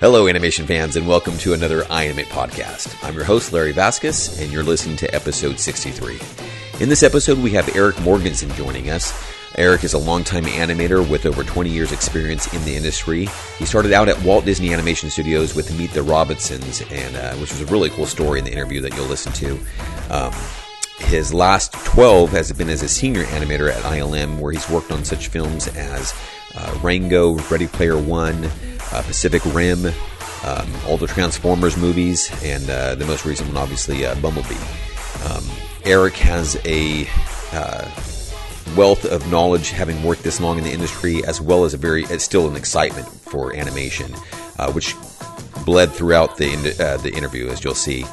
Hello, 0.00 0.28
animation 0.28 0.66
fans, 0.66 0.96
and 0.96 1.06
welcome 1.06 1.36
to 1.36 1.52
another 1.52 1.84
I 1.90 2.06
iAnimate 2.06 2.28
podcast. 2.28 2.96
I'm 3.06 3.14
your 3.14 3.24
host, 3.24 3.52
Larry 3.52 3.72
Vasquez, 3.72 4.40
and 4.40 4.50
you're 4.50 4.62
listening 4.62 4.96
to 4.96 5.14
episode 5.14 5.60
63. 5.60 6.18
In 6.80 6.88
this 6.88 7.02
episode, 7.02 7.36
we 7.36 7.50
have 7.50 7.76
Erik 7.76 7.96
Morgansen 7.96 8.50
joining 8.54 8.88
us. 8.88 9.12
Erik 9.58 9.84
is 9.84 9.92
a 9.92 9.98
longtime 9.98 10.44
animator 10.44 11.06
with 11.06 11.26
over 11.26 11.44
20 11.44 11.68
years' 11.68 11.92
experience 11.92 12.50
in 12.54 12.64
the 12.64 12.74
industry. 12.74 13.28
He 13.58 13.66
started 13.66 13.92
out 13.92 14.08
at 14.08 14.18
Walt 14.22 14.46
Disney 14.46 14.72
Animation 14.72 15.10
Studios 15.10 15.54
with 15.54 15.78
Meet 15.78 15.90
the 15.90 16.02
Robinsons, 16.02 16.80
and 16.90 17.16
uh, 17.16 17.34
which 17.34 17.52
was 17.52 17.60
a 17.60 17.66
really 17.66 17.90
cool 17.90 18.06
story 18.06 18.38
in 18.38 18.46
the 18.46 18.52
interview 18.52 18.80
that 18.80 18.96
you'll 18.96 19.04
listen 19.04 19.34
to. 19.34 19.60
Um, 20.08 20.32
his 21.10 21.34
last 21.34 21.74
12 21.74 22.30
has 22.30 22.50
been 22.52 22.70
as 22.70 22.82
a 22.82 22.88
senior 22.88 23.24
animator 23.24 23.70
at 23.70 23.82
ILM, 23.82 24.38
where 24.38 24.52
he's 24.52 24.70
worked 24.70 24.92
on 24.92 25.04
such 25.04 25.28
films 25.28 25.68
as 25.76 26.14
uh, 26.54 26.78
Rango, 26.82 27.34
Ready 27.50 27.66
Player 27.66 27.98
One, 27.98 28.48
uh, 28.92 29.02
Pacific 29.02 29.42
Rim, 29.54 29.86
um, 29.86 30.72
all 30.86 30.96
the 30.96 31.06
Transformers 31.06 31.76
movies, 31.76 32.30
and 32.42 32.68
uh, 32.70 32.94
the 32.94 33.06
most 33.06 33.24
recent 33.24 33.48
one, 33.48 33.58
obviously, 33.58 34.06
uh, 34.06 34.14
Bumblebee. 34.16 34.54
Um, 35.28 35.44
Erik 35.84 36.14
has 36.14 36.60
a 36.64 37.06
uh, 37.52 37.88
wealth 38.76 39.04
of 39.04 39.30
knowledge, 39.30 39.70
having 39.70 40.02
worked 40.02 40.22
this 40.22 40.40
long 40.40 40.58
in 40.58 40.64
the 40.64 40.72
industry, 40.72 41.24
as 41.24 41.40
well 41.40 41.64
as 41.64 41.74
a 41.74 41.76
very, 41.76 42.04
it's 42.04 42.24
still 42.24 42.48
an 42.48 42.56
excitement 42.56 43.08
for 43.08 43.54
animation, 43.54 44.14
uh, 44.58 44.72
which 44.72 44.94
bled 45.64 45.90
throughout 45.90 46.36
the 46.38 46.56
the 47.02 47.12
interview, 47.14 47.48
as 47.48 47.62
you'll 47.62 47.74
see. 47.74 48.04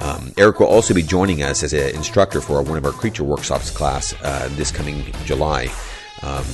Um, 0.00 0.32
Erik 0.36 0.60
will 0.60 0.66
also 0.66 0.94
be 0.94 1.02
joining 1.02 1.42
us 1.42 1.62
as 1.62 1.72
an 1.72 1.94
instructor 1.94 2.40
for 2.40 2.62
one 2.62 2.78
of 2.78 2.84
our 2.84 2.92
creature 2.92 3.24
workshops 3.24 3.70
class 3.70 4.14
uh, 4.22 4.48
this 4.52 4.70
coming 4.70 5.04
July. 5.24 5.68
Um, 6.22 6.44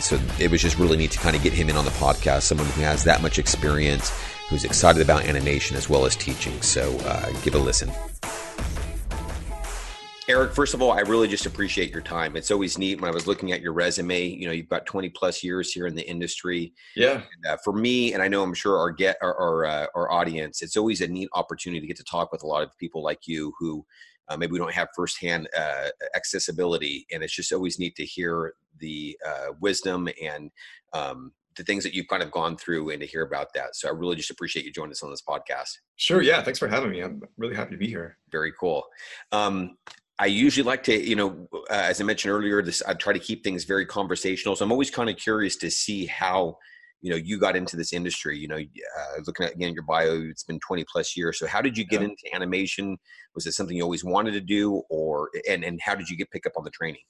so 0.00 0.18
it 0.38 0.50
was 0.50 0.62
just 0.62 0.78
really 0.78 0.96
neat 0.96 1.10
to 1.12 1.18
kind 1.18 1.36
of 1.36 1.42
get 1.42 1.52
him 1.52 1.68
in 1.68 1.76
on 1.76 1.84
the 1.84 1.90
podcast, 1.92 2.42
someone 2.42 2.66
who 2.68 2.82
has 2.82 3.04
that 3.04 3.22
much 3.22 3.38
experience, 3.38 4.10
who's 4.48 4.64
excited 4.64 5.02
about 5.02 5.24
animation 5.24 5.76
as 5.76 5.88
well 5.88 6.06
as 6.06 6.16
teaching. 6.16 6.60
So 6.62 6.96
uh, 7.04 7.30
give 7.42 7.54
a 7.54 7.58
listen. 7.58 7.90
Erik, 10.26 10.54
first 10.54 10.72
of 10.72 10.80
all, 10.80 10.92
I 10.92 11.00
really 11.00 11.28
just 11.28 11.44
appreciate 11.44 11.90
your 11.90 12.00
time. 12.00 12.34
It's 12.34 12.50
always 12.50 12.78
neat 12.78 12.98
when 12.98 13.10
I 13.10 13.14
was 13.14 13.26
looking 13.26 13.52
at 13.52 13.60
your 13.60 13.74
resume. 13.74 14.26
You 14.26 14.46
know, 14.46 14.52
you've 14.52 14.70
got 14.70 14.86
20 14.86 15.10
plus 15.10 15.44
years 15.44 15.70
here 15.70 15.86
in 15.86 15.94
the 15.94 16.08
industry. 16.08 16.72
Yeah. 16.96 17.20
And, 17.20 17.46
uh, 17.52 17.56
for 17.62 17.74
me, 17.74 18.14
and 18.14 18.22
I 18.22 18.28
know 18.28 18.42
I'm 18.42 18.54
sure 18.54 18.78
our 18.78 18.90
get 18.90 19.18
our 19.20 19.36
our, 19.36 19.64
uh, 19.66 19.86
our, 19.94 20.10
audience, 20.10 20.62
it's 20.62 20.78
always 20.78 21.02
a 21.02 21.08
neat 21.08 21.28
opportunity 21.34 21.80
to 21.80 21.86
get 21.86 21.98
to 21.98 22.04
talk 22.04 22.32
with 22.32 22.42
a 22.42 22.46
lot 22.46 22.62
of 22.62 22.70
people 22.78 23.02
like 23.02 23.26
you 23.26 23.52
who 23.58 23.84
uh, 24.28 24.36
maybe 24.38 24.52
we 24.52 24.58
don't 24.58 24.72
have 24.72 24.88
firsthand 24.96 25.46
uh, 25.56 25.88
accessibility, 26.16 27.06
and 27.12 27.22
it's 27.22 27.34
just 27.34 27.52
always 27.52 27.78
neat 27.78 27.94
to 27.96 28.06
hear 28.06 28.54
the 28.84 29.18
uh, 29.26 29.52
wisdom 29.60 30.08
and 30.22 30.50
um, 30.92 31.32
the 31.56 31.64
things 31.64 31.84
that 31.84 31.94
you've 31.94 32.08
kind 32.08 32.22
of 32.22 32.30
gone 32.30 32.56
through 32.56 32.90
and 32.90 33.00
to 33.00 33.06
hear 33.06 33.22
about 33.22 33.48
that. 33.54 33.74
So 33.76 33.88
I 33.88 33.92
really 33.92 34.16
just 34.16 34.30
appreciate 34.30 34.64
you 34.64 34.72
joining 34.72 34.92
us 34.92 35.02
on 35.02 35.10
this 35.10 35.22
podcast. 35.26 35.78
Sure. 35.96 36.22
Yeah. 36.22 36.42
Thanks 36.42 36.58
for 36.58 36.68
having 36.68 36.90
me. 36.90 37.00
I'm 37.00 37.22
really 37.38 37.54
happy 37.54 37.72
to 37.72 37.78
be 37.78 37.88
here. 37.88 38.18
Very 38.30 38.52
cool. 38.58 38.84
Um, 39.32 39.76
I 40.18 40.26
usually 40.26 40.64
like 40.64 40.82
to, 40.84 40.96
you 40.96 41.16
know, 41.16 41.48
uh, 41.52 41.58
as 41.70 42.00
I 42.00 42.04
mentioned 42.04 42.32
earlier, 42.32 42.62
this 42.62 42.82
I 42.82 42.94
try 42.94 43.12
to 43.12 43.18
keep 43.18 43.42
things 43.42 43.64
very 43.64 43.84
conversational. 43.84 44.54
So 44.54 44.64
I'm 44.64 44.72
always 44.72 44.90
kind 44.90 45.10
of 45.10 45.16
curious 45.16 45.56
to 45.56 45.70
see 45.70 46.06
how, 46.06 46.56
you 47.02 47.10
know, 47.10 47.16
you 47.16 47.38
got 47.38 47.56
into 47.56 47.76
this 47.76 47.92
industry. 47.92 48.38
You 48.38 48.48
know, 48.48 48.56
uh, 48.56 49.20
looking 49.26 49.46
at 49.46 49.54
again 49.54 49.74
your 49.74 49.82
bio, 49.82 50.22
it's 50.30 50.44
been 50.44 50.60
20 50.60 50.84
plus 50.90 51.16
years. 51.16 51.38
So 51.38 51.48
how 51.48 51.60
did 51.60 51.76
you 51.76 51.84
get 51.84 52.00
yeah. 52.00 52.08
into 52.08 52.34
animation? 52.34 52.96
Was 53.34 53.46
it 53.46 53.52
something 53.52 53.76
you 53.76 53.82
always 53.82 54.04
wanted 54.04 54.32
to 54.32 54.40
do, 54.40 54.82
or 54.88 55.30
and 55.48 55.64
and 55.64 55.80
how 55.82 55.96
did 55.96 56.08
you 56.08 56.16
get 56.16 56.30
pick 56.30 56.46
up 56.46 56.52
on 56.56 56.64
the 56.64 56.70
training? 56.70 57.02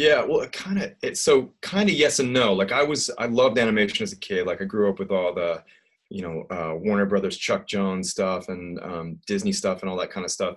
Yeah, 0.00 0.24
well, 0.24 0.40
it 0.40 0.52
kind 0.52 0.82
of 0.82 0.94
it's 1.02 1.20
so 1.20 1.52
kind 1.60 1.90
of 1.90 1.94
yes 1.94 2.20
and 2.20 2.32
no. 2.32 2.54
Like 2.54 2.72
I 2.72 2.82
was, 2.82 3.10
I 3.18 3.26
loved 3.26 3.58
animation 3.58 4.02
as 4.02 4.14
a 4.14 4.16
kid. 4.16 4.46
Like 4.46 4.62
I 4.62 4.64
grew 4.64 4.88
up 4.88 4.98
with 4.98 5.10
all 5.10 5.34
the, 5.34 5.62
you 6.08 6.22
know, 6.22 6.46
uh, 6.50 6.74
Warner 6.74 7.04
Brothers, 7.04 7.36
Chuck 7.36 7.66
Jones 7.66 8.08
stuff, 8.08 8.48
and 8.48 8.80
um, 8.80 9.20
Disney 9.26 9.52
stuff, 9.52 9.82
and 9.82 9.90
all 9.90 9.98
that 9.98 10.10
kind 10.10 10.24
of 10.24 10.30
stuff. 10.30 10.56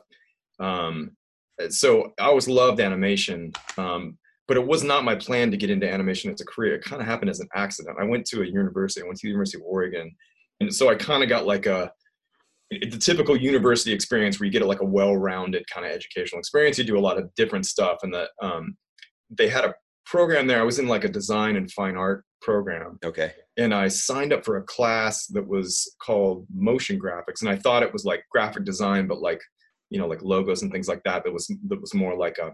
Um, 0.62 1.18
so 1.68 2.14
I 2.22 2.28
always 2.28 2.48
loved 2.48 2.80
animation, 2.80 3.52
um, 3.78 4.18
but 4.48 4.56
it 4.56 4.66
was 4.66 4.82
not 4.82 5.04
my 5.04 5.14
plan 5.14 5.52
to 5.52 5.58
get 5.58 5.70
into 5.70 5.92
animation 5.92 6.32
as 6.32 6.40
a 6.40 6.46
career. 6.46 6.76
It 6.76 6.86
kind 6.86 7.02
of 7.02 7.08
happened 7.10 7.30
as 7.30 7.42
an 7.42 7.50
accident. 7.54 7.98
I 8.00 8.06
went 8.06 8.26
to 8.28 8.44
a 8.44 8.46
university. 8.46 9.04
I 9.04 9.08
went 9.08 9.20
to 9.20 9.28
the 9.28 9.32
University 9.32 9.58
of 9.58 9.68
Oregon, 9.68 10.16
and 10.62 10.74
so 10.74 10.88
I 10.88 10.96
kind 10.96 11.22
of 11.22 11.28
got 11.28 11.46
like 11.46 11.66
a 11.66 11.92
the 12.72 12.98
typical 12.98 13.36
university 13.36 13.92
experience 13.92 14.40
where 14.40 14.46
you 14.46 14.54
get 14.54 14.66
like 14.66 14.82
a 14.82 14.86
well-rounded 14.86 15.66
kind 15.70 15.86
of 15.86 15.92
educational 15.92 16.40
experience. 16.40 16.78
You 16.78 16.86
do 16.86 16.98
a 16.98 17.08
lot 17.08 17.18
of 17.18 17.30
different 17.36 17.66
stuff, 17.66 17.98
and 18.04 18.14
that 18.14 18.30
um, 18.42 18.78
they 19.30 19.50
had 19.50 19.66
a 19.66 19.76
program 20.06 20.48
there. 20.48 20.60
I 20.60 20.64
was 20.64 20.80
in 20.80 20.88
like 20.88 21.04
a 21.04 21.10
design 21.10 21.56
and 21.56 21.72
fine 21.72 21.96
art 21.96 22.26
program. 22.42 23.00
Okay. 23.04 23.32
And 23.58 23.74
I 23.74 23.88
signed 23.88 24.34
up 24.34 24.44
for 24.44 24.58
a 24.58 24.64
class 24.64 25.28
that 25.28 25.48
was 25.48 25.96
called 26.02 26.46
motion 26.54 27.00
graphics, 27.00 27.42
and 27.42 27.50
I 27.50 27.56
thought 27.56 27.84
it 27.84 27.94
was 27.94 28.06
like 28.06 28.24
graphic 28.32 28.66
design, 28.66 29.08
but 29.08 29.22
like 29.22 29.42
you 29.94 30.00
know 30.00 30.08
like 30.08 30.24
logos 30.24 30.64
and 30.64 30.72
things 30.72 30.88
like 30.88 31.04
that 31.04 31.24
that 31.24 31.32
was 31.32 31.48
that 31.68 31.80
was 31.80 31.94
more 31.94 32.18
like 32.18 32.40
a 32.40 32.52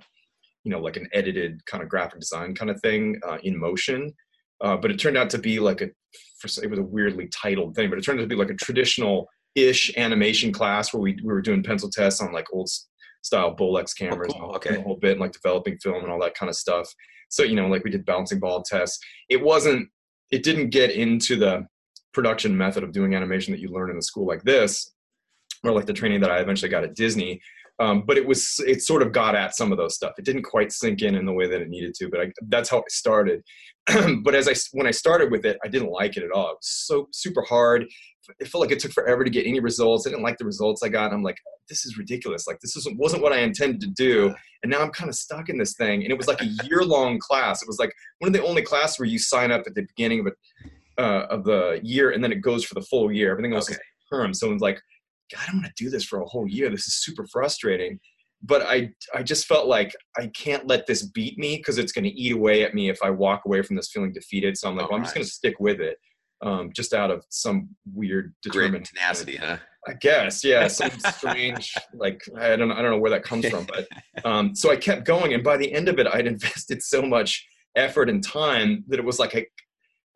you 0.65 0.71
know 0.71 0.79
like 0.79 0.97
an 0.97 1.07
edited 1.13 1.65
kind 1.65 1.81
of 1.81 1.89
graphic 1.89 2.19
design 2.19 2.53
kind 2.53 2.69
of 2.69 2.79
thing 2.81 3.19
uh, 3.27 3.37
in 3.43 3.57
motion 3.57 4.13
uh, 4.61 4.75
but 4.75 4.91
it 4.91 4.99
turned 4.99 5.17
out 5.17 5.29
to 5.29 5.37
be 5.37 5.57
like 5.57 5.79
a 5.81 5.85
it 5.85 6.69
was 6.69 6.79
a 6.79 6.83
weirdly 6.83 7.27
titled 7.27 7.73
thing 7.75 7.89
but 7.89 7.97
it 7.97 8.03
turned 8.03 8.19
out 8.19 8.23
to 8.23 8.27
be 8.27 8.35
like 8.35 8.49
a 8.49 8.55
traditional 8.55 9.27
ish 9.55 9.95
animation 9.97 10.51
class 10.51 10.93
where 10.93 11.01
we, 11.01 11.13
we 11.23 11.33
were 11.33 11.41
doing 11.41 11.63
pencil 11.63 11.89
tests 11.89 12.21
on 12.21 12.33
like 12.33 12.45
old 12.51 12.69
style 13.21 13.55
Bolex 13.55 13.97
cameras 13.97 14.33
oh, 14.35 14.39
cool. 14.39 14.55
okay. 14.55 14.69
and 14.69 14.77
a 14.79 14.81
whole 14.81 14.97
bit 14.97 15.11
and 15.11 15.19
like 15.19 15.31
developing 15.31 15.77
film 15.77 16.03
and 16.03 16.11
all 16.11 16.19
that 16.19 16.35
kind 16.35 16.49
of 16.49 16.55
stuff 16.55 16.87
so 17.29 17.43
you 17.43 17.55
know 17.55 17.67
like 17.67 17.83
we 17.83 17.91
did 17.91 18.05
bouncing 18.05 18.39
ball 18.39 18.63
tests 18.63 18.99
it 19.29 19.41
wasn't 19.41 19.87
it 20.31 20.43
didn't 20.43 20.69
get 20.69 20.91
into 20.91 21.35
the 21.35 21.65
production 22.13 22.55
method 22.55 22.83
of 22.83 22.91
doing 22.91 23.15
animation 23.15 23.51
that 23.51 23.59
you 23.59 23.69
learn 23.69 23.89
in 23.89 23.97
a 23.97 24.01
school 24.01 24.25
like 24.25 24.43
this 24.43 24.91
or 25.63 25.71
like 25.71 25.85
the 25.85 25.93
training 25.93 26.21
that 26.21 26.31
I 26.31 26.39
eventually 26.39 26.69
got 26.69 26.83
at 26.83 26.95
Disney. 26.95 27.41
Um, 27.79 28.03
but 28.05 28.17
it 28.17 28.27
was 28.27 28.59
it 28.67 28.81
sort 28.81 29.01
of 29.01 29.13
got 29.13 29.35
at 29.35 29.55
some 29.55 29.71
of 29.71 29.77
those 29.77 29.95
stuff. 29.95 30.13
It 30.17 30.25
didn't 30.25 30.43
quite 30.43 30.71
sink 30.73 31.01
in 31.01 31.15
in 31.15 31.25
the 31.25 31.31
way 31.31 31.47
that 31.47 31.61
it 31.61 31.69
needed 31.69 31.93
to, 31.95 32.09
but 32.09 32.19
I, 32.19 32.31
that's 32.49 32.69
how 32.69 32.79
it 32.79 32.91
started. 32.91 33.41
but 34.23 34.35
as 34.35 34.49
I 34.49 34.53
when 34.73 34.85
I 34.85 34.91
started 34.91 35.31
with 35.31 35.45
it, 35.45 35.57
I 35.63 35.69
didn't 35.69 35.91
like 35.91 36.17
it 36.17 36.23
at 36.23 36.31
all. 36.31 36.51
It 36.51 36.57
was 36.57 36.67
so 36.67 37.07
super 37.13 37.41
hard. 37.41 37.87
It 38.39 38.47
felt 38.47 38.61
like 38.61 38.71
it 38.71 38.79
took 38.79 38.91
forever 38.91 39.23
to 39.23 39.29
get 39.29 39.45
any 39.45 39.59
results. 39.59 40.05
I 40.05 40.11
didn't 40.11 40.23
like 40.23 40.37
the 40.37 40.45
results 40.45 40.83
I 40.83 40.89
got. 40.89 41.13
I'm 41.13 41.23
like, 41.23 41.37
this 41.67 41.85
is 41.85 41.97
ridiculous. 41.97 42.47
Like 42.47 42.59
this 42.61 42.75
isn't, 42.77 42.97
wasn't 42.97 43.23
what 43.23 43.33
I 43.33 43.39
intended 43.39 43.81
to 43.81 43.87
do. 43.87 44.33
And 44.63 44.71
now 44.71 44.81
I'm 44.81 44.91
kind 44.91 45.09
of 45.09 45.15
stuck 45.15 45.49
in 45.49 45.57
this 45.57 45.75
thing. 45.75 46.03
And 46.03 46.11
it 46.11 46.17
was 46.17 46.27
like 46.27 46.41
a 46.41 46.45
year 46.65 46.83
long 46.83 47.19
class. 47.19 47.61
It 47.61 47.67
was 47.67 47.79
like 47.79 47.91
one 48.19 48.27
of 48.27 48.33
the 48.33 48.45
only 48.45 48.61
classes 48.61 48.99
where 48.99 49.07
you 49.07 49.19
sign 49.19 49.51
up 49.51 49.63
at 49.67 49.75
the 49.75 49.83
beginning 49.83 50.21
of 50.21 50.27
it 50.27 50.33
uh, 50.97 51.27
of 51.29 51.43
the 51.45 51.79
year 51.83 52.11
and 52.11 52.23
then 52.23 52.31
it 52.31 52.41
goes 52.41 52.65
for 52.65 52.75
the 52.75 52.81
full 52.81 53.11
year. 53.11 53.31
Everything 53.31 53.53
else 53.53 53.69
okay. 53.69 53.75
is 53.75 53.79
term. 54.11 54.33
So 54.33 54.51
it's 54.51 54.61
like 54.61 54.81
God, 55.33 55.43
I 55.43 55.51
don't 55.51 55.61
want 55.61 55.73
to 55.75 55.83
do 55.83 55.89
this 55.89 56.03
for 56.03 56.21
a 56.21 56.25
whole 56.25 56.47
year. 56.47 56.69
This 56.69 56.87
is 56.87 56.95
super 57.03 57.25
frustrating. 57.27 57.99
But 58.41 58.63
I, 58.63 58.91
I 59.13 59.21
just 59.21 59.47
felt 59.47 59.67
like 59.67 59.93
I 60.17 60.27
can't 60.27 60.65
let 60.65 60.87
this 60.87 61.03
beat 61.03 61.37
me 61.37 61.57
because 61.57 61.77
it's 61.77 61.91
going 61.91 62.05
to 62.05 62.09
eat 62.11 62.31
away 62.31 62.63
at 62.63 62.73
me 62.73 62.89
if 62.89 62.97
I 63.03 63.09
walk 63.09 63.41
away 63.45 63.61
from 63.61 63.75
this 63.75 63.91
feeling 63.91 64.13
defeated. 64.13 64.57
So 64.57 64.69
I'm 64.69 64.77
like, 64.77 64.89
well, 64.89 64.97
I'm 64.97 65.03
just 65.03 65.13
going 65.13 65.25
to 65.25 65.31
stick 65.31 65.59
with 65.59 65.81
it, 65.81 65.97
um, 66.41 66.71
just 66.73 66.93
out 66.93 67.11
of 67.11 67.25
some 67.29 67.69
weird 67.93 68.33
determined 68.41 68.85
tenacity, 68.85 69.35
huh? 69.37 69.57
I 69.87 69.93
guess, 69.93 70.43
yeah, 70.43 70.67
some 70.67 70.91
strange 71.13 71.73
like 71.93 72.21
I 72.37 72.55
don't 72.55 72.71
I 72.71 72.81
don't 72.81 72.91
know 72.91 72.99
where 72.99 73.11
that 73.11 73.23
comes 73.23 73.47
from, 73.47 73.65
but 73.65 73.87
um, 74.25 74.55
so 74.55 74.71
I 74.71 74.75
kept 74.75 75.05
going, 75.05 75.33
and 75.33 75.43
by 75.43 75.57
the 75.57 75.71
end 75.71 75.89
of 75.89 75.99
it, 75.99 76.07
I'd 76.07 76.27
invested 76.35 76.81
so 76.81 77.01
much 77.01 77.45
effort 77.75 78.09
and 78.09 78.23
time 78.23 78.83
that 78.87 78.99
it 78.99 79.05
was 79.05 79.19
like 79.19 79.35
I 79.35 79.45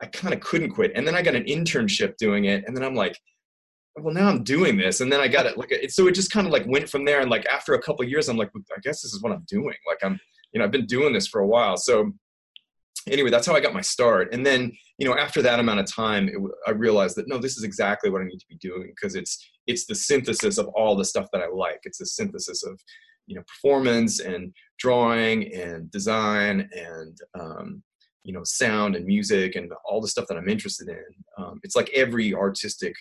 I 0.01 0.07
kind 0.07 0.33
of 0.33 0.41
couldn't 0.41 0.71
quit. 0.71 0.91
And 0.95 1.07
then 1.07 1.15
I 1.15 1.21
got 1.21 1.35
an 1.35 1.45
internship 1.45 2.17
doing 2.17 2.45
it, 2.45 2.63
and 2.67 2.75
then 2.75 2.83
I'm 2.83 2.95
like, 2.95 3.17
well 3.97 4.13
now 4.13 4.27
i'm 4.27 4.43
doing 4.43 4.77
this 4.77 5.01
and 5.01 5.11
then 5.11 5.19
i 5.19 5.27
got 5.27 5.45
it 5.45 5.57
like 5.57 5.71
it, 5.71 5.91
so 5.91 6.07
it 6.07 6.15
just 6.15 6.31
kind 6.31 6.47
of 6.47 6.53
like 6.53 6.65
went 6.67 6.89
from 6.89 7.05
there 7.05 7.21
and 7.21 7.29
like 7.29 7.45
after 7.45 7.73
a 7.73 7.81
couple 7.81 8.03
years 8.05 8.27
i'm 8.27 8.37
like 8.37 8.49
i 8.55 8.79
guess 8.81 9.01
this 9.01 9.13
is 9.13 9.21
what 9.21 9.31
i'm 9.31 9.45
doing 9.47 9.75
like 9.87 9.99
i'm 10.03 10.19
you 10.51 10.59
know 10.59 10.65
i've 10.65 10.71
been 10.71 10.85
doing 10.85 11.13
this 11.13 11.27
for 11.27 11.41
a 11.41 11.47
while 11.47 11.77
so 11.77 12.11
anyway 13.09 13.29
that's 13.29 13.47
how 13.47 13.55
i 13.55 13.59
got 13.59 13.73
my 13.73 13.81
start. 13.81 14.33
And 14.33 14.45
then 14.45 14.71
you 14.97 15.07
know 15.07 15.17
after 15.17 15.41
that 15.41 15.59
amount 15.59 15.79
of 15.79 15.85
time 15.91 16.29
it, 16.29 16.35
i 16.67 16.71
realized 16.71 17.15
that 17.17 17.27
no 17.27 17.37
this 17.37 17.57
is 17.57 17.63
exactly 17.63 18.09
what 18.09 18.21
i 18.21 18.25
need 18.25 18.39
to 18.39 18.47
be 18.49 18.57
doing 18.57 18.91
because 18.95 19.15
it's 19.15 19.37
it's 19.67 19.85
the 19.85 19.95
synthesis 19.95 20.57
of 20.57 20.67
all 20.69 20.95
the 20.95 21.05
stuff 21.05 21.27
that 21.33 21.41
i 21.41 21.47
like. 21.47 21.79
It's 21.83 21.99
the 21.99 22.05
synthesis 22.05 22.63
of 22.63 22.79
you 23.27 23.35
know 23.35 23.43
performance 23.47 24.19
and 24.19 24.53
drawing 24.79 25.53
and 25.53 25.89
design 25.91 26.69
and 26.75 27.17
um, 27.39 27.83
you 28.23 28.33
know 28.33 28.41
sound 28.43 28.95
and 28.95 29.05
music 29.05 29.55
and 29.55 29.71
all 29.85 30.01
the 30.01 30.07
stuff 30.07 30.27
that 30.27 30.37
i'm 30.37 30.49
interested 30.49 30.89
in. 30.89 31.03
Um, 31.37 31.59
it's 31.63 31.75
like 31.75 31.89
every 31.93 32.33
artistic 32.33 32.93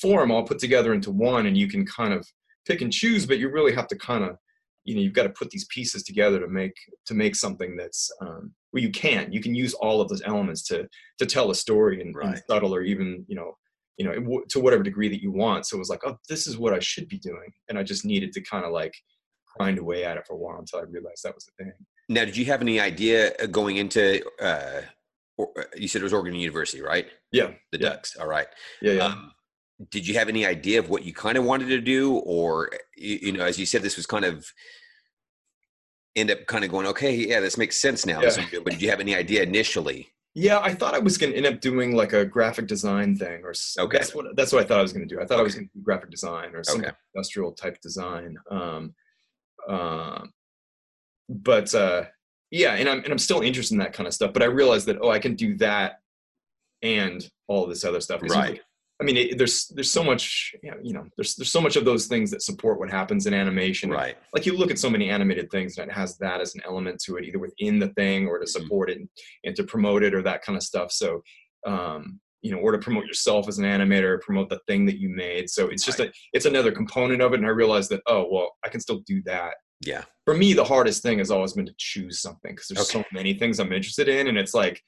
form 0.00 0.30
all 0.30 0.44
put 0.44 0.58
together 0.58 0.94
into 0.94 1.10
one 1.10 1.46
and 1.46 1.56
you 1.56 1.68
can 1.68 1.84
kind 1.84 2.14
of 2.14 2.26
pick 2.66 2.80
and 2.80 2.92
choose 2.92 3.26
but 3.26 3.38
you 3.38 3.50
really 3.50 3.74
have 3.74 3.88
to 3.88 3.96
kind 3.96 4.22
of 4.22 4.36
you 4.84 4.94
know 4.94 5.00
you've 5.00 5.12
got 5.12 5.24
to 5.24 5.30
put 5.30 5.50
these 5.50 5.66
pieces 5.66 6.02
together 6.02 6.40
to 6.40 6.48
make 6.48 6.74
to 7.06 7.14
make 7.14 7.34
something 7.34 7.76
that's 7.76 8.10
um, 8.20 8.52
where 8.70 8.82
you 8.82 8.90
can 8.90 9.32
you 9.32 9.40
can 9.40 9.54
use 9.54 9.74
all 9.74 10.00
of 10.00 10.08
those 10.08 10.22
elements 10.24 10.62
to 10.64 10.88
to 11.18 11.26
tell 11.26 11.50
a 11.50 11.54
story 11.54 12.00
and, 12.00 12.14
right. 12.14 12.26
and 12.26 12.42
subtle 12.48 12.74
or 12.74 12.82
even 12.82 13.24
you 13.28 13.36
know 13.36 13.56
you 13.96 14.04
know 14.04 14.42
to 14.48 14.60
whatever 14.60 14.82
degree 14.82 15.08
that 15.08 15.22
you 15.22 15.30
want. 15.32 15.66
So 15.66 15.76
it 15.76 15.80
was 15.80 15.90
like 15.90 16.00
oh 16.06 16.16
this 16.28 16.46
is 16.46 16.56
what 16.58 16.72
i 16.72 16.78
should 16.78 17.08
be 17.08 17.18
doing. 17.18 17.52
And 17.68 17.78
i 17.78 17.82
just 17.82 18.04
needed 18.04 18.32
to 18.32 18.40
kind 18.42 18.64
of 18.64 18.72
like 18.72 18.94
grind 19.56 19.78
away 19.78 20.04
at 20.04 20.16
it 20.16 20.26
for 20.26 20.34
a 20.34 20.38
while 20.38 20.58
until 20.58 20.80
i 20.80 20.82
realized 20.82 21.22
that 21.24 21.34
was 21.34 21.44
the 21.46 21.64
thing. 21.64 21.72
Now 22.08 22.24
did 22.24 22.36
you 22.36 22.46
have 22.46 22.62
any 22.62 22.80
idea 22.80 23.32
uh, 23.42 23.46
going 23.46 23.76
into 23.76 24.22
uh, 24.40 24.82
uh 25.38 25.44
you 25.76 25.88
said 25.88 26.00
it 26.00 26.04
was 26.04 26.12
oregon 26.12 26.34
university 26.34 26.82
right? 26.82 27.06
Yeah. 27.32 27.50
The 27.72 27.78
yeah. 27.78 27.88
ducks. 27.90 28.16
All 28.16 28.26
right. 28.26 28.48
Yeah, 28.82 28.92
yeah. 28.92 29.04
Um, 29.06 29.32
did 29.88 30.06
you 30.06 30.14
have 30.14 30.28
any 30.28 30.44
idea 30.44 30.78
of 30.78 30.90
what 30.90 31.04
you 31.04 31.12
kind 31.14 31.38
of 31.38 31.44
wanted 31.44 31.68
to 31.68 31.80
do, 31.80 32.16
or 32.18 32.70
you, 32.96 33.18
you 33.22 33.32
know, 33.32 33.44
as 33.44 33.58
you 33.58 33.64
said, 33.64 33.82
this 33.82 33.96
was 33.96 34.06
kind 34.06 34.24
of 34.24 34.46
end 36.16 36.30
up 36.30 36.44
kind 36.46 36.64
of 36.64 36.70
going, 36.70 36.86
okay, 36.86 37.14
yeah, 37.14 37.40
this 37.40 37.56
makes 37.56 37.80
sense 37.80 38.04
now. 38.04 38.20
Yeah. 38.20 38.44
But 38.52 38.72
did 38.72 38.82
you 38.82 38.90
have 38.90 39.00
any 39.00 39.14
idea 39.14 39.42
initially? 39.42 40.08
Yeah, 40.34 40.60
I 40.60 40.74
thought 40.74 40.94
I 40.94 40.98
was 40.98 41.18
going 41.18 41.32
to 41.32 41.36
end 41.36 41.46
up 41.46 41.60
doing 41.60 41.94
like 41.94 42.12
a 42.12 42.24
graphic 42.24 42.66
design 42.66 43.16
thing, 43.16 43.42
or 43.42 43.52
Okay. 43.78 43.98
that's 43.98 44.14
what 44.14 44.36
that's 44.36 44.52
what 44.52 44.62
I 44.62 44.66
thought 44.66 44.78
I 44.78 44.82
was 44.82 44.92
going 44.92 45.08
to 45.08 45.12
do. 45.14 45.20
I 45.20 45.24
thought 45.26 45.40
I 45.40 45.42
was 45.42 45.54
going 45.54 45.68
to 45.68 45.74
do 45.74 45.82
graphic 45.82 46.10
design 46.10 46.54
or 46.54 46.62
some 46.62 46.80
Okay. 46.82 46.90
industrial 47.14 47.52
type 47.52 47.80
design. 47.80 48.36
Um, 48.50 48.94
um, 49.68 50.32
but 51.28 51.74
uh, 51.74 52.04
yeah, 52.50 52.74
and 52.74 52.88
I'm 52.88 52.98
and 52.98 53.08
I'm 53.12 53.18
still 53.18 53.40
interested 53.40 53.74
in 53.74 53.78
that 53.80 53.92
kind 53.92 54.06
of 54.06 54.14
stuff. 54.14 54.32
But 54.32 54.42
I 54.42 54.46
realized 54.46 54.86
that 54.86 54.98
oh, 55.00 55.10
I 55.10 55.18
can 55.18 55.34
do 55.34 55.56
that 55.56 56.00
and 56.82 57.28
all 57.48 57.66
this 57.66 57.84
other 57.84 58.00
stuff 58.00 58.20
Right. 58.22 58.60
I 59.00 59.04
mean, 59.04 59.16
it, 59.16 59.38
there's 59.38 59.68
there's 59.68 59.90
so 59.90 60.04
much 60.04 60.54
you 60.62 60.92
know, 60.92 61.06
there's 61.16 61.34
there's 61.36 61.50
so 61.50 61.60
much 61.60 61.76
of 61.76 61.84
those 61.84 62.06
things 62.06 62.30
that 62.30 62.42
support 62.42 62.78
what 62.78 62.90
happens 62.90 63.26
in 63.26 63.32
animation. 63.32 63.90
Right. 63.90 64.16
Like 64.34 64.44
you 64.44 64.56
look 64.56 64.70
at 64.70 64.78
so 64.78 64.90
many 64.90 65.08
animated 65.08 65.50
things 65.50 65.78
and 65.78 65.90
it 65.90 65.94
has 65.94 66.18
that 66.18 66.40
as 66.40 66.54
an 66.54 66.60
element 66.66 67.00
to 67.04 67.16
it, 67.16 67.24
either 67.24 67.38
within 67.38 67.78
the 67.78 67.88
thing 67.94 68.26
or 68.26 68.38
to 68.38 68.44
Mhm. 68.44 68.48
support 68.48 68.90
it 68.90 68.98
and, 68.98 69.08
and 69.44 69.56
to 69.56 69.64
promote 69.64 70.02
it 70.02 70.14
or 70.14 70.22
that 70.22 70.42
kind 70.42 70.56
of 70.56 70.62
stuff. 70.62 70.92
So, 70.92 71.22
um, 71.66 72.20
you 72.42 72.50
know, 72.52 72.58
or 72.58 72.72
to 72.72 72.78
promote 72.78 73.06
yourself 73.06 73.48
as 73.48 73.58
an 73.58 73.64
animator, 73.64 74.20
promote 74.20 74.48
the 74.50 74.60
thing 74.66 74.84
that 74.86 74.98
you 74.98 75.08
made. 75.08 75.48
So 75.48 75.68
it's 75.68 75.84
just 75.84 76.00
a 76.00 76.12
it's 76.32 76.46
another 76.46 76.72
component 76.72 77.22
of 77.22 77.32
it. 77.32 77.36
And 77.38 77.46
I 77.46 77.50
realized 77.50 77.90
that 77.90 78.02
oh 78.06 78.26
well, 78.30 78.56
I 78.64 78.68
can 78.68 78.80
still 78.80 79.00
do 79.06 79.22
that. 79.24 79.54
Yeah. 79.82 80.04
For 80.26 80.34
me, 80.36 80.52
the 80.52 80.64
hardest 80.64 81.02
thing 81.02 81.18
has 81.18 81.30
always 81.30 81.54
been 81.54 81.64
to 81.66 81.74
choose 81.78 82.20
something 82.20 82.52
because 82.54 82.68
there's 82.68 82.90
so 82.90 83.02
many 83.12 83.32
things 83.32 83.58
I'm 83.58 83.72
interested 83.72 84.08
in, 84.08 84.28
and 84.28 84.36
it's 84.36 84.52
like 84.52 84.82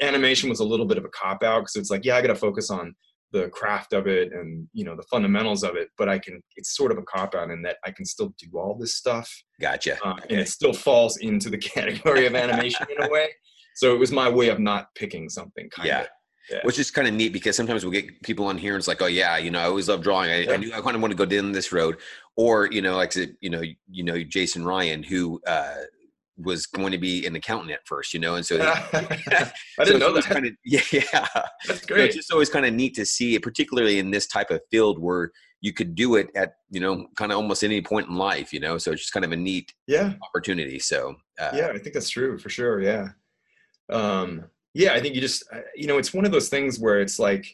animation 0.00 0.48
was 0.48 0.60
a 0.60 0.64
little 0.64 0.86
bit 0.86 0.98
of 0.98 1.04
a 1.04 1.08
cop 1.10 1.42
out 1.42 1.60
because 1.60 1.76
it's 1.76 1.90
like 1.90 2.04
yeah, 2.04 2.16
I 2.16 2.22
got 2.22 2.28
to 2.28 2.34
focus 2.34 2.70
on 2.70 2.94
the 3.32 3.48
craft 3.50 3.92
of 3.92 4.06
it 4.06 4.32
and 4.32 4.68
you 4.72 4.84
know 4.84 4.96
the 4.96 5.02
fundamentals 5.10 5.62
of 5.62 5.76
it 5.76 5.88
but 5.98 6.08
i 6.08 6.18
can 6.18 6.42
it's 6.56 6.74
sort 6.76 6.90
of 6.92 6.98
a 6.98 7.02
cop 7.02 7.34
out 7.34 7.50
in 7.50 7.62
that 7.62 7.76
i 7.84 7.90
can 7.90 8.04
still 8.04 8.34
do 8.38 8.58
all 8.58 8.76
this 8.78 8.94
stuff 8.94 9.30
Gotcha. 9.60 9.96
uh, 10.04 10.12
Okay. 10.14 10.26
and 10.30 10.40
it 10.40 10.48
still 10.48 10.72
falls 10.72 11.18
into 11.18 11.48
the 11.50 11.58
category 11.74 12.26
of 12.26 12.34
animation 12.34 12.86
in 12.96 13.02
a 13.04 13.08
way 13.10 13.28
so 13.74 13.94
it 13.94 13.98
was 13.98 14.10
my 14.12 14.28
way 14.28 14.48
of 14.48 14.58
not 14.58 14.88
picking 14.94 15.28
something 15.28 15.68
kind 15.70 15.86
Yeah. 15.88 16.00
of 16.02 16.08
Yeah. 16.50 16.58
Which 16.64 16.78
is 16.80 16.90
kind 16.90 17.06
of 17.06 17.14
neat 17.14 17.32
because 17.32 17.54
sometimes 17.56 17.84
we 17.86 17.92
get 17.92 18.22
people 18.22 18.46
on 18.46 18.58
here 18.58 18.74
and 18.74 18.80
it's 18.80 18.88
like, 18.88 19.00
oh 19.00 19.06
yeah, 19.06 19.36
you 19.36 19.50
know, 19.52 19.60
I 19.60 19.64
always 19.66 19.88
love 19.88 20.02
drawing. 20.02 20.30
I, 20.30 20.38
Yeah. 20.40 20.52
I 20.54 20.56
knew 20.56 20.72
I 20.74 20.80
kind 20.80 20.96
of 20.96 21.00
want 21.02 21.12
to 21.12 21.16
go 21.16 21.24
down 21.24 21.52
this 21.52 21.70
road, 21.70 21.98
or 22.34 22.66
you 22.72 22.82
know, 22.82 22.96
like 22.96 23.14
you 23.40 23.50
know, 23.50 23.62
you 23.88 24.02
know, 24.02 24.20
Jason 24.24 24.64
Ryan, 24.64 25.04
who 25.04 25.40
uh, 25.46 25.74
was 26.42 26.66
going 26.66 26.92
to 26.92 26.98
be 26.98 27.26
an 27.26 27.36
accountant 27.36 27.72
at 27.72 27.86
first, 27.86 28.14
you 28.14 28.20
know, 28.20 28.34
and 28.36 28.44
so 28.44 28.56
i 28.62 28.90
didn't 28.92 29.52
it's 29.78 29.90
know 29.98 30.12
that 30.12 30.24
Kind 30.24 30.46
of, 30.46 30.52
yeah, 30.64 30.80
yeah. 30.92 31.28
that's 31.66 31.80
So 31.80 31.86
great 31.86 32.06
it's 32.06 32.16
just 32.16 32.32
always 32.32 32.48
kind 32.48 32.66
of 32.66 32.74
neat 32.74 32.94
to 32.94 33.06
see 33.06 33.34
it, 33.34 33.42
particularly 33.42 33.98
in 33.98 34.10
this 34.10 34.26
type 34.26 34.50
of 34.50 34.60
field 34.70 34.98
where 34.98 35.30
you 35.60 35.72
could 35.72 35.94
do 35.94 36.16
it 36.16 36.30
at 36.34 36.54
you 36.70 36.80
know 36.80 37.06
kind 37.16 37.32
of 37.32 37.36
almost 37.36 37.62
any 37.64 37.82
point 37.82 38.08
in 38.08 38.16
life, 38.16 38.52
you 38.52 38.60
know. 38.60 38.78
So 38.78 38.92
it's 38.92 39.02
just 39.02 39.12
kind 39.12 39.24
of 39.24 39.32
a 39.32 39.36
neat 39.36 39.72
yeah 39.86 40.14
opportunity. 40.22 40.78
So 40.78 41.16
uh, 41.38 41.52
yeah 41.54 41.68
i 41.68 41.78
think 41.78 41.94
that's 41.94 42.10
true 42.10 42.38
for 42.38 42.48
sure 42.48 42.80
yeah 42.80 43.08
um 43.90 44.44
yeah 44.74 44.92
i 44.92 45.00
think 45.00 45.14
you 45.14 45.20
just 45.20 45.42
uh, 45.52 45.60
you 45.74 45.86
know 45.86 45.98
it's 45.98 46.14
one 46.14 46.24
of 46.24 46.32
those 46.32 46.48
things 46.48 46.78
where 46.78 47.00
it's 47.00 47.18
like 47.18 47.46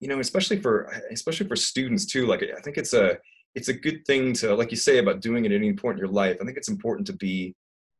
you 0.00 0.08
know 0.08 0.20
especially 0.20 0.60
for 0.60 0.92
especially 1.10 1.46
for 1.46 1.56
students 1.56 2.04
too 2.04 2.26
like 2.26 2.42
i 2.56 2.60
think 2.60 2.76
it's 2.76 2.92
a 2.92 3.18
it's 3.54 3.68
a 3.68 3.72
good 3.72 4.04
thing 4.06 4.32
to 4.32 4.54
like 4.54 4.70
you 4.70 4.76
say 4.76 4.98
about 4.98 5.20
doing 5.20 5.44
it 5.44 5.52
at 5.52 5.56
any 5.56 5.72
point 5.72 5.94
in 5.96 5.98
your 5.98 6.12
life 6.12 6.36
i 6.40 6.44
think 6.44 6.56
it's 6.56 6.68
important 6.68 7.06
to 7.06 7.12
be 7.14 7.54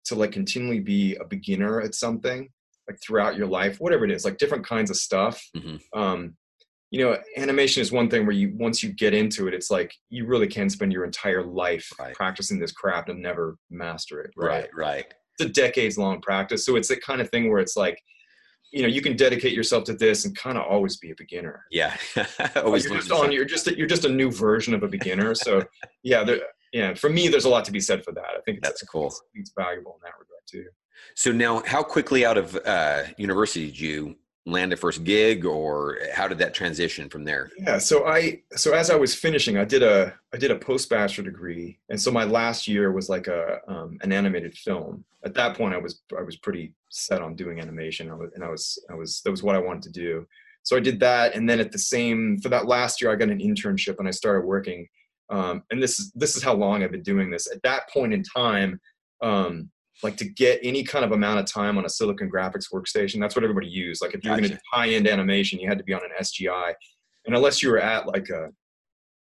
to 0.05 0.15
like 0.15 0.33
continually 0.33 0.81
be 0.81 1.15
a 1.17 1.25
beginner 1.25 1.81
at 1.81 1.95
something 1.95 2.49
like 2.89 2.99
throughout 3.03 3.37
your 3.37 3.47
life 3.47 3.81
whatever 3.81 4.05
it 4.05 4.11
is 4.11 4.25
like 4.25 4.39
different 4.39 4.65
kinds 4.67 4.91
of 4.91 4.97
stuff 4.97 5.43
Mhm. 5.57 5.81
um 5.95 6.37
you 6.91 7.05
know 7.05 7.19
animation 7.37 7.83
is 7.83 7.93
one 7.93 8.09
thing 8.09 8.25
where 8.25 8.35
you 8.35 8.55
once 8.57 8.83
you 8.83 8.93
get 8.93 9.13
into 9.13 9.47
it 9.49 9.55
it's 9.55 9.71
like 9.71 9.93
you 10.09 10.27
really 10.27 10.47
can 10.49 10.71
spend 10.71 10.93
your 10.93 11.05
entire 11.05 11.43
life 11.45 11.91
Right. 11.99 12.15
practicing 12.15 12.59
this 12.59 12.73
craft 12.73 13.09
and 13.11 13.21
never 13.21 13.57
master 13.71 14.21
it 14.23 14.31
right, 14.37 14.69
right, 14.75 15.07
it's 15.39 15.51
a 15.51 15.53
decades 15.53 15.99
long 15.99 16.21
practice. 16.21 16.65
So 16.65 16.77
it's 16.77 16.89
the 16.89 16.97
kind 16.97 17.21
of 17.21 17.31
thing 17.31 17.49
where 17.51 17.61
it's 17.61 17.77
like, 17.77 17.97
you 18.71 18.83
know, 18.83 18.89
you 18.89 19.01
can 19.01 19.17
dedicate 19.17 19.53
yourself 19.53 19.85
to 19.85 19.95
this 19.95 20.25
and 20.25 20.37
kind 20.37 20.59
of 20.59 20.65
always 20.65 20.97
be 20.97 21.11
a 21.11 21.15
beginner. 21.17 21.65
yeah. 21.71 21.97
Always 22.57 22.85
you're 22.85 22.97
just 22.97 23.11
on. 23.11 23.33
You're 23.33 23.45
just 23.45 23.67
a, 23.67 23.77
you're 23.77 23.87
just 23.87 24.05
a 24.05 24.09
new 24.09 24.31
version 24.31 24.75
of 24.75 24.83
a 24.83 24.89
beginner. 24.89 25.35
So 25.35 25.65
yeah, 26.03 26.25
there, 26.25 26.41
yeah. 26.73 26.95
For 26.95 27.09
me, 27.09 27.29
there's 27.29 27.47
a 27.47 27.49
lot 27.49 27.65
to 27.67 27.73
be 27.73 27.81
said 27.81 28.05
for 28.05 28.13
that. 28.13 28.25
I 28.25 28.41
think 28.45 28.59
it's, 28.59 28.69
That's 28.69 28.83
cool. 28.83 29.07
It's, 29.07 29.23
it's 29.35 29.53
valuable 29.57 29.93
in 29.93 30.01
that 30.03 30.19
regard 30.19 30.43
too. 30.47 30.67
So 31.15 31.33
now, 31.33 31.63
how 31.67 31.83
quickly 31.83 32.25
out 32.25 32.37
of 32.37 32.57
uh, 32.67 33.05
university 33.17 33.67
did 33.67 33.81
you 33.81 34.17
land 34.51 34.73
a 34.73 34.77
first 34.77 35.05
gig, 35.05 35.45
or 35.45 35.99
how 36.13 36.27
did 36.29 36.39
that 36.39 36.55
transition 36.55 37.09
from 37.09 37.25
there? 37.25 37.51
Yeah. 37.59 37.79
So 37.79 38.07
I 38.07 38.43
so 38.55 38.73
as 38.73 38.91
I 38.91 38.97
was 38.97 39.15
finishing, 39.15 39.59
I 39.59 39.65
did 39.65 39.83
a 39.83 40.15
I 40.33 40.37
did 40.37 40.51
a 40.51 40.57
post 40.57 40.89
bachelor 40.91 41.25
degree, 41.25 41.79
and 41.89 42.01
so 42.01 42.11
my 42.11 42.25
last 42.25 42.67
year 42.67 42.93
was 42.93 43.09
like 43.09 43.27
a 43.27 43.61
um, 43.69 43.99
an 44.03 44.13
animated 44.13 44.55
film. 44.57 45.05
At 45.25 45.35
that 45.35 45.57
point, 45.57 45.75
I 45.75 45.79
was 45.79 46.03
I 46.17 46.23
was 46.23 46.37
pretty 46.37 46.73
set 46.89 47.23
on 47.23 47.35
doing 47.35 47.61
animation, 47.61 48.11
I 48.11 48.15
was, 48.15 48.31
and 48.35 48.45
I 48.45 48.49
was 48.49 48.79
I 48.91 48.95
was 48.95 49.21
that 49.23 49.31
was 49.31 49.43
what 49.43 49.57
I 49.57 49.61
wanted 49.61 49.83
to 49.85 49.91
do. 49.91 50.27
So 50.63 50.77
I 50.77 50.81
did 50.81 51.01
that, 51.01 51.35
and 51.35 51.49
then 51.49 51.61
at 51.61 51.73
the 51.73 51.79
same 51.79 52.39
for 52.39 52.49
that 52.51 52.67
last 52.67 53.01
year, 53.01 53.11
I 53.11 53.17
got 53.17 53.31
an 53.31 53.39
internship, 53.39 53.99
and 53.99 54.09
I 54.09 54.13
started 54.13 54.47
working. 54.47 54.89
Um, 55.31 55.63
and 55.71 55.83
this 55.83 55.99
is 55.99 56.11
this 56.13 56.37
is 56.37 56.43
how 56.43 56.55
long 56.55 56.83
I've 56.83 56.91
been 56.93 57.03
doing 57.03 57.31
this. 57.31 57.51
At 57.51 57.63
that 57.63 57.89
point 57.91 58.15
in 58.15 58.23
time, 58.23 58.81
um, 59.23 59.71
like 60.03 60.17
to 60.19 60.25
get 60.25 60.61
any 60.63 60.85
kind 60.85 61.05
of 61.05 61.13
amount 61.13 61.41
of 61.41 61.47
time 61.47 61.77
on 61.79 61.85
a 61.85 61.89
Silicon 61.89 62.31
Graphics 62.31 62.73
workstation, 62.73 63.21
that's 63.21 63.35
what 63.35 63.45
everybody 63.45 63.67
used. 63.67 64.01
Like 64.01 64.15
if 64.15 64.25
you 64.25 64.31
were 64.31 64.37
going 64.37 64.51
to 64.51 64.57
do 64.57 64.61
high-end 64.73 65.09
animation, 65.09 65.59
you 65.59 65.69
had 65.69 65.79
to 65.79 65.85
be 65.85 65.93
on 65.93 66.01
an 66.03 66.11
SGI, 66.21 66.75
and 67.27 67.35
unless 67.35 67.63
you 67.63 67.71
were 67.71 67.79
at 67.79 68.07
like 68.07 68.29
a, 68.29 68.51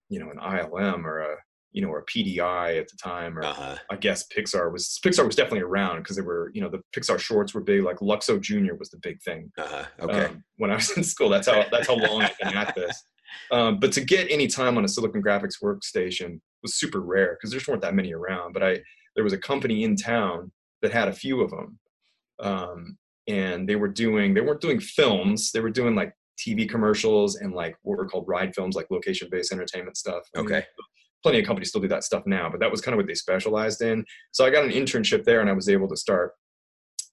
you 0.08 0.20
know, 0.20 0.30
an 0.30 0.38
ILM 0.38 1.04
or 1.04 1.20
a, 1.20 1.36
you 1.72 1.82
know, 1.82 1.88
or 1.88 2.00
a 2.00 2.04
PDI 2.06 2.78
at 2.78 2.88
the 2.88 2.96
time, 3.02 3.38
or 3.38 3.42
Uh 3.42 3.52
huh. 3.52 3.76
I 3.90 3.96
guess 3.96 4.26
Pixar 4.34 4.72
was 4.72 4.98
Pixar 5.04 5.26
was 5.26 5.36
definitely 5.36 5.60
around 5.60 5.98
because 5.98 6.16
they 6.16 6.22
were, 6.22 6.50
you 6.54 6.60
know, 6.60 6.68
the 6.68 6.80
Pixar 6.96 7.18
shorts 7.18 7.54
were 7.54 7.62
big. 7.62 7.82
Like 7.82 7.98
Luxo 7.98 8.40
Junior 8.40 8.74
was 8.74 8.90
the 8.90 8.98
big 8.98 9.20
thing. 9.22 9.50
Uh 9.58 9.66
huh. 9.66 9.84
Okay. 10.00 10.24
Um, 10.26 10.44
when 10.56 10.70
I 10.70 10.76
was 10.76 10.96
in 10.96 11.04
school, 11.04 11.28
that's 11.28 11.48
how 11.48 11.64
that's 11.70 11.88
how 11.88 11.96
long 11.96 12.22
I've 12.22 12.38
been 12.38 12.56
at 12.56 12.74
this. 12.76 13.04
Um, 13.50 13.78
but 13.78 13.92
to 13.92 14.00
get 14.00 14.30
any 14.30 14.46
time 14.46 14.78
on 14.78 14.84
a 14.84 14.88
Silicon 14.88 15.22
Graphics 15.22 15.62
workstation 15.62 16.40
was 16.62 16.76
super 16.76 17.00
rare 17.00 17.36
because 17.36 17.50
there 17.50 17.58
just 17.58 17.68
weren't 17.68 17.82
that 17.82 17.94
many 17.94 18.14
around. 18.14 18.52
But 18.52 18.62
I 18.62 18.80
there 19.14 19.24
was 19.24 19.32
a 19.32 19.38
company 19.38 19.84
in 19.84 19.96
town 19.96 20.52
that 20.82 20.92
had 20.92 21.08
a 21.08 21.12
few 21.12 21.40
of 21.40 21.50
them, 21.50 21.78
um, 22.40 22.98
and 23.28 23.68
they 23.68 23.76
were 23.76 23.88
doing 23.88 24.34
they 24.34 24.40
weren't 24.40 24.60
doing 24.60 24.80
films. 24.80 25.52
They 25.52 25.60
were 25.60 25.70
doing 25.70 25.94
like 25.94 26.12
TV 26.38 26.68
commercials 26.68 27.36
and 27.36 27.54
like 27.54 27.76
what 27.82 27.98
were 27.98 28.08
called 28.08 28.28
ride 28.28 28.54
films, 28.54 28.76
like 28.76 28.90
location 28.90 29.28
based 29.30 29.52
entertainment 29.52 29.96
stuff. 29.96 30.22
Okay. 30.36 30.64
plenty 31.22 31.40
of 31.40 31.46
companies 31.46 31.70
still 31.70 31.80
do 31.80 31.88
that 31.88 32.04
stuff 32.04 32.22
now, 32.26 32.48
but 32.48 32.60
that 32.60 32.70
was 32.70 32.80
kind 32.80 32.92
of 32.94 32.98
what 32.98 33.06
they 33.06 33.14
specialized 33.14 33.82
in. 33.82 34.04
So 34.32 34.44
I 34.44 34.50
got 34.50 34.64
an 34.64 34.70
internship 34.70 35.24
there, 35.24 35.40
and 35.40 35.50
I 35.50 35.54
was 35.54 35.68
able 35.68 35.88
to 35.88 35.96
start 35.96 36.32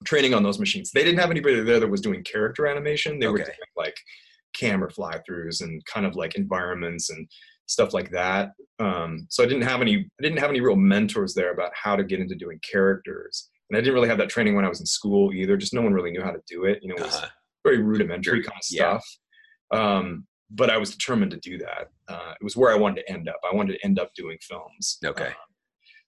training 0.05 0.33
on 0.33 0.43
those 0.43 0.59
machines. 0.59 0.91
They 0.91 1.03
didn't 1.03 1.19
have 1.19 1.31
anybody 1.31 1.61
there 1.61 1.79
that 1.79 1.89
was 1.89 2.01
doing 2.01 2.23
character 2.23 2.67
animation. 2.67 3.19
They 3.19 3.27
were 3.27 3.38
doing 3.38 3.49
like 3.77 3.95
camera 4.53 4.91
fly 4.91 5.19
throughs 5.27 5.61
and 5.61 5.83
kind 5.85 6.05
of 6.05 6.15
like 6.15 6.35
environments 6.35 7.09
and 7.09 7.27
stuff 7.65 7.93
like 7.93 8.11
that. 8.11 8.51
Um, 8.79 9.25
so 9.29 9.43
I 9.43 9.47
didn't 9.47 9.63
have 9.63 9.81
any 9.81 9.97
I 9.97 10.21
didn't 10.21 10.39
have 10.39 10.49
any 10.49 10.61
real 10.61 10.75
mentors 10.75 11.33
there 11.33 11.51
about 11.51 11.71
how 11.73 11.95
to 11.95 12.03
get 12.03 12.19
into 12.19 12.35
doing 12.35 12.59
characters. 12.69 13.49
And 13.73 13.77
I 13.79 13.81
didn't 13.81 13.95
really 13.95 14.07
have 14.07 14.19
that 14.19 14.29
training 14.29 14.55
when 14.55 14.65
I 14.65 14.69
was 14.69 14.79
in 14.79 14.85
school 14.85 15.33
either. 15.33 15.57
Just 15.57 15.73
no 15.73 15.81
one 15.81 15.93
really 15.93 16.11
knew 16.11 16.21
how 16.21 16.29
to 16.29 16.41
do 16.47 16.65
it. 16.65 16.77
You 16.83 16.89
know, 16.89 16.95
it 16.95 17.01
was 17.05 17.15
Uh-huh. 17.15 17.27
very 17.63 17.81
rudimentary 17.81 18.43
kind 18.43 18.55
of 18.55 18.63
Yeah. 18.69 18.99
stuff. 18.99 19.17
Um, 19.71 20.27
but 20.51 20.69
I 20.69 20.77
was 20.77 20.91
determined 20.91 21.31
to 21.31 21.37
do 21.37 21.57
that. 21.57 21.87
Uh, 22.07 22.33
it 22.39 22.43
was 22.43 22.55
where 22.55 22.71
I 22.71 22.75
wanted 22.75 23.01
to 23.01 23.11
end 23.11 23.27
up. 23.27 23.39
I 23.43 23.55
wanted 23.55 23.73
to 23.73 23.83
end 23.83 23.97
up 23.97 24.13
doing 24.13 24.37
films. 24.41 24.99
Okay. 25.03 25.25
Um, 25.27 25.33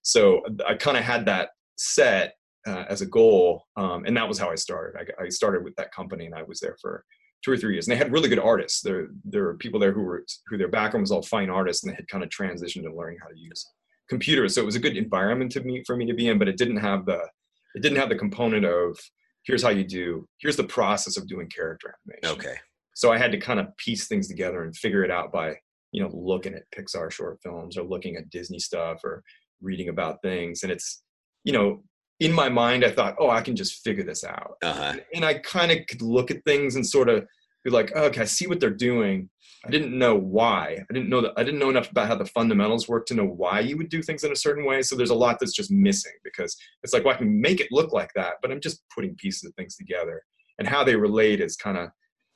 so 0.02 0.44
I 0.64 0.74
kind 0.74 0.96
of 0.96 1.02
had 1.02 1.26
that 1.26 1.50
set 1.76 2.34
uh, 2.68 2.84
as 2.88 3.00
a 3.00 3.06
goal, 3.06 3.64
um, 3.76 4.04
and 4.06 4.16
that 4.16 4.28
was 4.28 4.38
how 4.38 4.48
I 4.50 4.54
started. 4.54 4.96
I, 5.18 5.24
I 5.24 5.28
started 5.28 5.64
with 5.64 5.74
that 5.76 5.92
company, 5.92 6.26
and 6.26 6.34
I 6.36 6.42
was 6.44 6.60
there 6.60 6.76
for 6.80 7.04
two 7.44 7.50
or 7.50 7.56
three 7.56 7.72
years. 7.74 7.86
And 7.88 7.92
they 7.92 7.98
had 7.98 8.12
really 8.12 8.28
good 8.28 8.38
artists. 8.38 8.80
There, 8.82 9.08
there 9.24 9.42
were 9.44 9.56
people 9.56 9.80
there 9.80 9.92
who 9.92 10.02
were 10.02 10.24
who 10.46 10.56
their 10.58 10.68
background 10.68 11.02
was 11.02 11.10
all 11.10 11.22
fine 11.22 11.50
artists, 11.50 11.82
and 11.82 11.90
they 11.92 11.96
had 11.96 12.06
kind 12.08 12.22
of 12.22 12.30
transitioned 12.30 12.84
to 12.84 12.94
learning 12.94 13.18
how 13.20 13.28
to 13.28 13.38
use 13.38 13.66
computers. 14.08 14.54
So 14.54 14.62
it 14.62 14.64
was 14.66 14.76
a 14.76 14.80
good 14.80 14.96
environment 14.96 15.50
to 15.52 15.60
me 15.60 15.82
for 15.84 15.96
me 15.96 16.06
to 16.06 16.14
be 16.14 16.28
in, 16.28 16.38
but 16.38 16.48
it 16.48 16.56
didn't 16.56 16.76
have 16.76 17.06
the 17.06 17.28
it 17.76 17.82
didn't 17.82 17.98
have 17.98 18.08
the 18.08 18.16
component 18.16 18.64
of 18.64 18.98
here's 19.44 19.62
how 19.62 19.68
you 19.70 19.84
do 19.84 20.26
here's 20.38 20.56
the 20.56 20.64
process 20.64 21.16
of 21.16 21.28
doing 21.28 21.48
character 21.48 21.94
animation. 22.10 22.40
Okay. 22.40 22.56
So 22.94 23.12
I 23.12 23.18
had 23.18 23.30
to 23.32 23.38
kind 23.38 23.60
of 23.60 23.66
piece 23.76 24.08
things 24.08 24.26
together 24.26 24.64
and 24.64 24.74
figure 24.76 25.04
it 25.04 25.10
out 25.10 25.30
by 25.32 25.54
you 25.92 26.02
know 26.02 26.10
looking 26.12 26.54
at 26.54 26.64
Pixar 26.76 27.10
short 27.12 27.38
films 27.42 27.76
or 27.78 27.82
looking 27.84 28.16
at 28.16 28.30
Disney 28.30 28.58
stuff 28.58 29.04
or 29.04 29.22
reading 29.62 29.88
about 29.90 30.22
things. 30.22 30.62
And 30.62 30.72
it's 30.72 31.02
you 31.44 31.52
know 31.52 31.82
in 32.18 32.32
my 32.32 32.48
mind 32.48 32.84
I 32.84 32.90
thought 32.90 33.16
oh 33.20 33.30
I 33.30 33.42
can 33.42 33.54
just 33.54 33.84
figure 33.84 34.04
this 34.04 34.24
out. 34.24 34.54
Uh 34.62 34.72
huh. 34.72 34.82
And- 34.94 35.02
And 35.14 35.24
I 35.24 35.34
kind 35.34 35.70
of 35.70 35.78
could 35.86 36.02
look 36.02 36.30
at 36.30 36.44
things 36.44 36.74
and 36.76 36.84
sort 36.86 37.08
of 37.08 37.24
be 37.66 37.70
like, 37.70 37.92
oh, 37.94 38.04
okay, 38.04 38.22
I 38.22 38.26
see 38.26 38.46
what 38.46 38.60
they're 38.60 38.70
doing. 38.70 39.28
I 39.64 39.70
didn't 39.70 39.98
know 39.98 40.14
why. 40.14 40.78
I 40.88 40.92
didn't 40.92 41.08
know 41.08 41.20
that. 41.22 41.32
I 41.36 41.42
didn't 41.42 41.58
know 41.58 41.70
enough 41.70 41.90
about 41.90 42.06
how 42.06 42.14
the 42.14 42.26
fundamentals 42.26 42.88
work 42.88 43.06
to 43.06 43.14
know 43.14 43.24
why 43.24 43.60
you 43.60 43.76
would 43.76 43.88
do 43.88 44.02
things 44.02 44.22
in 44.22 44.32
a 44.32 44.36
certain 44.36 44.64
way. 44.64 44.82
So 44.82 44.94
there's 44.94 45.10
a 45.10 45.14
lot 45.14 45.38
that's 45.40 45.52
just 45.52 45.70
missing 45.70 46.12
because 46.22 46.56
it's 46.82 46.92
like, 46.92 47.04
well, 47.04 47.14
I 47.14 47.18
can 47.18 47.40
make 47.40 47.60
it 47.60 47.72
look 47.72 47.92
like 47.92 48.10
that, 48.14 48.34
but 48.40 48.50
I'm 48.52 48.60
just 48.60 48.82
putting 48.94 49.16
pieces 49.16 49.44
of 49.44 49.54
things 49.54 49.76
together, 49.76 50.22
and 50.58 50.68
how 50.68 50.84
they 50.84 50.96
relate 50.96 51.40
is 51.40 51.56
kind 51.56 51.76
of, 51.76 51.90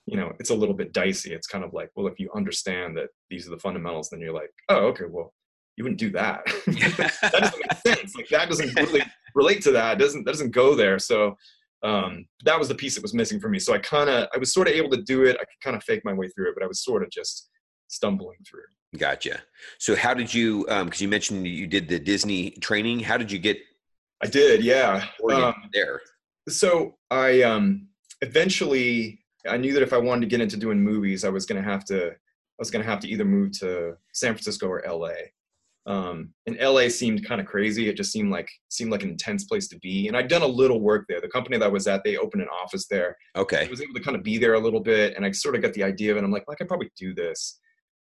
you 0.06 0.16
know 0.16 0.32
it's 0.40 0.50
a 0.50 0.54
little 0.54 0.74
bit 0.74 0.92
dicey 0.92 1.32
it's 1.32 1.46
kind 1.46 1.62
of 1.62 1.72
like 1.72 1.90
well 1.94 2.06
if 2.06 2.18
you 2.18 2.30
understand 2.34 2.96
that 2.96 3.08
these 3.28 3.46
are 3.46 3.50
the 3.50 3.58
fundamentals 3.58 4.08
then 4.10 4.20
you're 4.20 4.34
like 4.34 4.50
oh 4.68 4.86
okay 4.86 5.04
well 5.08 5.32
you 5.76 5.84
wouldn't 5.84 6.00
do 6.00 6.10
that 6.10 6.44
that 6.66 7.32
doesn't 7.32 7.58
make 7.58 7.96
sense 7.96 8.16
like 8.16 8.28
that 8.28 8.48
doesn't 8.48 8.74
really 8.76 9.02
relate 9.34 9.62
to 9.62 9.70
that 9.70 9.92
it 9.92 10.00
doesn't 10.00 10.24
that 10.24 10.32
doesn't 10.32 10.50
go 10.50 10.74
there 10.74 10.98
so 10.98 11.36
um, 11.82 12.26
that 12.44 12.58
was 12.58 12.68
the 12.68 12.74
piece 12.74 12.94
that 12.94 13.02
was 13.02 13.14
missing 13.14 13.40
for 13.40 13.48
me 13.48 13.58
so 13.58 13.72
i 13.72 13.78
kind 13.78 14.10
of 14.10 14.28
i 14.34 14.38
was 14.38 14.52
sort 14.52 14.68
of 14.68 14.74
able 14.74 14.90
to 14.90 15.02
do 15.02 15.24
it 15.24 15.36
i 15.36 15.44
could 15.44 15.60
kind 15.62 15.76
of 15.76 15.82
fake 15.82 16.02
my 16.04 16.12
way 16.12 16.28
through 16.28 16.48
it 16.48 16.54
but 16.54 16.62
i 16.62 16.66
was 16.66 16.84
sort 16.84 17.02
of 17.02 17.10
just 17.10 17.48
stumbling 17.88 18.38
through 18.48 18.62
Gotcha. 18.98 19.40
So 19.78 19.94
how 19.94 20.14
did 20.14 20.32
you? 20.34 20.64
Because 20.64 20.82
um, 20.82 20.90
you 20.96 21.08
mentioned 21.08 21.46
you 21.46 21.66
did 21.66 21.88
the 21.88 21.98
Disney 21.98 22.50
training. 22.50 23.00
How 23.00 23.16
did 23.16 23.30
you 23.30 23.38
get? 23.38 23.58
I 24.22 24.26
did, 24.26 24.64
yeah. 24.64 25.06
Um, 25.32 25.54
there. 25.72 26.00
So 26.48 26.96
I 27.10 27.42
um, 27.42 27.88
eventually 28.20 29.20
I 29.48 29.56
knew 29.56 29.72
that 29.74 29.82
if 29.82 29.92
I 29.92 29.98
wanted 29.98 30.22
to 30.22 30.26
get 30.26 30.40
into 30.40 30.56
doing 30.56 30.82
movies, 30.82 31.24
I 31.24 31.28
was 31.28 31.46
going 31.46 31.62
to 31.62 31.68
have 31.68 31.84
to 31.86 32.10
I 32.10 32.58
was 32.58 32.70
going 32.70 32.84
to 32.84 32.90
have 32.90 33.00
to 33.00 33.08
either 33.08 33.24
move 33.24 33.52
to 33.60 33.96
San 34.12 34.34
Francisco 34.34 34.66
or 34.66 34.84
L.A. 34.84 35.32
Um, 35.86 36.34
and 36.46 36.58
LA 36.60 36.88
seemed 36.88 37.26
kind 37.26 37.40
of 37.40 37.46
crazy. 37.46 37.88
It 37.88 37.96
just 37.96 38.12
seemed 38.12 38.30
like 38.30 38.48
seemed 38.68 38.92
like 38.92 39.02
an 39.02 39.10
intense 39.10 39.44
place 39.44 39.66
to 39.68 39.78
be. 39.78 40.08
And 40.08 40.16
I'd 40.16 40.28
done 40.28 40.42
a 40.42 40.46
little 40.46 40.80
work 40.80 41.06
there. 41.08 41.20
The 41.20 41.28
company 41.28 41.56
that 41.58 41.64
I 41.64 41.68
was 41.68 41.86
at, 41.86 42.04
they 42.04 42.16
opened 42.16 42.42
an 42.42 42.48
office 42.48 42.86
there. 42.86 43.16
Okay. 43.36 43.66
I 43.66 43.70
was 43.70 43.80
able 43.80 43.94
to 43.94 44.00
kind 44.00 44.16
of 44.16 44.22
be 44.22 44.38
there 44.38 44.54
a 44.54 44.60
little 44.60 44.80
bit, 44.80 45.16
and 45.16 45.24
I 45.24 45.30
sort 45.32 45.54
of 45.54 45.62
got 45.62 45.72
the 45.72 45.84
idea 45.84 46.12
of 46.12 46.18
it. 46.18 46.24
I'm 46.24 46.30
like, 46.30 46.46
well, 46.46 46.54
I 46.54 46.56
could 46.56 46.68
probably 46.68 46.90
do 46.98 47.14
this. 47.14 47.58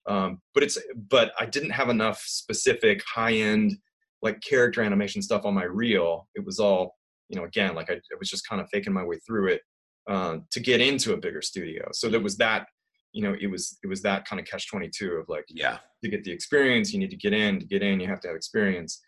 Um, 0.09 0.41
but 0.55 0.63
it's 0.63 0.79
but 1.11 1.33
I 1.39 1.47
didn't 1.47 1.71
have 1.71 1.89
enough 1.89 2.23
specific 2.25 3.03
high 3.07 3.35
end 3.35 3.77
like 4.23 4.41
character 4.41 4.83
animation 4.83 5.23
stuff 5.23 5.45
on 5.45 5.55
my 5.55 5.65
reel. 5.65 6.29
It 6.35 6.45
was 6.45 6.59
all 6.59 6.97
you 7.29 7.39
know 7.39 7.45
again 7.45 7.75
like 7.75 7.91
I, 7.91 7.95
I 7.95 8.17
was 8.19 8.31
just 8.31 8.49
kind 8.49 8.61
of 8.61 8.69
faking 8.71 8.93
my 8.93 9.05
way 9.05 9.19
through 9.27 9.49
it 9.49 9.61
uh, 10.09 10.39
to 10.51 10.61
get 10.61 10.81
into 10.81 11.13
a 11.13 11.17
bigger 11.17 11.43
studio. 11.43 11.89
So 11.93 12.09
there 12.09 12.21
was 12.21 12.37
that 12.39 12.67
you 13.13 13.23
know 13.23 13.35
it 13.41 13.47
was 13.47 13.79
it 13.83 13.87
was 13.87 14.03
that 14.03 14.27
kind 14.27 14.41
of 14.41 14.47
catch 14.47 14.69
22 14.69 15.13
of 15.13 15.29
like 15.29 15.45
yeah 15.49 15.79
to 16.03 16.11
get 16.11 16.25
the 16.25 16.33
experience 16.33 16.93
you 16.93 16.99
need 16.99 17.11
to 17.11 17.17
get 17.17 17.33
in 17.33 17.59
to 17.59 17.67
get 17.67 17.83
in 17.83 18.01
you 18.01 18.07
have 18.07 18.21
to 18.21 18.29
have 18.29 18.37
experience 18.37 19.01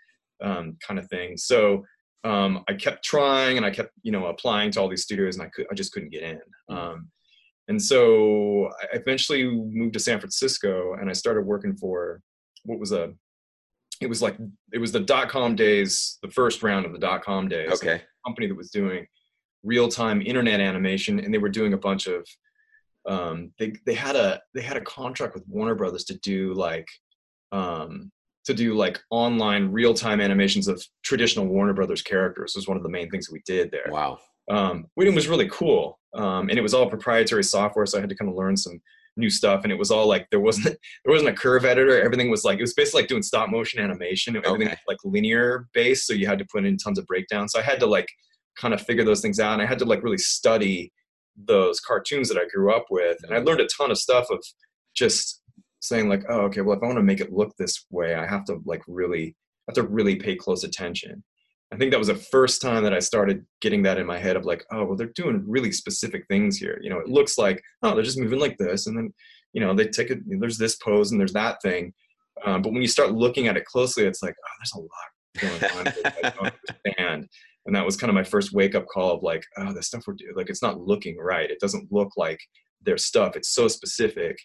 um, 0.42 0.76
kind 0.86 0.98
of 0.98 1.06
thing 1.08 1.36
so 1.36 1.84
um, 2.24 2.64
i 2.68 2.74
kept 2.74 3.04
trying 3.04 3.56
and 3.56 3.66
i 3.66 3.70
kept 3.70 3.90
you 4.02 4.12
know 4.12 4.26
applying 4.26 4.70
to 4.70 4.80
all 4.80 4.88
these 4.88 5.02
studios 5.02 5.36
and 5.36 5.44
i 5.44 5.50
could 5.50 5.66
i 5.70 5.74
just 5.74 5.92
couldn't 5.92 6.10
get 6.10 6.22
in 6.22 6.36
mm-hmm. 6.70 6.76
um, 6.76 7.10
and 7.70 7.80
so 7.80 8.68
I 8.82 8.96
eventually 8.96 9.44
moved 9.44 9.92
to 9.92 10.00
San 10.00 10.18
Francisco 10.18 10.94
and 10.94 11.08
I 11.08 11.12
started 11.12 11.42
working 11.42 11.76
for 11.76 12.20
what 12.64 12.80
was 12.80 12.90
a 12.90 13.14
it 14.00 14.08
was 14.08 14.20
like 14.20 14.36
it 14.72 14.78
was 14.78 14.90
the 14.90 14.98
dot 14.98 15.28
com 15.28 15.54
days, 15.54 16.18
the 16.20 16.30
first 16.30 16.64
round 16.64 16.84
of 16.84 16.92
the 16.92 16.98
dot 16.98 17.22
com 17.22 17.48
days. 17.48 17.70
Okay. 17.70 18.02
company 18.26 18.48
that 18.48 18.56
was 18.56 18.70
doing 18.70 19.06
real 19.62 19.88
time 19.88 20.20
internet 20.20 20.58
animation 20.58 21.20
and 21.20 21.32
they 21.32 21.38
were 21.38 21.48
doing 21.48 21.72
a 21.72 21.78
bunch 21.78 22.08
of 22.08 22.26
um 23.08 23.52
they 23.58 23.72
they 23.86 23.94
had 23.94 24.16
a 24.16 24.40
they 24.54 24.60
had 24.60 24.76
a 24.76 24.82
contract 24.82 25.34
with 25.34 25.44
Warner 25.48 25.74
Brothers 25.74 26.04
to 26.04 26.18
do 26.18 26.54
like 26.54 26.88
um 27.52 28.10
to 28.44 28.54
do 28.54 28.74
like 28.74 28.98
online 29.10 29.70
real 29.70 29.94
time 29.94 30.20
animations 30.20 30.68
of 30.68 30.82
traditional 31.02 31.46
Warner 31.46 31.72
Brothers 31.72 32.02
characters 32.02 32.54
was 32.54 32.68
one 32.68 32.76
of 32.76 32.82
the 32.82 32.88
main 32.88 33.10
things 33.10 33.26
that 33.26 33.32
we 33.32 33.42
did 33.44 33.70
there. 33.70 33.88
Wow. 33.90 34.18
Um, 34.50 34.86
Whedon 34.96 35.14
was 35.14 35.28
really 35.28 35.48
cool 35.48 36.00
um, 36.14 36.48
and 36.48 36.58
it 36.58 36.62
was 36.62 36.74
all 36.74 36.88
proprietary 36.88 37.44
software 37.44 37.86
so 37.86 37.98
i 37.98 38.00
had 38.00 38.10
to 38.10 38.16
kind 38.16 38.30
of 38.30 38.36
learn 38.36 38.56
some 38.56 38.80
new 39.16 39.30
stuff 39.30 39.62
and 39.64 39.72
it 39.72 39.78
was 39.78 39.90
all 39.90 40.06
like 40.06 40.26
there 40.30 40.40
wasn't 40.40 40.64
there 41.04 41.12
wasn't 41.12 41.28
a 41.28 41.34
curve 41.34 41.64
editor 41.64 42.00
everything 42.00 42.30
was 42.30 42.44
like 42.44 42.58
it 42.58 42.62
was 42.62 42.74
basically 42.74 43.02
like 43.02 43.08
doing 43.08 43.22
stop 43.22 43.50
motion 43.50 43.80
animation 43.80 44.36
everything 44.36 44.68
okay. 44.68 44.70
was 44.70 44.78
like 44.88 44.98
linear 45.04 45.68
based 45.72 46.06
so 46.06 46.12
you 46.12 46.26
had 46.26 46.38
to 46.38 46.46
put 46.46 46.64
in 46.64 46.76
tons 46.76 46.98
of 46.98 47.06
breakdowns 47.06 47.52
so 47.52 47.58
i 47.58 47.62
had 47.62 47.80
to 47.80 47.86
like 47.86 48.08
kind 48.56 48.74
of 48.74 48.80
figure 48.80 49.04
those 49.04 49.20
things 49.20 49.40
out 49.40 49.54
and 49.54 49.62
i 49.62 49.66
had 49.66 49.78
to 49.78 49.84
like 49.84 50.02
really 50.02 50.18
study 50.18 50.92
those 51.46 51.80
cartoons 51.80 52.28
that 52.28 52.38
i 52.38 52.46
grew 52.52 52.72
up 52.72 52.86
with 52.90 53.18
and 53.22 53.32
i 53.32 53.36
mm-hmm. 53.36 53.46
learned 53.46 53.60
a 53.60 53.68
ton 53.76 53.90
of 53.90 53.98
stuff 53.98 54.26
of 54.30 54.42
just 54.94 55.42
saying 55.80 56.08
like 56.08 56.22
oh 56.28 56.40
okay 56.40 56.60
well 56.60 56.76
if 56.76 56.82
i 56.82 56.86
want 56.86 56.98
to 56.98 57.02
make 57.02 57.20
it 57.20 57.32
look 57.32 57.54
this 57.56 57.86
way 57.90 58.14
i 58.14 58.26
have 58.26 58.44
to 58.44 58.58
like 58.64 58.82
really 58.86 59.36
have 59.68 59.74
to 59.74 59.82
really 59.82 60.16
pay 60.16 60.34
close 60.34 60.64
attention 60.64 61.22
I 61.72 61.76
think 61.76 61.92
that 61.92 61.98
was 61.98 62.08
the 62.08 62.16
first 62.16 62.60
time 62.60 62.82
that 62.82 62.94
I 62.94 62.98
started 62.98 63.46
getting 63.60 63.82
that 63.82 63.98
in 63.98 64.06
my 64.06 64.18
head 64.18 64.36
of 64.36 64.44
like, 64.44 64.64
oh, 64.72 64.84
well, 64.84 64.96
they're 64.96 65.12
doing 65.14 65.44
really 65.46 65.70
specific 65.70 66.26
things 66.26 66.56
here. 66.56 66.80
You 66.82 66.90
know, 66.90 66.98
it 66.98 67.08
looks 67.08 67.38
like, 67.38 67.62
oh, 67.82 67.94
they're 67.94 68.02
just 68.02 68.18
moving 68.18 68.40
like 68.40 68.58
this. 68.58 68.86
And 68.86 68.96
then, 68.96 69.14
you 69.52 69.60
know, 69.60 69.72
they 69.72 69.86
take 69.86 70.10
it, 70.10 70.18
there's 70.26 70.58
this 70.58 70.76
pose 70.76 71.12
and 71.12 71.20
there's 71.20 71.32
that 71.34 71.62
thing. 71.62 71.92
Um, 72.44 72.62
but 72.62 72.72
when 72.72 72.82
you 72.82 72.88
start 72.88 73.12
looking 73.12 73.46
at 73.46 73.56
it 73.56 73.66
closely, 73.66 74.04
it's 74.04 74.22
like, 74.22 74.34
oh, 74.34 74.52
there's 74.58 74.72
a 74.74 74.78
lot 74.80 75.60
going 75.60 75.78
on 75.78 75.88
I 75.88 76.30
don't 76.30 76.52
understand. 76.88 77.28
And 77.66 77.74
that 77.76 77.84
was 77.84 77.96
kind 77.96 78.08
of 78.08 78.14
my 78.14 78.24
first 78.24 78.52
wake 78.52 78.74
up 78.74 78.86
call 78.86 79.16
of 79.16 79.22
like, 79.22 79.44
oh, 79.58 79.72
the 79.72 79.82
stuff 79.82 80.04
we're 80.06 80.14
doing, 80.14 80.32
like, 80.34 80.48
it's 80.48 80.62
not 80.62 80.80
looking 80.80 81.18
right. 81.18 81.50
It 81.50 81.60
doesn't 81.60 81.92
look 81.92 82.10
like 82.16 82.40
their 82.82 82.96
stuff. 82.96 83.36
It's 83.36 83.54
so 83.54 83.68
specific. 83.68 84.38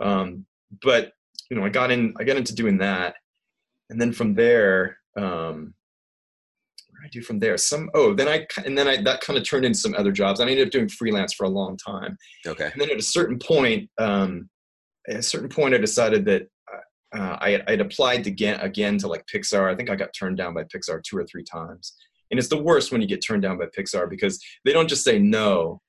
Um, 0.00 0.46
but, 0.82 1.12
you 1.50 1.56
know, 1.56 1.64
I 1.64 1.70
got 1.70 1.90
in, 1.90 2.14
I 2.18 2.24
got 2.24 2.36
into 2.36 2.54
doing 2.54 2.78
that. 2.78 3.14
And 3.88 4.00
then 4.00 4.12
from 4.12 4.34
there, 4.34 4.98
um, 5.16 5.74
what 6.88 7.02
did 7.02 7.06
I 7.06 7.08
do 7.10 7.22
from 7.22 7.38
there? 7.38 7.56
Some 7.56 7.90
oh, 7.94 8.14
then 8.14 8.28
I 8.28 8.46
and 8.64 8.76
then 8.76 8.86
I 8.86 9.02
that 9.02 9.20
kind 9.20 9.38
of 9.38 9.44
turned 9.44 9.64
into 9.64 9.78
some 9.78 9.94
other 9.94 10.12
jobs. 10.12 10.38
I 10.38 10.44
ended 10.44 10.66
up 10.66 10.72
doing 10.72 10.88
freelance 10.88 11.32
for 11.32 11.44
a 11.44 11.48
long 11.48 11.76
time. 11.76 12.16
Okay. 12.46 12.70
And 12.72 12.80
then 12.80 12.90
at 12.90 12.98
a 12.98 13.02
certain 13.02 13.38
point, 13.38 13.88
um, 13.98 14.48
at 15.08 15.16
a 15.16 15.22
certain 15.22 15.48
point, 15.48 15.74
I 15.74 15.78
decided 15.78 16.24
that 16.26 16.42
uh, 17.16 17.36
I 17.40 17.62
I'd 17.66 17.80
applied 17.80 18.26
again 18.26 18.60
again 18.60 18.98
to 18.98 19.08
like 19.08 19.24
Pixar. 19.32 19.72
I 19.72 19.74
think 19.74 19.90
I 19.90 19.96
got 19.96 20.10
turned 20.16 20.36
down 20.36 20.54
by 20.54 20.64
Pixar 20.64 21.02
two 21.02 21.16
or 21.16 21.24
three 21.24 21.44
times. 21.44 21.94
And 22.30 22.38
it's 22.38 22.48
the 22.48 22.62
worst 22.62 22.92
when 22.92 23.00
you 23.00 23.06
get 23.06 23.24
turned 23.24 23.42
down 23.42 23.58
by 23.58 23.66
Pixar 23.66 24.08
because 24.08 24.42
they 24.64 24.72
don't 24.72 24.88
just 24.88 25.04
say 25.04 25.18
no. 25.18 25.80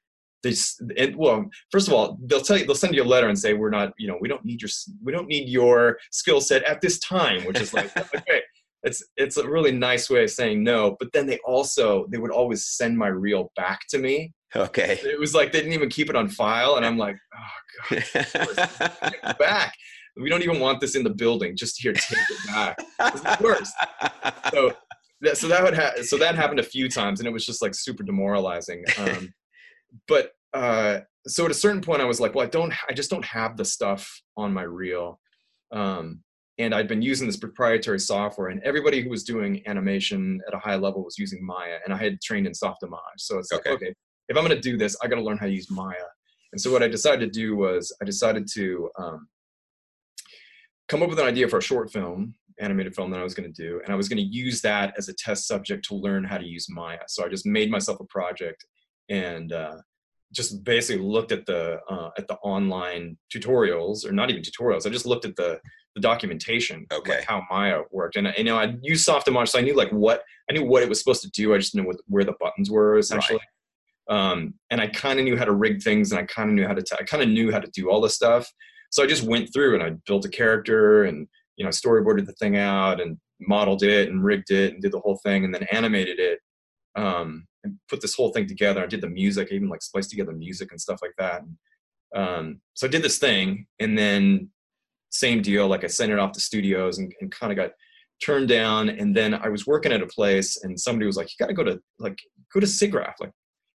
They 0.44 0.52
just, 0.52 0.82
and, 0.98 1.16
well, 1.16 1.46
first 1.72 1.88
of 1.88 1.94
all, 1.94 2.18
they'll 2.26 2.42
tell 2.42 2.58
you 2.58 2.66
they'll 2.66 2.74
send 2.74 2.96
you 2.96 3.04
a 3.04 3.06
letter 3.06 3.30
and 3.30 3.38
say 3.38 3.54
we're 3.54 3.70
not, 3.70 3.94
you 4.00 4.08
know, 4.08 4.18
we 4.20 4.28
don't 4.28 4.44
need 4.44 4.62
your 4.62 4.70
we 5.04 5.12
don't 5.12 5.28
need 5.28 5.50
your 5.50 6.00
skill 6.12 6.42
set 6.42 6.64
at 6.64 6.82
this 6.82 6.98
time, 7.00 7.44
which 7.46 7.60
is 7.60 7.74
like 7.74 7.96
okay 8.16 8.42
it's 8.84 9.04
it's 9.16 9.38
a 9.38 9.48
really 9.48 9.72
nice 9.72 10.10
way 10.10 10.24
of 10.24 10.30
saying 10.30 10.64
no 10.64 10.96
but 11.00 11.12
then 11.14 11.28
they 11.28 11.38
also 11.46 12.06
they 12.10 12.18
would 12.18 12.32
always 12.32 12.66
send 12.66 12.98
my 12.98 13.08
reel 13.08 13.52
back 13.56 13.82
to 13.90 13.98
me. 13.98 14.34
Okay. 14.54 15.00
It 15.04 15.20
was 15.20 15.34
like 15.34 15.52
they 15.52 15.60
didn't 15.60 15.74
even 15.74 15.90
keep 15.90 16.10
it 16.10 16.16
on 16.16 16.28
file 16.28 16.76
and 16.76 16.86
i'm 16.86 16.98
like 16.98 17.16
oh 17.36 18.00
god 18.16 19.38
back. 19.40 19.74
We 20.18 20.30
don't 20.30 20.42
even 20.44 20.60
want 20.60 20.82
this 20.82 20.98
in 20.98 21.06
the 21.06 21.10
building. 21.10 21.56
Just 21.56 21.82
here 21.82 21.94
take 21.94 22.18
it 22.30 22.48
back. 22.48 22.78
It's 23.00 23.22
the 23.22 23.38
worst. 23.42 23.74
So 24.52 24.74
that, 25.22 25.38
so 25.38 25.48
that 25.48 25.64
would 25.64 25.76
ha- 25.76 25.94
so 26.02 26.18
that 26.18 26.36
happened 26.36 26.60
a 26.60 26.64
few 26.64 26.90
times 26.90 27.20
and 27.20 27.28
it 27.28 27.32
was 27.32 27.46
just 27.46 27.62
like 27.62 27.74
super 27.74 28.04
demoralizing 28.04 28.84
um, 28.98 29.34
but 30.08 30.32
uh, 30.54 31.00
so 31.28 31.46
at 31.46 31.52
a 31.52 31.56
certain 31.56 31.82
point 31.82 32.02
i 32.02 32.06
was 32.06 32.20
like 32.20 32.36
well 32.36 32.46
i 32.46 32.50
don't 32.50 32.74
i 32.90 32.94
just 32.94 33.10
don't 33.10 33.26
have 33.26 33.58
the 33.58 33.66
stuff 33.66 34.22
on 34.38 34.54
my 34.54 34.64
reel 34.64 35.20
um, 35.72 36.22
and 36.58 36.76
I'd 36.76 36.88
been 36.88 37.02
using 37.02 37.28
this 37.28 37.38
proprietary 37.38 38.00
software, 38.00 38.50
and 38.50 38.62
everybody 38.64 39.02
who 39.02 39.10
was 39.10 39.24
doing 39.24 39.62
animation 39.66 40.40
at 40.48 40.54
a 40.54 40.60
high 40.60 40.76
level 40.76 41.04
was 41.04 41.18
using 41.18 41.44
Maya, 41.46 41.78
and 41.84 41.94
I 41.94 41.98
had 41.98 42.22
trained 42.22 42.46
in 42.46 42.54
Softimage. 42.54 43.00
So 43.18 43.40
it's 43.40 43.52
okay. 43.52 43.72
like, 43.72 43.82
okay, 43.82 43.94
if 44.28 44.38
I'm 44.38 44.46
going 44.46 44.56
to 44.56 44.62
do 44.62 44.78
this, 44.78 44.96
I 45.02 45.08
got 45.08 45.16
to 45.16 45.24
learn 45.24 45.38
how 45.38 45.48
to 45.48 45.52
use 45.52 45.72
Maya. 45.72 45.96
And 46.52 46.62
so 46.62 46.72
what 46.72 46.84
I 46.84 46.88
decided 46.88 47.34
to 47.34 47.40
do 47.40 47.56
was 47.56 47.96
I 48.02 48.06
decided 48.06 48.48
to 48.54 48.90
um, 49.00 49.28
come 50.88 51.02
up 51.02 51.10
with 51.10 51.20
an 51.20 51.26
idea 51.26 51.48
for 51.48 51.58
a 51.58 51.64
short 51.64 51.92
film, 51.92 52.36
animated 52.62 52.96
film 52.96 53.12
that 53.12 53.20
I 53.20 53.24
was 53.24 53.34
going 53.34 53.52
to 53.52 53.62
do, 53.62 53.82
and 53.84 53.92
I 53.92 53.96
was 53.96 54.08
going 54.08 54.18
to 54.18 54.24
use 54.24 54.62
that 54.62 54.94
as 54.98 55.10
a 55.10 55.14
test 55.14 55.48
subject 55.48 55.86
to 55.86 55.96
learn 55.96 56.24
how 56.24 56.38
to 56.38 56.46
use 56.46 56.68
Maya. 56.70 57.00
So 57.08 57.26
I 57.26 57.30
just 57.30 57.46
made 57.46 57.72
myself 57.72 58.00
a 58.00 58.06
project 58.06 58.66
and 59.10 59.52
uh, 59.52 59.78
just 60.34 60.64
basically 60.64 61.04
looked 61.04 61.32
at 61.32 61.46
the 61.46 61.80
uh, 61.90 62.10
at 62.18 62.28
the 62.28 62.36
online 62.36 63.18
tutorials, 63.34 64.06
or 64.06 64.12
not 64.12 64.30
even 64.30 64.42
tutorials. 64.42 64.86
I 64.86 64.90
just 64.90 65.06
looked 65.06 65.26
at 65.26 65.36
the 65.36 65.60
the 65.96 66.02
documentation, 66.02 66.86
okay, 66.92 67.16
like 67.16 67.26
how 67.26 67.44
Maya 67.50 67.82
worked, 67.92 68.16
and 68.16 68.34
you 68.38 68.46
know 68.46 68.58
I 68.58 68.76
used 68.82 69.08
Softimage, 69.08 69.50
so 69.50 69.60
I 69.60 69.62
knew 69.62 69.76
like 69.76 69.92
what 69.92 70.24
I 70.50 70.54
knew 70.54 70.64
what 70.64 70.84
it 70.84 70.90
was 70.90 71.00
supposed 71.00 71.24
to 71.24 71.32
do. 71.32 71.54
I 71.54 71.58
just 71.58 71.76
knew 71.76 71.84
what, 71.84 71.98
where 72.08 72.24
the 72.24 72.36
buttons 72.40 72.70
were 72.70 72.98
essentially, 72.98 73.40
right. 74.10 74.32
um, 74.32 74.54
and 74.70 74.80
I 74.80 74.88
kind 74.88 75.20
of 75.20 75.26
knew 75.26 75.38
how 75.38 75.46
to 75.46 75.54
rig 75.54 75.82
things, 75.82 76.12
and 76.12 76.20
I 76.20 76.24
kind 76.24 76.50
of 76.50 76.56
knew 76.56 76.68
how 76.68 76.74
to 76.74 76.82
t- 76.82 76.96
I 76.98 77.04
kind 77.04 77.24
of 77.24 77.30
knew 77.30 77.52
how 77.52 77.60
to 77.60 77.70
do 77.72 77.90
all 77.90 78.00
this 78.00 78.16
stuff. 78.16 78.50
So 78.92 79.02
I 79.04 79.08
just 79.08 79.24
went 79.24 79.54
through 79.54 79.76
and 79.76 79.84
I 79.84 79.92
built 80.06 80.26
a 80.26 80.30
character 80.30 81.06
and 81.06 81.28
you 81.58 81.64
know 81.64 81.70
storyboarded 81.70 82.26
the 82.26 82.34
thing 82.34 82.58
out 82.58 83.02
and 83.02 83.18
modeled 83.40 83.84
it 83.84 84.10
and 84.10 84.24
rigged 84.24 84.52
it 84.52 84.74
and 84.74 84.82
did 84.82 84.92
the 84.92 85.00
whole 85.00 85.20
thing 85.24 85.44
and 85.44 85.54
then 85.54 85.64
animated 85.72 86.20
it 86.20 86.40
um, 86.96 87.48
and 87.64 87.78
put 87.90 88.02
this 88.02 88.16
whole 88.16 88.32
thing 88.32 88.48
together. 88.48 88.84
I 88.84 88.88
did 88.88 89.02
the 89.02 89.10
music, 89.10 89.50
I 89.52 89.56
even 89.56 89.70
like 89.70 89.82
spliced 89.82 90.10
together 90.10 90.32
music 90.32 90.72
and 90.72 90.82
stuff 90.82 91.00
like 91.02 91.14
that. 91.18 91.42
And, 91.44 91.58
um, 92.14 92.62
so 92.74 92.88
I 92.88 92.90
did 92.90 93.04
this 93.04 93.20
thing, 93.20 93.68
and 93.80 93.98
then 93.98 94.50
same 95.12 95.42
deal. 95.42 95.68
Like 95.68 95.84
I 95.84 95.88
sent 95.88 96.12
it 96.12 96.20
off 96.20 96.34
to 96.34 96.40
studios 96.40 96.98
and, 96.98 97.14
and 97.22 97.32
kind 97.32 97.52
of 97.52 97.58
got 97.58 97.72
turned 98.24 98.48
down. 98.50 98.90
And 98.90 99.16
then 99.16 99.34
I 99.34 99.50
was 99.50 99.66
working 99.66 99.92
at 99.92 100.02
a 100.02 100.08
place, 100.08 100.62
and 100.64 100.80
somebody 100.80 101.06
was 101.06 101.16
like, 101.16 101.30
"You 101.30 101.36
got 101.40 101.48
to 101.48 101.54
go 101.54 101.64
to 101.64 101.80
like 102.00 102.20
go 102.54 102.60
to 102.60 102.68
SIGGRAPH. 102.68 103.14
Like, 103.20 103.32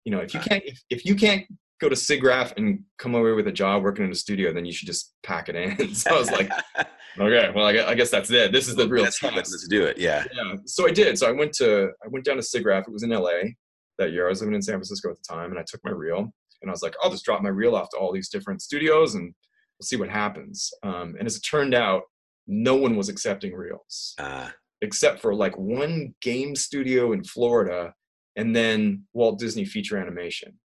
you 0.06 0.12
know, 0.12 0.20
if 0.20 0.34
you 0.34 0.40
can't 0.40 0.64
if, 0.66 0.82
if 0.90 1.06
you 1.06 1.16
can't 1.16 1.46
go 1.82 1.90
to 1.90 1.96
SIGGRAPH 1.96 2.54
and 2.58 2.84
come 2.98 3.16
away 3.16 3.32
with 3.32 3.48
a 3.48 3.52
job 3.52 3.84
working 3.84 4.06
in 4.06 4.12
a 4.12 4.16
studio, 4.16 4.54
then 4.54 4.66
you 4.66 4.72
should 4.72 4.88
just 4.88 5.16
pack 5.24 5.50
it 5.50 5.56
in." 5.56 5.96
so 5.96 6.16
I 6.16 6.20
was 6.20 6.32
like, 6.32 6.50
"Okay, 7.20 7.52
well, 7.54 7.66
I 7.66 7.96
guess 7.96 8.10
that's 8.10 8.30
it. 8.32 8.52
This 8.52 8.68
is 8.68 8.76
the 8.76 8.88
real 8.88 9.06
test. 9.06 9.24
Let's 9.24 9.68
do 9.68 9.86
it." 9.86 9.98
Yeah. 9.98 10.24
Yeah. 10.34 10.56
So 10.66 10.88
I 10.88 10.92
did. 10.92 11.18
So 11.18 11.28
I 11.28 11.32
went 11.32 11.54
to 11.54 11.90
I 12.04 12.08
went 12.08 12.26
down 12.26 12.38
to 12.38 12.44
SIGGRAPH. 12.44 12.88
It 12.88 12.94
was 12.94 13.04
in 13.04 13.10
LA 13.10 13.52
that 13.98 14.12
year. 14.12 14.26
I 14.26 14.30
was 14.30 14.42
living 14.42 14.56
in 14.56 14.62
San 14.62 14.76
Francisco 14.76 15.10
at 15.10 15.18
the 15.18 15.34
time, 15.34 15.52
and 15.52 15.60
I 15.60 15.64
took 15.68 15.82
my 15.84 15.92
reel 15.92 16.32
And 16.62 16.70
I 16.70 16.72
was 16.72 16.84
like, 16.84 16.96
I'll 17.02 17.12
just 17.12 17.26
drop 17.26 17.42
my 17.42 17.50
reel 17.50 17.76
off 17.76 17.90
to 17.90 17.98
all 17.98 18.12
these 18.12 18.30
different 18.30 18.62
studios 18.62 19.16
and 19.16 19.24
we'll 19.24 19.86
see 19.86 19.96
what 19.96 20.10
happens. 20.10 20.72
Um, 20.84 21.16
and 21.18 21.26
as 21.26 21.38
it 21.38 21.42
turned 21.42 21.74
out, 21.74 22.04
no 22.48 22.76
one 22.76 22.98
was 22.98 23.10
accepting 23.10 23.54
reels 23.54 24.16
uh. 24.20 24.50
except 24.82 25.20
for 25.20 25.34
like 25.34 25.58
one 25.58 26.14
game 26.22 26.56
studio 26.56 27.14
in 27.14 27.24
Florida 27.24 27.94
and 28.36 28.56
then 28.56 29.04
Walt 29.14 29.40
Disney 29.40 29.66
Feature 29.66 29.98
Animation. 29.98 30.60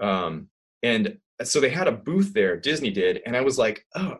Um, 0.00 0.48
and 0.82 1.18
so 1.42 1.60
they 1.60 1.70
had 1.70 1.88
a 1.88 1.92
booth 1.92 2.32
there, 2.32 2.56
Disney 2.56 2.90
did, 2.90 3.20
and 3.26 3.36
I 3.36 3.40
was 3.40 3.58
like, 3.58 3.84
oh, 3.94 4.16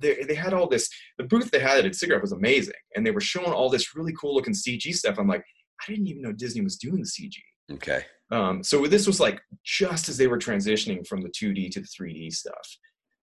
they, 0.00 0.22
they 0.22 0.34
had 0.34 0.54
all 0.54 0.68
this. 0.68 0.88
The 1.18 1.24
booth 1.24 1.50
they 1.50 1.58
had 1.58 1.84
at 1.84 1.92
SIGGRAPH 1.92 2.22
was 2.22 2.32
amazing, 2.32 2.74
and 2.94 3.06
they 3.06 3.10
were 3.10 3.20
showing 3.20 3.52
all 3.52 3.68
this 3.68 3.94
really 3.94 4.12
cool 4.18 4.34
looking 4.34 4.54
CG 4.54 4.94
stuff. 4.94 5.18
I'm 5.18 5.28
like, 5.28 5.44
I 5.80 5.90
didn't 5.90 6.06
even 6.06 6.22
know 6.22 6.32
Disney 6.32 6.62
was 6.62 6.76
doing 6.76 7.02
the 7.02 7.08
CG. 7.08 7.34
Okay. 7.74 8.04
Um, 8.30 8.62
so 8.62 8.86
this 8.86 9.06
was 9.06 9.20
like 9.20 9.40
just 9.64 10.08
as 10.08 10.16
they 10.16 10.26
were 10.26 10.38
transitioning 10.38 11.06
from 11.06 11.20
the 11.20 11.28
2D 11.28 11.70
to 11.72 11.80
the 11.80 11.86
3D 11.86 12.32
stuff, 12.32 12.76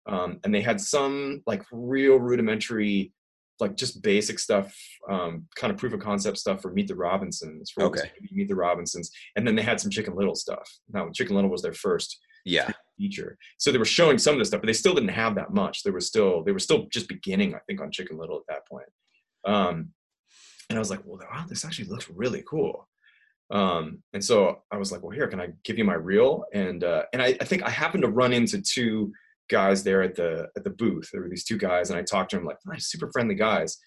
um, 0.07 0.39
and 0.43 0.53
they 0.53 0.61
had 0.61 0.79
some 0.79 1.41
like 1.47 1.63
real 1.71 2.17
rudimentary, 2.17 3.13
like 3.59 3.75
just 3.75 4.01
basic 4.01 4.39
stuff, 4.39 4.75
um, 5.09 5.45
kind 5.55 5.71
of 5.71 5.77
proof 5.77 5.93
of 5.93 5.99
concept 5.99 6.37
stuff 6.37 6.61
for 6.61 6.71
Meet 6.71 6.87
the 6.87 6.95
Robinsons. 6.95 7.71
For 7.71 7.83
okay. 7.83 8.11
Meet 8.31 8.47
the 8.47 8.55
Robinsons, 8.55 9.11
and 9.35 9.45
then 9.45 9.55
they 9.55 9.61
had 9.61 9.79
some 9.79 9.91
Chicken 9.91 10.15
Little 10.15 10.35
stuff. 10.35 10.69
Now 10.91 11.09
Chicken 11.13 11.35
Little 11.35 11.49
was 11.49 11.61
their 11.61 11.73
first 11.73 12.19
yeah 12.45 12.71
feature. 12.97 13.37
So 13.57 13.71
they 13.71 13.77
were 13.77 13.85
showing 13.85 14.17
some 14.17 14.33
of 14.33 14.39
this 14.39 14.49
stuff, 14.49 14.61
but 14.61 14.67
they 14.67 14.73
still 14.73 14.93
didn't 14.93 15.09
have 15.09 15.35
that 15.35 15.53
much. 15.53 15.83
They 15.83 15.91
were 15.91 16.01
still 16.01 16.43
they 16.43 16.51
were 16.51 16.59
still 16.59 16.87
just 16.91 17.07
beginning, 17.07 17.55
I 17.55 17.59
think, 17.67 17.81
on 17.81 17.91
Chicken 17.91 18.17
Little 18.17 18.37
at 18.37 18.47
that 18.47 18.67
point. 18.67 18.87
Um, 19.45 19.89
and 20.69 20.77
I 20.77 20.79
was 20.79 20.89
like, 20.89 21.01
well, 21.03 21.19
wow, 21.31 21.45
this 21.47 21.65
actually 21.65 21.87
looks 21.87 22.09
really 22.09 22.43
cool. 22.47 22.87
Um, 23.51 24.03
and 24.13 24.23
so 24.23 24.61
I 24.71 24.77
was 24.77 24.91
like, 24.91 25.01
well, 25.01 25.11
here, 25.11 25.27
can 25.27 25.41
I 25.41 25.49
give 25.63 25.79
you 25.79 25.83
my 25.83 25.95
reel? 25.95 26.45
And 26.53 26.83
uh, 26.83 27.03
and 27.13 27.21
I, 27.21 27.35
I 27.41 27.45
think 27.45 27.63
I 27.63 27.69
happened 27.69 28.03
to 28.03 28.09
run 28.09 28.33
into 28.33 28.61
two 28.61 29.11
guys 29.49 29.83
there 29.83 30.01
at 30.01 30.15
the 30.15 30.47
at 30.55 30.63
the 30.63 30.69
booth. 30.69 31.09
There 31.11 31.21
were 31.21 31.29
these 31.29 31.43
two 31.43 31.57
guys, 31.57 31.89
and 31.89 31.99
I 31.99 32.03
talked 32.03 32.31
to 32.31 32.37
them 32.37 32.45
like, 32.45 32.57
nice, 32.65 32.87
super 32.87 33.09
friendly 33.11 33.35
guys. 33.35 33.77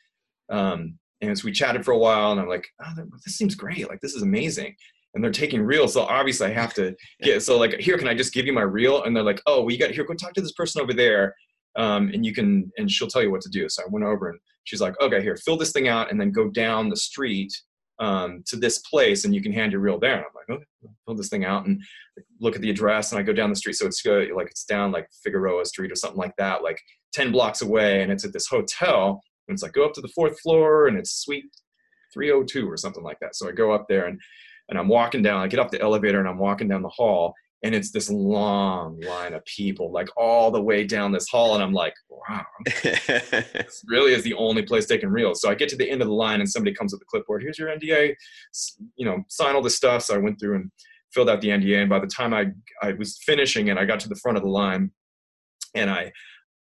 Um, 0.50 0.98
and 1.20 1.38
so 1.38 1.44
we 1.44 1.52
chatted 1.52 1.84
for 1.84 1.92
a 1.92 1.98
while, 1.98 2.32
and 2.32 2.40
I'm 2.40 2.48
like, 2.48 2.66
oh, 2.84 2.92
this 3.24 3.36
seems 3.36 3.54
great. 3.54 3.88
Like 3.88 4.00
this 4.00 4.14
is 4.14 4.22
amazing 4.22 4.74
and 5.14 5.22
they're 5.22 5.30
taking 5.30 5.62
reels. 5.62 5.92
So 5.94 6.02
obviously 6.02 6.46
I 6.46 6.52
have 6.52 6.74
to 6.74 6.94
get, 7.22 7.42
so 7.42 7.58
like, 7.58 7.74
here, 7.74 7.98
can 7.98 8.08
I 8.08 8.14
just 8.14 8.32
give 8.32 8.46
you 8.46 8.52
my 8.52 8.62
reel? 8.62 9.04
And 9.04 9.14
they're 9.14 9.22
like, 9.22 9.42
oh, 9.46 9.62
well, 9.62 9.70
you 9.70 9.78
got 9.78 9.90
here, 9.90 10.04
go 10.04 10.14
talk 10.14 10.32
to 10.34 10.40
this 10.40 10.52
person 10.52 10.82
over 10.82 10.92
there. 10.92 11.34
Um, 11.76 12.10
and 12.12 12.24
you 12.24 12.34
can, 12.34 12.70
and 12.76 12.90
she'll 12.90 13.08
tell 13.08 13.22
you 13.22 13.30
what 13.30 13.40
to 13.42 13.50
do. 13.50 13.68
So 13.68 13.82
I 13.82 13.86
went 13.88 14.04
over 14.04 14.30
and 14.30 14.38
she's 14.64 14.80
like, 14.80 14.94
okay, 15.00 15.22
here, 15.22 15.36
fill 15.36 15.56
this 15.56 15.72
thing 15.72 15.88
out 15.88 16.10
and 16.10 16.20
then 16.20 16.30
go 16.30 16.48
down 16.48 16.90
the 16.90 16.96
street 16.96 17.52
um, 18.02 18.42
to 18.46 18.56
this 18.56 18.78
place 18.80 19.24
and 19.24 19.32
you 19.32 19.40
can 19.40 19.52
hand 19.52 19.70
your 19.70 19.80
reel 19.80 19.98
there. 19.98 20.16
And 20.16 20.24
I'm 20.24 20.34
like, 20.34 20.50
okay, 20.50 20.92
fill 21.06 21.14
this 21.14 21.28
thing 21.28 21.44
out 21.44 21.66
and 21.66 21.80
look 22.40 22.56
at 22.56 22.60
the 22.60 22.68
address 22.68 23.12
and 23.12 23.18
I 23.18 23.22
go 23.22 23.32
down 23.32 23.48
the 23.48 23.56
street. 23.56 23.76
So 23.76 23.86
it's 23.86 24.02
good, 24.02 24.32
like 24.32 24.48
it's 24.48 24.64
down 24.64 24.90
like 24.90 25.08
Figueroa 25.22 25.64
Street 25.64 25.92
or 25.92 25.94
something 25.94 26.18
like 26.18 26.34
that, 26.36 26.64
like 26.64 26.80
10 27.12 27.30
blocks 27.30 27.62
away. 27.62 28.02
And 28.02 28.10
it's 28.10 28.24
at 28.24 28.32
this 28.32 28.48
hotel. 28.48 29.22
And 29.46 29.54
it's 29.54 29.62
like, 29.62 29.72
go 29.72 29.84
up 29.84 29.92
to 29.94 30.00
the 30.00 30.08
fourth 30.08 30.40
floor 30.40 30.88
and 30.88 30.98
it's 30.98 31.22
suite 31.22 31.44
302 32.12 32.68
or 32.68 32.76
something 32.76 33.04
like 33.04 33.18
that. 33.20 33.36
So 33.36 33.48
I 33.48 33.52
go 33.52 33.70
up 33.70 33.86
there 33.88 34.06
and 34.06 34.20
and 34.68 34.78
I'm 34.78 34.88
walking 34.88 35.22
down, 35.22 35.42
I 35.42 35.48
get 35.48 35.60
up 35.60 35.70
the 35.70 35.82
elevator 35.82 36.18
and 36.18 36.28
I'm 36.28 36.38
walking 36.38 36.68
down 36.68 36.82
the 36.82 36.88
hall 36.88 37.34
and 37.62 37.74
it's 37.74 37.90
this 37.90 38.10
long 38.10 39.00
line 39.00 39.34
of 39.34 39.44
people 39.44 39.92
like 39.92 40.08
all 40.16 40.50
the 40.50 40.60
way 40.60 40.84
down 40.84 41.12
this 41.12 41.28
hall 41.28 41.54
and 41.54 41.62
i'm 41.62 41.72
like 41.72 41.94
wow 42.10 42.44
this 42.82 43.82
really 43.86 44.12
is 44.12 44.22
the 44.22 44.34
only 44.34 44.62
place 44.62 44.86
taking 44.86 45.08
reels 45.08 45.40
so 45.40 45.50
i 45.50 45.54
get 45.54 45.68
to 45.68 45.76
the 45.76 45.88
end 45.88 46.02
of 46.02 46.08
the 46.08 46.14
line 46.14 46.40
and 46.40 46.50
somebody 46.50 46.74
comes 46.74 46.92
with 46.92 47.00
the 47.00 47.06
clipboard. 47.06 47.42
Here's 47.42 47.58
your 47.58 47.68
nda 47.68 48.14
you 48.96 49.06
know 49.06 49.22
sign 49.28 49.54
all 49.54 49.62
this 49.62 49.76
stuff. 49.76 50.02
So 50.02 50.14
i 50.14 50.18
went 50.18 50.38
through 50.40 50.56
and 50.56 50.70
filled 51.12 51.28
out 51.28 51.40
the 51.40 51.48
nda 51.48 51.80
and 51.80 51.90
by 51.90 51.98
the 51.98 52.06
time 52.06 52.34
i 52.34 52.46
i 52.82 52.92
was 52.92 53.18
finishing 53.24 53.70
and 53.70 53.78
i 53.78 53.84
got 53.84 54.00
to 54.00 54.08
the 54.08 54.16
front 54.16 54.36
of 54.36 54.44
the 54.44 54.50
line 54.50 54.90
and 55.74 55.90
i 55.90 56.10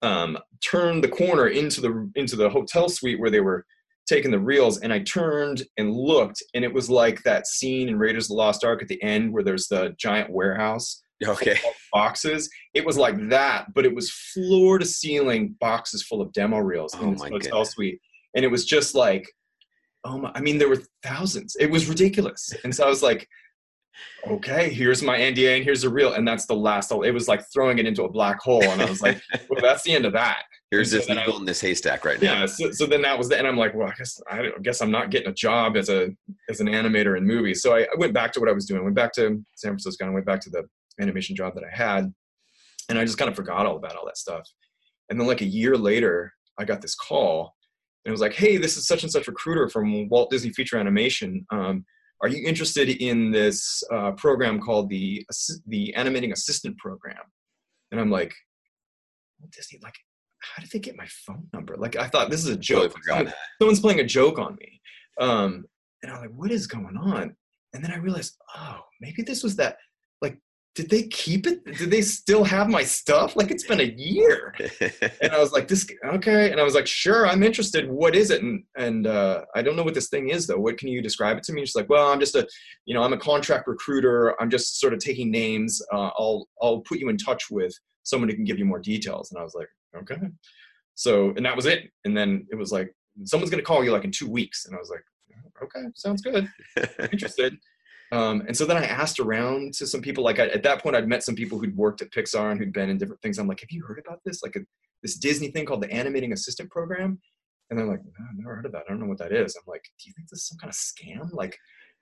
um, 0.03 0.37
turned 0.63 1.03
the 1.03 1.07
corner 1.07 1.47
into 1.47 1.79
the 1.79 2.11
into 2.15 2.35
the 2.35 2.49
hotel 2.49 2.89
suite 2.89 3.19
where 3.19 3.29
they 3.29 3.39
were 3.39 3.65
taking 4.07 4.31
the 4.31 4.39
reels 4.39 4.79
and 4.79 4.91
I 4.91 4.99
turned 4.99 5.63
and 5.77 5.93
looked 5.93 6.41
and 6.53 6.63
it 6.63 6.73
was 6.73 6.89
like 6.89 7.21
that 7.23 7.47
scene 7.47 7.89
in 7.89 7.97
Raiders 7.97 8.25
of 8.25 8.29
the 8.29 8.33
Lost 8.35 8.63
Ark 8.63 8.81
at 8.81 8.87
the 8.87 9.01
end 9.01 9.31
where 9.31 9.43
there's 9.43 9.67
the 9.67 9.93
giant 9.97 10.29
warehouse. 10.29 11.03
Okay. 11.23 11.59
Boxes. 11.93 12.49
It 12.73 12.85
was 12.85 12.97
like 12.97 13.29
that, 13.29 13.73
but 13.75 13.85
it 13.85 13.93
was 13.93 14.11
floor 14.11 14.79
to 14.79 14.85
ceiling 14.85 15.55
boxes 15.59 16.03
full 16.03 16.21
of 16.21 16.33
demo 16.33 16.57
reels 16.57 16.95
oh 16.97 17.03
in 17.03 17.11
this 17.11 17.21
hotel 17.21 17.39
goodness. 17.39 17.71
suite. 17.71 17.99
And 18.35 18.43
it 18.43 18.49
was 18.49 18.65
just 18.65 18.95
like, 18.95 19.31
oh 20.03 20.17
my, 20.17 20.31
I 20.33 20.41
mean, 20.41 20.57
there 20.57 20.69
were 20.69 20.81
thousands. 21.03 21.55
It 21.59 21.69
was 21.69 21.87
ridiculous. 21.87 22.51
And 22.63 22.73
so 22.75 22.85
I 22.85 22.89
was 22.89 23.03
like, 23.03 23.27
okay, 24.27 24.69
here's 24.69 25.01
my 25.01 25.17
NDA 25.17 25.57
and 25.57 25.63
here's 25.63 25.81
the 25.81 25.89
real. 25.89 26.13
And 26.13 26.27
that's 26.27 26.45
the 26.45 26.55
last, 26.55 26.91
it 26.91 27.11
was 27.11 27.27
like 27.27 27.43
throwing 27.53 27.79
it 27.79 27.85
into 27.85 28.03
a 28.03 28.09
black 28.09 28.39
hole. 28.39 28.63
And 28.63 28.81
I 28.81 28.89
was 28.89 29.01
like, 29.01 29.21
well, 29.49 29.61
that's 29.61 29.83
the 29.83 29.93
end 29.93 30.05
of 30.05 30.13
that. 30.13 30.43
Here's 30.71 30.89
this 30.89 31.09
needle 31.09 31.37
in 31.37 31.43
this 31.43 31.59
haystack 31.59 32.05
right 32.05 32.21
now. 32.21 32.41
Yeah. 32.41 32.45
So, 32.45 32.71
so 32.71 32.85
then 32.85 33.01
that 33.01 33.17
was 33.17 33.27
the, 33.27 33.37
and 33.37 33.45
I'm 33.45 33.57
like, 33.57 33.75
well, 33.75 33.89
I 33.89 33.93
guess 33.97 34.21
I 34.31 34.51
guess 34.61 34.81
I'm 34.81 34.89
not 34.89 35.09
getting 35.09 35.27
a 35.27 35.33
job 35.33 35.75
as 35.75 35.89
a 35.89 36.11
as 36.49 36.61
an 36.61 36.67
animator 36.67 37.17
in 37.17 37.27
movies. 37.27 37.61
So 37.61 37.75
I, 37.75 37.81
I 37.81 37.95
went 37.97 38.13
back 38.13 38.31
to 38.33 38.39
what 38.39 38.47
I 38.47 38.53
was 38.53 38.65
doing. 38.65 38.81
Went 38.81 38.95
back 38.95 39.11
to 39.13 39.43
San 39.55 39.71
Francisco 39.71 40.05
and 40.05 40.11
I 40.11 40.13
went 40.13 40.25
back 40.25 40.39
to 40.41 40.49
the 40.49 40.63
animation 41.01 41.35
job 41.35 41.55
that 41.55 41.65
I 41.65 41.75
had, 41.75 42.13
and 42.87 42.97
I 42.97 43.03
just 43.03 43.17
kind 43.17 43.29
of 43.29 43.35
forgot 43.35 43.65
all 43.65 43.75
about 43.75 43.97
all 43.97 44.05
that 44.05 44.17
stuff. 44.17 44.47
And 45.09 45.19
then 45.19 45.27
like 45.27 45.41
a 45.41 45.45
year 45.45 45.75
later, 45.75 46.31
I 46.57 46.63
got 46.63 46.81
this 46.81 46.95
call, 46.95 47.53
and 48.05 48.11
it 48.11 48.13
was 48.13 48.21
like, 48.21 48.33
hey, 48.33 48.55
this 48.55 48.77
is 48.77 48.87
such 48.87 49.03
and 49.03 49.11
such 49.11 49.27
recruiter 49.27 49.67
from 49.67 50.07
Walt 50.07 50.29
Disney 50.29 50.53
Feature 50.53 50.77
Animation. 50.77 51.45
Um, 51.51 51.83
are 52.21 52.29
you 52.29 52.47
interested 52.47 52.89
in 52.89 53.31
this 53.31 53.83
uh, 53.91 54.11
program 54.11 54.59
called 54.59 54.89
the 54.89 55.25
the 55.67 55.93
Animating 55.95 56.31
Assistant 56.31 56.77
Program? 56.77 57.23
And 57.91 57.99
I'm 57.99 58.11
like, 58.11 58.33
Disney, 59.51 59.79
like 59.81 59.95
how 60.41 60.61
did 60.61 60.71
they 60.71 60.79
get 60.79 60.97
my 60.97 61.07
phone 61.07 61.47
number? 61.53 61.75
Like 61.77 61.95
I 61.95 62.07
thought 62.07 62.29
this 62.29 62.43
is 62.43 62.49
a 62.49 62.57
joke. 62.57 62.95
Totally 63.07 63.31
Someone's 63.59 63.79
playing 63.79 63.99
a 63.99 64.05
joke 64.05 64.39
on 64.39 64.55
me. 64.59 64.81
Um, 65.19 65.65
and 66.03 66.11
I'm 66.11 66.21
like, 66.21 66.31
what 66.31 66.51
is 66.51 66.67
going 66.67 66.97
on? 66.97 67.35
And 67.73 67.83
then 67.83 67.91
I 67.91 67.97
realized, 67.97 68.37
oh, 68.55 68.79
maybe 68.99 69.21
this 69.21 69.43
was 69.43 69.55
that. 69.57 69.77
Did 70.73 70.89
they 70.89 71.03
keep 71.03 71.47
it? 71.47 71.65
Did 71.65 71.91
they 71.91 72.01
still 72.01 72.45
have 72.45 72.69
my 72.69 72.83
stuff? 72.83 73.35
Like 73.35 73.51
it's 73.51 73.65
been 73.65 73.81
a 73.81 73.93
year. 73.97 74.55
and 75.21 75.31
I 75.31 75.39
was 75.39 75.51
like, 75.51 75.67
this 75.67 75.85
okay. 76.03 76.49
And 76.51 76.61
I 76.61 76.63
was 76.63 76.75
like, 76.75 76.87
sure, 76.87 77.27
I'm 77.27 77.43
interested. 77.43 77.89
What 77.89 78.15
is 78.15 78.31
it? 78.31 78.41
And 78.41 78.63
and 78.77 79.05
uh, 79.05 79.43
I 79.53 79.61
don't 79.61 79.75
know 79.75 79.83
what 79.83 79.95
this 79.95 80.07
thing 80.07 80.29
is 80.29 80.47
though. 80.47 80.59
What 80.59 80.77
can 80.77 80.87
you 80.87 81.01
describe 81.01 81.37
it 81.37 81.43
to 81.43 81.53
me? 81.53 81.65
she's 81.65 81.75
like, 81.75 81.89
well, 81.89 82.11
I'm 82.11 82.21
just 82.21 82.35
a, 82.35 82.47
you 82.85 82.93
know, 82.93 83.03
I'm 83.03 83.13
a 83.13 83.17
contract 83.17 83.67
recruiter. 83.67 84.41
I'm 84.41 84.49
just 84.49 84.79
sort 84.79 84.93
of 84.93 84.99
taking 84.99 85.29
names. 85.29 85.81
Uh, 85.91 86.09
I'll 86.17 86.47
I'll 86.61 86.79
put 86.79 86.99
you 86.99 87.09
in 87.09 87.17
touch 87.17 87.51
with 87.51 87.73
someone 88.03 88.29
who 88.29 88.35
can 88.35 88.45
give 88.45 88.57
you 88.57 88.65
more 88.65 88.79
details. 88.79 89.31
And 89.31 89.39
I 89.39 89.43
was 89.43 89.55
like, 89.55 89.67
okay. 89.95 90.21
So, 90.95 91.33
and 91.35 91.45
that 91.45 91.55
was 91.55 91.65
it. 91.65 91.91
And 92.05 92.15
then 92.15 92.47
it 92.51 92.55
was 92.55 92.71
like, 92.71 92.93
someone's 93.25 93.49
going 93.49 93.61
to 93.61 93.65
call 93.65 93.83
you 93.83 93.91
like 93.91 94.05
in 94.05 94.11
two 94.11 94.29
weeks. 94.29 94.65
And 94.65 94.75
I 94.75 94.79
was 94.79 94.89
like, 94.89 95.03
okay, 95.63 95.87
sounds 95.95 96.21
good. 96.21 96.47
Interested. 97.11 97.55
Um, 98.11 98.43
and 98.47 98.55
so 98.55 98.65
then 98.65 98.77
I 98.77 98.83
asked 98.83 99.19
around 99.19 99.73
to 99.75 99.87
some 99.87 100.01
people. 100.01 100.23
Like 100.23 100.39
I, 100.39 100.47
at 100.47 100.63
that 100.63 100.83
point, 100.83 100.95
I'd 100.95 101.07
met 101.07 101.23
some 101.23 101.35
people 101.35 101.57
who'd 101.57 101.75
worked 101.77 102.01
at 102.01 102.11
Pixar 102.11 102.51
and 102.51 102.59
who'd 102.59 102.73
been 102.73 102.89
in 102.89 102.97
different 102.97 103.21
things. 103.21 103.39
I'm 103.39 103.47
like, 103.47 103.61
have 103.61 103.71
you 103.71 103.83
heard 103.83 104.01
about 104.05 104.19
this? 104.25 104.43
Like 104.43 104.55
a, 104.57 104.59
this 105.01 105.15
Disney 105.15 105.49
thing 105.49 105.65
called 105.65 105.81
the 105.81 105.91
Animating 105.91 106.33
Assistant 106.33 106.69
Program? 106.69 107.19
And 107.69 107.79
they're 107.79 107.87
like, 107.87 108.03
no, 108.03 108.25
I've 108.29 108.37
never 108.37 108.55
heard 108.55 108.65
of 108.65 108.73
that. 108.73 108.83
I 108.87 108.91
don't 108.91 108.99
know 108.99 109.07
what 109.07 109.19
that 109.19 109.31
is. 109.31 109.55
I'm 109.55 109.63
like, 109.65 109.83
do 109.97 110.09
you 110.09 110.13
think 110.13 110.29
this 110.29 110.41
is 110.41 110.47
some 110.47 110.57
kind 110.57 110.69
of 110.69 110.75
scam? 110.75 111.31
Like, 111.31 111.57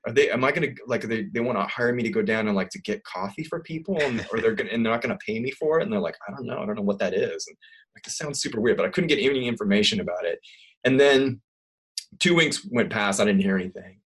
are 0.07 0.13
they 0.13 0.29
am 0.31 0.43
i 0.43 0.51
gonna 0.51 0.69
like 0.87 1.01
they, 1.01 1.23
they 1.23 1.39
want 1.39 1.57
to 1.57 1.63
hire 1.63 1.93
me 1.93 2.03
to 2.03 2.09
go 2.09 2.21
down 2.21 2.47
and 2.47 2.55
like 2.55 2.69
to 2.69 2.81
get 2.81 3.03
coffee 3.03 3.43
for 3.43 3.61
people 3.61 3.99
and 4.01 4.25
or 4.31 4.39
they're 4.39 4.53
gonna 4.53 4.69
and 4.71 4.85
they're 4.85 4.93
not 4.93 5.01
gonna 5.01 5.17
pay 5.25 5.39
me 5.39 5.51
for 5.51 5.79
it 5.79 5.83
and 5.83 5.91
they're 5.91 5.99
like 5.99 6.15
i 6.27 6.31
don't 6.31 6.45
know 6.45 6.59
i 6.59 6.65
don't 6.65 6.75
know 6.75 6.81
what 6.81 6.99
that 6.99 7.13
is 7.13 7.45
and 7.47 7.57
like 7.95 8.03
this 8.03 8.17
sounds 8.17 8.41
super 8.41 8.61
weird 8.61 8.77
but 8.77 8.85
i 8.85 8.89
couldn't 8.89 9.09
get 9.09 9.19
any 9.19 9.47
information 9.47 9.99
about 9.99 10.25
it 10.25 10.39
and 10.85 10.99
then 10.99 11.41
two 12.19 12.33
weeks 12.33 12.65
went 12.71 12.89
past 12.89 13.19
i 13.19 13.25
didn't 13.25 13.41
hear 13.41 13.57
anything 13.57 13.99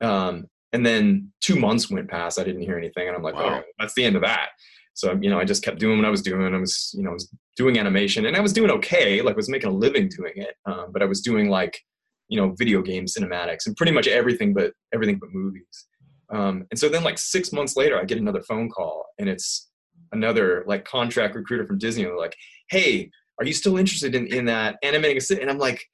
um, 0.00 0.46
and 0.72 0.84
then 0.84 1.32
two 1.40 1.56
months 1.56 1.90
went 1.90 2.08
past 2.08 2.38
i 2.38 2.44
didn't 2.44 2.62
hear 2.62 2.78
anything 2.78 3.08
and 3.08 3.16
i'm 3.16 3.22
like 3.22 3.34
wow. 3.34 3.60
oh 3.60 3.62
that's 3.78 3.94
the 3.94 4.04
end 4.04 4.16
of 4.16 4.22
that. 4.22 4.50
So 4.94 5.16
you 5.20 5.30
know 5.30 5.38
i 5.38 5.44
just 5.44 5.62
kept 5.62 5.78
doing 5.78 5.98
what 5.98 6.06
i 6.06 6.10
was 6.10 6.22
doing. 6.22 6.54
I 6.54 6.58
was 6.58 6.92
you 6.96 7.02
know 7.02 7.10
i 7.10 7.14
was 7.14 7.30
doing 7.56 7.78
animation 7.78 8.26
and 8.26 8.36
i 8.36 8.40
was 8.40 8.52
doing 8.52 8.70
okay 8.70 9.20
like 9.22 9.34
I 9.34 9.36
was 9.36 9.48
making 9.48 9.70
a 9.70 9.72
living 9.72 10.08
doing 10.08 10.32
it 10.36 10.54
um, 10.66 10.86
but 10.92 11.02
i 11.02 11.04
was 11.06 11.20
doing 11.20 11.48
like 11.48 11.80
you 12.28 12.40
know 12.40 12.54
video 12.58 12.82
game 12.82 13.06
cinematics 13.06 13.66
and 13.66 13.76
pretty 13.76 13.92
much 13.92 14.06
everything 14.06 14.52
but 14.54 14.72
everything 14.92 15.18
but 15.18 15.30
movies. 15.32 15.86
Um, 16.30 16.66
and 16.70 16.78
so 16.78 16.88
then 16.88 17.04
like 17.04 17.18
six 17.18 17.52
months 17.52 17.76
later 17.76 17.98
i 17.98 18.04
get 18.04 18.18
another 18.18 18.42
phone 18.42 18.68
call 18.68 19.06
and 19.18 19.28
it's 19.28 19.70
another 20.12 20.64
like 20.66 20.84
contract 20.84 21.34
recruiter 21.34 21.66
from 21.66 21.78
disney 21.78 22.02
and 22.02 22.10
they're 22.10 22.18
like 22.18 22.36
hey 22.70 23.10
are 23.38 23.46
you 23.46 23.52
still 23.52 23.76
interested 23.76 24.14
in, 24.14 24.26
in 24.26 24.44
that 24.46 24.76
animating 24.82 25.16
assistant 25.16 25.42
and 25.42 25.50
i'm 25.50 25.58
like 25.58 25.84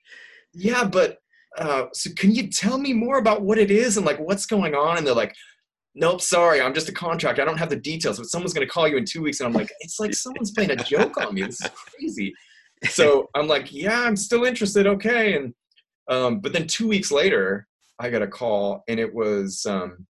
yeah 0.55 0.85
but 0.85 1.19
uh, 1.59 1.87
so 1.93 2.11
can 2.17 2.35
you 2.35 2.49
tell 2.49 2.79
me 2.79 2.93
more 2.93 3.19
about 3.19 3.43
what 3.43 3.59
it 3.59 3.71
is 3.71 3.97
and 3.97 4.07
like 4.07 4.19
what's 4.19 4.47
going 4.47 4.75
on? 4.75 4.99
And 4.99 5.07
they're 5.07 5.15
like 5.15 5.35
nope 5.97 6.21
sorry 6.21 6.61
i'm 6.61 6.75
just 6.75 6.89
a 6.89 6.93
contract 6.93 7.39
i 7.39 7.45
don't 7.45 7.57
have 7.57 7.71
the 7.71 7.77
details 7.77 8.19
but 8.19 8.27
someone's 8.27 8.53
going 8.53 8.67
to 8.67 8.73
call 8.73 8.89
you 8.89 8.97
in 8.97 9.05
two 9.05 9.23
weeks. 9.23 9.39
And 9.39 9.47
i'm 9.47 9.53
like 9.53 9.71
it's 9.79 10.01
like 10.01 10.13
someone's 10.13 10.51
playing 10.51 10.73
a 10.73 10.77
joke 10.77 11.17
on 11.19 11.33
me. 11.33 11.43
This 11.43 11.61
is 11.61 11.71
crazy. 11.71 12.35
So 12.89 13.29
i'm 13.37 13.47
like 13.47 13.73
yeah 13.73 14.01
i'm 14.01 14.17
still 14.17 14.45
interested. 14.45 14.89
Okay. 14.89 15.37
And 15.37 15.55
um, 16.09 16.41
but 16.41 16.53
then 16.53 16.67
two 16.67 16.89
weeks 16.89 17.11
later, 17.11 17.67
I 17.99 18.11
got 18.11 18.23
a 18.23 18.27
call, 18.27 18.85
and 18.89 19.01
it 19.01 19.13
was 19.13 19.65
um, 19.67 20.07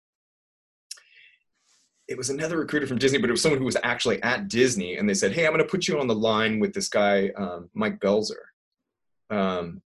it 2.09 2.17
was 2.17 2.31
another 2.31 2.59
recruiter 2.59 2.87
from 2.87 2.99
Disney, 2.99 3.19
but 3.19 3.29
it 3.29 3.33
was 3.33 3.43
someone 3.43 3.59
who 3.59 3.67
was 3.67 3.77
actually 3.83 4.23
at 4.23 4.49
Disney, 4.49 4.97
and 4.97 5.09
they 5.09 5.15
said, 5.15 5.33
"Hey, 5.33 5.47
I'm 5.47 5.53
going 5.53 5.65
to 5.65 5.71
put 5.71 5.89
you 5.89 5.99
on 5.99 6.07
the 6.07 6.15
line 6.15 6.61
with 6.61 6.73
this 6.73 6.89
guy, 6.89 7.31
um, 7.37 7.69
Mike 7.75 8.01
Belzer." 8.01 8.43
Um, 9.31 9.83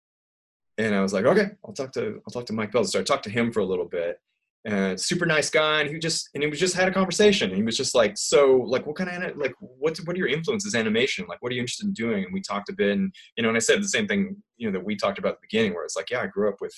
and 0.77 0.95
I 0.95 1.01
was 1.01 1.13
like, 1.13 1.25
"Okay, 1.25 1.51
I'll 1.65 1.73
talk 1.73 1.91
to 1.93 2.21
I'll 2.25 2.31
talk 2.31 2.45
to 2.47 2.53
Mike 2.53 2.71
Belzer." 2.71 2.87
So 2.87 2.99
I 2.99 3.03
talked 3.03 3.23
to 3.25 3.29
him 3.29 3.51
for 3.51 3.59
a 3.59 3.65
little 3.65 3.85
bit. 3.85 4.19
And 4.65 4.97
super 4.99 5.25
nice 5.25 5.49
guy, 5.49 5.81
and 5.81 5.89
he 5.89 5.99
just 5.99 6.29
and 6.33 6.41
he 6.41 6.49
was 6.49 6.59
just 6.59 6.75
had 6.75 6.87
a 6.87 6.91
conversation. 6.91 7.49
And 7.49 7.57
he 7.57 7.63
was 7.63 7.75
just 7.75 7.93
like, 7.95 8.17
"So, 8.17 8.63
like, 8.65 8.85
what 8.85 8.95
kind 8.95 9.23
of 9.23 9.37
like 9.37 9.53
what 9.59 9.97
what 10.05 10.15
are 10.15 10.19
your 10.19 10.29
influences 10.29 10.73
animation? 10.73 11.25
Like, 11.27 11.41
what 11.41 11.51
are 11.51 11.55
you 11.55 11.61
interested 11.61 11.87
in 11.87 11.93
doing?" 11.93 12.23
And 12.23 12.33
we 12.33 12.41
talked 12.41 12.69
a 12.69 12.73
bit, 12.73 12.97
and 12.97 13.13
you 13.35 13.43
know, 13.43 13.49
and 13.49 13.57
I 13.57 13.59
said 13.59 13.83
the 13.83 13.87
same 13.89 14.07
thing, 14.07 14.37
you 14.57 14.67
know, 14.67 14.73
that 14.73 14.85
we 14.85 14.95
talked 14.95 15.19
about 15.19 15.33
at 15.33 15.41
the 15.41 15.47
beginning, 15.49 15.73
where 15.73 15.83
it's 15.83 15.97
like, 15.97 16.09
"Yeah, 16.09 16.21
I 16.21 16.27
grew 16.27 16.49
up 16.49 16.61
with." 16.61 16.73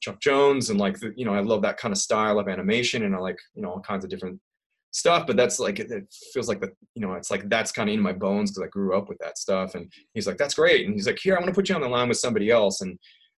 Chuck 0.00 0.18
Jones 0.18 0.70
and 0.70 0.80
like 0.80 0.96
you 1.14 1.26
know 1.26 1.34
I 1.34 1.40
love 1.40 1.60
that 1.60 1.76
kind 1.76 1.92
of 1.92 1.98
style 1.98 2.38
of 2.38 2.48
animation 2.48 3.04
and 3.04 3.14
I 3.14 3.18
like 3.18 3.38
you 3.54 3.60
know 3.60 3.70
all 3.72 3.80
kinds 3.80 4.02
of 4.02 4.08
different 4.08 4.40
stuff 4.92 5.26
but 5.26 5.36
that's 5.36 5.60
like 5.60 5.78
it, 5.78 5.90
feels 6.32 6.48
like 6.48 6.60
the 6.60 6.70
you 6.94 7.02
know 7.02 7.14
it's 7.14 7.30
like 7.30 7.48
that's 7.48 7.70
kind 7.70 7.88
of 7.88 7.94
in 7.94 8.00
my 8.00 8.12
bones 8.12 8.50
because 8.50 8.66
i 8.66 8.68
grew 8.68 8.96
up 8.96 9.08
with 9.08 9.18
that 9.18 9.38
stuff 9.38 9.74
and 9.74 9.90
he's 10.14 10.26
like 10.26 10.36
that's 10.36 10.54
great 10.54 10.86
and 10.86 10.94
he's 10.94 11.06
like 11.06 11.18
here 11.18 11.36
i 11.36 11.38
want 11.38 11.48
to 11.48 11.54
put 11.54 11.68
you 11.68 11.74
on 11.74 11.80
the 11.80 11.88
line 11.88 12.08
with 12.08 12.18
somebody 12.18 12.50
else 12.50 12.80
and 12.80 12.98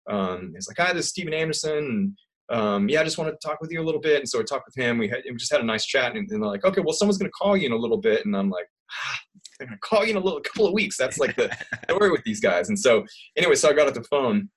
um, 0.09 0.51
he's 0.55 0.67
like 0.67 0.77
hi 0.77 0.93
this 0.93 1.05
is 1.05 1.11
stephen 1.11 1.33
anderson 1.33 2.15
and 2.49 2.57
um, 2.57 2.89
yeah 2.89 3.01
i 3.01 3.03
just 3.03 3.17
want 3.17 3.29
to 3.29 3.47
talk 3.47 3.59
with 3.61 3.71
you 3.71 3.81
a 3.81 3.83
little 3.83 4.01
bit 4.01 4.19
and 4.19 4.29
so 4.29 4.39
i 4.39 4.43
talked 4.43 4.65
with 4.65 4.83
him 4.83 4.97
we 4.97 5.07
had 5.07 5.21
we 5.25 5.35
just 5.35 5.51
had 5.51 5.61
a 5.61 5.65
nice 5.65 5.85
chat 5.85 6.15
and, 6.15 6.29
and 6.31 6.41
they're 6.41 6.49
like 6.49 6.65
okay 6.65 6.81
well 6.81 6.93
someone's 6.93 7.17
going 7.17 7.29
to 7.29 7.33
call 7.33 7.55
you 7.55 7.65
in 7.65 7.73
a 7.73 7.77
little 7.77 7.97
bit 7.97 8.25
and 8.25 8.35
i'm 8.35 8.49
like 8.49 8.65
ah, 8.91 9.19
they're 9.59 9.67
going 9.67 9.77
to 9.77 9.87
call 9.87 10.03
you 10.03 10.11
in 10.11 10.17
a 10.17 10.19
little 10.19 10.41
couple 10.41 10.65
of 10.65 10.73
weeks 10.73 10.97
that's 10.97 11.17
like 11.17 11.35
the 11.35 11.55
story 11.89 12.11
with 12.11 12.23
these 12.23 12.39
guys 12.39 12.69
and 12.69 12.79
so 12.79 13.05
anyway 13.37 13.55
so 13.55 13.69
i 13.69 13.73
got 13.73 13.87
at 13.87 13.93
the 13.93 14.03
phone 14.03 14.49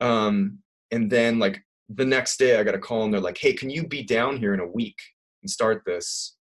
um, 0.00 0.58
and 0.90 1.10
then 1.10 1.38
like 1.38 1.60
the 1.88 2.04
next 2.04 2.38
day 2.38 2.58
i 2.58 2.62
got 2.62 2.74
a 2.74 2.78
call 2.78 3.04
and 3.04 3.12
they're 3.12 3.20
like 3.20 3.38
hey 3.38 3.52
can 3.52 3.70
you 3.70 3.86
be 3.86 4.02
down 4.02 4.36
here 4.36 4.54
in 4.54 4.60
a 4.60 4.66
week 4.66 4.96
and 5.44 5.50
start 5.50 5.82
this 5.84 6.36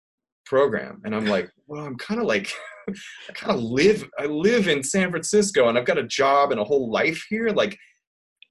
program. 0.44 1.00
And 1.04 1.14
i'm 1.14 1.26
like 1.26 1.50
well 1.66 1.84
i'm 1.84 1.96
kind 1.96 2.20
of 2.20 2.26
like 2.26 2.52
i 2.88 3.32
kind 3.34 3.56
of 3.56 3.62
live 3.62 4.04
i 4.18 4.24
live 4.24 4.66
in 4.66 4.82
san 4.82 5.11
francisco 5.11 5.68
and 5.68 5.76
i've 5.76 5.84
got 5.84 5.98
a 5.98 6.06
job 6.06 6.50
and 6.50 6.61
a 6.61 6.64
whole 6.64 6.90
life 6.90 7.24
here. 7.30 7.50
Like 7.50 7.78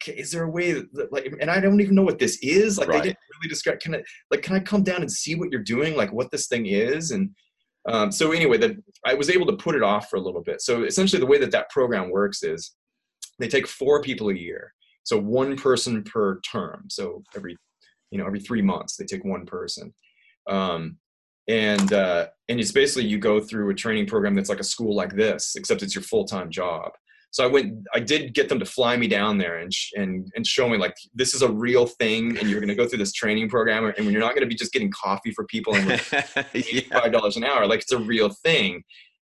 is 0.05 0.31
there 0.31 0.43
a 0.43 0.49
way 0.49 0.73
that 0.73 1.12
like 1.12 1.33
and 1.41 1.49
i 1.49 1.60
don't 1.60 1.81
even 1.81 1.95
know 1.95 2.03
what 2.03 2.19
this 2.19 2.38
is. 2.41 2.77
Like 2.77 2.88
right. 2.88 2.97
they 2.97 3.10
didn't 3.10 3.17
really 3.41 3.49
describe 3.49 3.79
can 3.79 3.95
i 3.95 4.03
like 4.31 4.41
can 4.41 4.55
i 4.55 4.60
come 4.60 4.83
down 4.83 5.01
and 5.01 5.12
see 5.12 5.36
what 5.36 5.51
you're 5.51 5.63
doing? 5.63 5.95
Like 5.95 6.13
what 6.13 6.31
this 6.31 6.47
thing 6.47 6.67
is? 6.67 7.12
And 7.12 7.31
um, 7.89 8.12
so 8.12 8.31
anyway 8.31 8.57
that 8.57 8.71
i 9.05 9.13
was 9.13 9.29
able 9.29 9.45
to 9.47 9.55
put 9.55 9.75
it 9.75 9.83
off 9.83 10.10
for 10.10 10.17
a 10.17 10.21
little 10.21 10.43
bit. 10.43 10.62
So 10.62 10.83
essentially 10.83 11.19
the 11.19 11.25
way 11.25 11.39
that 11.39 11.51
that 11.51 11.69
program 11.69 12.12
works 12.12 12.43
is 12.43 12.75
they 13.39 13.47
take 13.47 13.67
four 13.67 14.01
people 14.01 14.29
a 14.29 14.36
year. 14.36 14.73
So 15.03 15.17
one 15.17 15.55
person 15.55 16.03
per 16.03 16.39
term. 16.41 16.86
So 16.89 17.23
every 17.36 17.57
you 18.12 18.19
know 18.19 18.27
every 18.27 18.39
three 18.39 18.62
months 18.62 18.95
they 18.95 19.05
take 19.05 19.25
one 19.25 19.45
person 19.45 19.93
um, 20.47 20.97
and 21.47 21.93
uh, 21.93 22.27
and 22.49 22.60
it's 22.60 22.71
basically 22.71 23.05
you 23.05 23.19
go 23.19 23.39
through 23.39 23.69
a 23.69 23.73
training 23.73 24.05
program 24.05 24.36
that's 24.36 24.49
like 24.49 24.60
a 24.60 24.65
school 24.65 24.95
like 24.95 25.15
this, 25.15 25.55
except 25.55 25.81
it's 25.81 25.95
your 25.95 26.03
full 26.03 26.25
time 26.25 26.49
job. 26.49 26.91
So 27.31 27.43
I 27.43 27.47
went, 27.47 27.86
I 27.93 27.99
did 27.99 28.33
get 28.33 28.47
them 28.49 28.57
to 28.60 28.65
fly 28.65 28.95
me 28.95 29.07
down 29.07 29.38
there 29.38 29.57
and 29.57 29.73
sh- 29.73 29.91
and 29.95 30.31
and 30.36 30.45
show 30.45 30.67
me 30.67 30.77
like 30.77 30.95
this 31.13 31.33
is 31.33 31.41
a 31.41 31.51
real 31.51 31.86
thing, 31.86 32.38
and 32.38 32.49
you're 32.49 32.60
going 32.60 32.69
to 32.69 32.75
go 32.75 32.88
through 32.88 32.99
this 32.99 33.13
training 33.13 33.49
program, 33.49 33.93
and 33.97 34.12
you're 34.12 34.21
not 34.21 34.31
going 34.31 34.41
to 34.41 34.47
be 34.47 34.55
just 34.55 34.73
getting 34.73 34.91
coffee 34.91 35.31
for 35.31 35.45
people 35.45 35.75
and 35.75 35.99
five 36.91 37.12
dollars 37.12 37.38
an 37.38 37.43
hour, 37.43 37.67
like 37.67 37.81
it's 37.81 37.91
a 37.91 37.97
real 37.97 38.29
thing. 38.29 38.83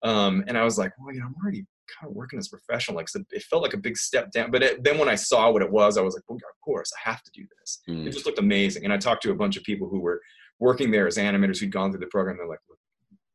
Um, 0.03 0.45
and 0.47 0.57
I 0.57 0.65
was 0.65 0.79
like, 0.79 0.93
well, 0.99 1.13
you 1.13 1.21
know, 1.21 1.27
I'm 1.27 1.35
already 1.43 1.65
kind 1.99 2.11
of 2.11 2.17
working 2.17 2.39
as 2.39 2.49
a 2.49 2.51
professional. 2.51 2.97
Like 2.97 3.09
it 3.33 3.43
felt 3.43 3.63
like 3.63 3.75
a 3.75 3.79
big 3.79 3.97
step 3.97 4.31
down. 4.31 4.51
But 4.51 4.63
it, 4.63 4.85
then 4.85 4.99
when 4.99 5.09
I 5.09 5.15
saw 5.15 5.51
what 5.51 5.63
it 5.63 5.71
was, 5.71 5.97
I 5.97 6.03
was 6.03 6.15
like, 6.15 6.23
well, 6.29 6.37
of 6.37 6.61
course, 6.65 6.93
I 6.97 7.11
have 7.11 7.23
to 7.23 7.31
do 7.35 7.45
this. 7.59 7.81
Mm. 7.89 8.07
It 8.07 8.13
just 8.13 8.27
looked 8.27 8.39
amazing. 8.39 8.85
And 8.85 8.93
I 8.93 8.99
talked 8.99 9.23
to 9.23 9.33
a 9.33 9.35
bunch 9.35 9.57
of 9.57 9.63
people 9.65 9.89
who 9.89 10.01
were 10.01 10.21
working 10.59 10.91
there 10.91 11.07
as 11.07 11.17
animators 11.17 11.59
who'd 11.59 11.73
gone 11.73 11.91
through 11.91 12.01
the 12.01 12.07
program. 12.07 12.37
They're 12.37 12.49
like, 12.49 12.59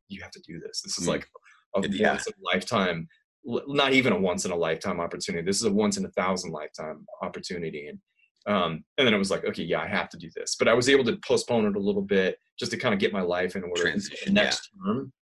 you 0.07 0.21
have 0.21 0.31
to 0.31 0.41
do 0.45 0.59
this. 0.59 0.81
This 0.81 0.97
is 0.97 1.05
hmm. 1.05 1.11
like 1.11 1.27
a 1.75 1.87
yeah. 1.87 2.11
once 2.11 2.27
in 2.27 2.33
a 2.33 2.53
lifetime, 2.53 3.07
not 3.45 3.93
even 3.93 4.13
a 4.13 4.19
once 4.19 4.45
in 4.45 4.51
a 4.51 4.55
lifetime 4.55 4.99
opportunity. 4.99 5.45
This 5.45 5.57
is 5.57 5.65
a 5.65 5.71
once 5.71 5.97
in 5.97 6.05
a 6.05 6.11
thousand 6.11 6.51
lifetime 6.51 7.05
opportunity. 7.21 7.87
And 7.87 7.99
um, 8.47 8.83
and 8.97 9.05
then 9.05 9.13
it 9.13 9.19
was 9.19 9.29
like, 9.29 9.45
okay, 9.45 9.63
yeah, 9.63 9.81
I 9.81 9.87
have 9.87 10.09
to 10.09 10.17
do 10.17 10.29
this. 10.35 10.55
But 10.57 10.67
I 10.67 10.73
was 10.73 10.89
able 10.89 11.03
to 11.05 11.17
postpone 11.25 11.65
it 11.65 11.75
a 11.75 11.79
little 11.79 12.01
bit 12.01 12.37
just 12.59 12.71
to 12.71 12.77
kind 12.77 12.93
of 12.93 12.99
get 12.99 13.13
my 13.13 13.21
life 13.21 13.55
in 13.55 13.63
order 13.63 13.83
Transition, 13.83 14.33
next 14.33 14.69
yeah. 14.73 14.93
term. 14.93 15.13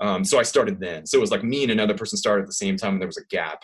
Um, 0.00 0.24
so 0.24 0.38
I 0.38 0.42
started 0.42 0.78
then. 0.78 1.06
So 1.06 1.16
it 1.16 1.20
was 1.22 1.30
like 1.30 1.42
me 1.42 1.62
and 1.62 1.72
another 1.72 1.96
person 1.96 2.18
started 2.18 2.42
at 2.42 2.48
the 2.48 2.52
same 2.52 2.76
time, 2.76 2.92
and 2.92 3.00
there 3.00 3.08
was 3.08 3.16
a 3.16 3.24
gap. 3.30 3.62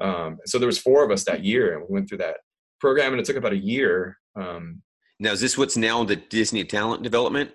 Um, 0.00 0.38
so 0.44 0.58
there 0.58 0.66
was 0.66 0.78
four 0.78 1.04
of 1.04 1.12
us 1.12 1.24
that 1.24 1.44
year, 1.44 1.74
and 1.74 1.86
we 1.88 1.94
went 1.94 2.08
through 2.08 2.18
that 2.18 2.38
program, 2.80 3.12
and 3.12 3.20
it 3.20 3.26
took 3.26 3.36
about 3.36 3.52
a 3.52 3.58
year 3.58 4.18
um, 4.34 4.82
now, 5.18 5.32
is 5.32 5.40
this 5.40 5.58
what's 5.58 5.76
now 5.76 6.04
the 6.04 6.16
Disney 6.16 6.64
Talent 6.64 7.02
Development? 7.02 7.50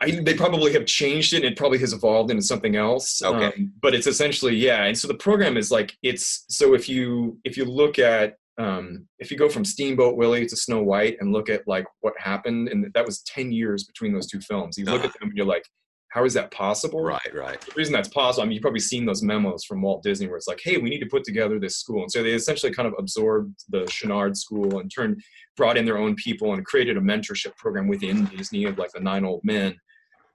I, 0.00 0.10
they 0.22 0.34
probably 0.34 0.72
have 0.74 0.86
changed 0.86 1.32
it. 1.32 1.38
And 1.38 1.46
it 1.46 1.56
probably 1.56 1.78
has 1.78 1.92
evolved 1.92 2.30
into 2.30 2.42
something 2.42 2.76
else. 2.76 3.22
Okay, 3.22 3.46
um, 3.46 3.72
but 3.80 3.94
it's 3.94 4.06
essentially 4.06 4.54
yeah. 4.54 4.84
And 4.84 4.96
so 4.96 5.08
the 5.08 5.14
program 5.14 5.56
is 5.56 5.70
like 5.70 5.96
it's 6.02 6.44
so 6.48 6.74
if 6.74 6.88
you 6.88 7.38
if 7.44 7.56
you 7.56 7.64
look 7.64 7.98
at 7.98 8.36
um, 8.58 9.06
if 9.18 9.30
you 9.30 9.36
go 9.36 9.48
from 9.48 9.64
Steamboat 9.64 10.16
Willie 10.16 10.46
to 10.46 10.56
Snow 10.56 10.82
White 10.82 11.16
and 11.20 11.32
look 11.32 11.48
at 11.48 11.66
like 11.66 11.86
what 12.00 12.14
happened, 12.18 12.68
and 12.68 12.92
that 12.94 13.06
was 13.06 13.22
ten 13.22 13.52
years 13.52 13.84
between 13.84 14.12
those 14.12 14.26
two 14.26 14.40
films. 14.40 14.76
You 14.78 14.84
look 14.86 15.00
uh-huh. 15.00 15.08
at 15.08 15.20
them 15.20 15.28
and 15.28 15.36
you're 15.36 15.46
like, 15.46 15.64
how 16.08 16.24
is 16.24 16.34
that 16.34 16.50
possible? 16.50 17.02
Right, 17.02 17.34
right. 17.34 17.60
The 17.60 17.72
reason 17.76 17.92
that's 17.92 18.08
possible, 18.08 18.42
I 18.42 18.46
mean, 18.46 18.54
you've 18.54 18.62
probably 18.62 18.80
seen 18.80 19.04
those 19.04 19.22
memos 19.22 19.64
from 19.64 19.82
Walt 19.82 20.02
Disney 20.02 20.28
where 20.28 20.36
it's 20.36 20.48
like, 20.48 20.60
hey, 20.62 20.78
we 20.78 20.88
need 20.88 21.00
to 21.00 21.06
put 21.06 21.24
together 21.24 21.58
this 21.58 21.78
school. 21.78 22.02
And 22.02 22.10
so 22.10 22.22
they 22.22 22.32
essentially 22.32 22.72
kind 22.72 22.86
of 22.86 22.94
absorbed 22.98 23.54
the 23.68 23.84
Chouinard 23.84 24.36
School 24.36 24.78
and 24.78 24.90
turned, 24.90 25.22
brought 25.56 25.76
in 25.76 25.84
their 25.84 25.98
own 25.98 26.14
people 26.14 26.54
and 26.54 26.64
created 26.64 26.96
a 26.96 27.00
mentorship 27.00 27.56
program 27.56 27.88
within 27.88 28.24
Disney 28.26 28.64
of 28.64 28.78
like 28.78 28.92
the 28.92 29.00
nine 29.00 29.24
old 29.24 29.40
men. 29.44 29.76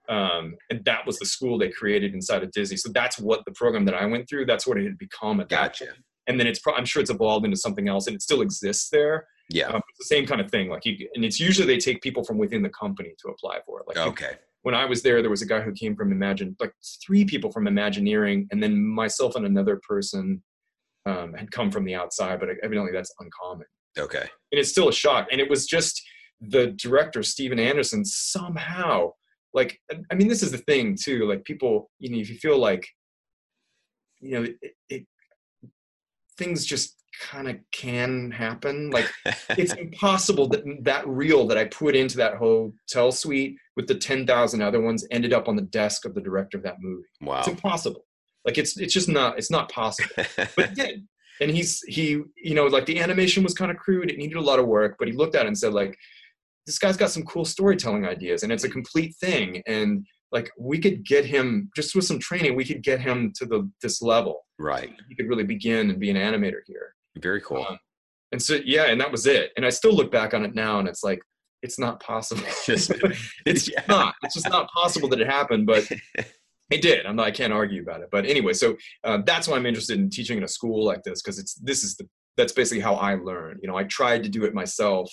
Um, 0.09 0.55
and 0.69 0.83
that 0.85 1.05
was 1.07 1.17
the 1.19 1.25
school 1.25 1.57
they 1.57 1.69
created 1.69 2.13
inside 2.13 2.43
of 2.43 2.51
Disney. 2.51 2.75
So 2.75 2.89
that's 2.93 3.17
what 3.17 3.43
the 3.45 3.51
program 3.53 3.85
that 3.85 3.95
I 3.95 4.05
went 4.05 4.27
through, 4.27 4.45
that's 4.45 4.67
what 4.67 4.77
it 4.77 4.83
had 4.83 4.97
become 4.97 5.39
at 5.39 5.49
gotcha. 5.49 5.85
that 5.85 5.93
And 6.27 6.39
then 6.39 6.47
it's, 6.47 6.59
pro- 6.59 6.75
I'm 6.75 6.85
sure 6.85 7.01
it's 7.01 7.11
evolved 7.11 7.45
into 7.45 7.57
something 7.57 7.87
else 7.87 8.07
and 8.07 8.15
it 8.15 8.21
still 8.21 8.41
exists 8.41 8.89
there. 8.89 9.25
Yeah. 9.49 9.67
Um, 9.67 9.81
it's 9.89 10.09
the 10.09 10.15
same 10.15 10.27
kind 10.27 10.41
of 10.41 10.51
thing. 10.51 10.69
Like 10.69 10.85
you, 10.85 11.09
and 11.15 11.23
it's 11.23 11.39
usually 11.39 11.65
they 11.65 11.77
take 11.77 12.01
people 12.01 12.23
from 12.23 12.37
within 12.37 12.61
the 12.61 12.69
company 12.69 13.13
to 13.19 13.29
apply 13.29 13.59
for 13.65 13.79
it. 13.79 13.87
Like 13.87 13.97
okay. 13.97 14.31
You, 14.31 14.37
when 14.63 14.75
I 14.75 14.85
was 14.85 15.01
there, 15.01 15.21
there 15.21 15.29
was 15.31 15.41
a 15.41 15.47
guy 15.47 15.61
who 15.61 15.73
came 15.73 15.95
from 15.95 16.11
Imagine, 16.11 16.55
like 16.59 16.73
three 17.05 17.25
people 17.25 17.51
from 17.51 17.67
Imagineering, 17.67 18.47
and 18.51 18.61
then 18.61 18.85
myself 18.85 19.35
and 19.35 19.45
another 19.45 19.81
person 19.87 20.43
um, 21.05 21.33
had 21.33 21.51
come 21.51 21.71
from 21.71 21.83
the 21.85 21.95
outside, 21.95 22.39
but 22.39 22.49
evidently 22.63 22.91
that's 22.91 23.13
uncommon. 23.19 23.65
Okay. 23.97 24.19
And 24.51 24.59
it's 24.59 24.69
still 24.69 24.89
a 24.89 24.93
shock. 24.93 25.27
And 25.31 25.41
it 25.41 25.49
was 25.49 25.65
just 25.65 26.01
the 26.39 26.67
director, 26.67 27.23
Stephen 27.23 27.59
Anderson, 27.59 28.05
somehow, 28.05 29.11
like, 29.53 29.79
I 30.11 30.15
mean, 30.15 30.27
this 30.27 30.43
is 30.43 30.51
the 30.51 30.59
thing 30.59 30.95
too. 31.01 31.27
Like, 31.27 31.43
people, 31.43 31.89
you 31.99 32.11
know, 32.11 32.17
if 32.17 32.29
you 32.29 32.37
feel 32.37 32.57
like, 32.59 32.87
you 34.19 34.31
know, 34.31 34.43
it, 34.61 34.73
it 34.89 35.05
things 36.41 36.65
just 36.65 37.01
kind 37.21 37.47
of 37.47 37.57
can 37.71 38.31
happen. 38.31 38.89
Like 38.89 39.09
it's 39.51 39.73
impossible 39.73 40.47
that 40.49 40.63
that 40.83 41.07
reel 41.07 41.47
that 41.47 41.57
I 41.57 41.65
put 41.65 41.95
into 41.95 42.17
that 42.17 42.35
hotel 42.35 43.11
suite 43.11 43.57
with 43.75 43.87
the 43.87 43.95
10,000 43.95 44.61
other 44.61 44.81
ones 44.81 45.05
ended 45.11 45.33
up 45.33 45.47
on 45.47 45.55
the 45.55 45.61
desk 45.61 46.05
of 46.05 46.15
the 46.15 46.21
director 46.21 46.57
of 46.57 46.63
that 46.63 46.77
movie. 46.79 47.03
Wow. 47.21 47.39
It's 47.39 47.47
impossible. 47.47 48.05
Like 48.45 48.57
it's, 48.57 48.77
it's 48.77 48.93
just 48.93 49.07
not, 49.07 49.37
it's 49.37 49.51
not 49.51 49.71
possible, 49.71 50.09
but 50.35 50.57
it 50.57 50.75
did. 50.75 51.07
And 51.39 51.51
he's, 51.51 51.81
he, 51.87 52.21
you 52.37 52.55
know, 52.55 52.65
like 52.65 52.85
the 52.85 52.99
animation 52.99 53.43
was 53.43 53.53
kind 53.53 53.71
of 53.71 53.77
crude. 53.77 54.09
It 54.09 54.17
needed 54.17 54.37
a 54.37 54.41
lot 54.41 54.59
of 54.59 54.67
work, 54.67 54.95
but 54.97 55.07
he 55.07 55.13
looked 55.13 55.35
at 55.35 55.45
it 55.45 55.47
and 55.47 55.57
said 55.57 55.73
like, 55.73 55.95
this 56.65 56.79
guy's 56.79 56.97
got 56.97 57.11
some 57.11 57.23
cool 57.23 57.45
storytelling 57.45 58.05
ideas 58.05 58.43
and 58.43 58.51
it's 58.51 58.63
a 58.63 58.69
complete 58.69 59.15
thing. 59.19 59.61
And 59.67 60.05
like 60.31 60.49
we 60.57 60.79
could 60.79 61.05
get 61.05 61.25
him 61.25 61.69
just 61.75 61.95
with 61.95 62.05
some 62.05 62.19
training, 62.19 62.55
we 62.55 62.65
could 62.65 62.83
get 62.83 62.99
him 62.99 63.33
to 63.35 63.45
the, 63.45 63.69
this 63.81 64.01
level. 64.01 64.45
Right. 64.57 64.91
He 65.09 65.15
could 65.15 65.27
really 65.27 65.43
begin 65.43 65.89
and 65.89 65.99
be 65.99 66.09
an 66.09 66.17
animator 66.17 66.61
here. 66.65 66.95
Very 67.17 67.41
cool. 67.41 67.65
Um, 67.67 67.77
and 68.31 68.41
so 68.41 68.59
yeah, 68.63 68.85
and 68.85 68.99
that 69.01 69.11
was 69.11 69.27
it. 69.27 69.51
And 69.57 69.65
I 69.65 69.69
still 69.69 69.93
look 69.93 70.11
back 70.11 70.33
on 70.33 70.45
it 70.45 70.55
now, 70.55 70.79
and 70.79 70.87
it's 70.87 71.03
like 71.03 71.19
it's 71.61 71.77
not 71.77 71.99
possible. 71.99 72.43
It's 72.45 72.65
just 72.65 72.91
it's 73.45 73.69
yeah. 73.69 73.83
not. 73.87 74.15
It's 74.23 74.35
just 74.35 74.49
not 74.49 74.69
possible 74.71 75.09
that 75.09 75.19
it 75.19 75.27
happened, 75.27 75.65
but 75.65 75.89
it 76.69 76.81
did. 76.81 77.05
I'm 77.05 77.17
not. 77.17 77.27
I 77.27 77.31
can't 77.31 77.53
argue 77.53 77.81
about 77.81 78.01
it. 78.01 78.09
But 78.11 78.25
anyway, 78.25 78.53
so 78.53 78.77
uh, 79.03 79.19
that's 79.25 79.47
why 79.47 79.57
I'm 79.57 79.65
interested 79.65 79.99
in 79.99 80.09
teaching 80.09 80.37
in 80.37 80.43
a 80.43 80.47
school 80.47 80.85
like 80.85 81.03
this 81.03 81.21
because 81.21 81.39
it's 81.39 81.55
this 81.55 81.83
is 81.83 81.95
the 81.97 82.07
that's 82.37 82.53
basically 82.53 82.81
how 82.81 82.95
I 82.95 83.15
learned. 83.15 83.59
You 83.61 83.69
know, 83.69 83.75
I 83.75 83.83
tried 83.83 84.23
to 84.23 84.29
do 84.29 84.45
it 84.45 84.53
myself, 84.53 85.11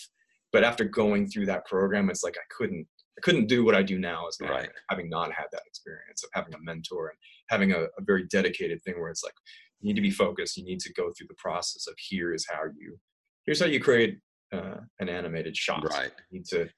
but 0.52 0.62
after 0.62 0.84
going 0.84 1.28
through 1.28 1.46
that 1.46 1.66
program, 1.66 2.10
it's 2.10 2.22
like 2.22 2.36
I 2.36 2.46
couldn't. 2.56 2.86
I 3.18 3.20
couldn't 3.20 3.46
do 3.46 3.64
what 3.64 3.74
I 3.74 3.82
do 3.82 3.98
now 3.98 4.26
as 4.28 4.38
an 4.40 4.48
right. 4.48 4.68
having 4.90 5.10
not 5.10 5.32
had 5.32 5.46
that 5.52 5.62
experience 5.66 6.22
of 6.22 6.30
having 6.32 6.54
a 6.54 6.58
mentor 6.60 7.08
and 7.08 7.18
having 7.48 7.72
a, 7.72 7.82
a 7.82 8.02
very 8.02 8.24
dedicated 8.26 8.82
thing 8.84 8.98
where 8.98 9.10
it's 9.10 9.24
like 9.24 9.34
you 9.80 9.88
need 9.88 9.96
to 9.96 10.02
be 10.02 10.10
focused. 10.10 10.56
You 10.56 10.64
need 10.64 10.80
to 10.80 10.92
go 10.92 11.10
through 11.16 11.26
the 11.28 11.34
process 11.36 11.86
of 11.88 11.94
here 11.98 12.32
is 12.32 12.46
how 12.48 12.64
you, 12.76 12.96
here's 13.44 13.60
how 13.60 13.66
you 13.66 13.80
create 13.80 14.18
uh, 14.52 14.76
an 15.00 15.08
animated 15.08 15.56
shot. 15.56 15.84
Right. 15.84 16.12
You 16.30 16.38
need 16.38 16.46
to 16.46 16.68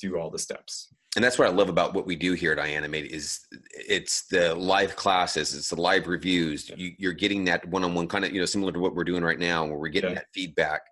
do 0.00 0.18
all 0.18 0.30
the 0.30 0.38
steps. 0.38 0.92
And 1.16 1.24
that's 1.24 1.38
what 1.38 1.46
I 1.46 1.52
love 1.52 1.68
about 1.68 1.94
what 1.94 2.06
we 2.06 2.16
do 2.16 2.32
here 2.32 2.50
at 2.50 2.58
iAnimate 2.58 3.06
is 3.06 3.40
it's 3.72 4.26
the 4.26 4.52
live 4.54 4.96
classes, 4.96 5.54
it's 5.54 5.70
the 5.70 5.80
live 5.80 6.08
reviews. 6.08 6.68
Yeah. 6.68 6.88
You, 6.98 7.08
are 7.10 7.12
getting 7.12 7.44
that 7.44 7.64
one-on-one 7.68 8.08
kind 8.08 8.24
of, 8.24 8.32
you 8.32 8.40
know, 8.40 8.46
similar 8.46 8.72
to 8.72 8.80
what 8.80 8.96
we're 8.96 9.04
doing 9.04 9.22
right 9.22 9.38
now, 9.38 9.64
where 9.64 9.78
we're 9.78 9.88
getting 9.88 10.10
yeah. 10.10 10.16
that 10.16 10.26
feedback. 10.34 10.82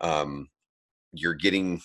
Um, 0.00 0.48
you're 1.12 1.34
getting 1.34 1.82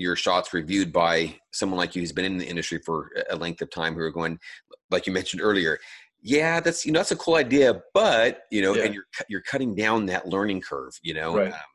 your 0.00 0.16
shots 0.16 0.52
reviewed 0.54 0.92
by 0.92 1.34
someone 1.52 1.78
like 1.78 1.94
you 1.94 2.02
who's 2.02 2.12
been 2.12 2.24
in 2.24 2.38
the 2.38 2.46
industry 2.46 2.78
for 2.84 3.10
a 3.30 3.36
length 3.36 3.60
of 3.62 3.70
time 3.70 3.94
who 3.94 4.00
are 4.00 4.10
going 4.10 4.38
like 4.90 5.06
you 5.06 5.12
mentioned 5.12 5.42
earlier 5.42 5.78
yeah 6.22 6.60
that's 6.60 6.84
you 6.86 6.92
know 6.92 6.98
that's 7.00 7.10
a 7.12 7.16
cool 7.16 7.36
idea 7.36 7.82
but 7.94 8.42
you 8.50 8.62
know 8.62 8.74
Yeah. 8.74 8.84
and 8.84 8.94
you're 8.94 9.04
you're 9.28 9.42
cutting 9.42 9.74
down 9.74 10.06
that 10.06 10.26
learning 10.26 10.60
curve 10.60 10.94
you 11.02 11.14
know 11.14 11.36
Right. 11.36 11.52
um, 11.52 11.70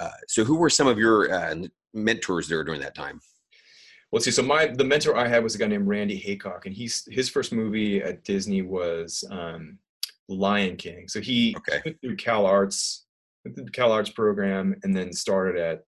uh, 0.00 0.10
so 0.28 0.44
who 0.44 0.56
were 0.56 0.70
some 0.70 0.86
of 0.86 0.98
your 0.98 1.32
uh, 1.32 1.54
mentors 1.92 2.48
there 2.48 2.62
during 2.64 2.80
that 2.82 2.94
time 2.94 3.20
Well, 4.10 4.22
see, 4.22 4.30
so 4.30 4.42
my 4.42 4.66
the 4.80 4.84
mentor 4.84 5.16
I 5.16 5.26
had 5.28 5.42
was 5.42 5.54
a 5.54 5.58
guy 5.58 5.66
named 5.66 5.86
Randy 5.86 6.16
Haycock, 6.16 6.64
and 6.66 6.74
he's 6.74 7.06
his 7.10 7.28
first 7.28 7.52
movie 7.52 8.00
at 8.02 8.24
Disney 8.24 8.62
was 8.62 9.22
um, 9.30 9.78
Lion 10.28 10.76
King. 10.76 11.08
So 11.08 11.20
he 11.20 11.54
Okay. 11.58 11.80
went 11.84 12.00
through 12.00 12.16
Cal 12.16 12.46
Arts, 12.46 13.04
the 13.44 13.68
Cal 13.70 13.92
Arts 13.92 14.08
program, 14.10 14.74
and 14.82 14.96
then 14.96 15.12
started 15.12 15.56
at 15.60 15.84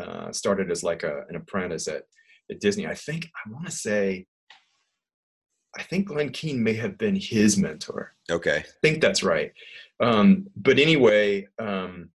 uh, 0.00 0.32
started 0.32 0.70
as 0.70 0.82
like 0.82 1.02
a, 1.02 1.24
an 1.28 1.36
apprentice 1.36 1.88
at 1.88 2.04
at 2.50 2.60
Disney. 2.60 2.86
I 2.86 2.94
think 2.94 3.30
I 3.34 3.50
want 3.50 3.66
to 3.66 3.72
say, 3.72 4.26
I 5.76 5.82
think 5.82 6.08
Glenn 6.08 6.30
Keane 6.30 6.62
may 6.62 6.74
have 6.74 6.98
been 6.98 7.16
his 7.16 7.56
mentor. 7.56 8.14
okay 8.30 8.58
I 8.58 8.64
think 8.82 9.00
that's 9.00 9.22
right. 9.22 9.52
Um, 10.00 10.48
but 10.56 10.78
anyway, 10.78 11.48
um, 11.58 12.10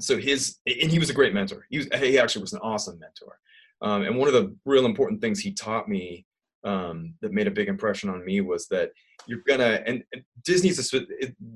so 0.00 0.18
his 0.18 0.58
and 0.66 0.90
he 0.90 0.98
was 0.98 1.10
a 1.10 1.14
great 1.14 1.34
mentor. 1.34 1.66
He 1.70 1.78
was 1.78 1.88
he 1.96 2.18
actually 2.18 2.42
was 2.42 2.52
an 2.52 2.60
awesome 2.62 2.98
mentor. 2.98 3.38
Um, 3.82 4.02
and 4.02 4.16
one 4.16 4.28
of 4.28 4.34
the 4.34 4.54
real 4.64 4.86
important 4.86 5.20
things 5.20 5.40
he 5.40 5.52
taught 5.52 5.88
me 5.88 6.24
um, 6.64 7.14
that 7.20 7.32
made 7.32 7.46
a 7.46 7.52
big 7.52 7.68
impression 7.68 8.08
on 8.08 8.24
me 8.24 8.40
was 8.40 8.68
that 8.68 8.90
you're 9.26 9.42
gonna 9.46 9.82
and, 9.86 10.02
Disney's 10.44 10.92
a, 10.92 11.00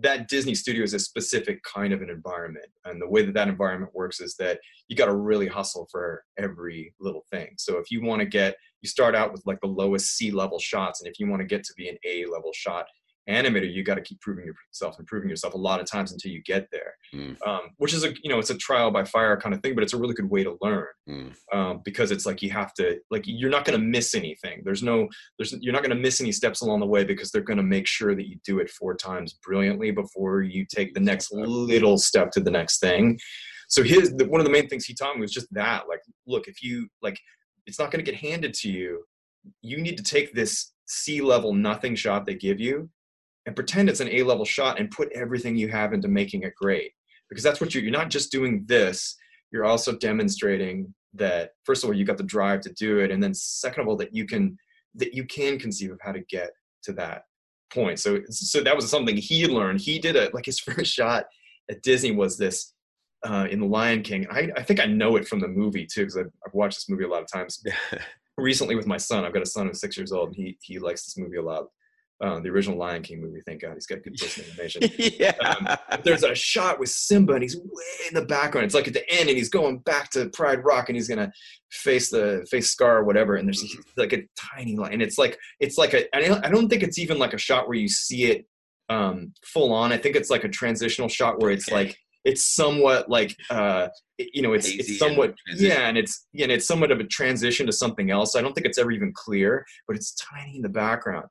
that 0.01 0.29
Disney 0.29 0.55
studio 0.55 0.85
is 0.85 0.95
a 0.95 0.99
specific 0.99 1.61
kind 1.65 1.93
of 1.93 2.03
an 2.03 2.11
environment, 2.11 2.67
and 2.85 3.01
the 3.01 3.09
way 3.09 3.25
that 3.25 3.35
that 3.35 3.49
environment 3.49 3.93
works 3.95 4.21
is 4.21 4.37
that 4.37 4.61
you 4.89 4.97
got 4.97 5.07
to 5.07 5.17
really 5.17 5.49
hustle 5.49 5.89
for 5.91 6.23
every 6.39 6.95
little 7.01 7.25
thing. 7.31 7.55
So 7.59 7.79
if 7.79 7.91
you 7.91 8.03
want 8.03 8.21
to 8.21 8.27
get, 8.27 8.57
you 8.83 8.89
start 8.89 9.17
out 9.17 9.33
with 9.33 9.43
like 9.45 9.61
the 9.61 9.69
lowest 9.69 10.17
C 10.17 10.31
level 10.31 10.59
shots, 10.59 11.01
and 11.01 11.11
if 11.11 11.19
you 11.19 11.29
want 11.29 11.41
to 11.41 11.47
get 11.47 11.65
to 11.65 11.75
be 11.77 11.89
an 11.89 11.99
A 12.05 12.27
level 12.27 12.53
shot 12.55 12.87
animator, 13.29 13.73
you 13.73 13.83
got 13.83 13.97
to 13.97 14.01
keep 14.03 14.21
proving 14.21 14.45
yourself, 14.47 14.99
improving 14.99 15.29
yourself 15.29 15.55
a 15.55 15.59
lot 15.59 15.81
of 15.81 15.87
times 15.87 16.13
until 16.13 16.31
you 16.31 16.43
get 16.45 16.69
there. 16.71 16.95
Mm. 17.15 17.37
Um, 17.47 17.61
which 17.79 17.95
is 17.95 18.05
a 18.05 18.13
you 18.23 18.31
know 18.31 18.39
it's 18.39 18.51
a 18.51 18.57
trial 18.57 18.91
by 18.91 19.05
fire 19.05 19.37
kind 19.37 19.55
of 19.55 19.61
thing, 19.63 19.75
but 19.75 19.83
it's 19.85 19.93
a 19.93 19.99
really 19.99 20.15
good 20.15 20.31
way 20.31 20.45
to 20.45 20.57
learn 20.61 20.87
Mm. 21.09 21.33
um, 21.53 21.83
because 21.85 22.11
it's 22.11 22.27
like 22.27 22.43
you 22.43 22.51
have 22.51 22.75
to 22.75 22.99
like 23.13 23.23
you're 23.27 23.51
not 23.51 23.65
going 23.65 23.79
to 23.79 23.85
miss 23.87 24.15
anything. 24.15 24.63
There's 24.65 24.83
no 24.83 25.09
there's 25.39 25.55
you're 25.61 25.73
not 25.73 25.83
going 25.83 25.97
to 25.97 26.03
miss 26.03 26.21
any 26.21 26.33
steps 26.33 26.63
along 26.63 26.81
the 26.81 26.87
way 26.87 27.05
because 27.05 27.31
they're 27.31 27.43
going 27.43 27.59
to 27.59 27.63
make 27.63 27.87
sure 27.87 28.17
that 28.17 28.27
you 28.27 28.39
do 28.45 28.59
it 28.59 28.69
four 28.69 28.97
times 28.97 29.35
brilliantly 29.35 29.93
before 29.93 30.43
you 30.43 30.67
take 30.69 30.95
the 30.95 31.01
next 31.01 31.33
little 31.33 31.97
step 31.97 32.33
to 32.33 32.41
the 32.41 32.51
next 32.51 32.81
thing. 32.81 33.19
So 33.69 33.85
his 33.85 34.15
the, 34.17 34.27
one 34.27 34.41
of 34.41 34.47
the 34.47 34.53
main 34.53 34.69
things 34.69 34.85
he 34.85 34.95
taught 34.95 35.15
me 35.15 35.21
was 35.21 35.33
just 35.33 35.47
that 35.53 35.89
like 35.89 36.01
look 36.27 36.49
if 36.49 36.61
you 36.61 36.89
like 37.03 37.19
it's 37.67 37.79
not 37.79 37.93
going 37.93 38.05
to 38.05 38.11
get 38.11 38.21
handed 38.21 38.53
to 38.55 38.69
you. 38.69 39.05
You 39.63 39.77
need 39.79 39.97
to 39.97 40.03
take 40.03 40.35
this 40.35 40.73
C 40.87 41.21
level 41.21 41.55
nothing 41.55 41.95
shot 41.95 42.27
they 42.27 42.35
give 42.35 42.59
you 42.59 42.91
and 43.47 43.57
pretend 43.57 43.89
it's 43.89 44.01
an 44.01 44.09
A 44.09 44.23
level 44.23 44.45
shot 44.45 44.79
and 44.79 44.91
put 44.91 45.13
everything 45.13 45.57
you 45.57 45.69
have 45.69 45.93
into 45.93 46.09
making 46.09 46.43
it 46.43 46.55
great. 46.55 46.93
Because 47.29 47.43
that's 47.43 47.61
what 47.61 47.75
you're 47.75 47.83
you're 47.83 47.93
not 47.93 48.11
just 48.11 48.31
doing 48.31 48.65
this 48.67 49.17
you're 49.53 49.65
also 49.65 49.97
demonstrating 49.97 50.93
that 51.15 51.53
first 51.65 51.83
of 51.83 51.89
all 51.89 51.97
you 51.97 52.05
got 52.05 52.19
the 52.19 52.23
drive 52.23 52.61
to 52.61 52.73
do 52.75 52.99
it 52.99 53.11
and 53.11 53.23
then 53.23 53.33
second 53.33 53.83
of 53.83 53.89
all 53.89 53.97
that 53.97 54.15
you 54.15 54.27
can 54.27 54.57
that 54.95 55.15
you 55.15 55.25
can 55.25 55.59
conceive 55.59 55.91
of 55.91 55.99
how 56.03 56.13
to 56.13 56.21
get 56.29 56.51
to 56.83 56.93
that 56.93 57.23
point. 57.73 57.99
So 57.99 58.21
so 58.31 58.63
that 58.63 58.77
was 58.77 58.89
something 58.91 59.17
he 59.17 59.47
learned. 59.47 59.81
He 59.81 59.99
did 59.99 60.17
it 60.17 60.35
like 60.35 60.45
his 60.47 60.59
first 60.69 60.93
shot 60.93 61.27
at 61.71 61.83
disney 61.83 62.13
was 62.13 62.37
this 62.37 62.75
uh, 63.27 63.49
in 63.51 63.61
the 63.61 63.67
lion 63.67 64.03
king. 64.03 64.27
I, 64.31 64.51
I 64.57 64.63
think 64.63 64.79
i 64.79 64.87
know 64.87 65.17
it 65.17 65.27
from 65.27 65.41
the 65.41 65.49
movie 65.49 65.87
too 65.87 66.03
because 66.03 66.17
I've, 66.17 66.31
I've 66.47 66.55
watched 66.55 66.77
this 66.77 66.89
movie 66.89 67.05
a 67.05 67.09
lot 67.09 67.23
of 67.23 67.33
times. 67.33 67.63
Recently 68.39 68.77
with 68.77 68.87
my 68.87 68.99
son 68.99 69.25
i've 69.25 69.33
got 69.33 69.41
a 69.41 69.47
son 69.47 69.67
who's 69.67 69.81
six 69.81 69.97
years 69.97 70.13
old 70.13 70.29
and 70.29 70.37
he 70.37 70.59
he 70.61 70.79
likes 70.79 71.07
this 71.07 71.17
movie 71.17 71.39
a 71.39 71.43
lot 71.43 71.65
uh, 72.23 72.41
the 72.41 72.49
original 72.49 72.79
lion 72.79 73.03
king 73.03 73.21
movie 73.21 73.41
thank 73.45 73.61
god 73.61 73.75
he's 73.75 73.87
got 73.87 74.03
good 74.03 74.15
in 74.21 74.45
animation 74.45 74.83
yeah 75.19 75.35
um, 75.45 76.01
there's 76.03 76.23
a 76.23 76.35
shot 76.35 76.79
with 76.81 76.89
Simba 76.89 77.35
and 77.35 77.43
he's 77.43 77.57
way 77.57 78.09
in 78.09 78.15
the 78.15 78.25
background. 78.25 78.65
It's 78.65 78.75
like 78.75 78.87
at 78.89 78.95
the 78.95 79.09
end 79.11 79.29
and 79.29 79.37
he's 79.37 79.49
going 79.49 79.79
back 79.81 80.11
to 80.11 80.29
Pride 80.31 80.65
Rock 80.65 80.89
and 80.89 80.97
he's 80.97 81.09
gonna 81.09 81.31
face 81.71 82.11
the 82.11 82.47
face 82.51 82.71
Scar 82.71 82.99
or 82.99 83.05
whatever. 83.05 83.37
And 83.37 83.47
there's 83.49 83.65
like 83.97 84.13
a 84.13 84.23
tiny 84.37 84.77
line 84.77 84.95
and 84.95 85.03
it's 85.03 85.19
like 85.19 85.39
it's 85.61 85.77
like 85.77 85.93
a 85.95 86.15
I 86.17 86.21
don't, 86.23 86.45
I 86.45 86.49
don't 86.49 86.69
think 86.69 86.83
it's 86.83 86.99
even 86.99 87.19
like 87.19 87.35
a 87.35 87.39
shot 87.39 87.69
where 87.69 87.77
you 87.77 87.89
see 87.89 88.25
it 88.27 88.47
um, 88.89 89.33
full 89.45 89.73
on. 89.73 89.93
I 89.93 89.99
think 89.99 90.17
it's 90.17 90.31
like 90.31 90.45
a 90.45 90.49
transitional 90.49 91.09
shot 91.09 91.41
where 91.41 91.51
it's 91.51 91.69
Okay. 91.69 91.77
like 91.77 91.99
it's 92.25 92.45
somewhat 92.45 93.09
like 93.09 93.37
uh, 93.51 93.89
you 94.19 94.43
know 94.43 94.53
it's 94.53 94.69
it's 94.69 94.99
somewhat 94.99 95.35
transition. 95.47 95.71
yeah 95.79 95.89
and 95.89 95.99
it's 95.99 96.27
yeah, 96.33 96.45
and 96.45 96.53
it's 96.53 96.67
somewhat 96.67 96.91
of 96.91 96.99
a 97.01 97.05
transition 97.05 97.67
to 97.67 97.73
something 97.73 98.11
else. 98.11 98.37
I 98.37 98.43
don't 98.43 98.53
think 98.55 98.67
it's 98.67 98.79
ever 98.79 98.91
even 98.93 99.13
clear, 99.15 99.65
but 99.87 99.97
it's 99.97 100.15
tiny 100.15 100.57
in 100.57 100.63
the 100.63 100.69
background. 100.69 101.27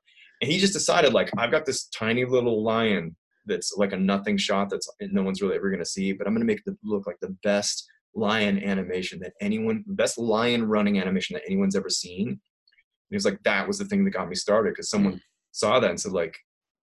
And 0.46 0.52
he 0.52 0.60
just 0.60 0.72
decided 0.74 1.12
like 1.12 1.28
I've 1.36 1.50
got 1.50 1.66
this 1.66 1.86
tiny 1.88 2.24
little 2.24 2.62
lion 2.62 3.16
that's 3.46 3.72
like 3.76 3.92
a 3.92 3.96
nothing 3.96 4.36
shot 4.36 4.70
that's 4.70 4.88
no 5.00 5.24
one's 5.24 5.42
really 5.42 5.56
ever 5.56 5.70
going 5.70 5.82
to 5.82 5.84
see 5.96 6.12
but 6.12 6.26
i'm 6.26 6.32
going 6.34 6.40
to 6.40 6.52
make 6.52 6.60
it 6.66 6.74
look 6.84 7.04
like 7.06 7.18
the 7.20 7.34
best 7.42 7.84
lion 8.14 8.62
animation 8.62 9.18
that 9.20 9.32
anyone 9.40 9.82
best 9.88 10.18
lion 10.18 10.64
running 10.68 11.00
animation 11.00 11.34
that 11.34 11.42
anyone's 11.46 11.74
ever 11.76 11.90
seen. 11.90 12.28
And 12.28 12.38
he 13.10 13.16
was 13.16 13.24
like 13.24 13.42
that 13.42 13.66
was 13.66 13.78
the 13.78 13.84
thing 13.86 14.04
that 14.04 14.10
got 14.12 14.28
me 14.28 14.36
started 14.36 14.70
because 14.74 14.88
someone 14.88 15.14
Mm. 15.14 15.20
saw 15.50 15.80
that 15.80 15.90
and 15.90 16.00
said 16.00 16.12
like 16.12 16.36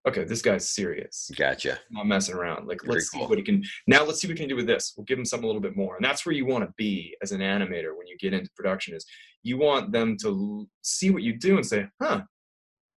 okay 0.08 0.26
this 0.26 0.42
guy's 0.42 0.70
serious. 0.70 1.32
Gotcha. 1.38 1.72
I'm 1.90 1.94
not 1.94 2.08
messing 2.08 2.36
around. 2.36 2.68
Like 2.68 2.82
Very 2.82 2.96
let's 2.96 3.10
cool. 3.10 3.22
see 3.22 3.28
what 3.30 3.38
he 3.38 3.44
can 3.46 3.64
now 3.88 4.04
let's 4.04 4.20
see 4.20 4.28
what 4.28 4.34
we 4.36 4.40
can 4.40 4.50
do 4.50 4.58
with 4.58 4.68
this. 4.68 4.94
We'll 4.98 5.06
give 5.06 5.18
him 5.20 5.26
something 5.26 5.46
a 5.46 5.48
little 5.48 5.62
bit 5.62 5.78
more. 5.78 5.96
And 5.96 6.04
that's 6.04 6.26
where 6.26 6.36
you 6.36 6.46
want 6.46 6.66
to 6.66 6.74
be 6.78 7.16
as 7.24 7.32
an 7.32 7.40
animator 7.42 7.96
when 7.98 8.08
you 8.08 8.18
get 8.20 8.34
into 8.34 8.50
production 8.56 8.94
is 8.96 9.06
you 9.42 9.58
want 9.58 9.92
them 9.92 10.16
to 10.22 10.28
l- 10.28 10.68
see 10.82 11.10
what 11.10 11.24
you 11.24 11.34
do 11.38 11.56
and 11.58 11.66
say 11.66 11.88
huh 12.02 12.22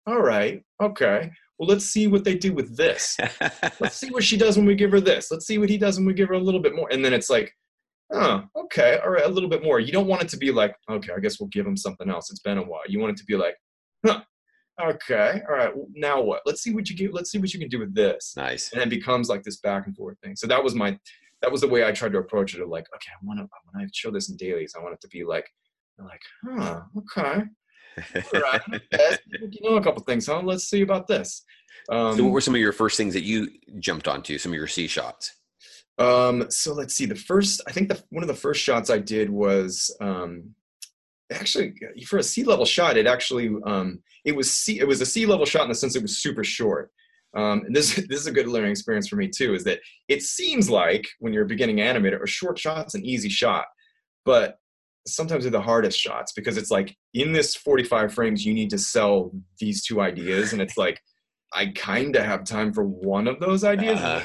all 0.08 0.22
right 0.22 0.62
okay 0.82 1.32
well 1.58 1.70
let's 1.70 1.86
see 1.86 2.08
what 2.08 2.24
they 2.24 2.36
do 2.36 2.54
with 2.54 2.76
this 2.76 3.18
let's 3.80 3.98
see 3.98 4.10
what 4.12 4.24
she 4.24 4.38
does 4.38 4.58
when 4.58 4.66
we 4.66 4.76
give 4.76 4.92
her 4.92 5.02
this. 5.02 5.32
Let's 5.32 5.46
see 5.46 5.58
what 5.58 5.70
he 5.70 5.78
does 5.78 5.98
when 5.98 6.06
we 6.06 6.14
give 6.14 6.30
her 6.30 6.36
a 6.36 6.40
little 6.40 6.60
bit 6.60 6.76
more. 6.76 6.88
And 6.92 7.04
then 7.04 7.14
it's 7.14 7.30
like, 7.30 7.54
oh, 8.14 8.44
okay, 8.56 9.00
all 9.04 9.12
right, 9.12 9.26
a 9.26 9.30
little 9.30 9.50
bit 9.50 9.64
more. 9.64 9.80
You 9.80 9.92
don't 9.92 10.08
want 10.08 10.24
it 10.24 10.30
to 10.30 10.38
be 10.38 10.52
like, 10.52 10.76
okay, 10.90 11.14
I 11.16 11.20
guess 11.20 11.40
we'll 11.40 11.50
give 11.50 11.66
him 11.66 11.78
something 11.78 12.10
else. 12.10 12.30
It's 12.30 12.42
been 12.42 12.58
a 12.58 12.64
while. 12.64 12.82
You 12.88 13.00
want 13.00 13.12
it 13.12 13.18
to 13.18 13.26
be 13.26 13.36
like, 13.36 13.56
huh, 14.06 14.22
okay, 14.82 15.42
all 15.48 15.56
right, 15.56 15.76
well, 15.76 15.88
now 15.94 16.22
what? 16.22 16.42
Let's 16.46 16.62
see 16.62 16.74
what 16.74 16.90
you 16.90 16.96
get. 16.96 17.14
Let's 17.14 17.32
see 17.32 17.38
what 17.38 17.54
you 17.54 17.60
can 17.60 17.70
do 17.70 17.80
with 17.80 17.94
this. 17.96 18.34
nice 18.36 18.72
And 18.74 18.82
it 18.82 18.90
becomes 18.90 19.30
like 19.30 19.44
this 19.44 19.58
back 19.58 19.88
and 19.88 19.96
forth 19.96 20.18
thing. 20.24 20.36
So 20.36 20.48
that 20.48 20.64
was 20.64 20.76
my, 20.76 20.98
that 21.42 21.52
was 21.52 21.62
the 21.62 21.68
way 21.68 21.86
I 21.86 21.92
tried 21.92 22.14
to 22.14 22.20
approach 22.20 22.56
it. 22.56 22.62
Of 22.62 22.70
like, 22.70 22.88
okay, 22.96 23.12
I 23.12 23.26
want 23.26 23.40
to 23.40 23.48
when 23.72 23.84
I 23.84 23.88
show 23.94 24.12
this 24.12 24.30
in 24.30 24.38
dailies, 24.38 24.74
I 24.78 24.82
want 24.82 24.94
it 24.94 25.02
to 25.02 25.08
be 25.08 25.24
like, 25.24 25.48
like, 25.98 26.22
huh, 26.46 26.82
okay, 26.98 27.44
right, 28.34 28.62
you 29.32 29.62
know 29.62 29.78
a 29.78 29.84
couple 29.84 30.04
things, 30.04 30.28
huh? 30.28 30.42
Let's 30.42 30.66
see 30.66 30.82
about 30.82 31.08
this. 31.08 31.44
Um, 31.90 32.18
so 32.18 32.24
what 32.24 32.34
were 32.34 32.42
some 32.42 32.56
of 32.56 32.62
your 32.62 32.72
first 32.72 32.98
things 32.98 33.14
that 33.14 33.24
you 33.24 33.50
jumped 33.80 34.08
onto 34.08 34.38
some 34.38 34.52
of 34.52 34.56
your 34.56 34.68
c 34.68 34.88
shots 34.88 35.36
Um, 35.98 36.48
so 36.50 36.74
let's 36.74 36.96
see. 36.96 37.06
The 37.06 37.16
first, 37.16 37.62
I 37.68 37.72
think 37.72 37.90
the 37.90 38.02
one 38.10 38.24
of 38.24 38.28
the 38.28 38.34
first 38.34 38.62
shots 38.62 38.90
I 38.90 38.98
did 38.98 39.30
was 39.30 39.96
um, 40.02 40.56
actually 41.32 41.74
for 42.08 42.20
a 42.20 42.24
C 42.24 42.44
level 42.44 42.66
shot. 42.66 42.98
It 42.98 43.08
actually 43.08 43.50
um, 43.66 44.02
it 44.24 44.36
was 44.36 44.52
C, 44.52 44.80
it 44.80 44.88
was 44.88 45.02
a 45.02 45.06
C 45.06 45.26
level 45.26 45.46
shot 45.46 45.64
in 45.64 45.70
the 45.70 45.76
sense 45.76 45.96
it 45.96 46.02
was 46.02 46.22
super 46.22 46.44
short. 46.44 46.92
Um, 47.36 47.64
and 47.66 47.76
this 47.76 47.96
this 48.10 48.20
is 48.20 48.28
a 48.28 48.32
good 48.32 48.48
learning 48.48 48.72
experience 48.72 49.08
for 49.08 49.16
me 49.16 49.28
too. 49.28 49.54
Is 49.54 49.64
that 49.66 49.80
it 50.08 50.24
seems 50.24 50.70
like 50.70 51.06
when 51.20 51.34
you're 51.34 51.46
a 51.46 51.48
beginning 51.48 51.78
animator, 51.78 52.22
a 52.22 52.28
short 52.28 52.58
shot's 52.58 52.96
an 52.96 53.06
easy 53.06 53.30
shot, 53.30 53.66
but 54.24 54.58
sometimes 55.08 55.44
they're 55.44 55.52
the 55.52 55.62
hardest 55.62 56.00
shots 56.00 56.32
because 56.34 56.58
it's 56.58 56.72
like 56.72 56.96
in 57.14 57.32
this 57.32 57.56
45 57.56 58.14
frames 58.14 58.46
you 58.46 58.54
need 58.54 58.70
to 58.72 58.78
sell 58.78 59.32
these 59.60 59.84
two 59.84 60.02
ideas, 60.02 60.54
and 60.54 60.62
it's 60.62 60.78
like 60.78 61.02
I 61.54 61.68
kind 61.68 62.16
of 62.16 62.26
have 62.26 62.44
time 62.44 62.74
for 62.74 62.84
one 62.84 63.28
of 63.28 63.40
those 63.40 63.64
ideas. 63.64 64.00
Uh-huh. 64.00 64.22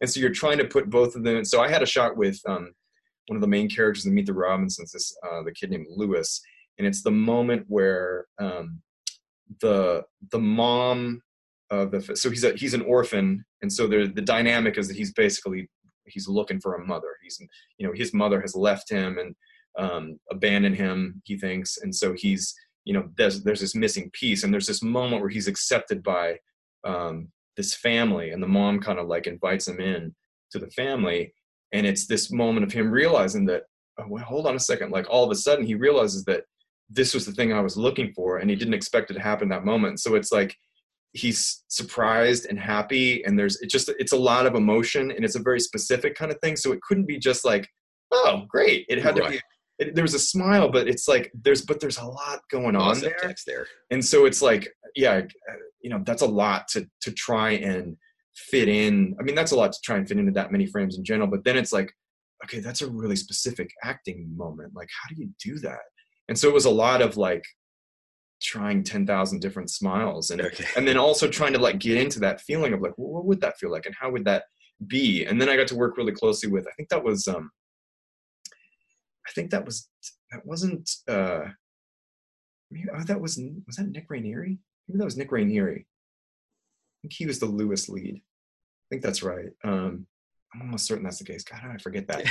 And 0.00 0.08
so 0.08 0.20
you're 0.20 0.30
trying 0.30 0.58
to 0.58 0.64
put 0.64 0.90
both 0.90 1.16
of 1.16 1.24
them. 1.24 1.38
in. 1.38 1.44
So 1.44 1.60
I 1.60 1.68
had 1.68 1.82
a 1.82 1.86
shot 1.86 2.16
with 2.16 2.38
um, 2.46 2.72
one 3.26 3.36
of 3.36 3.40
the 3.40 3.48
main 3.48 3.68
characters 3.68 4.06
in 4.06 4.14
Meet 4.14 4.26
the 4.26 4.34
Robinsons, 4.34 4.92
this 4.92 5.16
uh, 5.28 5.42
the 5.42 5.52
kid 5.52 5.70
named 5.70 5.86
Lewis, 5.90 6.40
and 6.78 6.86
it's 6.86 7.02
the 7.02 7.10
moment 7.10 7.64
where 7.68 8.26
um, 8.38 8.80
the 9.60 10.04
the 10.30 10.38
mom 10.38 11.22
of 11.70 11.90
the 11.90 12.16
so 12.16 12.30
he's 12.30 12.44
a 12.44 12.52
he's 12.54 12.74
an 12.74 12.82
orphan, 12.82 13.44
and 13.62 13.72
so 13.72 13.86
the 13.86 14.10
the 14.14 14.22
dynamic 14.22 14.78
is 14.78 14.88
that 14.88 14.96
he's 14.96 15.12
basically 15.12 15.68
he's 16.06 16.28
looking 16.28 16.60
for 16.60 16.74
a 16.74 16.86
mother. 16.86 17.16
He's 17.22 17.40
you 17.78 17.86
know 17.86 17.92
his 17.92 18.14
mother 18.14 18.40
has 18.40 18.54
left 18.54 18.90
him 18.90 19.18
and 19.18 19.34
um, 19.78 20.18
abandoned 20.30 20.76
him. 20.76 21.22
He 21.24 21.38
thinks, 21.38 21.78
and 21.78 21.94
so 21.94 22.12
he's 22.12 22.54
you 22.84 22.94
know 22.94 23.08
there's 23.16 23.42
there's 23.42 23.60
this 23.60 23.74
missing 23.74 24.10
piece, 24.12 24.44
and 24.44 24.52
there's 24.52 24.66
this 24.66 24.82
moment 24.82 25.22
where 25.22 25.30
he's 25.30 25.48
accepted 25.48 26.02
by 26.02 26.38
um, 26.84 27.28
this 27.58 27.74
family 27.74 28.30
and 28.30 28.42
the 28.42 28.46
mom 28.46 28.80
kind 28.80 29.00
of 29.00 29.08
like 29.08 29.26
invites 29.26 29.66
him 29.66 29.80
in 29.80 30.14
to 30.52 30.58
the 30.60 30.70
family 30.70 31.34
and 31.72 31.84
it's 31.84 32.06
this 32.06 32.30
moment 32.30 32.64
of 32.64 32.72
him 32.72 32.88
realizing 32.88 33.44
that 33.44 33.64
oh, 33.98 34.04
well, 34.08 34.24
hold 34.24 34.46
on 34.46 34.54
a 34.54 34.60
second 34.60 34.92
like 34.92 35.10
all 35.10 35.24
of 35.24 35.30
a 35.30 35.34
sudden 35.34 35.66
he 35.66 35.74
realizes 35.74 36.24
that 36.24 36.44
this 36.88 37.12
was 37.12 37.26
the 37.26 37.32
thing 37.32 37.52
i 37.52 37.60
was 37.60 37.76
looking 37.76 38.12
for 38.14 38.38
and 38.38 38.48
he 38.48 38.54
didn't 38.54 38.74
expect 38.74 39.10
it 39.10 39.14
to 39.14 39.20
happen 39.20 39.48
that 39.48 39.64
moment 39.64 39.98
so 39.98 40.14
it's 40.14 40.30
like 40.30 40.54
he's 41.14 41.64
surprised 41.66 42.46
and 42.48 42.60
happy 42.60 43.24
and 43.24 43.36
there's 43.36 43.60
it 43.60 43.68
just 43.68 43.90
it's 43.98 44.12
a 44.12 44.16
lot 44.16 44.46
of 44.46 44.54
emotion 44.54 45.10
and 45.10 45.24
it's 45.24 45.36
a 45.36 45.42
very 45.42 45.58
specific 45.58 46.14
kind 46.14 46.30
of 46.30 46.38
thing 46.40 46.54
so 46.54 46.70
it 46.70 46.80
couldn't 46.82 47.06
be 47.06 47.18
just 47.18 47.44
like 47.44 47.68
oh 48.12 48.44
great 48.48 48.86
it 48.88 49.02
had 49.02 49.16
to 49.16 49.22
be 49.22 49.28
Right. 49.28 49.42
It, 49.78 49.94
there 49.94 50.02
was 50.02 50.14
a 50.14 50.18
smile, 50.18 50.70
but 50.70 50.88
it's 50.88 51.06
like 51.08 51.30
there's 51.34 51.62
but 51.62 51.80
there's 51.80 51.98
a 51.98 52.04
lot 52.04 52.40
going 52.50 52.76
on 52.76 53.00
there, 53.00 53.34
there. 53.46 53.66
and 53.90 54.04
so 54.04 54.26
it's 54.26 54.42
like 54.42 54.68
yeah, 54.94 55.12
uh, 55.50 55.54
you 55.80 55.90
know 55.90 56.02
that's 56.04 56.22
a 56.22 56.26
lot 56.26 56.68
to 56.68 56.86
to 57.02 57.12
try 57.12 57.50
and 57.50 57.96
fit 58.34 58.68
in. 58.68 59.16
I 59.18 59.22
mean 59.22 59.34
that's 59.34 59.52
a 59.52 59.56
lot 59.56 59.72
to 59.72 59.78
try 59.84 59.96
and 59.96 60.08
fit 60.08 60.18
into 60.18 60.32
that 60.32 60.52
many 60.52 60.66
frames 60.66 60.96
in 60.98 61.04
general. 61.04 61.28
But 61.28 61.44
then 61.44 61.56
it's 61.56 61.72
like 61.72 61.92
okay, 62.44 62.60
that's 62.60 62.82
a 62.82 62.90
really 62.90 63.16
specific 63.16 63.70
acting 63.82 64.32
moment. 64.36 64.74
Like 64.74 64.88
how 65.02 65.14
do 65.14 65.20
you 65.20 65.30
do 65.42 65.58
that? 65.60 65.80
And 66.28 66.38
so 66.38 66.48
it 66.48 66.54
was 66.54 66.66
a 66.66 66.70
lot 66.70 67.02
of 67.02 67.16
like 67.16 67.44
trying 68.40 68.84
10,000 68.84 69.40
different 69.40 69.70
smiles 69.70 70.30
and 70.30 70.40
Okay. 70.40 70.64
and 70.76 70.86
then 70.86 70.96
also 70.96 71.26
trying 71.28 71.52
to 71.52 71.58
like 71.58 71.78
get 71.80 71.96
into 71.96 72.20
that 72.20 72.40
feeling 72.42 72.72
of 72.72 72.80
like 72.80 72.92
well, 72.96 73.12
what 73.14 73.24
would 73.26 73.40
that 73.40 73.58
feel 73.58 73.70
like 73.70 73.86
and 73.86 73.94
how 73.98 74.10
would 74.10 74.24
that 74.24 74.44
be 74.86 75.24
and 75.24 75.40
then 75.40 75.48
i 75.48 75.56
got 75.56 75.66
to 75.66 75.74
work 75.74 75.96
really 75.96 76.12
closely 76.12 76.48
with 76.48 76.64
i 76.68 76.70
think 76.76 76.88
that 76.88 77.02
was 77.02 77.26
um 77.26 77.50
i 79.28 79.32
think 79.32 79.50
that 79.50 79.64
was 79.64 79.88
that 80.30 80.44
wasn't 80.44 80.90
uh 81.08 81.44
maybe, 82.70 82.88
oh, 82.94 83.02
that 83.04 83.20
was 83.20 83.40
was 83.66 83.76
that 83.76 83.88
nick 83.88 84.06
ranieri 84.08 84.58
maybe 84.86 84.98
that 84.98 85.04
was 85.04 85.16
nick 85.16 85.32
ranieri 85.32 85.86
i 85.86 86.96
think 87.02 87.12
he 87.12 87.26
was 87.26 87.38
the 87.38 87.46
lewis 87.46 87.88
lead 87.88 88.16
i 88.16 88.86
think 88.90 89.02
that's 89.02 89.22
right 89.22 89.50
um 89.64 90.06
i'm 90.54 90.62
almost 90.62 90.86
certain 90.86 91.04
that's 91.04 91.18
the 91.18 91.24
case 91.24 91.44
god 91.44 91.60
i 91.64 91.76
forget 91.78 92.06
that 92.08 92.24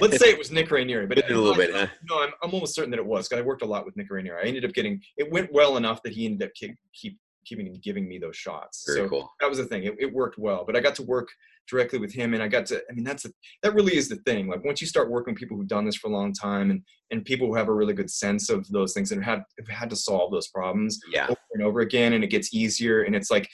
let's 0.00 0.18
say 0.18 0.30
it 0.30 0.38
was 0.38 0.50
Nick 0.50 0.70
Ranieri, 0.70 1.06
but 1.06 1.18
a 1.30 1.34
little 1.34 1.54
bit, 1.54 1.72
huh? 1.72 1.86
No, 2.08 2.22
I'm, 2.22 2.30
I'm 2.42 2.50
almost 2.52 2.74
certain 2.74 2.90
that 2.90 2.98
it 2.98 3.06
was 3.06 3.26
because 3.26 3.42
I 3.42 3.46
worked 3.46 3.62
a 3.62 3.66
lot 3.66 3.86
with 3.86 3.96
Nick 3.96 4.10
Ranieri. 4.10 4.42
I 4.42 4.46
ended 4.46 4.66
up 4.66 4.74
getting 4.74 5.00
it 5.16 5.30
went 5.32 5.50
well 5.52 5.78
enough 5.78 6.02
that 6.02 6.12
he 6.12 6.26
ended 6.26 6.46
up 6.48 6.54
keep, 6.54 6.76
keep 6.92 7.18
keeping 7.44 7.72
giving 7.82 8.08
me 8.08 8.18
those 8.18 8.36
shots. 8.36 8.84
Very 8.86 9.06
so 9.06 9.08
cool. 9.08 9.32
that 9.40 9.48
was 9.48 9.58
the 9.58 9.64
thing. 9.64 9.84
It, 9.84 9.96
it 9.98 10.12
worked 10.12 10.38
well, 10.38 10.64
but 10.64 10.76
I 10.76 10.80
got 10.80 10.94
to 10.96 11.02
work 11.02 11.28
directly 11.68 11.98
with 11.98 12.12
him, 12.12 12.34
and 12.34 12.42
I 12.42 12.48
got 12.48 12.66
to. 12.66 12.82
I 12.88 12.92
mean, 12.92 13.04
that's 13.04 13.24
a, 13.24 13.30
that 13.62 13.74
really 13.74 13.96
is 13.96 14.08
the 14.08 14.16
thing. 14.16 14.48
Like 14.48 14.64
once 14.64 14.80
you 14.80 14.86
start 14.86 15.10
working 15.10 15.32
with 15.34 15.40
people 15.40 15.56
who've 15.56 15.66
done 15.66 15.84
this 15.84 15.96
for 15.96 16.08
a 16.08 16.12
long 16.12 16.32
time, 16.32 16.70
and 16.70 16.82
and 17.10 17.24
people 17.24 17.46
who 17.46 17.54
have 17.54 17.68
a 17.68 17.74
really 17.74 17.94
good 17.94 18.10
sense 18.10 18.50
of 18.50 18.66
those 18.68 18.92
things 18.92 19.12
and 19.12 19.24
have 19.24 19.42
have 19.58 19.68
had 19.68 19.90
to 19.90 19.96
solve 19.96 20.32
those 20.32 20.48
problems 20.48 20.98
Yeah. 21.12 21.24
over 21.26 21.36
and 21.54 21.62
over 21.62 21.80
again, 21.80 22.12
and 22.14 22.24
it 22.24 22.28
gets 22.28 22.52
easier, 22.54 23.02
and 23.02 23.14
it's 23.14 23.30
like 23.30 23.48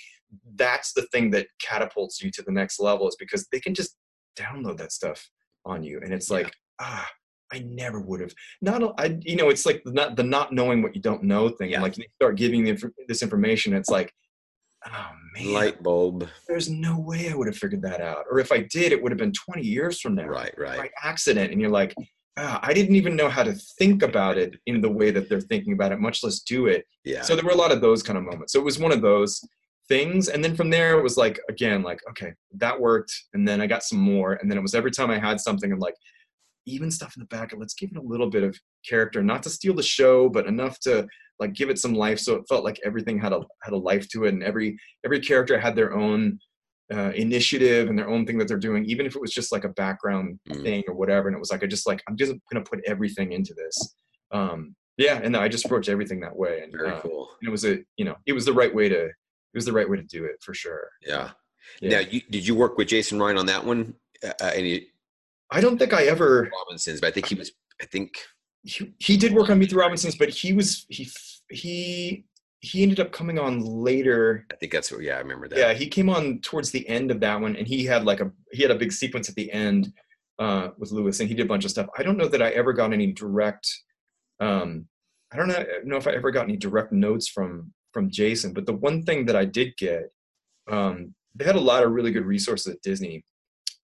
that's 0.57 0.92
the 0.92 1.07
thing 1.12 1.31
that 1.31 1.47
catapults 1.61 2.23
you 2.23 2.31
to 2.33 2.42
the 2.42 2.53
next 2.53 2.79
level 2.81 3.09
is 3.09 3.16
because 3.16 3.47
they 3.51 3.61
can 3.61 3.75
just 3.75 3.97
download 4.37 4.77
that 4.79 4.92
stuff 4.92 5.29
on 5.64 5.83
you, 5.83 6.01
and 6.03 6.12
it's 6.12 6.31
Yeah. 6.31 6.37
like 6.38 6.53
ah. 6.81 7.11
I 7.51 7.61
never 7.61 7.99
would 7.99 8.21
have. 8.21 8.35
Not 8.61 8.83
I, 9.01 9.18
you 9.23 9.35
know, 9.37 9.49
it's 9.49 9.64
like 9.64 9.83
the 9.83 9.90
not 9.92 10.16
the 10.16 10.23
not 10.23 10.53
knowing 10.53 10.83
what 10.83 10.94
you 10.94 11.01
don't 11.01 11.23
know 11.23 11.49
thing. 11.49 11.71
Yeah. 11.71 11.81
Like 11.81 11.97
you 11.97 12.05
start 12.16 12.37
giving 12.37 12.66
inf- 12.66 12.85
this 13.07 13.23
information, 13.23 13.73
it's 13.73 13.88
like, 13.88 14.12
oh 14.87 15.11
man, 15.35 15.53
Light 15.53 15.83
bulb. 15.83 16.29
there's 16.47 16.69
no 16.71 16.99
way 16.99 17.31
I 17.31 17.35
would 17.35 17.47
have 17.47 17.57
figured 17.57 17.83
that 17.83 18.01
out. 18.01 18.25
Or 18.31 18.38
if 18.38 18.53
I 18.53 18.67
did, 18.71 18.93
it 18.93 19.03
would 19.03 19.12
have 19.12 19.19
been 19.19 19.33
20 19.33 19.62
years 19.62 20.01
from 20.01 20.14
now 20.14 20.27
Right, 20.27 20.55
right. 20.57 20.79
by 20.79 20.91
accident. 21.03 21.53
And 21.53 21.61
you're 21.61 21.71
like, 21.71 21.95
ah, 22.37 22.61
I 22.62 22.73
didn't 22.73 22.95
even 22.97 23.17
know 23.17 23.29
how 23.29 23.43
to 23.43 23.53
think 23.79 24.03
about 24.03 24.38
it 24.38 24.55
in 24.67 24.81
the 24.81 24.88
way 24.91 25.11
that 25.11 25.29
they're 25.29 25.41
thinking 25.41 25.73
about 25.73 25.93
it, 25.93 25.99
much 26.01 26.23
less 26.23 26.41
do 26.41 26.67
it. 26.67 26.85
Yeah. 27.05 27.23
So 27.23 27.35
there 27.35 27.45
were 27.45 27.51
a 27.51 27.57
lot 27.57 27.73
of 27.73 27.81
those 27.81 28.03
kind 28.03 28.17
of 28.19 28.25
moments. 28.25 28.53
So 28.53 28.61
it 28.61 28.64
was 28.64 28.79
one 28.79 28.93
of 28.93 29.03
those 29.03 29.41
things. 29.88 30.29
And 30.29 30.45
then 30.45 30.55
from 30.55 30.71
there, 30.71 30.99
it 30.99 31.03
was 31.03 31.17
like, 31.17 31.41
again, 31.49 31.83
like, 31.83 32.01
okay, 32.11 32.33
that 32.57 32.79
worked. 32.79 33.12
And 33.35 33.47
then 33.49 33.61
I 33.61 33.67
got 33.67 33.83
some 33.83 33.99
more. 33.99 34.35
And 34.35 34.51
then 34.51 34.59
it 34.59 34.62
was 34.62 34.75
every 34.75 34.91
time 34.91 35.11
I 35.11 35.19
had 35.19 35.41
something, 35.41 35.73
I'm 35.73 35.79
like, 35.79 35.95
even 36.67 36.91
stuff 36.91 37.17
in 37.17 37.21
the 37.21 37.27
back, 37.27 37.55
let's 37.57 37.73
give 37.75 37.91
it 37.91 37.97
a 37.97 38.03
little 38.03 38.29
bit 38.29 38.43
of 38.45 38.57
character, 38.87 39.23
not 39.23 39.43
to 39.45 39.51
steal 39.51 39.75
the 39.75 39.83
show, 39.83 40.29
but 40.29 40.47
enough 40.47 40.79
to 40.81 41.07
like 41.40 41.55
give 41.55 41.70
it 41.70 41.79
some 41.79 41.94
life. 41.94 42.18
So 42.18 42.35
it 42.35 42.44
felt 42.48 42.64
like 42.64 42.81
everything 42.85 43.18
had 43.18 43.33
a 43.33 43.40
had 43.62 43.72
a 43.74 43.77
life 43.79 44.09
to 44.11 44.24
it, 44.24 44.35
and 44.35 44.42
every 44.42 44.79
every 45.05 45.20
character 45.20 45.59
had 45.59 45.77
their 45.77 45.94
own 45.96 46.38
uh, 46.92 47.12
initiative 47.14 47.88
and 47.88 47.98
their 47.98 48.09
own 48.09 48.27
thing 48.27 48.38
that 48.38 48.48
they're 48.48 48.57
doing, 48.59 48.85
even 48.87 49.05
if 49.07 49.14
it 49.14 49.20
was 49.20 49.33
just 49.33 49.53
like 49.53 49.64
a 49.64 49.68
background 49.70 50.38
Mm. 50.48 50.62
thing 50.62 50.85
or 50.88 50.94
whatever. 50.94 51.29
And 51.29 51.37
it 51.37 51.40
was 51.40 51.51
like 51.51 51.62
I 51.62 51.66
just 51.66 51.87
like 51.87 52.03
I'm 52.09 52.16
just 52.16 52.33
gonna 52.51 52.64
put 52.64 52.81
everything 52.87 53.33
into 53.33 53.55
this. 53.55 53.94
Um, 54.31 54.74
yeah, 54.96 55.20
and 55.22 55.37
I 55.37 55.48
just 55.48 55.64
approached 55.64 55.88
everything 55.88 56.20
that 56.20 56.35
way, 56.37 56.61
and 56.62 56.72
Very 56.72 56.90
uh, 56.90 57.01
cool. 57.01 57.29
it 57.42 57.51
was 57.51 57.64
a 57.64 57.79
you 57.96 58.05
know 58.05 58.16
it 58.27 58.33
was 58.33 58.44
the 58.44 58.53
right 58.53 58.74
way 58.74 58.88
to 58.88 59.05
it 59.07 59.55
was 59.55 59.64
the 59.64 59.72
right 59.72 59.88
way 59.88 59.96
to 59.96 60.03
do 60.05 60.24
it 60.24 60.37
for 60.42 60.55
sure. 60.55 60.88
Yeah. 61.07 61.31
Yeah. 61.81 61.90
Now, 61.90 62.09
you, 62.11 62.22
did 62.31 62.46
you 62.46 62.55
work 62.55 62.79
with 62.79 62.88
Jason 62.88 63.18
Ryan 63.18 63.37
on 63.38 63.46
that 63.46 63.64
one? 63.64 63.94
Uh, 64.24 64.33
uh, 64.40 64.51
any 64.55 64.88
I 65.51 65.61
don't 65.61 65.79
think 65.79 65.92
I 65.92 66.05
ever 66.05 66.51
Robinsons, 66.53 67.01
but 67.01 67.09
I 67.09 67.11
think 67.11 67.27
he 67.27 67.35
was. 67.35 67.53
I 67.81 67.87
think 67.87 68.11
he, 68.62 68.92
he 68.98 69.16
did 69.16 69.33
work 69.33 69.51
on 69.51 69.59
Meet 69.59 69.70
the 69.70 69.77
Robinsons, 69.77 70.16
but 70.16 70.29
he 70.31 70.53
was 70.53 70.85
he 70.88 71.09
he 71.51 72.25
he 72.61 72.83
ended 72.83 73.01
up 73.01 73.13
coming 73.13 73.39
on 73.39 73.61
later. 73.61 74.47
I 74.53 74.57
think 74.57 74.73
that's 74.73 74.91
what. 74.91 75.03
Yeah, 75.03 75.17
I 75.17 75.21
remember 75.21 75.49
that. 75.49 75.59
Yeah, 75.59 75.75
he 75.75 75.89
came 75.89 76.11
on 76.11 76.41
towards 76.41 76.71
the 76.71 76.89
end 76.89 77.11
of 77.11 77.21
that 77.21 77.41
one, 77.41 77.57
and 77.57 77.67
he 77.67 77.85
had 77.85 78.05
like 78.05 78.21
a 78.21 78.31
he 78.53 78.63
had 78.63 78.71
a 78.71 78.79
big 78.79 78.93
sequence 78.93 79.29
at 79.29 79.35
the 79.37 79.51
end 79.53 79.93
uh, 80.39 80.69
with 80.77 80.93
Lewis, 80.93 81.21
and 81.21 81.29
he 81.29 81.35
did 81.35 81.47
a 81.47 81.49
bunch 81.49 81.65
of 81.65 81.71
stuff. 81.71 81.89
I 81.97 82.03
don't 82.03 82.17
know 82.17 82.29
that 82.29 82.43
I 82.43 82.51
ever 82.51 82.73
got 82.73 82.93
any 82.93 83.13
direct. 83.13 83.69
Um, 84.41 84.87
I 85.33 85.37
don't 85.37 85.49
know, 85.49 85.65
know 85.85 85.97
if 85.97 86.07
I 86.07 86.13
ever 86.13 86.31
got 86.31 86.45
any 86.45 86.57
direct 86.57 86.93
notes 86.93 87.29
from 87.29 87.73
from 87.93 88.11
Jason, 88.11 88.53
but 88.53 88.67
the 88.67 88.75
one 88.75 89.03
thing 89.05 89.27
that 89.27 89.37
I 89.37 89.45
did 89.45 89.77
get, 89.77 90.11
um, 90.71 91.15
they 91.35 91.45
had 91.45 91.57
a 91.57 91.61
lot 91.61 91.83
of 91.83 91.93
really 91.93 92.13
good 92.13 92.27
resources 92.27 92.75
at 92.75 92.83
Disney. 92.83 93.25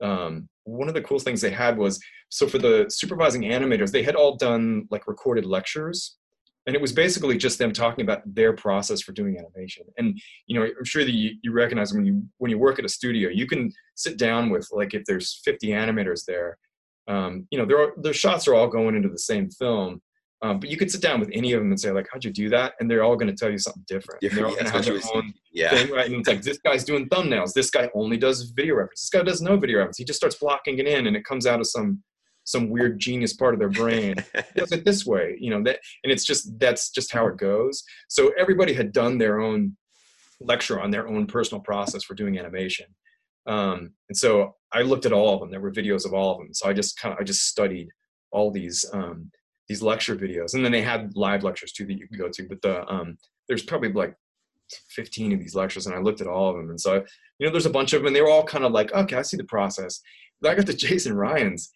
Um, 0.02 0.48
one 0.64 0.88
of 0.88 0.94
the 0.94 1.02
coolest 1.02 1.24
things 1.24 1.40
they 1.40 1.50
had 1.50 1.78
was 1.78 2.00
so 2.28 2.46
for 2.46 2.58
the 2.58 2.86
supervising 2.88 3.42
animators, 3.42 3.92
they 3.92 4.02
had 4.02 4.16
all 4.16 4.36
done 4.36 4.88
like 4.90 5.06
recorded 5.06 5.46
lectures, 5.46 6.16
and 6.66 6.74
it 6.74 6.80
was 6.80 6.92
basically 6.92 7.36
just 7.36 7.58
them 7.58 7.72
talking 7.72 8.04
about 8.04 8.22
their 8.26 8.52
process 8.52 9.02
for 9.02 9.12
doing 9.12 9.38
animation. 9.38 9.84
And 9.98 10.18
you 10.46 10.58
know, 10.58 10.66
I'm 10.66 10.84
sure 10.84 11.04
that 11.04 11.12
you, 11.12 11.32
you 11.42 11.52
recognize 11.52 11.92
when 11.92 12.04
you 12.06 12.22
when 12.38 12.50
you 12.50 12.58
work 12.58 12.78
at 12.78 12.84
a 12.84 12.88
studio, 12.88 13.28
you 13.28 13.46
can 13.46 13.70
sit 13.96 14.18
down 14.18 14.50
with 14.50 14.68
like 14.72 14.94
if 14.94 15.02
there's 15.06 15.40
50 15.44 15.68
animators 15.68 16.24
there, 16.26 16.58
um, 17.08 17.46
you 17.50 17.58
know, 17.58 17.66
their 17.66 17.92
their 18.00 18.14
shots 18.14 18.48
are 18.48 18.54
all 18.54 18.68
going 18.68 18.94
into 18.94 19.08
the 19.08 19.18
same 19.18 19.50
film. 19.50 20.00
Um, 20.42 20.60
but 20.60 20.68
you 20.68 20.76
could 20.76 20.90
sit 20.90 21.00
down 21.00 21.20
with 21.20 21.30
any 21.32 21.52
of 21.52 21.60
them 21.60 21.70
and 21.70 21.80
say 21.80 21.90
like, 21.90 22.06
"How'd 22.12 22.22
you 22.24 22.30
do 22.30 22.50
that?" 22.50 22.74
And 22.78 22.90
they're 22.90 23.02
all 23.02 23.16
going 23.16 23.34
to 23.34 23.36
tell 23.36 23.50
you 23.50 23.56
something 23.56 23.84
different. 23.88 24.22
And 24.22 24.32
they're 24.36 24.44
all 24.46 24.52
going 24.52 24.66
Yeah, 24.66 24.70
to 24.72 24.76
have 24.76 24.84
their 24.84 25.00
own 25.14 25.32
Yeah. 25.52 25.70
thing, 25.70 25.90
right? 25.90 26.06
And 26.06 26.16
it's 26.16 26.28
like 26.28 26.42
this 26.42 26.58
guy's 26.58 26.84
doing 26.84 27.08
thumbnails. 27.08 27.54
This 27.54 27.70
guy 27.70 27.88
only 27.94 28.18
does 28.18 28.52
video 28.54 28.74
reference. 28.74 29.02
This 29.02 29.10
guy 29.20 29.24
does 29.24 29.40
no 29.40 29.56
video 29.56 29.78
reference. 29.78 29.96
He 29.96 30.04
just 30.04 30.18
starts 30.18 30.36
blocking 30.36 30.78
it 30.78 30.86
in, 30.86 31.06
and 31.06 31.16
it 31.16 31.24
comes 31.24 31.46
out 31.46 31.60
of 31.60 31.66
some 31.66 32.02
some 32.44 32.70
weird 32.70 32.98
genius 32.98 33.32
part 33.32 33.54
of 33.54 33.60
their 33.60 33.70
brain. 33.70 34.14
Does 34.56 34.72
it 34.72 34.84
this 34.84 35.04
way, 35.04 35.36
you 35.40 35.50
know. 35.50 35.62
That 35.62 35.80
and 36.02 36.12
it's 36.12 36.24
just 36.24 36.58
that's 36.58 36.90
just 36.90 37.12
how 37.12 37.26
it 37.26 37.36
goes. 37.36 37.82
So 38.08 38.32
everybody 38.38 38.74
had 38.74 38.92
done 38.92 39.18
their 39.18 39.40
own 39.40 39.76
lecture 40.40 40.80
on 40.80 40.90
their 40.90 41.08
own 41.08 41.26
personal 41.26 41.62
process 41.62 42.04
for 42.04 42.14
doing 42.14 42.38
animation, 42.38 42.86
um, 43.46 43.92
and 44.08 44.16
so 44.16 44.54
I 44.72 44.82
looked 44.82 45.06
at 45.06 45.12
all 45.12 45.34
of 45.34 45.40
them. 45.40 45.50
There 45.50 45.60
were 45.60 45.72
videos 45.72 46.06
of 46.06 46.14
all 46.14 46.32
of 46.32 46.38
them. 46.38 46.54
So 46.54 46.68
I 46.68 46.72
just 46.72 46.98
kind 46.98 47.12
of 47.12 47.20
I 47.20 47.24
just 47.24 47.46
studied 47.48 47.88
all 48.30 48.50
these 48.50 48.84
um, 48.92 49.30
these 49.68 49.82
lecture 49.82 50.16
videos, 50.16 50.54
and 50.54 50.64
then 50.64 50.72
they 50.72 50.82
had 50.82 51.16
live 51.16 51.42
lectures 51.42 51.72
too 51.72 51.86
that 51.86 51.98
you 51.98 52.06
could 52.08 52.18
go 52.18 52.28
to. 52.28 52.48
But 52.48 52.62
the 52.62 52.86
um, 52.92 53.16
there's 53.48 53.62
probably 53.62 53.92
like 53.92 54.14
15 54.90 55.32
of 55.32 55.38
these 55.38 55.54
lectures 55.54 55.86
and 55.86 55.94
I 55.94 55.98
looked 55.98 56.20
at 56.20 56.26
all 56.26 56.50
of 56.50 56.56
them. 56.56 56.70
And 56.70 56.80
so, 56.80 57.04
you 57.38 57.46
know, 57.46 57.52
there's 57.52 57.66
a 57.66 57.70
bunch 57.70 57.92
of 57.92 58.00
them 58.00 58.08
and 58.08 58.16
they 58.16 58.22
were 58.22 58.30
all 58.30 58.44
kind 58.44 58.64
of 58.64 58.72
like, 58.72 58.92
okay, 58.92 59.16
I 59.16 59.22
see 59.22 59.36
the 59.36 59.44
process. 59.44 60.00
But 60.40 60.52
I 60.52 60.54
got 60.54 60.66
to 60.66 60.72
Jason 60.76 61.14
Ryan's 61.14 61.70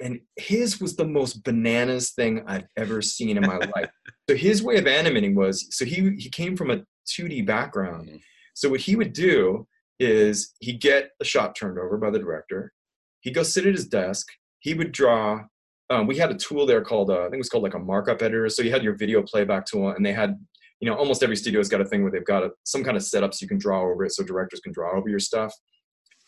and 0.00 0.20
his 0.36 0.80
was 0.80 0.96
the 0.96 1.06
most 1.06 1.44
bananas 1.44 2.10
thing 2.10 2.42
I've 2.46 2.66
ever 2.76 3.00
seen 3.02 3.36
in 3.36 3.46
my 3.46 3.56
life. 3.76 3.90
So 4.28 4.36
his 4.36 4.62
way 4.62 4.76
of 4.76 4.86
animating 4.86 5.34
was, 5.34 5.66
so 5.70 5.84
he, 5.84 6.14
he 6.18 6.28
came 6.30 6.56
from 6.56 6.70
a 6.70 6.82
2D 7.06 7.46
background. 7.46 8.08
Mhm. 8.08 8.20
So 8.54 8.68
what 8.68 8.80
he 8.80 8.96
would 8.96 9.12
do 9.12 9.66
is 9.98 10.52
he'd 10.60 10.80
get 10.80 11.10
a 11.20 11.24
shot 11.24 11.56
turned 11.56 11.78
over 11.78 11.96
by 11.96 12.10
the 12.10 12.18
director. 12.18 12.72
He'd 13.20 13.34
go 13.34 13.42
sit 13.42 13.66
at 13.66 13.74
his 13.74 13.86
desk. 13.86 14.26
He 14.60 14.74
would 14.74 14.92
draw. 14.92 15.44
Um, 15.90 16.06
we 16.06 16.16
had 16.16 16.30
a 16.30 16.34
tool 16.36 16.66
there 16.66 16.82
called, 16.82 17.10
uh, 17.10 17.20
I 17.20 17.24
think 17.24 17.34
it 17.34 17.38
was 17.38 17.48
called 17.48 17.64
like 17.64 17.74
a 17.74 17.78
markup 17.78 18.22
editor. 18.22 18.48
So 18.48 18.62
you 18.62 18.70
had 18.70 18.82
your 18.82 18.96
video 18.96 19.22
playback 19.22 19.66
tool 19.66 19.90
and 19.90 20.04
they 20.04 20.12
had 20.12 20.38
you 20.80 20.90
know, 20.90 20.96
almost 20.96 21.22
every 21.22 21.36
studio's 21.36 21.70
got 21.70 21.80
a 21.80 21.84
thing 21.84 22.02
where 22.02 22.12
they've 22.12 22.26
got 22.26 22.42
a, 22.42 22.50
some 22.64 22.84
kind 22.84 22.96
of 22.96 23.02
setup 23.02 23.32
so 23.32 23.42
you 23.42 23.48
can 23.48 23.56
draw 23.56 23.82
over 23.82 24.04
it 24.04 24.12
so 24.12 24.22
directors 24.22 24.60
can 24.60 24.72
draw 24.72 24.94
over 24.94 25.08
your 25.08 25.18
stuff. 25.18 25.54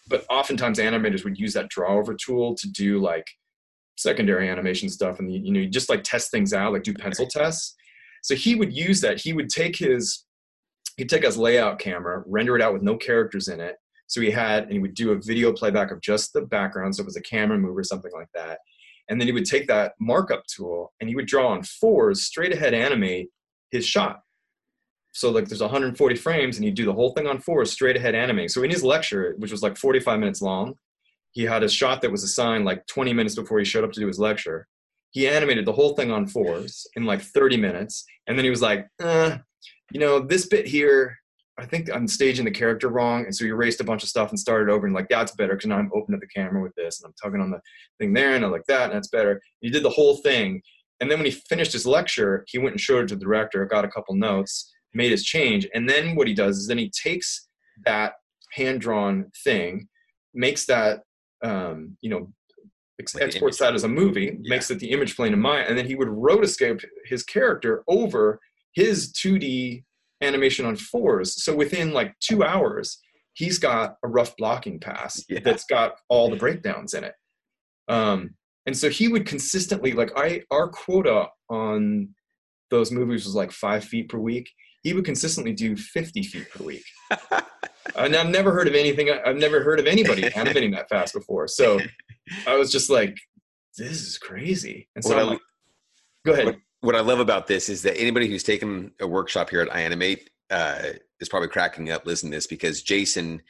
But 0.09 0.25
oftentimes 0.31 0.79
animators 0.79 1.25
would 1.25 1.39
use 1.39 1.53
that 1.53 1.69
draw 1.69 1.95
over 1.99 2.15
tool 2.15 2.55
to 2.55 2.71
do 2.71 2.99
like 2.99 3.27
secondary 3.97 4.49
animation 4.49 4.89
stuff 4.89 5.19
and 5.19 5.33
you 5.33 5.53
know, 5.53 5.61
you 5.61 5.69
just 5.69 5.89
like 5.89 6.03
test 6.03 6.31
things 6.31 6.53
out, 6.53 6.73
like 6.73 6.83
do 6.83 6.95
pencil 6.95 7.27
tests. 7.27 7.75
So 8.23 8.35
he 8.35 8.55
would 8.55 8.73
use 8.73 9.01
that. 9.01 9.21
He 9.21 9.33
would 9.33 9.49
take 9.49 9.77
his 9.77 10.25
he'd 10.97 11.09
take 11.09 11.25
his 11.25 11.37
layout 11.37 11.79
camera, 11.79 12.23
render 12.27 12.57
it 12.57 12.63
out 12.63 12.73
with 12.73 12.83
no 12.83 12.97
characters 12.97 13.49
in 13.49 13.61
it. 13.61 13.77
So 14.07 14.21
he 14.21 14.31
had 14.31 14.65
and 14.65 14.73
he 14.73 14.79
would 14.79 14.95
do 14.95 15.13
a 15.13 15.21
video 15.21 15.53
playback 15.53 15.91
of 15.91 16.01
just 16.01 16.33
the 16.33 16.43
background, 16.43 16.95
so 16.95 17.03
it 17.03 17.07
was 17.07 17.17
a 17.17 17.23
camera 17.23 17.59
move 17.59 17.77
or 17.77 17.85
something 17.85 18.13
like 18.15 18.29
that. 18.35 18.59
And 19.09 19.21
then 19.21 19.29
he 19.29 19.33
would 19.33 19.45
take 19.45 19.69
that 19.69 19.93
markup 20.01 20.47
tool 20.47 20.93
and 21.01 21.09
he 21.09 21.15
would 21.15 21.27
draw 21.27 21.49
on 21.49 21.63
fours, 21.63 22.23
straight 22.23 22.53
ahead 22.53 22.75
animate 22.75 23.29
his 23.71 23.87
shot 23.87 24.21
so 25.17 25.31
like 25.31 25.49
there's 25.49 25.63
140 25.63 26.15
frames 26.17 26.57
and 26.57 26.65
he'd 26.65 26.75
do 26.75 26.85
the 26.85 26.93
whole 26.93 27.13
thing 27.13 27.27
on 27.27 27.41
fours 27.41 27.73
straight 27.73 27.97
ahead 27.97 28.15
animating 28.15 28.49
so 28.49 28.63
in 28.63 28.71
his 28.71 28.85
lecture 28.85 29.35
which 29.39 29.51
was 29.51 29.63
like 29.63 29.77
45 29.77 30.21
minutes 30.21 30.43
long 30.43 30.75
he 31.37 31.43
had 31.43 31.63
a 31.63 31.69
shot 31.69 32.01
that 32.01 32.11
was 32.11 32.25
assigned 32.25 32.65
like 32.65 32.87
20 32.87 33.13
minutes 33.13 33.35
before 33.35 33.59
he 33.59 33.65
showed 33.65 33.85
up 33.85 33.93
to 33.93 34.01
do 34.01 34.07
his 34.07 34.19
lecture. 34.19 34.67
He 35.11 35.29
animated 35.29 35.67
the 35.67 35.73
whole 35.73 35.95
thing 35.95 36.11
on 36.11 36.27
fours 36.27 36.87
in 36.97 37.05
like 37.05 37.23
30 37.23 37.57
minutes 37.57 38.05
and 38.27 38.37
then 38.37 38.45
he 38.45 38.51
was 38.51 38.63
like 38.63 38.87
uh, 39.03 39.39
you 39.93 40.01
know 40.01 40.19
this 40.19 40.47
bit 40.47 40.67
here 40.67 41.17
i 41.59 41.65
think 41.65 41.89
i'm 41.95 42.09
staging 42.09 42.45
the 42.45 42.51
character 42.51 42.89
wrong 42.89 43.25
and 43.25 43.35
so 43.35 43.45
he 43.45 43.51
erased 43.51 43.81
a 43.81 43.85
bunch 43.85 44.03
of 44.03 44.11
stuff 44.11 44.31
and 44.31 44.39
started 44.39 44.71
over 44.71 44.85
and 44.85 44.95
like 44.95 45.09
that's 45.09 45.35
better 45.37 45.55
because 45.55 45.69
now 45.69 45.79
i'm 45.79 45.91
open 45.95 46.13
to 46.13 46.21
the 46.21 46.27
camera 46.27 46.61
with 46.61 46.75
this 46.75 47.01
and 47.01 47.07
i'm 47.07 47.15
tugging 47.23 47.41
on 47.41 47.51
the 47.51 47.61
thing 47.99 48.13
there 48.13 48.35
and 48.35 48.45
i 48.45 48.49
like 48.49 48.67
that 48.67 48.91
and 48.91 48.95
that's 48.95 49.09
better. 49.09 49.41
He 49.61 49.71
did 49.71 49.85
the 49.85 49.91
whole 49.91 50.17
thing 50.17 50.61
and 51.01 51.11
then 51.11 51.19
when 51.19 51.27
he 51.27 51.33
finished 51.33 51.73
his 51.73 51.87
lecture, 51.87 52.45
he 52.49 52.59
went 52.59 52.73
and 52.73 52.81
showed 52.81 53.05
it 53.05 53.09
to 53.09 53.17
the 53.17 53.25
director, 53.25 53.65
got 53.67 53.85
a 53.85 53.89
couple 53.89 54.15
notes, 54.15 54.73
made 54.95 55.11
his 55.11 55.25
change, 55.25 55.69
and 55.75 55.89
then 55.89 56.17
what 56.17 56.27
he 56.27 56.35
does 56.35 56.57
is 56.57 56.67
then 56.67 56.79
he 56.79 56.91
takes 56.91 57.49
that 57.85 58.15
hand 58.53 58.81
drawn 58.81 59.31
thing, 59.45 59.89
makes 60.33 60.65
that 60.67 61.01
um, 61.47 61.97
you 62.01 62.11
know 62.11 62.33
exports 62.99 63.59
that 63.59 63.75
as 63.75 63.85
a 63.85 63.89
movie, 63.89 64.25
Yeah. 64.43 64.55
makes 64.55 64.71
it 64.71 64.79
the 64.79 64.91
image 64.91 65.17
plane 65.17 65.33
in 65.35 65.41
Maya, 65.41 65.65
and 65.69 65.77
then 65.77 65.87
he 65.87 65.95
would 65.95 66.09
rotoscope 66.09 66.83
his 67.05 67.23
character 67.23 67.85
over 67.87 68.41
his 68.73 69.13
2D 69.13 69.85
animation 70.23 70.65
on 70.65 70.77
fours. 70.77 71.43
So 71.45 71.55
within 71.55 71.93
like 71.93 72.15
two 72.21 72.43
hours, 72.43 72.99
he's 73.35 73.59
got 73.59 73.97
a 74.03 74.09
rough 74.09 74.35
blocking 74.39 74.81
pass 74.81 75.23
Yeah. 75.29 75.41
that's 75.45 75.65
got 75.65 75.97
all 76.09 76.31
the 76.31 76.37
breakdowns 76.37 76.95
in 76.95 77.05
it. 77.05 77.15
Um, 77.89 78.35
and 78.65 78.75
so 78.77 78.89
he 78.89 79.09
would 79.09 79.27
consistently 79.27 79.93
like 79.93 80.11
I 80.17 80.43
our 80.51 80.69
quota 80.69 81.29
on 81.51 82.09
those 82.71 82.91
movies 82.91 83.27
was 83.27 83.35
like 83.35 83.53
five 83.53 83.85
feet 83.85 84.09
per 84.09 84.19
week. 84.19 84.51
He 84.83 84.95
would 84.95 85.05
consistently 85.05 85.53
do 85.53 85.77
50 85.77 86.23
feet 86.23 86.49
per 86.51 86.65
week. 86.65 86.85
and 87.97 88.17
I've 88.17 88.29
never 88.29 88.53
heard 88.53 88.69
of 88.69 88.75
anything. 88.75 89.11
I've 89.11 89.37
never 89.37 89.63
heard 89.63 89.79
of 89.81 89.87
anybody 89.87 90.25
animating 90.35 90.71
that 90.73 90.89
fast 90.89 91.15
before. 91.15 91.47
So 91.49 91.79
I 92.47 92.57
was 92.57 92.73
just 92.73 92.91
like, 92.91 93.17
this 93.77 94.03
is 94.03 94.19
crazy. 94.19 94.89
And 94.95 95.05
so 95.05 95.11
What 95.11 95.19
I'm 95.19 95.27
I- 95.27 95.31
like, 95.33 95.41
go 96.25 96.33
ahead. 96.33 96.45
What, 96.47 96.57
what 96.81 96.95
I 96.97 97.01
love 97.01 97.21
about 97.21 97.47
this 97.47 97.69
is 97.69 97.83
that 97.83 97.99
anybody 97.99 98.29
who's 98.29 98.43
taken 98.43 98.93
a 99.01 99.07
workshop 99.07 99.51
here 99.51 99.61
at 99.61 99.69
iAnimate 99.71 100.27
uh, 100.51 100.83
is 101.21 101.29
probably 101.29 101.49
cracking 101.49 101.91
up 101.91 102.07
listening 102.07 102.33
to 102.33 102.37
this 102.37 102.47
because 102.47 102.83
Jason, 102.83 103.43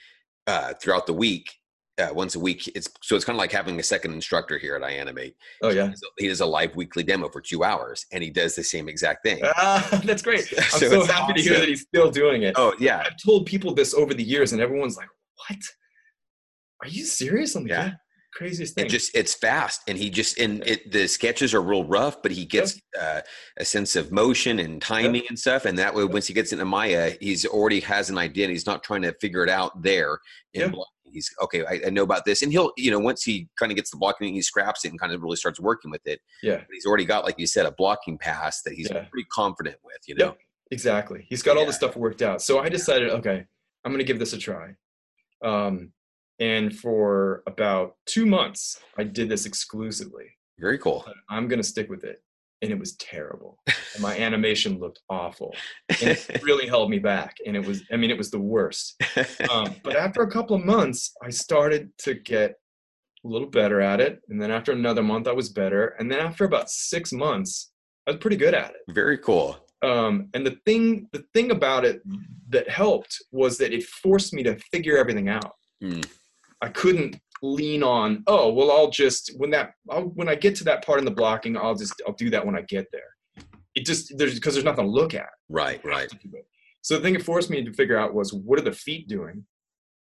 uh, 0.47 0.73
throughout 0.75 1.07
the 1.07 1.13
week, 1.13 1.53
uh, 1.99 2.09
once 2.13 2.35
a 2.35 2.41
week, 2.41 2.69
it's 2.77 2.89
so 3.03 3.17
it's 3.17 3.25
kind 3.25 3.37
of 3.37 3.39
like 3.39 3.53
having 3.53 3.79
a 3.81 3.83
second 3.83 4.13
instructor 4.13 4.59
here 4.59 4.77
at 4.77 4.83
iAnimate. 4.83 5.35
Oh 5.63 5.71
yeah. 5.71 5.85
He 5.85 5.91
does 5.91 6.03
a- 6.03 6.23
He 6.23 6.29
does 6.29 6.41
a 6.41 6.47
live 6.47 6.77
weekly 6.77 7.03
demo 7.03 7.29
for 7.29 7.41
two 7.41 7.65
hours, 7.65 8.05
and 8.13 8.23
he 8.23 8.31
does 8.31 8.55
the 8.55 8.63
same 8.65 8.89
exact 8.89 9.25
thing. 9.25 9.41
Ah, 9.45 10.01
that's 10.05 10.23
great. 10.23 10.47
I'm 10.59 10.65
So 10.65 10.89
so, 10.91 11.01
it's 11.01 11.11
happy 11.11 11.33
to 11.35 11.43
hear 11.43 11.59
that 11.61 11.69
he's 11.69 11.83
still 11.83 12.11
doing 12.11 12.43
it. 12.43 12.55
Oh 12.59 12.75
yeah, 12.79 13.03
I've 13.07 13.17
told 13.25 13.47
people 13.47 13.75
this 13.75 13.95
over 13.95 14.13
the 14.15 14.23
years, 14.25 14.53
and 14.53 14.61
everyone's 14.61 14.97
like, 14.97 15.09
"What? 15.49 15.59
Are 16.83 16.89
you 16.89 17.05
serious?" 17.05 17.55
I'm 17.55 17.63
like, 17.63 17.71
Yeah. 17.71 17.85
"Yeah, 17.87 17.93
craziest 18.35 18.75
thing." 18.75 18.85
it 18.87 18.89
just 18.91 19.17
it's 19.17 19.35
fast, 19.35 19.81
and 19.89 19.97
he 19.97 20.11
just 20.11 20.39
and 20.39 20.63
it 20.67 20.93
the 20.93 21.07
sketches 21.07 21.55
are 21.55 21.63
real 21.63 21.85
rough, 21.85 22.21
but 22.23 22.31
he 22.33 22.45
gets 22.45 22.79
uh, 23.01 23.23
a 23.57 23.65
sense 23.65 23.97
of 23.97 24.13
motion 24.13 24.59
and 24.59 24.83
timing 24.83 25.23
and 25.31 25.39
stuff, 25.39 25.65
and 25.65 25.79
that 25.79 25.95
way 25.95 26.05
once 26.05 26.27
he 26.27 26.35
gets 26.35 26.53
into 26.53 26.65
Maya, 26.67 27.15
he's 27.21 27.47
already 27.47 27.81
has 27.81 28.11
an 28.11 28.19
idea, 28.19 28.45
and 28.45 28.53
he's 28.53 28.67
not 28.67 28.83
trying 28.85 29.03
to 29.03 29.13
figure 29.15 29.43
it 29.43 29.49
out 29.51 29.83
there. 29.83 30.19
In 30.53 30.61
Yeah. 30.73 30.77
He's 31.13 31.31
okay. 31.43 31.65
I, 31.65 31.81
I 31.87 31.91
know 31.91 32.03
about 32.03 32.25
this, 32.25 32.43
and 32.43 32.53
he'll 32.53 32.73
you 32.77 32.91
know 32.91 32.99
once 32.99 33.23
he 33.23 33.49
kind 33.59 33.73
of 33.73 33.77
gets 33.77 33.91
the 33.91 33.97
blocking, 33.97 34.35
he 34.35 34.43
scraps 34.43 34.85
it 34.85 34.91
and 34.91 35.01
kind 35.01 35.13
of 35.13 35.23
really 35.23 35.37
starts 35.37 35.61
working 35.61 35.91
with 35.91 36.07
it. 36.07 36.21
yeah, 36.43 36.57
But 36.57 36.67
he's 36.73 36.87
already 36.87 37.05
got, 37.05 37.25
like 37.25 37.39
you 37.39 37.47
said, 37.47 37.67
a 37.67 37.73
blocking 37.73 38.19
pass 38.19 38.63
that 38.63 38.75
he's 38.75 38.91
Yeah. 38.91 39.05
pretty 39.11 39.27
confident 39.33 39.77
with. 39.85 39.99
You 40.07 40.17
know, 40.17 40.25
Yep. 40.27 40.39
exactly. 40.71 41.27
He's 41.29 41.43
got 41.43 41.57
all 41.57 41.67
the 41.67 41.73
stuff 41.73 41.97
worked 41.97 42.23
out. 42.23 42.43
So 42.43 42.59
I 42.59 42.69
decided, 42.69 43.11
okay, 43.11 43.45
I'm 43.85 43.93
going 43.93 43.99
to 43.99 44.05
give 44.05 44.19
this 44.19 44.33
a 44.33 44.39
try. 44.39 44.75
Um, 45.45 45.93
and 46.39 46.77
for 46.77 47.43
about 47.47 47.97
two 48.07 48.27
months, 48.27 48.81
I 48.99 49.05
did 49.05 49.29
this 49.29 49.47
exclusively. 49.47 50.27
very 50.59 50.79
cool. 50.79 51.05
I'm 51.29 51.49
going 51.49 51.59
to 51.61 51.67
stick 51.69 51.89
with 51.91 52.05
it. 52.05 52.23
And 52.63 52.71
it 52.71 52.79
was 52.79 52.97
terrible. 52.97 53.59
And 53.67 54.03
my 54.03 54.17
animation 54.19 54.79
looked 54.79 55.01
awful. 55.11 55.55
And 55.89 56.11
it 56.11 56.41
really 56.43 56.67
held 56.67 56.91
me 56.91 56.99
back. 56.99 57.37
And 57.47 57.55
it 57.57 57.65
was, 57.67 57.83
I 57.93 57.97
mean, 57.97 58.11
it 58.11 58.19
was 58.19 58.31
the 58.31 58.41
worst. 58.41 59.01
um, 59.51 59.75
but 59.83 59.97
after 59.97 60.23
a 60.23 60.31
couple 60.31 60.57
of 60.57 60.65
months, 60.65 61.13
I 61.23 61.31
started 61.31 61.91
to 61.99 62.15
get 62.15 62.55
a 63.25 63.29
little 63.29 63.49
better 63.49 63.81
at 63.81 64.01
it. 64.01 64.23
And 64.29 64.41
then 64.41 64.51
after 64.51 64.73
another 64.73 65.03
month, 65.03 65.29
I 65.29 65.33
was 65.33 65.51
better. 65.51 65.97
And 65.99 66.11
then 66.11 66.21
after 66.21 66.45
about 66.45 66.71
six 66.71 67.13
months, 67.13 67.73
I 68.07 68.13
was 68.13 68.21
pretty 68.21 68.37
good 68.37 68.55
at 68.55 68.71
it. 68.71 68.95
very 68.95 69.19
cool. 69.19 69.59
Um, 69.83 70.29
and 70.33 70.47
the 70.47 70.57
thing, 70.65 71.09
the 71.13 71.25
thing 71.35 71.51
about 71.51 71.85
it 71.85 72.01
that 72.49 72.69
helped 72.69 73.23
was 73.31 73.59
that 73.59 73.73
it 73.73 73.85
forced 73.85 74.33
me 74.33 74.43
to 74.45 74.57
figure 74.73 74.97
everything 74.97 75.29
out. 75.29 75.53
Mm. 75.83 76.07
I 76.63 76.69
couldn't 76.69 77.21
lean 77.43 77.83
on, 77.83 78.23
oh, 78.27 78.53
well, 78.53 78.71
I'll 78.71 78.91
just 78.91 79.33
when 79.37 79.51
that 79.51 79.73
I'll, 79.91 80.03
when 80.03 80.29
I 80.29 80.35
get 80.35 80.55
to 80.57 80.65
that 80.65 80.85
part 80.85 80.99
in 80.99 81.05
the 81.05 81.11
blocking, 81.11 81.57
I'll 81.57 81.75
just 81.75 82.01
I'll 82.07 82.15
do 82.15 82.31
that 82.31 82.45
when 82.45 82.57
I 82.57 82.63
get 82.63 82.87
there. 82.93 83.45
It 83.75 83.85
just 83.85 84.17
there's 84.17 84.35
because 84.35 84.55
there's 84.55 84.65
nothing 84.65 84.87
to 84.87 84.91
look 84.91 85.15
at. 85.15 85.29
Right, 85.49 85.85
right. 85.85 86.11
So 86.83 86.97
the 86.97 87.03
thing 87.03 87.15
it 87.15 87.23
forced 87.23 87.51
me 87.51 87.65
to 87.65 87.73
figure 87.73 87.99
out 87.99 88.15
was 88.15 88.33
what 88.33 88.59
are 88.59 88.63
the 88.63 88.73
feet 88.73 89.09
doing? 89.09 89.45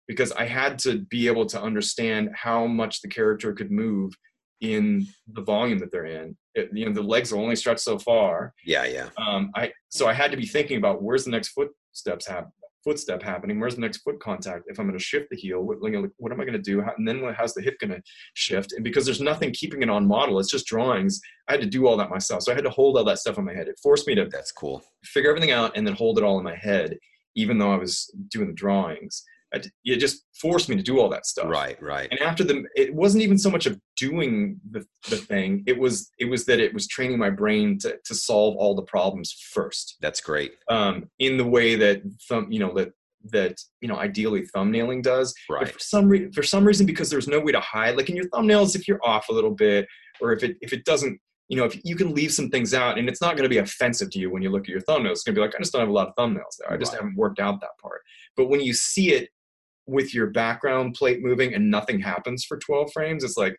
Because 0.08 0.32
I 0.32 0.46
had 0.46 0.80
to 0.80 1.00
be 1.10 1.28
able 1.28 1.46
to 1.48 1.62
understand 1.62 2.30
how 2.34 2.66
much 2.66 3.02
the 3.02 3.10
character 3.10 3.54
could 3.54 3.70
move 3.70 4.14
in 4.62 5.06
the 5.34 5.42
volume 5.42 5.78
that 5.80 5.92
they're 5.92 6.06
in. 6.06 6.36
It, 6.56 6.70
you 6.74 6.86
know, 6.86 6.94
the 6.94 7.04
legs 7.04 7.32
will 7.32 7.42
only 7.42 7.56
stretch 7.56 7.80
so 7.80 8.00
far. 8.00 8.54
Yeah, 8.66 8.86
yeah. 8.86 9.10
Um, 9.18 9.52
I 9.56 9.72
so 9.90 10.08
I 10.08 10.14
had 10.14 10.32
to 10.32 10.38
be 10.38 10.48
thinking 10.48 10.78
about 10.78 11.02
where's 11.02 11.26
the 11.26 11.32
next 11.32 11.50
footsteps 11.50 12.28
hap- 12.28 12.50
footstep 12.84 13.22
happening? 13.22 13.60
Where's 13.60 13.76
the 13.76 13.82
next 13.82 13.98
foot 13.98 14.20
contact? 14.20 14.66
If 14.68 14.80
I'm 14.80 14.88
going 14.88 14.98
to 14.98 15.04
shift 15.04 15.30
the 15.30 15.38
heel, 15.38 15.62
what, 15.62 15.78
what 15.80 16.32
am 16.32 16.42
I 16.42 16.46
going 16.46 16.54
to 16.54 16.60
do? 16.60 16.82
How, 16.82 16.94
and 16.98 17.08
then 17.08 17.22
how's 17.38 17.54
the 17.54 17.62
hip 17.62 17.80
going 17.80 17.92
to 17.92 18.02
shift? 18.34 18.74
And 18.74 18.84
because 18.84 19.06
there's 19.06 19.22
nothing 19.22 19.52
keeping 19.52 19.82
it 19.82 19.90
on 19.90 20.08
model, 20.08 20.40
it's 20.40 20.52
just 20.52 20.68
drawings. 20.68 21.20
I 21.48 21.54
had 21.54 21.62
to 21.62 21.68
do 21.68 21.88
all 21.88 21.98
that 21.98 22.10
myself. 22.10 22.44
So 22.44 22.52
I 22.52 22.56
had 22.56 22.64
to 22.64 22.70
hold 22.70 22.98
all 22.98 23.04
that 23.04 23.20
stuff 23.20 23.38
in 23.38 23.46
my 23.46 23.54
head. 23.54 23.68
It 23.68 23.80
forced 23.82 24.08
me 24.08 24.16
to 24.16 24.26
That's 24.26 24.52
cool. 24.52 24.84
figure 25.04 25.30
everything 25.30 25.52
out 25.52 25.76
and 25.76 25.86
then 25.86 25.96
hold 25.96 26.18
it 26.18 26.24
all 26.24 26.38
in 26.38 26.44
my 26.44 26.56
head, 26.56 26.98
even 27.36 27.58
though 27.58 27.72
I 27.72 27.78
was 27.78 28.14
doing 28.30 28.48
the 28.48 28.54
drawings. 28.54 29.24
I 29.54 29.62
it 29.84 29.98
just 29.98 30.26
forced 30.40 30.70
me 30.70 30.76
to 30.76 30.84
do 30.84 31.00
all 31.00 31.10
that 31.10 31.26
stuff. 31.26 31.48
Right, 31.50 31.82
right. 31.82 32.08
And 32.12 32.20
after 32.20 32.44
the, 32.44 32.64
it 32.76 32.94
wasn't 32.94 33.24
even 33.24 33.38
so 33.38 33.50
much 33.50 33.66
of 33.66 33.80
doing 33.98 34.60
the, 34.70 34.86
the 35.10 35.18
thing. 35.18 35.64
It 35.66 35.78
was 35.78 36.12
it 36.20 36.26
was 36.26 36.46
that 36.46 36.60
it 36.60 36.74
was 36.74 36.88
training 36.88 37.18
my 37.18 37.30
brain 37.30 37.78
to 37.80 37.98
to 38.06 38.16
solve 38.16 38.56
all 38.58 38.76
the 38.76 38.84
problems 38.84 39.32
first. 39.54 39.98
That's 40.02 40.22
great. 40.22 40.52
Um, 40.70 41.10
in 41.20 41.38
the 41.38 41.46
way 41.46 41.76
that 41.76 42.02
thumb, 42.28 42.52
you 42.52 42.60
know 42.60 42.74
that 42.76 42.92
that 43.32 43.58
you 43.82 43.88
know 43.88 43.96
ideally 43.98 44.46
thumbnailing 44.56 45.02
does. 45.04 45.34
But 45.50 45.56
Right. 45.56 45.72
for 45.74 45.80
some 45.80 46.08
reason, 46.08 46.32
for 46.32 46.44
some 46.44 46.64
reason, 46.66 46.86
because 46.86 47.10
there's 47.10 47.28
no 47.28 47.40
way 47.40 47.52
to 47.52 47.60
hide, 47.60 47.98
like 47.98 48.10
in 48.10 48.16
your 48.16 48.30
thumbnails, 48.30 48.76
if 48.76 48.88
you're 48.88 49.04
off 49.04 49.30
a 49.30 49.34
little 49.34 49.52
bit, 49.52 49.88
or 50.22 50.32
if 50.32 50.44
it 50.44 50.58
if 50.62 50.74
it 50.74 50.86
doesn't, 50.86 51.20
you 51.50 51.58
know, 51.58 51.66
if 51.66 51.80
you 51.84 51.96
can 51.96 52.14
leave 52.14 52.32
some 52.32 52.50
things 52.50 52.74
out, 52.74 52.98
and 53.00 53.10
it's 53.10 53.20
not 53.22 53.36
going 53.36 53.44
to 53.44 53.50
be 53.50 53.58
offensive 53.58 54.12
to 54.12 54.20
you 54.20 54.30
when 54.30 54.42
you 54.44 54.52
look 54.52 54.64
at 54.64 54.70
your 54.70 54.82
thumbnails. 54.82 55.14
It's 55.14 55.24
going 55.24 55.34
to 55.36 55.42
be 55.42 55.46
like, 55.46 55.56
I 55.56 55.58
just 55.60 55.74
don't 55.74 55.82
have 55.82 55.90
a 55.90 55.92
lot 55.92 56.08
of 56.10 56.16
thumbnails 56.16 56.56
there. 56.60 56.72
I 56.72 56.78
just 56.78 56.94
Right. 56.94 57.00
haven't 57.02 57.18
worked 57.18 57.40
out 57.40 57.60
that 57.62 57.78
part. 57.82 58.02
But 58.38 58.48
when 58.50 58.62
you 58.62 58.74
see 58.74 59.12
it 59.14 59.30
with 59.90 60.14
your 60.14 60.28
background 60.28 60.94
plate 60.96 61.22
moving 61.22 61.54
and 61.54 61.70
nothing 61.70 62.00
happens 62.00 62.46
for 62.46 62.58
12 62.58 62.92
frames, 62.94 63.24
it's 63.24 63.38
like, 63.38 63.56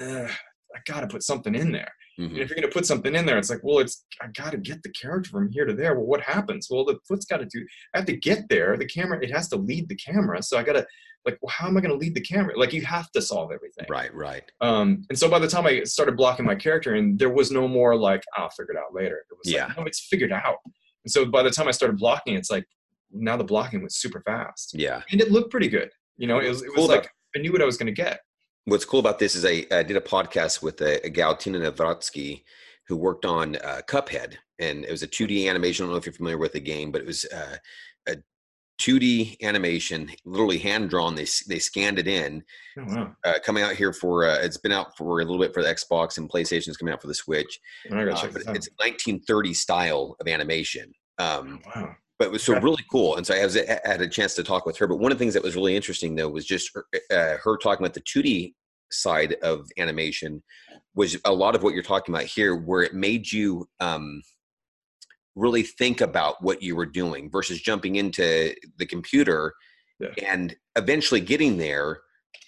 I 0.00 0.80
got 0.86 1.00
to 1.00 1.06
put 1.06 1.22
something 1.22 1.54
in 1.54 1.72
there. 1.72 1.90
Mhm. 2.20 2.30
And 2.30 2.38
if 2.38 2.48
you're 2.50 2.56
going 2.56 2.68
to 2.68 2.74
put 2.74 2.84
something 2.86 3.14
in 3.14 3.24
there, 3.26 3.38
it's 3.38 3.48
like, 3.50 3.60
well, 3.62 3.78
it's 3.78 4.04
I 4.20 4.26
got 4.28 4.50
to 4.52 4.58
get 4.58 4.82
the 4.82 4.90
character 4.90 5.30
from 5.30 5.50
here 5.50 5.64
to 5.64 5.72
there. 5.72 5.94
Well, 5.94 6.06
what 6.06 6.20
happens? 6.20 6.68
Well, 6.70 6.84
the 6.84 6.98
foot's 7.06 7.24
got 7.26 7.38
to 7.38 7.46
do. 7.46 7.64
I 7.94 7.98
have 7.98 8.06
to 8.06 8.16
get 8.16 8.48
there. 8.48 8.76
The 8.76 8.86
camera, 8.86 9.22
it 9.22 9.30
has 9.32 9.48
to 9.50 9.56
lead 9.56 9.88
the 9.88 9.94
camera. 9.96 10.42
So 10.42 10.58
I 10.58 10.62
got 10.64 10.72
to 10.74 10.86
like, 11.24 11.38
well, 11.42 11.50
how 11.50 11.68
am 11.68 11.76
I 11.76 11.80
to 11.80 11.94
lead 11.94 12.14
the 12.14 12.20
camera? 12.20 12.58
Like, 12.58 12.72
you 12.72 12.82
have 12.82 13.10
to 13.12 13.20
solve 13.22 13.50
everything. 13.52 13.86
Right, 13.88 14.12
right. 14.14 14.42
Um, 14.60 15.02
and 15.10 15.18
so 15.18 15.28
by 15.28 15.38
the 15.38 15.48
time 15.48 15.66
I 15.66 15.82
started 15.84 16.16
blocking 16.16 16.44
my 16.46 16.54
character, 16.54 16.94
and 16.94 17.18
there 17.18 17.28
was 17.30 17.50
no 17.50 17.66
more 17.68 17.96
like, 17.96 18.22
I'll 18.36 18.50
figure 18.50 18.72
it 18.74 18.78
out 18.78 18.94
later. 18.94 19.24
It 19.30 19.36
was 19.36 19.52
Yeah. 19.52 19.66
like, 19.66 19.76
no, 19.78 19.84
it's 19.84 20.00
figured 20.00 20.32
out. 20.32 20.56
And 21.04 21.10
so 21.12 21.24
by 21.26 21.42
the 21.42 21.50
time 21.50 21.68
I 21.68 21.72
started 21.72 21.98
blocking, 21.98 22.34
it's 22.34 22.50
like 22.50 22.64
now 23.12 23.36
the 23.36 23.44
blocking 23.44 23.82
was 23.82 23.96
super 23.96 24.20
fast, 24.22 24.74
Yeah. 24.74 25.02
and 25.10 25.20
it 25.20 25.30
looked 25.32 25.50
pretty 25.50 25.68
good. 25.68 25.90
You 26.16 26.26
know, 26.26 26.38
it 26.40 26.48
was, 26.48 26.62
it 26.62 26.66
was 26.68 26.74
Cool 26.76 26.84
about- 26.86 27.04
like 27.04 27.10
I 27.36 27.40
knew 27.40 27.52
what 27.52 27.62
I 27.62 27.66
was 27.66 27.76
going 27.76 27.92
to 27.94 28.02
get. 28.02 28.20
What's 28.64 28.84
cool 28.84 29.00
about 29.00 29.18
this 29.18 29.34
is 29.34 29.44
I, 29.44 29.64
I 29.70 29.82
did 29.82 29.96
a 29.96 30.00
podcast 30.00 30.62
with 30.62 30.80
a, 30.82 31.04
a 31.06 31.08
gal, 31.08 31.36
Tina 31.36 31.58
Nawrocki, 31.58 32.42
who 32.86 32.96
worked 32.96 33.24
on 33.24 33.56
uh, 33.56 33.80
Cuphead. 33.88 34.34
And 34.58 34.84
it 34.84 34.90
was 34.90 35.02
a 35.02 35.06
2D 35.08 35.48
animation. 35.48 35.84
I 35.84 35.86
don't 35.86 35.92
know 35.94 35.98
if 35.98 36.04
you're 36.06 36.12
familiar 36.12 36.38
with 36.38 36.52
the 36.52 36.60
game, 36.60 36.90
but 36.90 37.00
it 37.00 37.06
was 37.06 37.24
uh, 37.26 37.56
a 38.08 38.16
2D 38.80 39.40
animation, 39.42 40.10
literally 40.24 40.58
hand 40.58 40.88
drawn. 40.90 41.14
They, 41.14 41.26
they 41.48 41.58
scanned 41.58 41.98
it 41.98 42.06
in. 42.08 42.44
Oh, 42.78 42.84
wow. 42.86 43.16
Uh, 43.24 43.34
coming 43.44 43.62
out 43.62 43.74
here 43.74 43.92
for, 43.92 44.24
uh, 44.26 44.38
it's 44.40 44.56
been 44.58 44.72
out 44.72 44.96
for 44.96 45.20
a 45.20 45.24
little 45.24 45.38
bit 45.38 45.52
for 45.54 45.62
the 45.62 45.68
Xbox 45.74 46.18
and 46.18 46.28
PlayStation. 46.30 46.68
It's 46.68 46.76
coming 46.76 46.92
out 46.94 47.00
for 47.00 47.08
the 47.08 47.14
Switch. 47.14 47.58
To 47.88 47.96
Uh, 48.10 48.16
check 48.16 48.32
this 48.32 48.46
out. 48.46 48.56
it's 48.56 48.68
1930 48.76 49.54
style 49.54 50.16
of 50.20 50.28
animation. 50.28 50.92
Um, 51.18 51.60
wow. 51.74 51.94
But 52.18 52.26
it 52.26 52.30
was 52.32 52.42
so 52.42 52.54
Okay. 52.54 52.64
really 52.64 52.84
cool. 52.90 53.16
And 53.16 53.26
so 53.26 53.34
I, 53.34 53.44
was, 53.44 53.56
I 53.56 53.80
had 53.84 54.00
a 54.02 54.08
chance 54.08 54.34
to 54.34 54.42
talk 54.42 54.66
with 54.66 54.76
her. 54.78 54.86
But 54.86 54.96
one 54.98 55.12
of 55.12 55.18
the 55.18 55.22
things 55.22 55.34
that 55.34 55.42
was 55.42 55.54
really 55.56 55.76
interesting, 55.76 56.14
though, 56.16 56.28
was 56.28 56.44
just 56.44 56.70
her, 56.74 56.86
uh, 57.10 57.36
her 57.42 57.56
talking 57.56 57.84
about 57.84 57.94
the 57.94 58.00
2D 58.00 58.54
side 58.90 59.34
of 59.42 59.68
animation, 59.78 60.42
was 60.94 61.16
a 61.24 61.32
lot 61.32 61.54
of 61.54 61.62
what 61.62 61.74
you're 61.74 61.82
talking 61.82 62.14
about 62.14 62.26
here, 62.26 62.56
where 62.56 62.82
it 62.82 62.94
made 62.94 63.30
you 63.30 63.68
um, 63.80 64.20
really 65.36 65.62
think 65.62 66.00
about 66.00 66.42
what 66.42 66.62
you 66.62 66.74
were 66.74 66.86
doing 66.86 67.30
versus 67.30 67.60
jumping 67.60 67.96
into 67.96 68.52
the 68.78 68.86
computer 68.86 69.54
Yeah. 70.00 70.08
and 70.26 70.56
eventually 70.74 71.20
getting 71.20 71.56
there, 71.56 72.00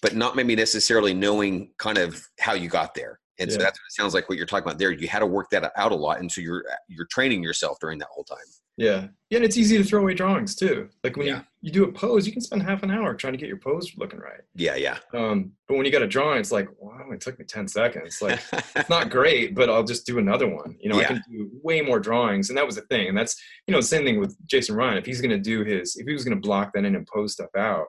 but 0.02 0.16
not 0.16 0.34
maybe 0.34 0.56
necessarily 0.56 1.14
knowing 1.14 1.72
kind 1.78 1.98
of 1.98 2.26
how 2.40 2.54
you 2.54 2.68
got 2.68 2.94
there. 2.94 3.20
And 3.38 3.50
so 3.50 3.58
Yeah. 3.58 3.64
that's 3.64 3.78
what 3.78 3.86
it 3.86 3.92
sounds 3.92 4.14
like 4.14 4.28
what 4.28 4.36
you're 4.36 4.46
talking 4.46 4.66
about 4.66 4.78
there. 4.78 4.90
You 4.90 5.06
had 5.08 5.20
to 5.20 5.26
work 5.26 5.50
that 5.50 5.70
out 5.76 5.92
a 5.92 5.94
lot, 5.94 6.18
and 6.18 6.30
so 6.30 6.40
you're 6.40 6.64
you're 6.88 7.06
training 7.06 7.42
yourself 7.42 7.78
during 7.80 7.98
that 8.00 8.08
whole 8.10 8.24
time. 8.24 8.38
Yeah. 8.80 9.08
Yeah, 9.28 9.36
and 9.36 9.44
it's 9.44 9.56
easy 9.58 9.76
to 9.78 9.84
throw 9.84 10.00
away 10.00 10.14
drawings 10.14 10.56
too. 10.56 10.88
Like 11.04 11.16
when 11.16 11.26
Yeah. 11.26 11.42
you, 11.60 11.68
you 11.68 11.70
do 11.70 11.84
a 11.84 11.92
pose, 11.92 12.26
you 12.26 12.32
can 12.32 12.40
spend 12.40 12.62
half 12.62 12.82
an 12.82 12.90
hour 12.90 13.14
trying 13.14 13.34
to 13.34 13.38
get 13.38 13.46
your 13.46 13.58
pose 13.58 13.92
looking 13.96 14.18
right. 14.18 14.40
Yeah, 14.54 14.74
yeah. 14.74 14.98
Um, 15.14 15.52
but 15.68 15.76
when 15.76 15.84
you 15.86 15.92
got 15.92 16.02
a 16.02 16.06
drawing, 16.08 16.40
it's 16.40 16.50
like, 16.50 16.66
wow, 16.78 17.10
it 17.12 17.20
took 17.20 17.38
me 17.38 17.44
10 17.44 17.68
seconds. 17.68 18.20
Like 18.22 18.40
it's 18.74 18.88
not 18.88 19.10
great, 19.18 19.54
but 19.54 19.68
I'll 19.68 19.84
just 19.84 20.06
do 20.06 20.18
another 20.18 20.48
one. 20.48 20.76
You 20.80 20.88
know, 20.88 20.98
I 20.98 21.04
can 21.04 21.22
do 21.30 21.50
way 21.62 21.82
more 21.82 22.00
drawings. 22.00 22.48
And 22.48 22.56
that 22.56 22.66
was 22.66 22.74
the 22.76 22.82
thing. 22.82 23.08
And 23.08 23.16
that's, 23.16 23.40
you 23.68 23.72
know, 23.72 23.78
the 23.80 23.86
same 23.86 24.04
thing 24.04 24.18
with 24.18 24.34
Jason 24.46 24.74
Ryan. 24.74 24.96
If 24.98 25.04
he's 25.06 25.20
gonna 25.20 25.38
do 25.38 25.62
his, 25.62 25.94
if 25.96 26.06
he 26.06 26.12
was 26.14 26.24
gonna 26.24 26.40
block 26.40 26.72
that 26.72 26.84
in 26.86 26.96
and 26.96 27.06
pose 27.06 27.34
stuff 27.34 27.50
out, 27.56 27.86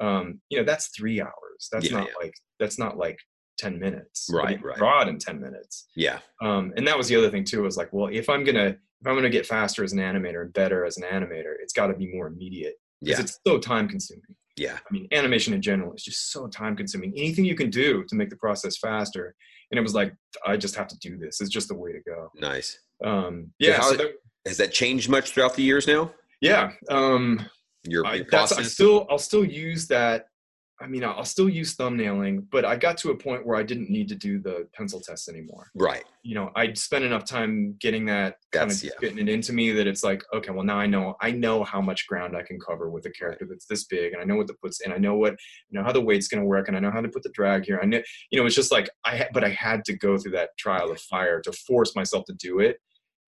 um, 0.00 0.40
you 0.50 0.58
know, 0.58 0.64
that's 0.64 0.88
three 0.88 1.20
hours. 1.22 1.68
That's 1.72 1.88
Yeah, 1.90 1.98
not 2.00 2.08
like 2.20 2.34
that's 2.58 2.78
not 2.78 2.98
like 2.98 3.18
10 3.58 3.78
minutes. 3.78 4.28
Right, 4.32 4.62
right. 4.62 5.06
It 5.06 5.10
in 5.10 5.18
10 5.18 5.40
minutes 5.40 5.86
yeah. 5.96 6.18
um, 6.42 6.72
and 6.76 6.86
that 6.86 6.96
was 6.96 7.08
the 7.08 7.16
other 7.16 7.30
thing 7.30 7.44
too 7.44 7.62
was 7.62 7.76
like 7.76 7.92
well 7.92 8.08
if 8.12 8.28
i'm 8.28 8.44
gonna 8.44 8.76
if 9.00 9.06
i'm 9.06 9.14
gonna 9.14 9.30
get 9.30 9.46
faster 9.46 9.82
as 9.84 9.92
an 9.92 9.98
animator 9.98 10.42
and 10.42 10.52
better 10.52 10.84
as 10.84 10.96
an 10.96 11.04
animator 11.04 11.54
it's 11.62 11.72
got 11.72 11.86
to 11.88 11.94
be 11.94 12.06
more 12.14 12.26
immediate 12.26 12.74
because 13.02 13.18
Yeah. 13.18 13.22
it's 13.24 13.38
so 13.46 13.58
time 13.58 13.88
consuming 13.88 14.34
Yeah. 14.56 14.74
i 14.78 14.92
mean 14.92 15.06
animation 15.12 15.54
in 15.54 15.62
general 15.62 15.92
is 15.94 16.02
just 16.02 16.32
so 16.32 16.46
time 16.48 16.76
consuming 16.76 17.12
anything 17.16 17.44
you 17.44 17.54
can 17.54 17.70
do 17.70 18.04
to 18.08 18.14
make 18.14 18.30
the 18.30 18.36
process 18.36 18.76
faster 18.78 19.34
and 19.70 19.78
it 19.78 19.82
was 19.82 19.94
like 19.94 20.14
i 20.46 20.56
just 20.56 20.76
have 20.76 20.88
to 20.88 20.98
do 20.98 21.16
this 21.18 21.40
it's 21.40 21.50
just 21.50 21.68
the 21.68 21.74
way 21.74 21.92
to 21.92 22.00
go 22.06 22.30
Nice. 22.34 22.78
um, 23.04 23.50
yeah 23.58 23.80
so 23.80 23.94
that- 23.96 24.14
Has 24.46 24.56
that 24.58 24.72
changed 24.72 25.08
much 25.08 25.30
throughout 25.32 25.54
the 25.54 25.62
years 25.62 25.86
now? 25.86 26.12
yeah 26.40 26.72
um, 26.90 27.40
Your, 27.88 28.04
I, 28.06 28.14
your 28.16 28.26
I 28.26 28.28
process? 28.28 28.72
still 28.72 29.06
I'll 29.10 29.18
still 29.18 29.44
use 29.44 29.86
that. 29.88 30.26
I 30.80 30.86
mean, 30.86 31.04
I'll 31.04 31.24
still 31.24 31.48
use 31.48 31.74
thumbnailing, 31.74 32.46
but 32.50 32.66
I 32.66 32.76
got 32.76 32.98
to 32.98 33.10
a 33.10 33.16
point 33.16 33.46
where 33.46 33.56
I 33.56 33.62
didn't 33.62 33.88
need 33.88 34.08
to 34.08 34.14
do 34.14 34.38
the 34.38 34.68
pencil 34.74 35.00
test 35.00 35.28
anymore. 35.28 35.70
right. 35.74 36.04
You 36.22 36.34
know, 36.34 36.50
I'd 36.54 36.76
spent 36.76 37.04
enough 37.04 37.24
time 37.24 37.76
getting 37.80 38.04
that 38.06 38.36
kind 38.52 38.70
of 38.70 38.82
yeah. 38.82 38.90
getting 39.00 39.18
it 39.18 39.28
into 39.28 39.52
me 39.52 39.70
that 39.72 39.86
it's 39.86 40.02
like, 40.02 40.22
okay, 40.34 40.50
well 40.50 40.64
now 40.64 40.76
I 40.76 40.86
know 40.86 41.14
I 41.20 41.30
know 41.30 41.64
how 41.64 41.80
much 41.80 42.06
ground 42.06 42.36
I 42.36 42.42
can 42.42 42.58
cover 42.58 42.90
with 42.90 43.06
a 43.06 43.10
character 43.10 43.46
that's 43.48 43.66
this 43.66 43.84
big, 43.84 44.12
and 44.12 44.20
I 44.20 44.24
know 44.24 44.36
what 44.36 44.48
the 44.48 44.54
puts 44.54 44.80
in. 44.80 44.92
I 44.92 44.98
know 44.98 45.14
what 45.14 45.32
you 45.70 45.78
know 45.78 45.84
how 45.84 45.92
the 45.92 46.00
weight's 46.00 46.28
going 46.28 46.42
to 46.42 46.46
work, 46.46 46.68
and 46.68 46.76
I 46.76 46.80
know 46.80 46.90
how 46.90 47.00
to 47.00 47.08
put 47.08 47.22
the 47.22 47.30
drag 47.30 47.64
here. 47.64 47.78
I 47.82 47.86
know, 47.86 48.02
you 48.30 48.38
know, 48.38 48.44
it's 48.44 48.56
just 48.56 48.72
like 48.72 48.90
I, 49.04 49.16
ha- 49.18 49.28
but 49.32 49.44
I 49.44 49.50
had 49.50 49.84
to 49.86 49.96
go 49.96 50.18
through 50.18 50.32
that 50.32 50.50
trial 50.58 50.90
of 50.90 51.00
fire 51.00 51.40
to 51.42 51.52
force 51.52 51.94
myself 51.94 52.24
to 52.26 52.34
do 52.34 52.58
it. 52.58 52.78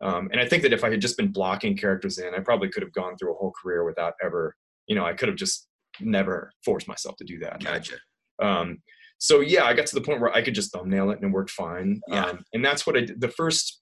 Um, 0.01 0.29
and 0.33 0.41
I 0.41 0.47
think 0.47 0.63
that 0.65 0.73
if 0.73 0.85
I 0.85 0.91
had 0.91 1.01
just 1.01 1.17
been 1.17 1.33
blocking 1.33 1.77
characters 1.77 2.19
in, 2.19 2.35
I 2.35 2.41
probably 2.41 2.69
could 2.69 2.83
have 2.83 2.93
gone 2.93 3.17
through 3.17 3.33
a 3.33 3.37
whole 3.37 3.53
career 3.61 3.85
without 3.85 4.15
ever, 4.23 4.55
you 4.87 4.95
know, 4.95 5.05
I 5.05 5.13
could 5.13 5.29
have 5.29 5.37
just 5.37 5.68
never 6.01 6.51
forced 6.65 6.89
myself 6.89 7.17
to 7.17 7.25
do 7.25 7.39
that. 7.41 7.63
Gotcha. 7.63 7.97
Um, 8.41 8.79
so 9.19 9.41
yeah, 9.41 9.65
I 9.65 9.75
got 9.75 9.87
to 9.87 9.95
the 9.95 10.01
point 10.01 10.21
where 10.21 10.33
I 10.33 10.43
could 10.43 10.55
just 10.55 10.73
thumbnail 10.73 11.11
it 11.11 11.19
and 11.21 11.31
it 11.31 11.35
worked 11.35 11.51
fine. 11.51 12.01
Yeah. 12.09 12.27
Um, 12.27 12.45
and 12.53 12.65
that's 12.65 12.87
what 12.87 12.97
I 12.97 13.01
did. 13.01 13.21
The 13.21 13.29
first, 13.29 13.81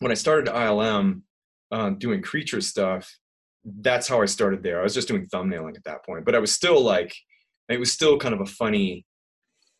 when 0.00 0.10
I 0.10 0.14
started 0.14 0.52
ILM 0.52 1.22
um, 1.70 1.98
doing 1.98 2.20
creature 2.22 2.60
stuff, 2.60 3.08
that's 3.64 4.08
how 4.08 4.22
I 4.22 4.26
started 4.26 4.62
there. 4.62 4.80
I 4.80 4.82
was 4.82 4.94
just 4.94 5.08
doing 5.08 5.26
thumbnailing 5.26 5.76
at 5.76 5.84
that 5.84 6.04
point, 6.04 6.24
but 6.24 6.34
I 6.34 6.38
was 6.38 6.52
still 6.52 6.82
like, 6.82 7.14
it 7.68 7.78
was 7.78 7.92
still 7.92 8.18
kind 8.18 8.34
of 8.34 8.40
a 8.40 8.46
funny, 8.46 9.06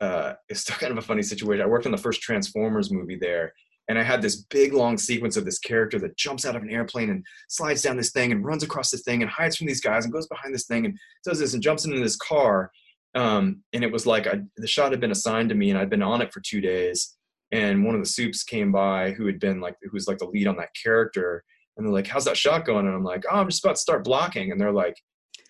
uh, 0.01 0.35
it's 0.49 0.61
still 0.61 0.77
kind 0.77 0.93
of 0.93 0.99
a 0.99 1.03
funny 1.03 1.23
situation. 1.23 1.63
I 1.63 1.69
worked 1.69 1.87
on 1.87 1.93
the 1.93 1.99
first 1.99 2.21
Transformers 2.21 2.93
movie 2.93 3.19
there, 3.21 3.53
and 3.91 3.99
I 3.99 4.05
had 4.05 4.23
this 4.23 4.37
big 4.37 4.73
long 4.73 4.97
sequence 4.97 5.37
of 5.37 5.45
this 5.45 5.59
character 5.59 5.99
that 5.99 6.17
jumps 6.17 6.47
out 6.47 6.55
of 6.55 6.63
an 6.63 6.71
airplane 6.71 7.11
and 7.11 7.27
slides 7.49 7.83
down 7.83 7.97
this 7.97 8.13
thing 8.13 8.31
and 8.31 8.45
runs 8.45 8.63
across 8.63 8.89
this 8.89 9.03
thing 9.03 9.21
and 9.21 9.29
hides 9.29 9.57
from 9.57 9.67
these 9.67 9.81
guys 9.81 10.05
and 10.05 10.13
goes 10.13 10.29
behind 10.29 10.55
this 10.55 10.67
thing 10.67 10.87
and 10.87 10.97
does 11.25 11.41
this 11.41 11.55
and 11.55 11.63
jumps 11.63 11.85
into 11.85 11.99
this 11.99 12.15
car. 12.15 12.71
Um, 13.17 13.65
and 13.73 13.83
it 13.83 13.91
was 13.91 14.07
like 14.07 14.29
I, 14.29 14.43
the 14.57 14.69
shot 14.69 14.93
had 14.93 15.01
been 15.01 15.11
assigned 15.11 15.49
to 15.49 15.57
me 15.57 15.71
and 15.71 15.79
I'd 15.79 15.91
been 15.91 16.05
on 16.05 16.23
it 16.23 16.33
for 16.33 16.39
two 16.39 16.61
days. 16.61 17.17
And 17.51 17.85
one 17.85 17.97
of 17.97 18.01
the 18.01 18.07
soups 18.07 18.45
came 18.45 18.71
by 18.71 19.11
who 19.11 19.27
had 19.27 19.41
been 19.41 19.61
like, 19.61 19.75
who 19.83 19.91
was 19.93 20.07
like 20.07 20.19
the 20.19 20.27
lead 20.27 20.47
on 20.47 20.57
that 20.59 20.71
character. 20.81 21.43
And 21.77 21.85
they're 21.85 21.93
like, 21.93 22.07
how's 22.07 22.27
that 22.27 22.37
shot 22.37 22.65
going? 22.65 22.87
And 22.87 22.95
I'm 22.95 23.03
like, 23.03 23.25
oh, 23.29 23.39
I'm 23.39 23.49
just 23.49 23.65
about 23.65 23.75
to 23.75 23.83
start 23.83 24.05
blocking. 24.05 24.53
And 24.53 24.61
they're 24.61 24.71
like, 24.71 24.95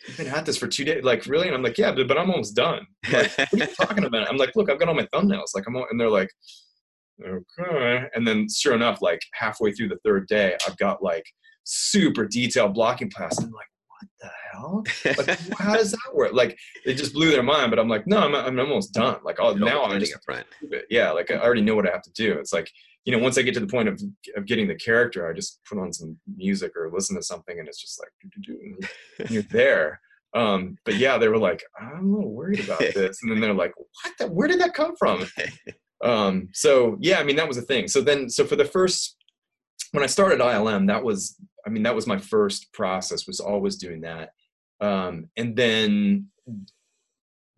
you've 0.08 0.16
been 0.16 0.28
at 0.28 0.46
this 0.46 0.56
for 0.56 0.66
two 0.66 0.86
days. 0.86 1.04
Like, 1.04 1.26
really? 1.26 1.48
And 1.48 1.54
I'm 1.54 1.62
like, 1.62 1.76
yeah, 1.76 1.92
but, 1.92 2.08
but 2.08 2.16
I'm 2.16 2.30
almost 2.30 2.56
done. 2.56 2.86
Like, 3.12 3.36
what 3.36 3.52
are 3.52 3.58
you 3.58 3.66
talking 3.66 4.04
about? 4.04 4.30
I'm 4.30 4.38
like, 4.38 4.56
look, 4.56 4.70
I've 4.70 4.78
got 4.78 4.88
all 4.88 4.94
my 4.94 5.06
thumbnails. 5.12 5.54
Like, 5.54 5.64
I'm, 5.66 5.76
all, 5.76 5.86
and 5.90 6.00
they're 6.00 6.08
like, 6.08 6.30
okay. 7.26 8.06
And 8.14 8.26
then, 8.26 8.46
sure 8.48 8.74
enough, 8.74 9.02
like 9.02 9.20
halfway 9.34 9.72
through 9.72 9.88
the 9.88 9.98
third 10.04 10.26
day, 10.26 10.56
I've 10.66 10.76
got 10.76 11.02
like 11.02 11.24
super 11.64 12.26
detailed 12.26 12.74
blocking 12.74 13.10
class. 13.10 13.38
And 13.38 13.46
I'm 13.46 13.52
like, 13.52 13.66
what 14.00 14.08
the 14.20 14.30
hell? 14.52 15.26
Like, 15.26 15.40
how 15.58 15.76
does 15.76 15.92
that 15.92 16.14
work? 16.14 16.32
Like, 16.32 16.58
it 16.84 16.94
just 16.94 17.12
blew 17.12 17.30
their 17.30 17.42
mind. 17.42 17.70
But 17.70 17.78
I'm 17.78 17.88
like, 17.88 18.06
no, 18.06 18.18
I'm, 18.18 18.34
I'm 18.34 18.58
almost 18.58 18.92
done. 18.92 19.18
Like, 19.24 19.38
oh, 19.40 19.54
now 19.54 19.84
I'm 19.84 20.00
just 20.00 20.14
it. 20.28 20.86
Yeah, 20.90 21.10
like 21.10 21.30
I 21.30 21.36
already 21.36 21.62
know 21.62 21.74
what 21.74 21.88
I 21.88 21.92
have 21.92 22.02
to 22.02 22.12
do. 22.12 22.32
It's 22.32 22.52
like 22.52 22.70
you 23.04 23.16
know, 23.16 23.22
once 23.22 23.38
I 23.38 23.42
get 23.42 23.54
to 23.54 23.60
the 23.60 23.66
point 23.66 23.88
of 23.88 24.00
of 24.36 24.46
getting 24.46 24.68
the 24.68 24.74
character, 24.74 25.28
I 25.28 25.32
just 25.32 25.60
put 25.68 25.78
on 25.78 25.92
some 25.92 26.18
music 26.36 26.72
or 26.76 26.90
listen 26.92 27.16
to 27.16 27.22
something, 27.22 27.58
and 27.58 27.66
it's 27.66 27.80
just 27.80 28.00
like 28.00 28.10
doo-doo-doo, 28.20 28.78
you're 29.34 29.42
there. 29.44 30.00
Um, 30.34 30.76
but 30.84 30.96
yeah, 30.96 31.18
they 31.18 31.28
were 31.28 31.38
like, 31.38 31.64
I'm 31.80 32.12
a 32.12 32.16
little 32.16 32.32
worried 32.32 32.60
about 32.60 32.78
this, 32.94 33.22
and 33.22 33.32
then 33.32 33.40
they're 33.40 33.54
like, 33.54 33.72
what? 33.76 34.14
The, 34.18 34.26
where 34.28 34.48
did 34.48 34.60
that 34.60 34.74
come 34.74 34.94
from? 34.96 35.26
Um, 36.02 36.48
so 36.52 36.96
yeah, 37.00 37.18
I 37.18 37.24
mean 37.24 37.36
that 37.36 37.48
was 37.48 37.58
a 37.58 37.62
thing. 37.62 37.88
So 37.88 38.00
then, 38.00 38.28
so 38.30 38.44
for 38.44 38.56
the 38.56 38.64
first 38.64 39.16
when 39.92 40.04
I 40.04 40.06
started 40.06 40.40
ILM, 40.40 40.86
that 40.88 41.04
was 41.04 41.36
I 41.66 41.70
mean 41.70 41.82
that 41.82 41.94
was 41.94 42.06
my 42.06 42.18
first 42.18 42.72
process 42.72 43.26
was 43.26 43.40
always 43.40 43.76
doing 43.76 44.02
that. 44.02 44.30
Um, 44.80 45.28
and 45.36 45.54
then 45.56 46.28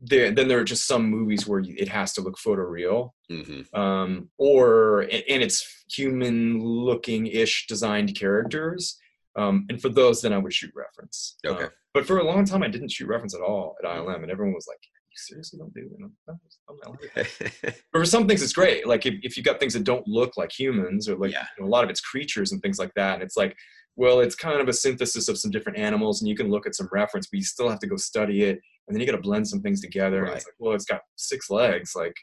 there 0.00 0.32
then 0.32 0.48
there 0.48 0.58
are 0.58 0.64
just 0.64 0.86
some 0.86 1.08
movies 1.08 1.46
where 1.46 1.60
you, 1.60 1.74
it 1.78 1.88
has 1.88 2.12
to 2.12 2.20
look 2.20 2.36
photoreal 2.36 3.10
hmm 3.30 3.60
um, 3.72 4.28
or 4.36 5.02
and 5.02 5.42
it's 5.42 5.84
human 5.90 6.58
looking 6.60 7.26
ish 7.28 7.66
designed 7.68 8.16
characters 8.18 8.98
um, 9.36 9.64
and 9.68 9.80
for 9.80 9.88
those 9.88 10.20
then 10.20 10.32
i 10.32 10.38
would 10.38 10.52
shoot 10.52 10.72
reference 10.74 11.36
Okay. 11.46 11.64
Uh, 11.64 11.68
but 11.94 12.04
for 12.04 12.18
a 12.18 12.24
long 12.24 12.44
time 12.44 12.64
i 12.64 12.68
didn't 12.68 12.90
shoot 12.90 13.06
reference 13.06 13.34
at 13.34 13.40
all 13.40 13.76
at 13.82 13.88
ilm 13.88 14.22
and 14.22 14.30
everyone 14.30 14.54
was 14.54 14.66
like 14.68 14.80
seriously 15.16 15.58
don't 15.58 15.72
do 15.74 15.80
it 15.80 16.02
I'm- 16.02 16.40
I'm 16.68 16.76
not 16.84 17.00
like 17.00 17.14
that." 17.14 17.74
but 17.92 17.98
for 18.00 18.04
some 18.04 18.26
things 18.26 18.42
it's 18.42 18.52
great 18.52 18.86
like 18.86 19.06
if, 19.06 19.14
if 19.22 19.36
you've 19.36 19.46
got 19.46 19.60
things 19.60 19.74
that 19.74 19.84
don't 19.84 20.06
look 20.06 20.36
like 20.36 20.52
humans 20.52 21.08
or 21.08 21.16
like 21.16 21.32
Yeah. 21.32 21.46
you 21.56 21.62
know, 21.64 21.68
a 21.68 21.72
lot 21.72 21.84
of 21.84 21.90
it's 21.90 22.00
creatures 22.00 22.52
and 22.52 22.60
things 22.62 22.78
like 22.78 22.92
that 22.96 23.14
and 23.14 23.22
it's 23.22 23.36
like 23.36 23.56
well 23.96 24.20
it's 24.20 24.34
kind 24.34 24.60
of 24.60 24.68
a 24.68 24.72
synthesis 24.72 25.28
of 25.28 25.38
some 25.38 25.50
different 25.50 25.78
animals 25.78 26.20
and 26.22 26.28
you 26.28 26.34
can 26.36 26.50
look 26.50 26.66
at 26.66 26.74
some 26.74 26.88
reference 26.92 27.26
but 27.30 27.36
you 27.38 27.44
still 27.44 27.68
have 27.68 27.78
to 27.80 27.86
go 27.86 27.96
study 27.96 28.42
it 28.44 28.58
and 28.88 28.94
then 28.96 29.00
you 29.00 29.06
got 29.06 29.12
to 29.16 29.22
blend 29.22 29.46
some 29.46 29.60
things 29.60 29.80
together 29.80 30.24
and 30.24 30.34
it's 30.34 30.46
like 30.46 30.54
well 30.58 30.72
it's 30.74 30.84
got 30.86 31.02
six 31.16 31.50
legs 31.50 31.92
like 31.94 32.14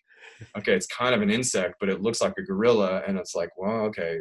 okay 0.58 0.74
it's 0.74 0.88
kind 0.88 1.14
of 1.16 1.22
an 1.22 1.30
insect 1.30 1.76
but 1.80 1.88
it 1.90 2.02
looks 2.02 2.22
like 2.22 2.34
a 2.38 2.42
gorilla 2.42 3.02
and 3.08 3.18
it's 3.18 3.36
like 3.36 3.50
well 3.58 3.82
okay 3.86 4.18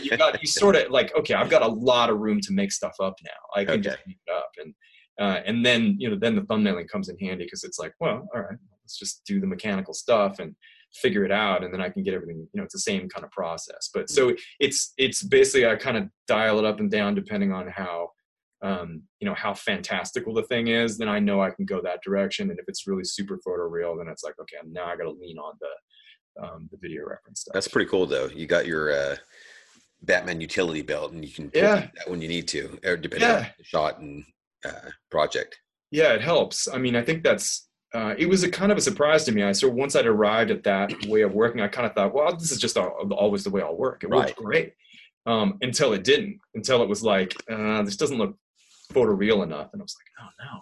you 0.00 0.16
got 0.16 0.40
you 0.40 0.46
sort 0.62 0.76
of 0.76 0.90
like 0.90 1.14
okay 1.16 1.34
i've 1.34 1.50
got 1.50 1.62
a 1.62 1.66
lot 1.68 2.10
of 2.10 2.18
room 2.18 2.40
to 2.40 2.52
make 2.52 2.70
stuff 2.72 2.94
up 3.00 3.14
now 3.24 3.30
i 3.60 3.64
can 3.64 3.82
just 3.82 3.96
Okay. 3.96 4.02
make 4.06 4.18
it 4.26 4.32
up 4.32 4.50
and 4.58 4.72
uh, 5.18 5.40
and 5.46 5.64
then 5.64 5.96
you 5.98 6.08
know 6.08 6.16
then 6.16 6.34
the 6.34 6.42
thumbnailing 6.42 6.88
comes 6.88 7.08
in 7.08 7.18
handy 7.18 7.44
because 7.44 7.64
it's 7.64 7.78
like 7.78 7.92
well 8.00 8.28
all 8.34 8.40
right 8.42 8.58
let's 8.82 8.98
just 8.98 9.24
do 9.26 9.40
the 9.40 9.46
mechanical 9.46 9.94
stuff 9.94 10.38
and 10.38 10.54
figure 10.94 11.24
it 11.24 11.32
out 11.32 11.62
and 11.62 11.72
then 11.72 11.80
i 11.82 11.88
can 11.90 12.02
get 12.02 12.14
everything 12.14 12.38
you 12.38 12.58
know 12.58 12.64
it's 12.64 12.72
the 12.72 12.78
same 12.80 13.08
kind 13.08 13.24
of 13.24 13.30
process 13.30 13.90
but 13.92 14.08
so 14.08 14.34
it's 14.58 14.94
it's 14.96 15.22
basically 15.22 15.66
i 15.66 15.76
kind 15.76 15.96
of 15.98 16.04
dial 16.26 16.58
it 16.58 16.64
up 16.64 16.80
and 16.80 16.90
down 16.90 17.14
depending 17.14 17.52
on 17.52 17.68
how 17.68 18.08
um, 18.60 19.02
you 19.20 19.28
know 19.28 19.34
how 19.34 19.54
fantastical 19.54 20.34
the 20.34 20.42
thing 20.44 20.66
is 20.68 20.98
then 20.98 21.08
i 21.08 21.18
know 21.20 21.40
i 21.42 21.50
can 21.50 21.64
go 21.64 21.80
that 21.82 22.02
direction 22.02 22.50
and 22.50 22.58
if 22.58 22.64
it's 22.68 22.86
really 22.88 23.04
super 23.04 23.38
photoreal 23.46 23.96
then 23.98 24.08
it's 24.08 24.24
like 24.24 24.34
okay 24.40 24.56
now 24.66 24.86
i 24.86 24.96
gotta 24.96 25.10
lean 25.10 25.38
on 25.38 25.54
the 25.60 25.68
um, 26.40 26.68
the 26.70 26.78
video 26.80 27.04
reference 27.04 27.40
stuff 27.40 27.52
That's 27.52 27.68
pretty 27.68 27.90
cool, 27.90 28.06
though. 28.06 28.26
You 28.26 28.46
got 28.46 28.66
your 28.66 28.92
uh, 28.92 29.16
Batman 30.02 30.40
utility 30.40 30.82
belt, 30.82 31.12
and 31.12 31.24
you 31.24 31.32
can 31.32 31.50
Yeah. 31.54 31.88
that 31.96 32.08
when 32.08 32.22
you 32.22 32.28
need 32.28 32.46
to, 32.48 32.78
or 32.84 32.96
depending 32.96 33.28
on 33.28 33.46
the 33.58 33.64
shot 33.64 33.98
and 33.98 34.24
uh, 34.64 34.90
project. 35.10 35.58
yeah 35.90 36.12
it 36.12 36.20
helps. 36.20 36.68
I 36.68 36.78
mean 36.78 36.96
i 36.96 37.02
think 37.02 37.22
that's 37.22 37.68
uh, 37.94 38.14
it 38.18 38.28
was 38.28 38.42
a 38.42 38.50
kind 38.50 38.70
of 38.70 38.76
a 38.76 38.80
surprise 38.82 39.24
to 39.24 39.32
me. 39.32 39.42
I 39.42 39.52
so 39.52 39.68
once 39.68 39.96
i'd 39.96 40.06
arrived 40.06 40.50
at 40.50 40.62
that 40.64 40.92
way 41.06 41.22
of 41.22 41.32
working 41.34 41.60
i 41.62 41.68
kind 41.68 41.86
of 41.86 41.94
thought 41.94 42.12
well 42.14 42.34
this 42.36 42.52
is 42.52 42.58
just 42.58 42.76
always 42.76 43.44
the 43.44 43.50
way 43.50 43.62
i'll 43.62 43.76
work. 43.76 44.04
It 44.04 44.10
works 44.10 44.26
Right. 44.26 44.36
great. 44.36 44.72
Um, 45.26 45.58
until 45.62 45.92
it 45.92 46.04
didn't. 46.04 46.38
Until 46.54 46.82
it 46.82 46.88
was 46.88 47.02
like 47.02 47.34
uh, 47.50 47.82
this 47.82 47.96
doesn't 47.96 48.18
look 48.18 48.36
photoreal 48.92 49.42
enough. 49.42 49.70
And 49.72 49.80
i 49.80 49.84
was 49.84 49.96
like 50.00 50.10
oh 50.20 50.30
no. 50.44 50.60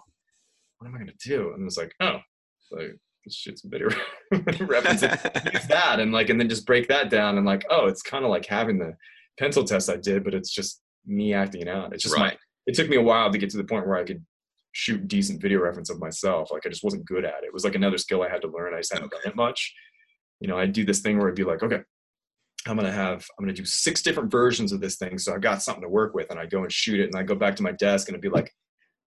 What 0.77 0.87
am 0.87 0.95
i 0.95 0.99
going 0.99 1.11
to 1.17 1.29
do? 1.29 1.51
And 1.53 1.61
it 1.61 1.65
was 1.65 1.77
like 1.77 1.93
oh 1.99 2.19
like 2.71 2.97
let's 3.25 3.35
shoot 3.35 3.59
some 3.59 3.71
video 3.71 3.89
references. 4.65 5.11
Use 5.53 5.67
that 5.75 5.99
and 5.99 6.11
like 6.13 6.29
and 6.29 6.39
then 6.39 6.47
just 6.49 6.65
break 6.65 6.87
that 6.87 7.09
down 7.09 7.37
and 7.37 7.45
like 7.45 7.65
oh 7.69 7.87
it's 7.87 8.01
kind 8.01 8.23
of 8.25 8.31
like 8.31 8.45
having 8.45 8.77
the 8.77 8.95
pencil 9.39 9.63
test 9.63 9.89
i 9.89 9.95
did 9.97 10.23
but 10.23 10.33
it's 10.33 10.49
just 10.51 10.81
me 11.05 11.33
acting 11.33 11.61
it 11.61 11.67
out. 11.67 11.93
It's 11.93 12.03
just 12.03 12.17
my 12.17 12.23
right. 12.29 12.37
It 12.67 12.75
took 12.75 12.89
me 12.89 12.97
a 12.97 13.01
while 13.01 13.31
to 13.31 13.37
get 13.37 13.49
to 13.51 13.57
the 13.57 13.63
point 13.63 13.87
where 13.87 13.97
I 13.97 14.03
could 14.03 14.23
shoot 14.73 15.07
decent 15.07 15.41
video 15.41 15.59
reference 15.59 15.89
of 15.89 15.99
myself. 15.99 16.51
Like 16.51 16.65
I 16.65 16.69
just 16.69 16.83
wasn't 16.83 17.05
good 17.05 17.25
at 17.25 17.43
it. 17.43 17.47
It 17.47 17.53
was 17.53 17.63
like 17.63 17.75
another 17.75 17.97
skill 17.97 18.21
I 18.21 18.29
had 18.29 18.41
to 18.43 18.49
learn. 18.49 18.73
I 18.73 18.79
just 18.79 18.93
hadn't 18.93 19.11
done 19.11 19.21
it 19.25 19.35
much. 19.35 19.73
You 20.39 20.47
know, 20.47 20.57
I'd 20.57 20.73
do 20.73 20.85
this 20.85 20.99
thing 20.99 21.17
where 21.17 21.29
I'd 21.29 21.35
be 21.35 21.43
like, 21.43 21.63
okay, 21.63 21.81
I'm 22.67 22.75
gonna 22.75 22.91
have 22.91 23.25
I'm 23.37 23.45
gonna 23.45 23.53
do 23.53 23.65
six 23.65 24.03
different 24.03 24.29
versions 24.29 24.71
of 24.71 24.81
this 24.81 24.97
thing, 24.97 25.17
so 25.17 25.33
I've 25.33 25.41
got 25.41 25.63
something 25.63 25.83
to 25.83 25.89
work 25.89 26.13
with, 26.13 26.29
and 26.29 26.39
I 26.39 26.45
go 26.45 26.63
and 26.63 26.71
shoot 26.71 26.99
it, 26.99 27.05
and 27.05 27.15
I 27.15 27.23
go 27.23 27.33
back 27.33 27.55
to 27.55 27.63
my 27.63 27.71
desk 27.71 28.07
and 28.07 28.15
I'd 28.15 28.21
be 28.21 28.29
like, 28.29 28.51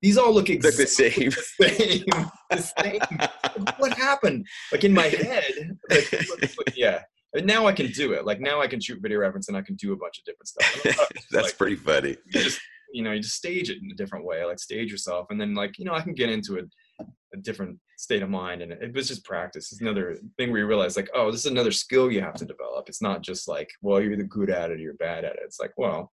these 0.02 0.16
all 0.16 0.32
look 0.32 0.48
Look 0.48 0.62
the 0.62 0.68
exactly 0.68 0.86
same. 0.86 1.30
the 1.58 1.68
same. 1.68 2.04
The 2.50 2.56
same. 2.56 3.72
what 3.78 3.92
happened? 3.92 4.46
Like 4.72 4.84
in 4.84 4.94
my 4.94 5.06
head, 5.06 5.78
like, 5.90 6.74
yeah. 6.74 7.02
And 7.34 7.46
now 7.46 7.66
I 7.66 7.72
can 7.72 7.92
do 7.92 8.12
it. 8.14 8.24
Like 8.24 8.40
now 8.40 8.60
I 8.60 8.66
can 8.66 8.80
shoot 8.80 9.00
video 9.00 9.18
reference 9.18 9.48
and 9.48 9.56
I 9.56 9.62
can 9.62 9.76
do 9.76 9.92
a 9.92 9.96
bunch 9.96 10.18
of 10.18 10.24
different 10.24 10.48
stuff. 10.48 10.96
Oh, 11.00 11.06
That's 11.30 11.46
like, 11.46 11.58
pretty 11.58 11.76
funny. 11.76 12.16
Just, 12.30 12.60
you 12.92 13.02
know, 13.02 13.12
you 13.12 13.20
just 13.20 13.36
stage 13.36 13.70
it 13.70 13.82
in 13.82 13.90
a 13.90 13.94
different 13.94 14.24
way, 14.24 14.44
like 14.44 14.58
stage 14.58 14.90
yourself. 14.90 15.26
And 15.30 15.40
then 15.40 15.54
like, 15.54 15.78
you 15.78 15.84
know, 15.84 15.94
I 15.94 16.00
can 16.00 16.14
get 16.14 16.30
into 16.30 16.58
a, 16.58 17.04
a 17.34 17.36
different 17.38 17.78
state 17.96 18.22
of 18.22 18.30
mind. 18.30 18.62
And 18.62 18.72
it 18.72 18.94
was 18.94 19.08
just 19.08 19.24
practice. 19.24 19.72
It's 19.72 19.80
another 19.80 20.16
thing 20.36 20.50
where 20.50 20.60
you 20.60 20.66
realize 20.66 20.96
like, 20.96 21.10
oh, 21.14 21.30
this 21.30 21.40
is 21.40 21.50
another 21.50 21.70
skill 21.70 22.10
you 22.10 22.20
have 22.20 22.34
to 22.34 22.44
develop. 22.44 22.88
It's 22.88 23.02
not 23.02 23.22
just 23.22 23.48
like, 23.48 23.70
well, 23.82 24.00
you're 24.00 24.12
either 24.12 24.24
good 24.24 24.50
at 24.50 24.70
it 24.70 24.74
or 24.74 24.78
you're 24.78 24.94
bad 24.94 25.24
at 25.24 25.34
it. 25.34 25.40
It's 25.44 25.60
like, 25.60 25.72
well, 25.76 26.12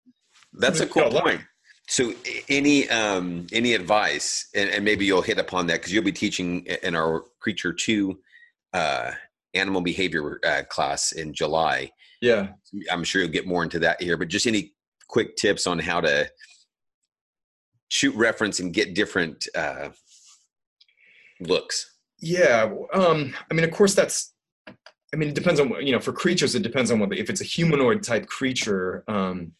that's 0.53 0.79
a 0.79 0.87
cool 0.87 1.09
point. 1.09 1.41
So, 1.89 2.13
any 2.49 2.89
um, 2.89 3.47
any 3.53 3.73
advice, 3.73 4.49
and, 4.53 4.69
and, 4.69 4.83
maybe 4.83 5.05
you'll 5.05 5.21
hit 5.21 5.39
upon 5.39 5.67
that 5.67 5.75
because 5.75 5.93
you'll 5.93 6.03
be 6.03 6.11
teaching 6.11 6.65
in 6.83 6.95
our 6.95 7.23
Creature 7.39 7.73
Two 7.73 8.19
uh, 8.73 9.11
animal 9.53 9.79
behavior 9.79 10.39
uh, 10.45 10.63
class 10.67 11.13
in 11.13 11.33
July. 11.33 11.89
Yeah, 12.21 12.49
I'm 12.91 13.05
sure 13.05 13.21
you'll 13.21 13.31
get 13.31 13.47
more 13.47 13.63
into 13.63 13.79
that 13.79 14.01
here. 14.01 14.17
But 14.17 14.27
just 14.27 14.47
any 14.47 14.73
quick 15.07 15.37
tips 15.37 15.65
on 15.65 15.79
how 15.79 16.01
to 16.01 16.29
shoot 17.89 18.15
reference 18.15 18.59
and 18.59 18.73
get 18.73 18.95
different 18.95 19.47
uh, 19.55 19.89
looks. 21.39 21.95
Yeah, 22.19 22.73
um, 22.93 23.35
I 23.49 23.53
mean, 23.53 23.63
of 23.63 23.71
course, 23.71 23.93
that's. 23.93 24.33
I 25.13 25.15
mean, 25.15 25.29
it 25.29 25.35
depends 25.35 25.59
on 25.59 25.73
you 25.85 25.91
know. 25.91 25.99
For 25.99 26.11
creatures, 26.11 26.55
it 26.55 26.63
depends 26.63 26.91
on 26.91 26.99
what 26.99 27.15
if 27.17 27.29
it's 27.29 27.41
a 27.41 27.45
humanoid 27.45 28.03
type 28.03 28.27
creature. 28.27 29.03
Um, 29.07 29.53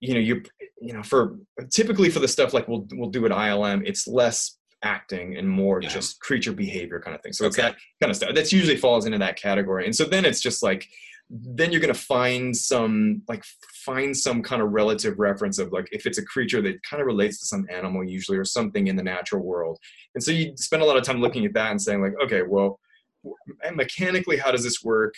you 0.00 0.14
know, 0.14 0.20
you 0.20 0.42
you 0.80 0.92
know, 0.92 1.02
for 1.02 1.38
typically 1.70 2.10
for 2.10 2.18
the 2.18 2.28
stuff 2.28 2.52
like 2.52 2.68
we'll 2.68 2.86
we'll 2.92 3.10
do 3.10 3.24
at 3.24 3.32
ILM, 3.32 3.82
it's 3.86 4.06
less 4.06 4.58
acting 4.82 5.36
and 5.36 5.48
more 5.48 5.80
yeah. 5.80 5.88
just 5.88 6.20
creature 6.20 6.52
behavior 6.52 7.00
kind 7.00 7.14
of 7.14 7.22
thing. 7.22 7.32
So 7.32 7.46
okay. 7.46 7.48
it's 7.48 7.56
that 7.56 7.76
kind 8.00 8.10
of 8.10 8.16
stuff. 8.16 8.34
That's 8.34 8.52
usually 8.52 8.76
falls 8.76 9.06
into 9.06 9.18
that 9.18 9.36
category. 9.36 9.84
And 9.86 9.94
so 9.94 10.04
then 10.04 10.24
it's 10.24 10.40
just 10.40 10.62
like 10.62 10.88
then 11.30 11.70
you're 11.70 11.80
going 11.80 11.94
to 11.94 11.98
find 11.98 12.54
some 12.54 13.22
like 13.28 13.44
find 13.84 14.16
some 14.16 14.42
kind 14.42 14.62
of 14.62 14.70
relative 14.70 15.18
reference 15.18 15.58
of 15.58 15.72
like 15.72 15.88
if 15.92 16.06
it's 16.06 16.18
a 16.18 16.24
creature 16.24 16.62
that 16.62 16.82
kind 16.82 17.00
of 17.00 17.06
relates 17.06 17.38
to 17.40 17.46
some 17.46 17.66
animal 17.70 18.04
usually 18.04 18.38
or 18.38 18.44
something 18.44 18.86
in 18.86 18.96
the 18.96 19.02
natural 19.02 19.42
world. 19.42 19.78
And 20.14 20.22
so 20.22 20.30
you 20.30 20.52
spend 20.56 20.82
a 20.82 20.86
lot 20.86 20.96
of 20.96 21.04
time 21.04 21.20
looking 21.20 21.44
at 21.44 21.54
that 21.54 21.70
and 21.70 21.80
saying 21.80 22.02
like 22.02 22.14
okay 22.22 22.42
well 22.42 22.78
mechanically 23.74 24.36
how 24.36 24.50
does 24.50 24.64
this 24.64 24.82
work? 24.82 25.14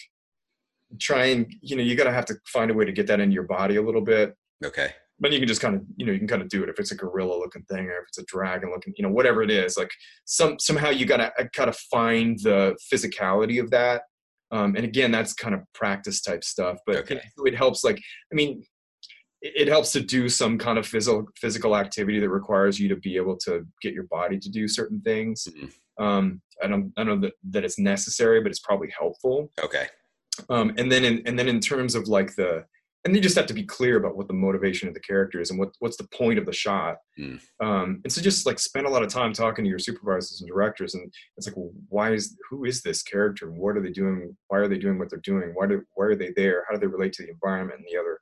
Try 1.01 1.27
and 1.27 1.53
you 1.61 1.77
know 1.77 1.83
you 1.83 1.97
got 1.97 2.05
to 2.05 2.13
have 2.13 2.27
to 2.27 2.35
find 2.47 2.71
a 2.71 2.75
way 2.75 2.85
to 2.85 2.93
get 2.93 3.07
that 3.09 3.21
into 3.21 3.35
your 3.35 3.45
body 3.45 3.77
a 3.77 3.83
little 3.83 4.03
bit. 4.03 4.37
Okay. 4.65 4.91
But 5.21 5.33
you 5.33 5.39
can 5.39 5.49
just 5.49 5.61
kind 5.61 5.75
of 5.75 5.83
you 5.97 6.07
know 6.07 6.13
you 6.13 6.19
can 6.19 6.29
kind 6.29 6.43
of 6.43 6.49
do 6.49 6.63
it 6.63 6.69
if 6.69 6.79
it's 6.79 6.93
a 6.93 6.97
gorilla 6.97 7.37
looking 7.39 7.63
thing 7.63 7.87
or 7.87 7.99
if 7.99 8.09
it's 8.09 8.19
a 8.19 8.25
dragon 8.27 8.71
looking 8.71 8.95
you 8.97 9.03
know 9.03 9.11
whatever 9.11 9.43
it 9.43 9.51
is 9.51 9.77
like 9.77 9.91
some 10.25 10.59
somehow 10.59 10.91
you 10.91 11.07
gotta 11.07 11.33
uh, 11.39 11.45
kind 11.53 11.69
of 11.69 11.77
find 11.77 12.39
the 12.41 12.77
physicality 12.93 13.61
of 13.61 13.71
that 13.71 14.03
um, 14.55 14.77
and 14.77 14.85
again 14.85 15.11
that's 15.11 15.35
kind 15.35 15.55
of 15.55 15.61
practice 15.75 16.23
type 16.23 16.43
stuff 16.45 16.79
but 16.87 16.97
okay. 16.97 17.21
it, 17.45 17.55
helps 17.55 17.85
like 17.85 18.01
i 18.33 18.35
mean 18.35 18.65
it, 19.43 19.53
it 19.63 19.69
helps 19.69 19.93
to 19.93 20.01
do 20.01 20.29
some 20.29 20.57
kind 20.57 20.79
of 20.79 20.87
physical 20.87 21.27
physical 21.37 21.77
activity 21.77 22.21
that 22.21 22.31
requires 22.31 22.79
you 22.79 22.89
to 22.89 22.97
be 22.97 23.17
able 23.17 23.37
to 23.37 23.67
get 23.83 23.93
your 23.93 24.05
body 24.05 24.39
to 24.39 24.51
do 24.51 24.67
certain 24.67 25.01
things 25.03 25.47
mm-hmm. 25.51 26.05
um, 26.05 26.41
i 26.63 26.67
don't 26.67 26.93
i 26.97 27.05
don't 27.05 27.21
know 27.21 27.27
that, 27.27 27.35
that 27.51 27.65
it's 27.65 27.79
necessary 27.79 28.41
but 28.41 28.51
it's 28.51 28.61
probably 28.61 28.93
helpful 28.97 29.51
okay 29.63 29.87
um, 30.49 30.73
and 30.79 30.91
then 30.91 31.05
in, 31.05 31.23
and 31.27 31.39
then 31.39 31.49
in 31.49 31.61
terms 31.61 31.95
of 31.95 32.09
like 32.09 32.35
the 32.35 32.65
and 33.05 33.15
you 33.15 33.21
just 33.21 33.37
have 33.37 33.47
to 33.47 33.55
be 33.55 33.63
clear 33.63 33.99
about 33.99 34.17
what 34.17 34.29
the 34.29 34.35
motivation 34.35 34.89
of 34.89 34.95
the 34.95 35.01
character 35.01 35.41
is 35.41 35.51
and 35.51 35.59
what 35.59 35.71
what's 35.79 35.97
the 35.97 36.09
point 36.09 36.39
of 36.39 36.47
the 36.47 36.53
shot. 36.53 36.97
Mm. 37.19 37.41
um, 37.61 38.01
and 38.03 38.13
so 38.13 38.21
just 38.21 38.47
like 38.47 38.59
spend 38.59 38.87
a 38.87 38.91
lot 38.91 39.03
of 39.03 39.09
time 39.09 39.33
talking 39.33 39.65
to 39.65 39.69
your 39.69 39.79
supervisors 39.79 40.41
and 40.41 40.49
directors 40.49 40.95
and 40.95 41.13
it's 41.37 41.47
like 41.47 41.57
well, 41.57 41.71
why 41.89 42.13
is 42.13 42.37
who 42.49 42.65
is 42.65 42.83
this 42.83 43.03
character? 43.03 43.51
What 43.51 43.77
are 43.77 43.83
they 43.83 43.93
doing? 43.93 44.37
Why 44.49 44.59
are 44.59 44.69
they 44.69 44.79
doing 44.79 44.99
what 44.99 45.11
they're 45.11 45.21
doing? 45.21 45.51
Why 45.55 45.67
do 45.67 45.83
why 45.95 46.07
are 46.07 46.17
they 46.17 46.33
there? 46.37 46.65
How 46.67 46.75
do 46.75 46.81
they 46.81 46.87
relate 46.87 47.13
to 47.15 47.23
the 47.23 47.31
environment 47.31 47.81
and 47.81 47.87
the 47.91 48.01
other 48.01 48.19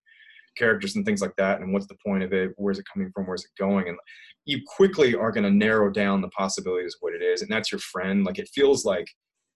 characters 0.56 0.96
and 0.96 1.04
things 1.04 1.22
like 1.22 1.36
that? 1.36 1.60
And 1.60 1.72
what's 1.72 1.86
the 1.86 1.98
point 2.04 2.22
of 2.22 2.32
it? 2.32 2.52
Where's 2.56 2.78
it 2.78 2.86
coming 2.92 3.10
from? 3.14 3.26
Where's 3.26 3.44
it 3.44 3.50
going? 3.58 3.88
And 3.88 3.98
you 4.44 4.60
quickly 4.66 5.14
are 5.14 5.30
going 5.30 5.44
to 5.44 5.50
narrow 5.50 5.90
down 5.90 6.20
the 6.20 6.28
possibilities 6.28 6.94
of 6.94 6.98
what 7.00 7.14
it 7.14 7.22
is 7.22 7.42
and 7.42 7.50
that's 7.50 7.70
your 7.70 7.78
friend. 7.78 8.24
Like 8.24 8.38
it 8.38 8.50
feels 8.52 8.84
like 8.84 9.06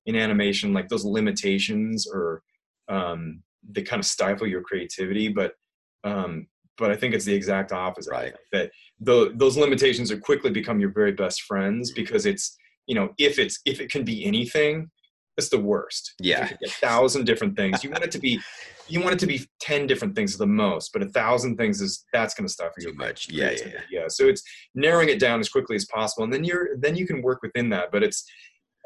in 0.06 0.14
animation 0.14 0.72
like 0.72 0.88
those 0.88 1.04
limitations 1.04 2.06
or 2.06 2.42
um, 2.88 3.42
they 3.70 3.82
kind 3.82 4.00
of 4.00 4.06
stifle 4.06 4.46
your 4.46 4.62
creativity 4.62 5.28
but 5.28 5.52
um 6.04 6.46
but 6.76 6.90
i 6.90 6.96
think 6.96 7.14
it's 7.14 7.24
the 7.24 7.34
exact 7.34 7.72
opposite. 7.72 8.10
Right. 8.10 8.34
That 8.52 8.70
the, 9.00 9.32
those 9.34 9.56
limitations 9.56 10.10
are 10.10 10.18
quickly 10.18 10.50
become 10.50 10.80
your 10.80 10.90
very 10.90 11.12
best 11.12 11.42
friends 11.42 11.92
because 11.92 12.26
it's 12.26 12.56
you 12.86 12.94
know 12.94 13.10
if 13.18 13.38
it's 13.38 13.60
if 13.66 13.80
it 13.80 13.90
can 13.90 14.04
be 14.04 14.24
anything 14.24 14.90
it's 15.36 15.50
the 15.50 15.60
worst. 15.60 16.14
Yeah. 16.18 16.50
a 16.64 16.68
thousand 16.68 17.26
different 17.26 17.56
things 17.56 17.84
you 17.84 17.90
want 17.90 18.04
it 18.04 18.10
to 18.12 18.18
be 18.18 18.40
you 18.88 19.00
want 19.00 19.14
it 19.14 19.18
to 19.18 19.26
be 19.26 19.44
10 19.60 19.86
different 19.86 20.14
things 20.14 20.34
at 20.34 20.38
the 20.38 20.46
most 20.46 20.92
but 20.92 21.02
a 21.02 21.06
thousand 21.06 21.56
things 21.56 21.80
is 21.80 22.04
that's 22.12 22.34
going 22.34 22.46
to 22.46 22.52
stifle 22.52 22.74
you. 22.78 22.92
too 22.92 22.94
much. 22.94 23.28
Yeah, 23.28 23.50
yeah 23.50 23.58
yeah. 23.66 23.80
Yeah 23.90 24.04
so 24.08 24.26
it's 24.26 24.42
narrowing 24.74 25.08
it 25.08 25.20
down 25.20 25.40
as 25.40 25.48
quickly 25.48 25.76
as 25.76 25.84
possible 25.86 26.24
and 26.24 26.32
then 26.32 26.44
you're 26.44 26.76
then 26.78 26.96
you 26.96 27.06
can 27.06 27.20
work 27.22 27.42
within 27.42 27.68
that 27.70 27.90
but 27.92 28.02
it's 28.02 28.24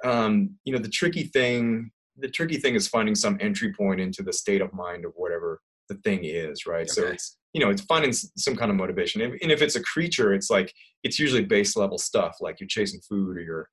um 0.05 0.51
you 0.65 0.73
know 0.73 0.79
the 0.79 0.89
tricky 0.89 1.25
thing 1.25 1.91
the 2.21 2.29
tricky 2.29 2.57
thing 2.57 2.75
is 2.75 2.89
finding 2.89 3.15
some 3.15 3.39
entry 3.41 3.73
point 3.73 4.01
into 4.01 4.23
the 4.23 4.33
state 4.33 4.61
of 4.61 4.73
mind 4.73 5.05
of 5.05 5.13
whatever 5.17 5.61
the 5.89 5.97
thing 5.97 6.21
is, 6.25 6.67
right? 6.67 6.83
Okay. 6.83 6.89
So 6.89 7.07
it's 7.09 7.37
you 7.53 7.61
know 7.61 7.71
it's 7.71 7.83
finding 7.83 8.13
some 8.13 8.57
kind 8.57 8.71
of 8.71 8.77
motivation, 8.77 9.23
and 9.23 9.53
if 9.53 9.63
it's 9.63 9.77
a 9.77 9.83
creature, 9.83 10.33
it's 10.33 10.51
like 10.51 10.73
it's 11.03 11.19
usually 11.19 11.45
base 11.45 11.77
level 11.77 11.99
stuff, 11.99 12.37
like 12.41 12.61
you're 12.61 12.69
chasing 12.69 13.01
food 13.01 13.37
or 13.37 13.41
you're 13.41 13.69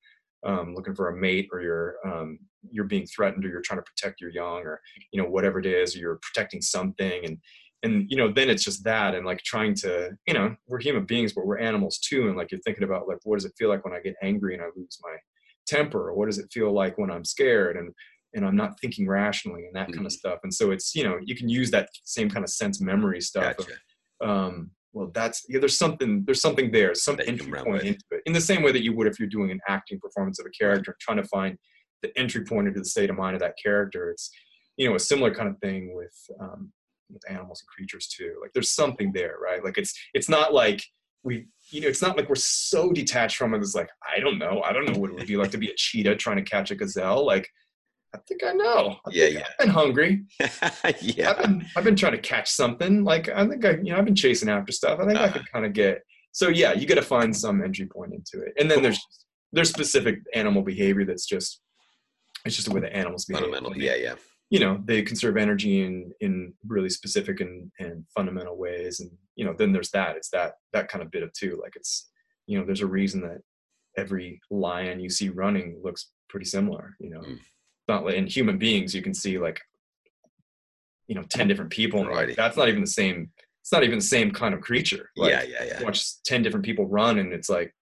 um, 0.46 0.74
looking 0.74 0.94
for 0.94 1.08
a 1.08 1.16
mate 1.16 1.48
or 1.52 1.60
you're 1.60 1.96
um, 2.04 2.38
you're 2.70 2.84
being 2.84 3.06
threatened 3.06 3.44
or 3.44 3.48
you're 3.48 3.62
trying 3.62 3.78
to 3.78 3.84
protect 3.84 4.20
your 4.20 4.30
young 4.30 4.62
or 4.62 4.80
you 5.12 5.22
know 5.22 5.28
whatever 5.28 5.58
it 5.58 5.66
is, 5.66 5.94
or 5.94 6.00
you're 6.00 6.20
protecting 6.22 6.60
something. 6.62 7.24
And 7.24 7.38
and 7.82 8.10
you 8.10 8.16
know 8.16 8.32
then 8.32 8.50
it's 8.50 8.64
just 8.64 8.82
that 8.84 9.14
and 9.14 9.24
like 9.24 9.40
trying 9.42 9.72
to 9.72 10.10
you 10.26 10.34
know 10.34 10.54
we're 10.66 10.80
human 10.80 11.04
beings 11.04 11.32
but 11.32 11.46
we're 11.46 11.58
animals 11.58 11.98
too. 11.98 12.28
And 12.28 12.36
like 12.36 12.50
you're 12.50 12.60
thinking 12.60 12.84
about 12.84 13.08
like 13.08 13.18
what 13.24 13.36
does 13.36 13.44
it 13.44 13.54
feel 13.56 13.68
like 13.68 13.84
when 13.84 13.94
i 13.94 14.00
get 14.00 14.16
angry 14.22 14.54
and 14.54 14.62
i 14.62 14.66
lose 14.76 14.98
my 15.02 15.16
temper? 15.66 16.08
Or 16.08 16.14
what 16.14 16.26
does 16.26 16.38
it 16.38 16.50
feel 16.52 16.72
like 16.72 16.98
when 16.98 17.10
i'm 17.10 17.24
scared? 17.24 17.76
And 17.76 17.92
and 18.34 18.44
I'm 18.44 18.56
not 18.56 18.78
thinking 18.80 19.08
rationally 19.08 19.64
and 19.66 19.74
that 19.74 19.88
mm-hmm. 19.88 19.94
kind 19.94 20.06
of 20.06 20.12
stuff. 20.12 20.40
And 20.42 20.52
so 20.52 20.70
it's, 20.70 20.94
you 20.94 21.04
know, 21.04 21.18
you 21.24 21.34
can 21.34 21.48
use 21.48 21.70
that 21.70 21.88
same 22.04 22.28
kind 22.28 22.44
of 22.44 22.50
sense 22.50 22.80
memory 22.80 23.20
stuff. 23.20 23.56
Gotcha. 23.56 23.72
Of, 24.20 24.28
um, 24.28 24.70
well, 24.92 25.10
that's, 25.14 25.44
yeah, 25.48 25.60
there's 25.60 25.78
something, 25.78 26.24
there's 26.26 26.40
something 26.40 26.70
there, 26.70 26.94
some 26.94 27.16
that 27.16 27.28
entry 27.28 27.52
point 27.52 27.82
into 27.82 28.04
it 28.10 28.22
in 28.26 28.32
the 28.32 28.40
same 28.40 28.62
way 28.62 28.72
that 28.72 28.82
you 28.82 28.94
would 28.94 29.06
if 29.06 29.18
you're 29.18 29.28
doing 29.28 29.50
an 29.50 29.60
acting 29.68 29.98
performance 30.00 30.38
of 30.38 30.46
a 30.46 30.50
character, 30.50 30.96
trying 31.00 31.18
to 31.18 31.28
find 31.28 31.56
the 32.02 32.16
entry 32.18 32.44
point 32.44 32.68
into 32.68 32.80
the 32.80 32.86
state 32.86 33.10
of 33.10 33.16
mind 33.16 33.34
of 33.34 33.40
that 33.40 33.54
character. 33.62 34.10
It's, 34.10 34.30
you 34.76 34.88
know, 34.88 34.94
a 34.94 35.00
similar 35.00 35.34
kind 35.34 35.48
of 35.48 35.58
thing 35.58 35.94
with, 35.94 36.14
um, 36.40 36.72
with 37.10 37.22
animals 37.30 37.62
and 37.62 37.68
creatures 37.68 38.08
too. 38.08 38.36
Like 38.40 38.52
there's 38.52 38.70
something 38.70 39.12
there, 39.12 39.36
right? 39.42 39.64
Like 39.64 39.78
it's, 39.78 39.94
it's 40.14 40.28
not 40.28 40.52
like, 40.52 40.82
we 41.24 41.46
you 41.70 41.80
know 41.80 41.88
it's 41.88 42.00
not 42.00 42.16
like 42.16 42.28
we're 42.28 42.36
so 42.36 42.92
detached 42.92 43.36
from 43.36 43.52
it 43.52 43.58
it's 43.58 43.74
like 43.74 43.90
i 44.14 44.20
don't 44.20 44.38
know 44.38 44.62
i 44.62 44.72
don't 44.72 44.86
know 44.86 44.98
what 44.98 45.10
it 45.10 45.16
would 45.16 45.26
be 45.26 45.36
like 45.36 45.50
to 45.50 45.58
be 45.58 45.68
a 45.68 45.74
cheetah 45.76 46.14
trying 46.14 46.36
to 46.36 46.42
catch 46.42 46.70
a 46.70 46.76
gazelle 46.76 47.26
like 47.26 47.48
I 48.18 48.20
think 48.26 48.44
I 48.44 48.52
know. 48.52 48.96
I 49.06 49.10
yeah, 49.12 49.26
yeah. 49.26 49.46
I've 49.52 49.58
been 49.58 49.68
hungry. 49.68 50.24
yeah. 51.00 51.30
I've 51.30 51.38
been 51.38 51.66
I've 51.76 51.84
been 51.84 51.96
trying 51.96 52.12
to 52.12 52.18
catch 52.18 52.50
something. 52.50 53.04
Like 53.04 53.28
I 53.28 53.46
think 53.46 53.64
I 53.64 53.70
you 53.70 53.92
know 53.92 53.98
I've 53.98 54.04
been 54.04 54.16
chasing 54.16 54.48
after 54.48 54.72
stuff. 54.72 54.98
I 55.00 55.06
think 55.06 55.18
uh, 55.18 55.22
I 55.22 55.24
uh-huh. 55.26 55.38
could 55.38 55.52
kind 55.52 55.64
of 55.64 55.72
get. 55.72 56.02
So 56.32 56.48
yeah, 56.48 56.72
you 56.72 56.86
got 56.86 56.96
to 56.96 57.02
find 57.02 57.34
some 57.34 57.62
entry 57.62 57.86
point 57.86 58.12
into 58.12 58.44
it, 58.44 58.54
and 58.58 58.70
then 58.70 58.78
cool. 58.78 58.82
there's 58.84 59.00
there's 59.52 59.70
specific 59.70 60.18
animal 60.34 60.62
behavior 60.62 61.04
that's 61.04 61.26
just 61.26 61.60
it's 62.44 62.56
just 62.56 62.68
the 62.68 62.74
way 62.74 62.80
the 62.80 62.94
animals 62.94 63.24
behave. 63.24 63.44
Fundamental, 63.44 63.76
yeah, 63.76 63.94
yeah. 63.94 64.14
You 64.50 64.60
know, 64.60 64.82
they 64.84 65.02
conserve 65.02 65.36
energy 65.36 65.82
in 65.84 66.12
in 66.20 66.54
really 66.66 66.90
specific 66.90 67.40
and 67.40 67.70
and 67.78 68.04
fundamental 68.14 68.56
ways, 68.56 69.00
and 69.00 69.10
you 69.36 69.44
know, 69.44 69.54
then 69.56 69.72
there's 69.72 69.90
that. 69.90 70.16
It's 70.16 70.30
that 70.30 70.54
that 70.72 70.88
kind 70.88 71.02
of 71.02 71.10
bit 71.10 71.22
of 71.22 71.32
too. 71.34 71.60
Like 71.62 71.76
it's 71.76 72.10
you 72.46 72.58
know, 72.58 72.66
there's 72.66 72.80
a 72.80 72.86
reason 72.86 73.20
that 73.22 73.38
every 73.96 74.40
lion 74.50 75.00
you 75.00 75.10
see 75.10 75.28
running 75.28 75.80
looks 75.84 76.10
pretty 76.28 76.46
similar. 76.46 76.96
You 76.98 77.10
know. 77.10 77.20
Mm 77.20 77.38
not 77.88 78.04
like 78.04 78.14
in 78.14 78.26
human 78.26 78.58
beings 78.58 78.94
you 78.94 79.02
can 79.02 79.14
see 79.14 79.38
like 79.38 79.60
you 81.06 81.14
know 81.14 81.22
10 81.30 81.48
different 81.48 81.70
people. 81.70 82.04
Like, 82.04 82.36
that's 82.36 82.56
not 82.56 82.68
even 82.68 82.82
the 82.82 82.86
same 82.86 83.30
it's 83.62 83.72
not 83.72 83.84
even 83.84 83.98
the 83.98 84.04
same 84.04 84.30
kind 84.30 84.54
of 84.54 84.60
creature. 84.60 85.10
Like, 85.16 85.30
yeah 85.30 85.42
yeah. 85.42 85.64
yeah 85.64 85.82
watch 85.82 86.22
10 86.24 86.42
different 86.42 86.64
people 86.64 86.86
run 86.86 87.18
and 87.18 87.32
it's 87.32 87.48
like 87.48 87.74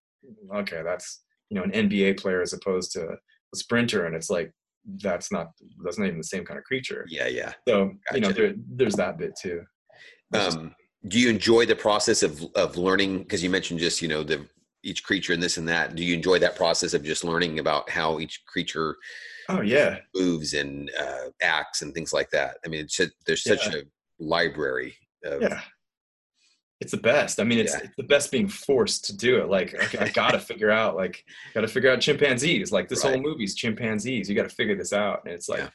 okay 0.55 0.83
that's 0.85 1.23
you 1.51 1.57
know 1.57 1.63
an 1.63 1.71
nba 1.71 2.19
player 2.19 2.43
as 2.43 2.53
opposed 2.53 2.93
to 2.93 3.07
a 3.07 3.57
sprinter 3.57 4.07
and 4.07 4.17
it's 4.17 4.31
like 4.31 4.53
that's 5.03 5.33
not 5.33 5.49
that's 5.85 5.99
not 5.99 6.07
even 6.07 6.19
the 6.19 6.25
same 6.25 6.45
kind 6.45 6.59
of 6.59 6.65
creature. 6.65 7.05
Yeah 7.09 7.27
yeah. 7.27 7.53
So 7.69 7.87
gotcha. 7.87 7.99
you 8.15 8.21
know 8.21 8.33
there, 8.33 8.55
there's 8.57 8.95
that 8.95 9.19
bit 9.19 9.37
too. 9.37 9.63
Um, 10.33 10.75
do 11.09 11.19
you 11.19 11.29
enjoy 11.29 11.67
the 11.67 11.77
process 11.77 12.23
of 12.23 12.45
of 12.55 12.77
learning? 12.77 13.19
Because 13.19 13.43
you 13.43 13.51
mentioned 13.51 13.81
just 13.81 14.01
you 14.01 14.09
know 14.09 14.23
the 14.23 14.47
each 14.83 15.03
creature 15.03 15.33
and 15.33 15.43
this 15.43 15.57
and 15.57 15.69
that. 15.69 15.95
Do 15.95 16.05
you 16.05 16.15
enjoy 16.15 16.39
that 16.39 16.57
process 16.57 16.95
of 16.95 17.03
just 17.03 17.25
learning 17.25 17.59
about 17.59 17.91
how 17.91 18.21
each 18.21 18.45
creature 18.47 18.97
oh 19.49 19.61
yeah 19.61 19.99
moves 20.15 20.55
and 20.55 20.91
uh, 20.99 21.31
acts 21.43 21.83
and 21.83 21.95
things 21.95 22.13
like 22.13 22.31
that 22.31 22.57
i 22.65 22.69
mean 22.69 22.81
it's 22.81 23.01
there's 23.27 23.45
such 23.45 23.67
yeah. 23.69 23.81
a 23.81 23.83
library 24.19 24.95
of, 25.25 25.43
yeah 25.43 25.61
it's 26.81 26.93
the 26.93 26.99
best 26.99 27.41
i 27.41 27.45
mean 27.45 27.59
it's, 27.59 27.73
yeah. 27.73 27.85
it's 27.85 27.97
the 27.97 28.03
best 28.05 28.31
being 28.31 28.49
forced 28.49 29.05
to 29.05 29.17
do 29.17 29.39
it 29.39 29.49
like 29.49 29.75
okay, 29.75 29.99
i 29.99 30.09
gotta 30.09 30.39
figure 30.51 30.71
out 30.71 30.97
like 30.97 31.25
gotta 31.55 31.69
figure 31.69 31.91
out 31.91 32.01
chimpanzees 32.01 32.73
like 32.73 32.89
this 32.89 33.05
right. 33.05 33.15
whole 33.15 33.23
movie's 33.23 33.55
chimpanzees 33.55 34.29
you 34.29 34.35
gotta 34.35 34.49
figure 34.49 34.77
this 34.77 34.93
out 34.93 35.23
and 35.25 35.33
it's 35.33 35.49
like 35.49 35.61
yeah. 35.61 35.69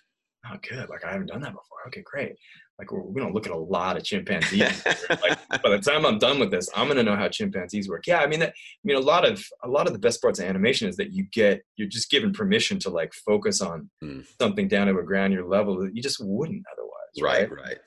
oh, 0.52 0.58
good. 0.68 0.90
Like 0.90 1.06
I 1.06 1.12
haven't 1.12 1.28
done 1.28 1.42
that 1.42 1.54
before. 1.54 1.80
Okay, 1.88 2.04
great. 2.04 2.36
Like 2.82 2.92
we're, 2.92 3.02
we 3.04 3.22
don't 3.22 3.36
look 3.36 3.46
at 3.46 3.52
a 3.54 3.56
lot 3.58 3.96
of 3.96 4.04
chimpanzees. 4.04 4.84
like 5.10 5.38
by 5.62 5.70
the 5.70 5.78
time 5.78 6.04
I'm 6.04 6.18
done 6.18 6.40
with 6.40 6.50
this, 6.50 6.68
I'm 6.76 6.88
gonna 6.88 7.04
know 7.04 7.16
how 7.16 7.28
chimpanzees 7.28 7.88
work. 7.88 8.08
Yeah, 8.08 8.22
I 8.22 8.26
mean 8.26 8.40
that. 8.40 8.50
I 8.50 8.82
mean 8.84 8.98
a 8.98 9.00
lot 9.00 9.24
of 9.24 9.46
a 9.64 9.68
lot 9.68 9.86
of 9.86 9.94
the 9.94 10.00
best 10.00 10.20
parts 10.20 10.40
of 10.40 10.46
animation 10.46 10.90
is 10.90 10.96
that 10.98 11.12
you 11.14 11.26
get 11.32 11.62
you're 11.76 11.88
just 11.88 12.10
given 12.10 12.34
permission 12.34 12.80
to 12.80 12.90
like 12.90 13.14
focus 13.14 13.62
on 13.62 13.92
Mm. 14.04 14.26
something 14.42 14.68
down 14.68 14.88
to 14.88 14.98
a 14.98 15.04
granular 15.04 15.48
level 15.48 15.80
that 15.82 15.96
you 15.96 16.02
just 16.02 16.20
wouldn't 16.20 16.64
otherwise. 16.74 16.92
right, 17.22 17.52
Right. 17.52 17.78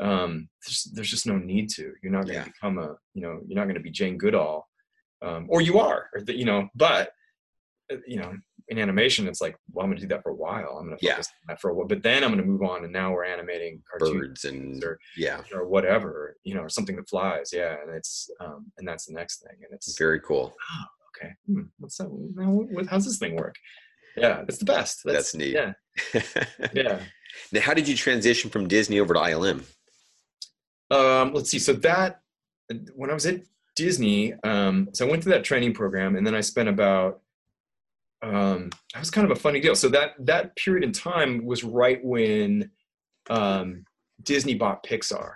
right. 0.00 0.08
Um, 0.08 0.48
there's, 0.64 0.84
there's 0.94 1.10
just 1.10 1.26
no 1.26 1.36
need 1.36 1.68
to. 1.70 1.92
You're 2.00 2.12
not 2.12 2.26
going 2.26 2.34
to 2.34 2.40
Yeah. 2.40 2.44
become 2.44 2.78
a 2.78 2.94
you 3.14 3.22
know 3.22 3.40
you're 3.48 3.56
not 3.56 3.64
going 3.64 3.74
to 3.74 3.80
be 3.80 3.90
Jane 3.90 4.16
Goodall, 4.18 4.68
um, 5.22 5.46
or 5.48 5.62
you 5.62 5.80
are, 5.80 6.10
or 6.14 6.20
the, 6.22 6.32
you 6.36 6.44
know. 6.44 6.68
But 6.76 7.10
uh, 7.92 7.96
you 8.06 8.18
know, 8.20 8.32
in 8.68 8.78
animation, 8.78 9.28
it's 9.28 9.40
like, 9.40 9.56
well, 9.72 9.84
I'm 9.84 9.90
going 9.90 10.00
to 10.00 10.06
do 10.06 10.14
that 10.14 10.22
for 10.22 10.30
a 10.30 10.34
while. 10.34 10.78
I'm 10.80 10.86
going 10.86 10.98
to 10.98 11.04
Yeah. 11.04 11.12
focus 11.12 11.28
on 11.28 11.54
that 11.54 11.60
for 11.60 11.70
a 11.70 11.74
while, 11.74 11.86
but 11.86 12.02
then 12.02 12.24
I'm 12.24 12.30
going 12.30 12.42
to 12.42 12.48
move 12.48 12.62
on, 12.62 12.84
and 12.84 12.92
now 12.92 13.12
we're 13.12 13.24
animating 13.24 13.82
cartoons 13.90 14.18
Birds 14.20 14.44
and 14.46 14.82
or 14.82 14.98
yeah, 15.16 15.40
or 15.52 15.66
whatever, 15.66 16.36
you 16.44 16.54
know, 16.54 16.62
or 16.62 16.68
something 16.68 16.96
that 16.96 17.08
flies. 17.08 17.50
Yeah, 17.52 17.76
and 17.82 17.94
it's 17.94 18.30
um, 18.40 18.66
and 18.78 18.88
that's 18.88 19.04
the 19.06 19.12
next 19.12 19.42
thing, 19.42 19.56
and 19.62 19.72
it's 19.72 19.98
very 19.98 20.20
cool. 20.20 20.54
okay. 21.16 21.32
Hmm, 21.46 21.62
what's 21.78 21.98
that? 21.98 22.08
Now, 22.34 22.50
what, 22.50 22.86
how's 22.86 23.04
this 23.04 23.18
thing 23.18 23.36
work? 23.36 23.56
Yeah, 24.16 24.44
it's 24.48 24.58
the 24.58 24.64
best. 24.64 25.00
That's 25.04 25.34
neat. 25.34 25.54
Yeah, 25.54 25.72
yeah. 26.72 27.00
now, 27.52 27.60
how 27.60 27.74
did 27.74 27.86
you 27.88 27.96
transition 27.96 28.48
from 28.48 28.68
Disney 28.68 28.98
over 29.00 29.12
to 29.14 29.20
ILM? 29.20 29.62
Um, 30.90 31.32
let's 31.34 31.50
see. 31.50 31.58
So 31.58 31.72
that 31.74 32.20
when 32.94 33.10
I 33.10 33.14
was 33.14 33.26
at 33.26 33.40
Disney, 33.76 34.32
um, 34.44 34.88
so 34.92 35.06
I 35.06 35.10
went 35.10 35.22
through 35.22 35.32
that 35.32 35.44
training 35.44 35.74
program, 35.74 36.16
and 36.16 36.26
then 36.26 36.34
I 36.34 36.40
spent 36.40 36.68
about. 36.68 37.20
Um, 38.24 38.70
that 38.92 39.00
was 39.00 39.10
kind 39.10 39.30
of 39.30 39.36
a 39.36 39.40
funny 39.40 39.60
deal. 39.60 39.74
So 39.76 39.88
that 39.90 40.12
that 40.20 40.56
period 40.56 40.84
in 40.84 40.92
time 40.92 41.44
was 41.44 41.62
right 41.64 42.00
when 42.04 42.70
um, 43.30 43.84
Disney 44.22 44.54
bought 44.54 44.84
Pixar, 44.84 45.32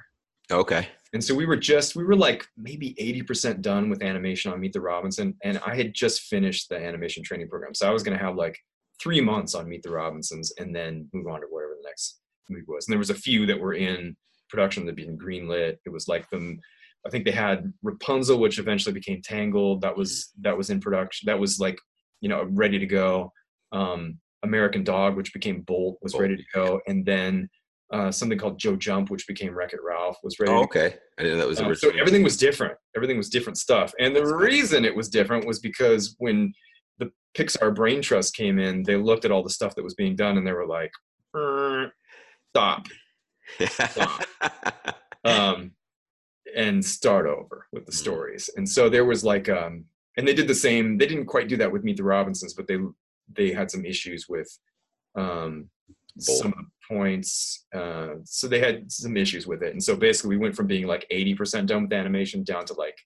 Okay. 0.50 0.88
and 1.12 1.22
so 1.22 1.34
we 1.34 1.46
were 1.46 1.56
just 1.56 1.96
we 1.96 2.04
were 2.04 2.16
like 2.16 2.46
maybe 2.56 2.94
eighty 2.98 3.22
percent 3.22 3.62
done 3.62 3.90
with 3.90 4.02
animation 4.02 4.52
on 4.52 4.60
Meet 4.60 4.72
the 4.72 4.80
Robinson, 4.80 5.34
and 5.44 5.58
I 5.66 5.74
had 5.74 5.94
just 5.94 6.22
finished 6.22 6.68
the 6.68 6.78
animation 6.78 7.22
training 7.22 7.48
program, 7.48 7.74
so 7.74 7.88
I 7.88 7.92
was 7.92 8.02
going 8.02 8.16
to 8.16 8.24
have 8.24 8.36
like 8.36 8.58
three 9.00 9.20
months 9.20 9.54
on 9.54 9.68
Meet 9.68 9.82
the 9.82 9.90
Robinsons, 9.90 10.52
and 10.58 10.74
then 10.74 11.08
move 11.12 11.26
on 11.28 11.40
to 11.40 11.46
whatever 11.50 11.74
the 11.80 11.88
next 11.88 12.20
movie 12.48 12.64
was. 12.66 12.86
And 12.86 12.92
there 12.92 12.98
was 12.98 13.10
a 13.10 13.14
few 13.14 13.46
that 13.46 13.60
were 13.60 13.74
in 13.74 14.16
production 14.48 14.84
that 14.86 14.98
had 14.98 15.06
been 15.06 15.18
greenlit. 15.18 15.76
It 15.84 15.92
was 15.92 16.08
like 16.08 16.28
them. 16.30 16.58
I 17.06 17.10
think 17.10 17.24
they 17.24 17.30
had 17.30 17.72
Rapunzel, 17.82 18.38
which 18.40 18.58
eventually 18.58 18.92
became 18.92 19.22
Tangled. 19.22 19.82
That 19.82 19.96
was 19.96 20.32
that 20.40 20.56
was 20.56 20.70
in 20.70 20.80
production. 20.80 21.26
That 21.26 21.38
was 21.38 21.58
like 21.60 21.78
you 22.20 22.28
know 22.28 22.44
ready 22.50 22.78
to 22.78 22.86
go. 22.86 23.32
Um, 23.72 24.18
American 24.44 24.84
Dog, 24.84 25.16
which 25.16 25.32
became 25.32 25.62
Bolt, 25.62 25.98
was 26.00 26.12
Bolt, 26.12 26.22
ready 26.22 26.36
to 26.36 26.44
go, 26.54 26.80
and 26.86 27.04
then 27.04 27.48
uh, 27.92 28.10
something 28.10 28.38
called 28.38 28.58
Joe 28.58 28.76
Jump, 28.76 29.10
which 29.10 29.26
became 29.26 29.52
Wreck 29.54 29.72
It 29.72 29.80
Ralph, 29.82 30.16
was 30.22 30.38
ready. 30.38 30.52
Oh, 30.52 30.62
okay. 30.62 30.94
I 31.18 31.22
didn't 31.22 31.38
know 31.38 31.44
that 31.44 31.48
was 31.48 31.60
um, 31.60 31.74
so 31.74 31.90
everything 31.90 32.22
was 32.22 32.36
different. 32.36 32.74
Everything 32.94 33.16
was 33.16 33.30
different 33.30 33.58
stuff. 33.58 33.92
And 33.98 34.14
the 34.14 34.24
reason 34.36 34.84
it 34.84 34.94
was 34.94 35.08
different 35.08 35.46
was 35.46 35.58
because 35.58 36.14
when 36.18 36.52
the 36.98 37.10
Pixar 37.36 37.74
Brain 37.74 38.00
Trust 38.00 38.36
came 38.36 38.58
in, 38.58 38.82
they 38.84 38.96
looked 38.96 39.24
at 39.24 39.32
all 39.32 39.42
the 39.42 39.50
stuff 39.50 39.74
that 39.74 39.82
was 39.84 39.94
being 39.94 40.14
done 40.14 40.36
and 40.38 40.46
they 40.46 40.52
were 40.52 40.66
like, 40.66 40.92
"Er, 41.34 41.92
stop, 42.50 42.86
um, 45.24 45.72
and 46.54 46.84
start 46.84 47.26
over 47.26 47.66
with 47.72 47.86
the 47.86 47.92
Mhm. 47.92 47.96
stories. 47.96 48.50
And 48.56 48.68
so 48.68 48.88
there 48.88 49.04
was 49.04 49.24
like, 49.24 49.48
um, 49.48 49.86
and 50.18 50.26
they 50.26 50.34
did 50.34 50.48
the 50.48 50.54
same. 50.54 50.98
They 50.98 51.06
didn't 51.06 51.26
quite 51.26 51.48
do 51.48 51.56
that 51.56 51.72
with 51.72 51.84
Meet 51.84 51.96
the 51.96 52.02
Robinsons, 52.04 52.52
but 52.52 52.66
they 52.66 52.76
they 53.34 53.52
had 53.52 53.70
some 53.70 53.84
issues 53.84 54.26
with 54.28 54.48
um, 55.16 55.70
some 56.18 56.48
of 56.52 56.58
the 56.58 56.94
points. 56.94 57.66
Uh, 57.74 58.14
so 58.24 58.48
they 58.48 58.58
had 58.58 58.90
some 58.90 59.16
issues 59.16 59.46
with 59.46 59.62
it. 59.62 59.72
And 59.72 59.82
so 59.82 59.96
basically, 59.96 60.30
we 60.36 60.42
went 60.42 60.56
from 60.56 60.66
being 60.66 60.86
like 60.86 61.06
eighty 61.10 61.34
percent 61.34 61.68
done 61.68 61.82
with 61.84 61.92
animation 61.92 62.42
down 62.42 62.64
to 62.66 62.74
like 62.74 62.98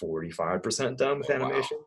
forty 0.00 0.30
five 0.30 0.62
percent 0.62 0.98
done 0.98 1.18
with 1.18 1.30
Oh, 1.30 1.38
wow. 1.38 1.44
animation. 1.46 1.78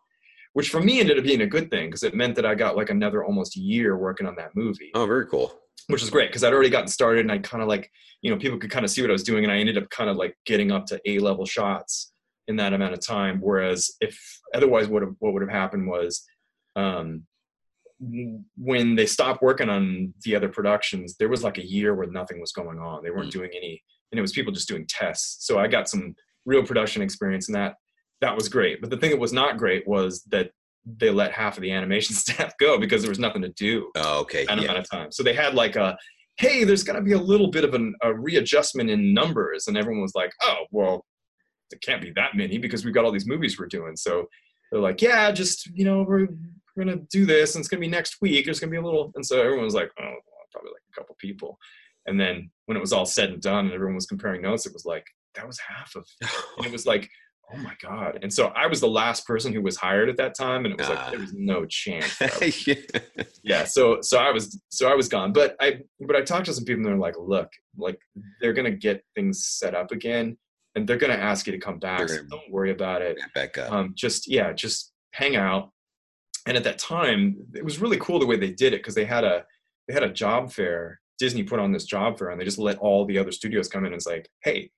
Which 0.54 0.70
for 0.70 0.82
me 0.82 1.00
ended 1.00 1.18
up 1.18 1.24
being 1.24 1.42
a 1.42 1.48
good 1.48 1.72
thing 1.72 1.88
because 1.88 2.04
it 2.04 2.14
meant 2.14 2.36
that 2.36 2.46
I 2.46 2.56
got 2.56 2.76
like 2.76 2.90
another 2.90 3.24
almost 3.24 3.56
year 3.56 3.98
working 3.98 4.28
on 4.28 4.36
that 4.36 4.54
movie 4.54 4.92
oh, 4.96 5.06
very 5.06 5.26
cool. 5.26 5.54
which 5.88 6.02
was 6.02 6.10
great 6.10 6.28
because 6.30 6.44
I'd 6.44 6.52
already 6.54 6.70
gotten 6.70 6.90
started 6.90 7.22
and 7.22 7.32
I 7.32 7.38
kind 7.38 7.64
of 7.64 7.70
like, 7.70 7.90
you 8.22 8.30
know, 8.30 8.38
people 8.38 8.60
could 8.60 8.70
kind 8.70 8.84
of 8.84 8.92
see 8.92 9.02
what 9.02 9.10
I 9.10 9.14
was 9.14 9.24
doing 9.24 9.46
and 9.46 9.52
I 9.52 9.60
ended 9.60 9.78
up 9.78 9.90
kind 9.92 10.10
of 10.10 10.18
like 10.18 10.36
getting 10.46 10.70
up 10.70 10.86
to 10.88 11.00
A 11.06 11.20
level 11.20 11.46
shots 11.46 12.11
in 12.48 12.56
that 12.58 12.74
amount 12.74 12.94
of 12.94 13.06
time. 13.06 13.40
Whereas 13.42 13.92
if 14.02 14.20
otherwise 14.54 14.88
what 14.88 15.04
what 15.20 15.34
would 15.34 15.42
have 15.42 15.52
happened 15.52 15.88
was 15.88 16.24
um, 16.76 17.24
when 18.58 18.96
they 18.96 19.06
stopped 19.06 19.42
working 19.42 19.70
on 19.70 20.14
the 20.26 20.36
other 20.36 20.50
productions, 20.50 21.16
there 21.18 21.30
was 21.30 21.44
like 21.44 21.58
a 21.58 21.66
year 21.66 21.94
where 21.96 22.08
nothing 22.08 22.40
was 22.40 22.52
going 22.52 22.80
on. 22.80 23.04
They 23.04 23.12
weren't 23.12 23.30
Mm. 23.30 23.34
doing 23.34 23.52
any, 23.56 23.82
and 24.12 24.18
it 24.18 24.22
was 24.22 24.32
people 24.32 24.52
just 24.52 24.68
doing 24.68 24.86
tests. 24.88 25.46
So 25.46 25.60
I 25.60 25.68
got 25.68 25.88
some 25.88 26.16
real 26.46 26.64
production 26.66 27.02
experience 27.04 27.48
and 27.48 27.56
that 27.56 27.76
that 28.22 28.36
was 28.36 28.50
great. 28.50 28.82
But 28.82 28.90
the 28.92 28.98
thing 28.98 29.12
that 29.12 29.20
was 29.20 29.34
not 29.34 29.58
great 29.58 29.88
was 29.88 30.24
that 30.30 30.52
they 30.86 31.10
let 31.12 31.32
half 31.32 31.58
of 31.58 31.62
the 31.62 31.72
animation 31.72 32.16
staff 32.24 32.54
go 32.60 32.78
because 32.80 33.02
there 33.02 33.10
was 33.10 33.20
nothing 33.20 33.42
to 33.44 33.50
do 33.50 33.92
Oh, 33.96 34.20
okay. 34.22 34.46
that 34.46 34.58
Yeah. 34.58 34.66
amount 34.66 34.80
of 34.80 34.90
time. 34.90 35.12
So 35.12 35.22
they 35.24 35.34
had 35.34 35.54
like 35.56 35.76
a, 35.76 35.98
hey, 36.38 36.64
there's 36.64 36.84
going 36.84 36.96
to 36.98 37.02
be 37.04 37.14
a 37.14 37.18
little 37.20 37.50
bit 37.52 37.64
of 37.64 37.74
an, 37.76 37.94
a 38.04 38.14
readjustment 38.14 38.90
in 38.90 39.14
numbers, 39.14 39.68
and 39.68 39.78
everyone 39.78 40.02
was 40.02 40.14
like, 40.16 40.32
oh, 40.42 40.66
well, 40.72 41.06
it 41.72 41.82
can't 41.82 42.02
be 42.02 42.12
that 42.12 42.36
many 42.36 42.58
because 42.58 42.84
we've 42.86 42.94
got 42.94 43.06
all 43.06 43.12
these 43.12 43.28
movies 43.28 43.60
we're 43.60 43.66
doing. 43.68 43.96
So 43.96 44.28
they're 44.72 44.82
like, 44.82 45.02
yeah, 45.02 45.32
just 45.32 45.68
you 45.74 45.86
know, 45.86 46.04
we're 46.04 46.28
we're 46.76 46.86
gonna 46.86 47.02
do 47.12 47.26
this, 47.26 47.56
and 47.56 47.62
it's 47.62 47.70
gonna 47.70 47.82
be 47.82 47.88
next 47.88 48.18
week. 48.22 48.46
There's 48.46 48.60
gonna 48.60 48.72
be 48.72 48.78
a 48.78 48.82
little, 48.82 49.12
and 49.16 49.26
so 49.26 49.42
everyone 49.42 49.66
was 49.66 49.76
like, 49.76 49.92
oh, 50.00 50.14
probably 50.52 50.72
like 50.72 50.82
a 50.92 51.00
couple 51.00 51.16
people. 51.20 51.58
And 52.08 52.20
then 52.20 52.50
when 52.66 52.78
it 52.78 52.82
was 52.82 52.94
all 52.94 53.06
said 53.06 53.30
and 53.30 53.42
done, 53.42 53.66
and 53.66 53.74
everyone 53.74 53.96
was 53.96 54.06
comparing 54.06 54.42
notes, 54.42 54.66
it 54.66 54.74
was 54.74 54.86
like 54.86 55.06
that 55.36 55.46
was 55.48 55.60
half 55.60 55.96
of, 55.96 56.06
and 56.58 56.66
it 56.66 56.72
was 56.72 56.86
like. 56.86 57.10
Oh 57.54 57.58
my 57.58 57.74
god! 57.82 58.20
And 58.22 58.34
so 58.34 58.48
I 58.56 58.68
was 58.68 58.80
the 58.80 58.88
last 58.88 59.28
person 59.28 59.52
who 59.52 59.62
was 59.62 59.76
hired 59.76 60.08
at 60.08 60.16
that 60.16 60.36
time, 60.38 60.64
and 60.64 60.74
it 60.74 60.78
was 60.80 60.88
Ah. 60.88 60.94
like 60.94 61.12
there 61.12 61.20
was 61.20 61.34
no 61.34 61.66
chance. 61.66 62.18
was 62.40 62.66
Yeah. 62.66 62.76
yeah 63.44 63.64
so 63.66 63.98
so 64.02 64.20
i 64.20 64.32
was 64.32 64.58
so 64.70 64.88
i 64.90 64.94
was 64.96 65.10
gone 65.10 65.34
but 65.34 65.58
i 65.60 65.82
but 66.00 66.16
i 66.16 66.22
talked 66.22 66.46
to 66.46 66.54
some 66.54 66.64
people 66.64 66.78
and 66.78 66.86
they're 66.86 66.98
like 66.98 67.16
look 67.20 67.50
like 67.78 68.00
they're 68.40 68.54
gonna 68.54 68.72
get 68.72 69.04
things 69.16 69.46
set 69.46 69.76
up 69.76 69.92
again 69.92 70.38
and 70.76 70.88
they're 70.88 70.98
gonna 70.98 71.14
ask 71.14 71.46
you 71.48 71.52
to 71.52 71.60
come 71.60 71.80
back 71.80 72.08
so 72.10 72.24
don't 72.30 72.50
worry 72.52 72.72
about 72.72 73.02
it 73.02 73.18
Back 73.36 73.58
up. 73.58 73.72
um 73.72 73.94
just 73.96 74.30
yeah 74.30 74.54
just 74.54 74.92
hang 75.14 75.36
out 75.36 75.72
and 76.48 76.56
at 76.58 76.64
that 76.64 76.78
time 76.78 77.36
it 77.54 77.64
was 77.64 77.80
really 77.80 77.98
cool 77.98 78.20
the 78.20 78.26
way 78.26 78.38
they 78.38 78.52
did 78.52 78.74
it 78.74 78.78
because 78.80 78.96
they 78.96 79.06
had 79.06 79.24
a 79.24 79.44
they 79.88 79.94
had 79.94 80.04
a 80.04 80.10
job 80.14 80.52
fair 80.52 81.00
disney 81.20 81.44
put 81.44 81.60
on 81.60 81.72
this 81.72 81.86
job 81.86 82.18
fair 82.18 82.30
and 82.30 82.40
they 82.40 82.46
just 82.46 82.58
let 82.58 82.78
all 82.80 83.06
the 83.06 83.18
other 83.18 83.32
studios 83.32 83.68
come 83.68 83.82
in 83.82 83.88
and 83.88 83.96
it's 83.96 84.08
like 84.08 84.30
hey 84.44 84.70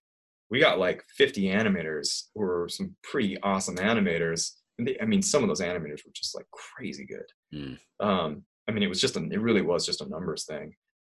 we 0.50 0.60
got 0.60 0.78
like 0.80 1.04
50 1.18 1.44
animators 1.46 2.24
who 2.36 2.42
are 2.44 2.68
some 2.70 2.96
pretty 3.04 3.40
awesome 3.42 3.76
animators 3.78 4.52
and 4.78 4.88
they, 4.88 4.98
i 5.02 5.06
mean 5.06 5.22
some 5.22 5.42
of 5.44 5.48
those 5.48 5.62
animators 5.62 6.06
were 6.06 6.12
just 6.14 6.36
like 6.36 6.46
crazy 6.52 7.06
good 7.06 7.26
Mm. 7.54 7.78
um, 8.00 8.44
I 8.68 8.72
mean, 8.72 8.82
it 8.82 8.88
was 8.88 9.00
just 9.00 9.16
a, 9.16 9.20
it 9.30 9.40
really 9.42 9.62
was 9.62 9.86
just 9.86 10.02
a 10.02 10.10
numbers 10.10 10.46
thing. 10.46 10.74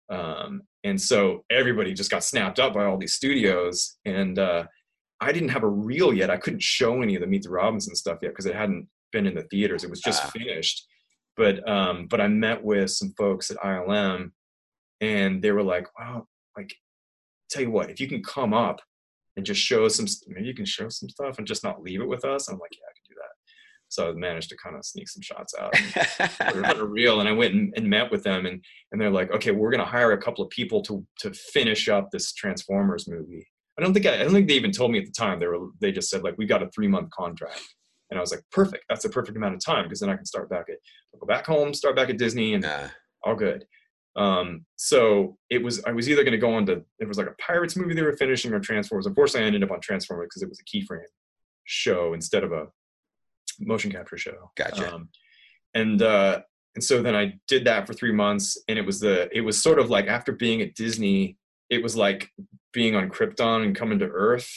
Um, 0.08 0.62
and 0.84 1.00
so 1.00 1.44
everybody 1.50 1.92
just 1.94 2.10
got 2.10 2.22
snapped 2.24 2.58
up 2.58 2.74
by 2.74 2.84
all 2.84 2.96
these 2.98 3.14
studios. 3.14 3.96
And 4.04 4.38
uh, 4.38 4.64
I 5.20 5.32
didn't 5.32 5.48
have 5.50 5.62
a 5.64 5.68
reel 5.68 6.12
yet. 6.12 6.30
I 6.30 6.36
couldn't 6.36 6.62
show 6.62 7.02
any 7.02 7.14
of 7.16 7.20
the 7.20 7.26
Meet 7.26 7.42
the 7.44 7.50
Robinson 7.50 7.94
stuff 7.96 8.18
yet 8.22 8.30
because 8.30 8.46
it 8.46 8.54
hadn't 8.54 8.88
been 9.12 9.26
in 9.26 9.34
the 9.34 9.42
theaters. 9.44 9.82
It 9.84 9.90
was 9.90 10.00
just 10.00 10.22
Ah. 10.24 10.30
finished. 10.30 10.86
But 11.36 11.68
um, 11.68 12.06
but 12.06 12.20
I 12.20 12.28
met 12.28 12.62
with 12.64 12.90
some 12.90 13.12
folks 13.18 13.50
at 13.50 13.58
ILM, 13.58 14.32
and 15.02 15.42
they 15.42 15.52
were 15.52 15.62
like, 15.62 15.86
"Wow, 15.98 16.26
like, 16.56 16.74
tell 17.50 17.62
you 17.62 17.70
what, 17.70 17.90
if 17.90 18.00
you 18.00 18.08
can 18.08 18.22
come 18.22 18.54
up 18.54 18.80
and 19.36 19.44
just 19.44 19.60
show 19.60 19.86
some, 19.88 20.06
maybe 20.28 20.46
you 20.48 20.54
can 20.54 20.64
show 20.64 20.88
some 20.88 21.10
stuff 21.10 21.36
and 21.36 21.46
just 21.46 21.62
not 21.62 21.82
leave 21.82 22.00
it 22.00 22.08
with 22.08 22.24
us." 22.24 22.48
I'm 22.48 22.58
like, 22.58 22.70
"Yeah, 22.72 22.86
I 22.88 22.92
can 22.94 23.02
do 23.05 23.05
that." 23.05 23.05
So 23.88 24.10
I 24.10 24.12
managed 24.12 24.48
to 24.50 24.56
kind 24.56 24.76
of 24.76 24.84
sneak 24.84 25.08
some 25.08 25.22
shots 25.22 25.54
out. 25.58 25.72
it 25.74 26.64
on 26.64 26.80
a 26.80 26.84
reel 26.84 27.20
and 27.20 27.28
I 27.28 27.32
went 27.32 27.54
and, 27.54 27.72
and 27.76 27.88
met 27.88 28.10
with 28.10 28.22
them 28.24 28.46
and 28.46 28.62
and 28.92 29.00
they're 29.00 29.10
like, 29.10 29.30
okay, 29.32 29.52
we're 29.52 29.70
gonna 29.70 29.84
hire 29.84 30.12
a 30.12 30.20
couple 30.20 30.44
of 30.44 30.50
people 30.50 30.82
to 30.82 31.06
to 31.20 31.32
finish 31.32 31.88
up 31.88 32.10
this 32.10 32.32
Transformers 32.32 33.08
movie. 33.08 33.46
I 33.78 33.82
don't 33.82 33.92
think 33.92 34.06
I, 34.06 34.14
I 34.14 34.22
don't 34.24 34.32
think 34.32 34.48
they 34.48 34.54
even 34.54 34.72
told 34.72 34.90
me 34.90 34.98
at 34.98 35.06
the 35.06 35.12
time. 35.12 35.38
They 35.38 35.46
were 35.46 35.68
they 35.80 35.92
just 35.92 36.10
said 36.10 36.22
like 36.22 36.36
we 36.38 36.46
got 36.46 36.62
a 36.62 36.70
three 36.70 36.88
month 36.88 37.10
contract. 37.10 37.62
And 38.10 38.18
I 38.18 38.20
was 38.20 38.30
like, 38.30 38.42
perfect. 38.52 38.84
That's 38.88 39.02
the 39.02 39.08
perfect 39.08 39.36
amount 39.36 39.54
of 39.54 39.64
time 39.64 39.84
because 39.84 39.98
then 40.00 40.10
I 40.10 40.16
can 40.16 40.26
start 40.26 40.48
back 40.48 40.66
at 40.68 40.76
I'll 41.12 41.20
go 41.20 41.26
back 41.26 41.46
home, 41.46 41.74
start 41.74 41.96
back 41.96 42.08
at 42.10 42.18
Disney 42.18 42.54
and 42.54 42.64
Uh, 42.64 42.88
all 43.24 43.34
good. 43.34 43.64
Um, 44.16 44.64
so 44.76 45.36
it 45.50 45.62
was 45.62 45.84
I 45.84 45.92
was 45.92 46.08
either 46.08 46.24
gonna 46.24 46.38
go 46.38 46.54
on 46.54 46.66
to 46.66 46.82
it 46.98 47.08
was 47.08 47.18
like 47.18 47.26
a 47.26 47.34
Pirates 47.38 47.76
movie 47.76 47.94
they 47.94 48.02
were 48.02 48.16
finishing 48.16 48.52
or 48.52 48.60
Transformers. 48.60 49.06
Unfortunately 49.06 49.44
I 49.44 49.46
ended 49.46 49.62
up 49.64 49.70
on 49.70 49.80
Transformers 49.80 50.26
because 50.26 50.42
it 50.42 50.48
was 50.48 50.60
a 50.60 50.64
keyframe 50.64 51.04
show 51.64 52.14
instead 52.14 52.44
of 52.44 52.52
a 52.52 52.68
motion 53.60 53.90
capture 53.90 54.18
show. 54.18 54.50
Gotcha. 54.56 54.94
Um, 54.94 55.08
and 55.74 56.02
uh, 56.02 56.40
and 56.74 56.84
so 56.84 57.02
then 57.02 57.14
I 57.14 57.34
did 57.48 57.64
that 57.64 57.86
for 57.86 57.94
three 57.94 58.12
months, 58.12 58.62
and 58.68 58.78
it 58.78 58.86
was 58.86 59.00
the 59.00 59.28
it 59.36 59.40
was 59.40 59.62
sort 59.62 59.78
of 59.78 59.90
like 59.90 60.06
after 60.06 60.32
being 60.32 60.60
at 60.62 60.74
Disney, 60.74 61.36
it 61.70 61.82
was 61.82 61.96
like 61.96 62.30
being 62.72 62.94
on 62.94 63.08
Krypton 63.08 63.64
and 63.64 63.74
coming 63.74 63.98
to 63.98 64.06
Earth, 64.06 64.50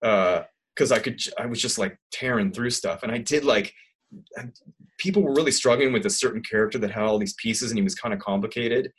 because 0.00 0.90
I 0.90 0.98
could 0.98 1.20
I 1.38 1.46
was 1.46 1.60
just 1.60 1.78
like 1.78 1.98
tearing 2.12 2.52
through 2.52 2.70
stuff, 2.70 3.02
and 3.02 3.12
I 3.12 3.18
did 3.18 3.44
like 3.44 3.72
people 4.98 5.22
were 5.22 5.34
really 5.34 5.50
struggling 5.50 5.92
with 5.92 6.06
a 6.06 6.10
certain 6.10 6.42
character 6.42 6.78
that 6.78 6.90
had 6.90 7.04
all 7.04 7.18
these 7.18 7.34
pieces, 7.34 7.70
and 7.70 7.78
he 7.78 7.82
was 7.82 7.94
kind 7.94 8.14
of 8.14 8.20
complicated. 8.20 8.90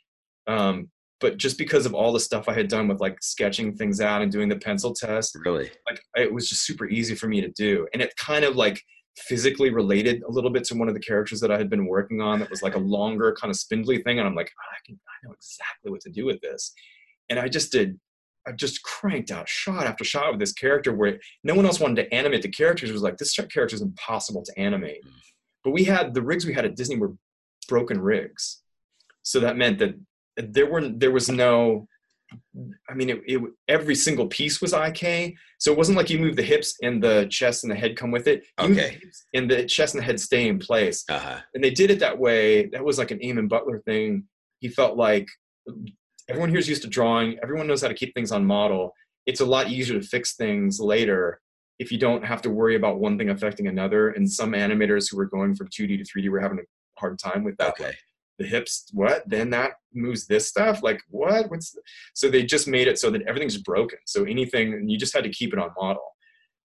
Um, 0.46 0.90
but 1.18 1.38
just 1.38 1.56
because 1.56 1.86
of 1.86 1.94
all 1.94 2.12
the 2.12 2.20
stuff 2.20 2.48
I 2.48 2.52
had 2.52 2.68
done 2.68 2.88
with 2.88 3.00
like 3.00 3.16
sketching 3.22 3.74
things 3.74 4.00
out 4.00 4.22
and 4.22 4.30
doing 4.30 4.48
the 4.48 4.58
pencil 4.58 4.92
test, 4.92 5.36
really, 5.44 5.70
like 5.88 6.00
it 6.14 6.32
was 6.32 6.48
just 6.48 6.66
super 6.66 6.86
easy 6.88 7.14
for 7.14 7.26
me 7.26 7.40
to 7.40 7.48
do. 7.48 7.88
And 7.92 8.02
it 8.02 8.14
kind 8.16 8.44
of 8.44 8.56
like 8.56 8.82
physically 9.16 9.70
related 9.70 10.22
a 10.22 10.30
little 10.30 10.50
bit 10.50 10.64
to 10.64 10.74
one 10.74 10.88
of 10.88 10.94
the 10.94 11.00
characters 11.00 11.40
that 11.40 11.50
I 11.50 11.58
had 11.58 11.70
been 11.70 11.86
working 11.86 12.20
on 12.20 12.38
that 12.40 12.50
was 12.50 12.62
like 12.62 12.74
a 12.74 12.80
longer 12.80 13.34
kind 13.40 13.50
of 13.50 13.56
spindly 13.56 14.02
thing. 14.02 14.18
And 14.18 14.28
I'm 14.28 14.34
like, 14.34 14.52
oh, 14.56 14.72
I 14.72 14.78
can, 14.84 14.98
I 15.08 15.26
know 15.26 15.32
exactly 15.32 15.90
what 15.90 16.00
to 16.02 16.10
do 16.10 16.26
with 16.26 16.40
this. 16.40 16.72
And 17.28 17.38
I 17.38 17.48
just 17.48 17.72
did, 17.72 17.98
I 18.46 18.52
just 18.52 18.82
cranked 18.82 19.30
out 19.30 19.48
shot 19.48 19.86
after 19.86 20.04
shot 20.04 20.30
with 20.30 20.40
this 20.40 20.52
character 20.52 20.92
where 20.92 21.18
no 21.42 21.54
one 21.54 21.66
else 21.66 21.80
wanted 21.80 22.02
to 22.04 22.14
animate 22.14 22.42
the 22.42 22.48
characters. 22.48 22.90
It 22.90 22.92
was 22.94 23.02
like, 23.02 23.16
this 23.16 23.34
character 23.34 23.74
is 23.74 23.82
impossible 23.82 24.42
to 24.44 24.58
animate. 24.58 25.04
Mm. 25.04 25.10
But 25.64 25.72
we 25.72 25.84
had 25.84 26.14
the 26.14 26.22
rigs 26.22 26.46
we 26.46 26.54
had 26.54 26.64
at 26.64 26.76
Disney 26.76 26.96
were 26.96 27.14
broken 27.68 28.00
rigs. 28.00 28.62
So 29.22 29.40
that 29.40 29.56
meant 29.56 29.80
that 29.80 29.96
there 30.36 30.70
were 30.70 30.88
there 30.88 31.10
was 31.10 31.28
no 31.28 31.88
I 32.90 32.94
mean, 32.94 33.10
it, 33.10 33.22
it, 33.26 33.40
every 33.68 33.94
single 33.94 34.26
piece 34.26 34.60
was 34.60 34.72
IK, 34.72 35.34
so 35.58 35.70
it 35.70 35.78
wasn't 35.78 35.96
like 35.96 36.10
you 36.10 36.18
move 36.18 36.36
the 36.36 36.42
hips 36.42 36.76
and 36.82 37.02
the 37.02 37.26
chest 37.30 37.64
and 37.64 37.70
the 37.70 37.76
head 37.76 37.96
come 37.96 38.10
with 38.10 38.26
it. 38.26 38.44
You 38.60 38.72
okay. 38.72 38.98
The 39.32 39.38
and 39.38 39.50
the 39.50 39.64
chest 39.64 39.94
and 39.94 40.02
the 40.02 40.06
head 40.06 40.20
stay 40.20 40.48
in 40.48 40.58
place. 40.58 41.04
Uh-huh. 41.08 41.38
And 41.54 41.62
they 41.62 41.70
did 41.70 41.90
it 41.90 42.00
that 42.00 42.18
way. 42.18 42.66
That 42.66 42.84
was 42.84 42.98
like 42.98 43.10
an 43.10 43.18
Eamon 43.20 43.48
Butler 43.48 43.80
thing. 43.80 44.24
He 44.60 44.68
felt 44.68 44.96
like 44.96 45.28
everyone 46.28 46.50
here's 46.50 46.68
used 46.68 46.82
to 46.82 46.88
drawing. 46.88 47.38
Everyone 47.42 47.66
knows 47.66 47.82
how 47.82 47.88
to 47.88 47.94
keep 47.94 48.14
things 48.14 48.32
on 48.32 48.44
model. 48.44 48.92
It's 49.26 49.40
a 49.40 49.46
lot 49.46 49.70
easier 49.70 50.00
to 50.00 50.06
fix 50.06 50.34
things 50.34 50.80
later 50.80 51.40
if 51.78 51.92
you 51.92 51.98
don't 51.98 52.24
have 52.24 52.42
to 52.42 52.50
worry 52.50 52.74
about 52.74 52.98
one 52.98 53.18
thing 53.18 53.30
affecting 53.30 53.68
another. 53.68 54.10
And 54.10 54.30
some 54.30 54.52
animators 54.52 55.10
who 55.10 55.16
were 55.16 55.26
going 55.26 55.54
from 55.54 55.68
2D 55.68 56.04
to 56.04 56.04
3D 56.04 56.30
were 56.30 56.40
having 56.40 56.58
a 56.58 57.00
hard 57.00 57.18
time 57.18 57.44
with 57.44 57.56
that. 57.58 57.70
Okay 57.70 57.94
the 58.38 58.46
hips 58.46 58.90
what? 58.92 59.28
Then 59.28 59.50
that 59.50 59.72
moves 59.94 60.26
this 60.26 60.48
stuff? 60.48 60.82
Like 60.82 61.00
what? 61.08 61.50
What's 61.50 61.72
the? 61.72 61.80
so 62.14 62.28
they 62.28 62.44
just 62.44 62.68
made 62.68 62.88
it 62.88 62.98
so 62.98 63.10
that 63.10 63.22
everything's 63.22 63.58
broken. 63.58 63.98
So 64.06 64.24
anything 64.24 64.74
and 64.74 64.90
you 64.90 64.98
just 64.98 65.14
had 65.14 65.24
to 65.24 65.30
keep 65.30 65.52
it 65.52 65.58
on 65.58 65.70
model 65.78 66.02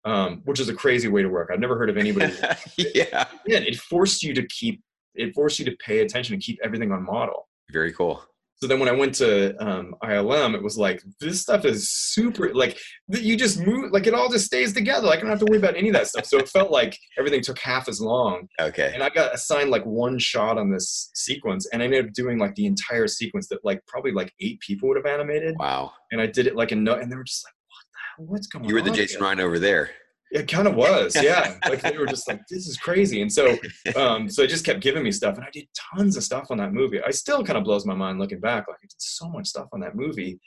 um, 0.06 0.42
which 0.46 0.60
is 0.60 0.70
a 0.70 0.74
crazy 0.74 1.10
way 1.10 1.22
to 1.22 1.28
work. 1.28 1.50
I've 1.52 1.60
never 1.60 1.78
heard 1.78 1.90
of 1.90 1.98
anybody 1.98 2.34
yeah. 2.78 3.28
Yeah 3.46 3.60
it 3.60 3.76
forced 3.76 4.24
you 4.24 4.34
to 4.34 4.46
keep 4.48 4.82
it 5.16 5.34
forced 5.34 5.60
you 5.60 5.66
to 5.66 5.76
pay 5.78 6.00
attention 6.00 6.34
and 6.34 6.42
keep 6.42 6.60
everything 6.64 6.92
on 6.92 7.04
model. 7.04 7.50
Very 7.72 7.92
cool 7.92 8.24
so 8.60 8.66
then 8.66 8.80
when 8.80 8.90
I 8.90 8.94
went 8.94 9.14
to 9.16 9.56
um, 9.64 9.94
ILM, 10.04 10.56
it 10.56 10.64
was 10.64 10.80
like 10.80 11.04
this 11.20 11.42
stuff 11.42 11.64
is 11.64 11.92
super 11.92 12.54
like 12.56 12.80
you 13.08 13.38
just 13.38 13.60
move 13.60 13.92
like 13.92 14.08
it 14.08 14.16
all 14.16 14.30
just 14.30 14.48
stays 14.48 14.74
together. 14.74 15.06
Like 15.06 15.20
I 15.20 15.22
don't 15.22 15.30
have 15.30 15.40
to 15.40 15.46
worry 15.46 15.60
about 15.60 15.76
any 15.76 15.90
of 15.90 15.94
that 15.94 16.08
stuff. 16.08 16.26
So 16.26 16.40
it 16.40 16.50
felt 16.50 16.72
like 16.72 16.98
everything 17.20 17.42
took 17.42 17.60
half 17.60 17.88
as 17.88 18.02
long. 18.02 18.48
Okay. 18.60 18.92
And 18.96 19.04
I 19.04 19.10
got 19.10 19.34
assigned 19.36 19.70
like 19.70 19.86
one 19.86 20.18
shot 20.18 20.58
on 20.58 20.72
this 20.72 21.12
sequence, 21.14 21.68
and 21.72 21.84
I 21.84 21.86
ended 21.86 22.08
up 22.08 22.14
doing 22.14 22.40
like 22.40 22.56
the 22.56 22.66
entire 22.66 23.08
sequence 23.08 23.48
that 23.50 23.64
like 23.64 23.86
probably 23.88 24.12
like 24.12 24.34
eight 24.40 24.60
people 24.60 24.90
would 24.90 24.98
have 24.98 25.06
animated. 25.06 25.56
Wow. 25.60 25.92
And 26.12 26.20
I 26.20 26.26
did 26.26 26.48
it 26.48 26.56
like 26.56 26.72
a 26.72 26.76
no, 26.76 26.96
and 26.96 27.12
they 27.12 27.16
were 27.16 27.24
just 27.24 27.46
like, 27.46 27.54
"What 27.68 27.86
the 27.92 28.00
hell? 28.24 28.32
What's 28.32 28.48
going 28.48 28.66
on?" 28.66 28.70
You 28.70 28.76
were 28.76 28.82
the 28.82 28.92
Jason 28.92 29.22
Ryan 29.22 29.40
over 29.40 29.60
there. 29.60 29.92
It 30.32 30.48
kind 30.48 30.68
of 30.68 30.76
was, 30.76 31.16
yeah. 31.22 31.58
like 31.70 31.82
they 31.82 31.98
were 31.98 32.06
just 32.06 32.28
like, 32.28 32.42
"This 32.50 32.68
is 32.68 32.78
crazy," 32.78 33.22
and 33.22 33.32
so, 33.32 33.58
um, 33.96 34.30
so 34.30 34.42
it 34.42 34.48
just 34.48 34.66
kept 34.66 34.82
giving 34.82 35.04
me 35.04 35.12
stuff, 35.12 35.36
and 35.36 35.46
I 35.46 35.50
did 35.52 35.68
tons 35.96 36.18
of 36.18 36.24
stuff 36.24 36.48
on 36.50 36.58
that 36.58 36.74
movie. 36.74 37.02
I 37.02 37.12
still 37.12 37.44
kind 37.44 37.58
of 37.58 37.64
blows 37.64 37.86
my 37.86 37.94
mind 37.94 38.20
looking 38.20 38.42
back. 38.42 38.68
Like 38.68 38.78
I 38.84 38.88
did 38.88 39.02
so 39.02 39.30
much 39.30 39.48
stuff 39.48 39.68
on 39.72 39.80
that 39.82 39.96
movie. 39.96 40.40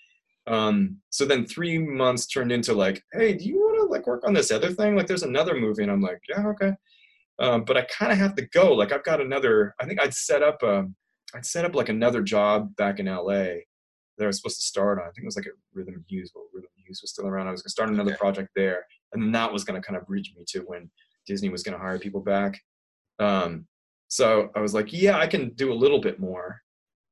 Um, 0.46 0.98
so 1.10 1.24
then 1.24 1.46
three 1.46 1.78
months 1.78 2.26
turned 2.26 2.52
into 2.52 2.74
like, 2.74 3.02
"Hey, 3.12 3.34
do 3.34 3.44
you 3.44 3.56
want 3.56 3.78
to 3.78 3.84
like 3.84 4.06
work 4.06 4.26
on 4.26 4.34
this 4.34 4.50
other 4.50 4.70
thing? 4.70 4.96
Like, 4.96 5.06
there's 5.06 5.22
another 5.22 5.54
movie," 5.54 5.82
and 5.82 5.92
I'm 5.92 6.02
like, 6.02 6.20
"Yeah, 6.28 6.46
okay." 6.48 6.72
Um, 7.38 7.64
but 7.64 7.78
I 7.78 7.82
kind 7.82 8.12
of 8.12 8.18
have 8.18 8.34
to 8.36 8.46
go. 8.52 8.74
Like, 8.74 8.92
I've 8.92 9.04
got 9.04 9.20
another. 9.20 9.74
I 9.80 9.86
think 9.86 10.00
I'd 10.00 10.14
set 10.14 10.42
up. 10.42 10.62
Um, 10.62 10.94
I'd 11.34 11.46
set 11.46 11.64
up 11.64 11.74
like 11.74 11.88
another 11.88 12.22
job 12.22 12.74
back 12.76 12.98
in 12.98 13.06
LA 13.06 13.62
that 14.18 14.24
I 14.24 14.26
was 14.26 14.36
supposed 14.36 14.60
to 14.60 14.66
start 14.66 14.98
on. 14.98 15.04
I 15.04 15.10
think 15.12 15.22
it 15.22 15.26
was 15.26 15.36
like 15.36 15.46
a 15.46 15.56
Rhythm 15.72 16.04
Hues, 16.08 16.30
but 16.34 16.42
Rhythm 16.52 16.68
Hues 16.84 17.00
was 17.02 17.12
still 17.12 17.26
around. 17.26 17.48
I 17.48 17.52
was 17.52 17.62
gonna 17.62 17.70
start 17.70 17.88
another 17.88 18.10
okay. 18.10 18.18
project 18.18 18.50
there 18.54 18.84
and 19.12 19.34
that 19.34 19.52
was 19.52 19.64
going 19.64 19.80
to 19.80 19.86
kind 19.86 19.96
of 19.96 20.06
bridge 20.06 20.32
me 20.36 20.44
to 20.48 20.60
when 20.60 20.90
Disney 21.26 21.48
was 21.48 21.62
going 21.62 21.76
to 21.76 21.82
hire 21.82 21.98
people 21.98 22.20
back. 22.20 22.60
Um, 23.18 23.66
so 24.08 24.50
I 24.56 24.60
was 24.60 24.74
like, 24.74 24.92
yeah, 24.92 25.18
I 25.18 25.26
can 25.26 25.50
do 25.50 25.72
a 25.72 25.74
little 25.74 26.00
bit 26.00 26.18
more. 26.18 26.60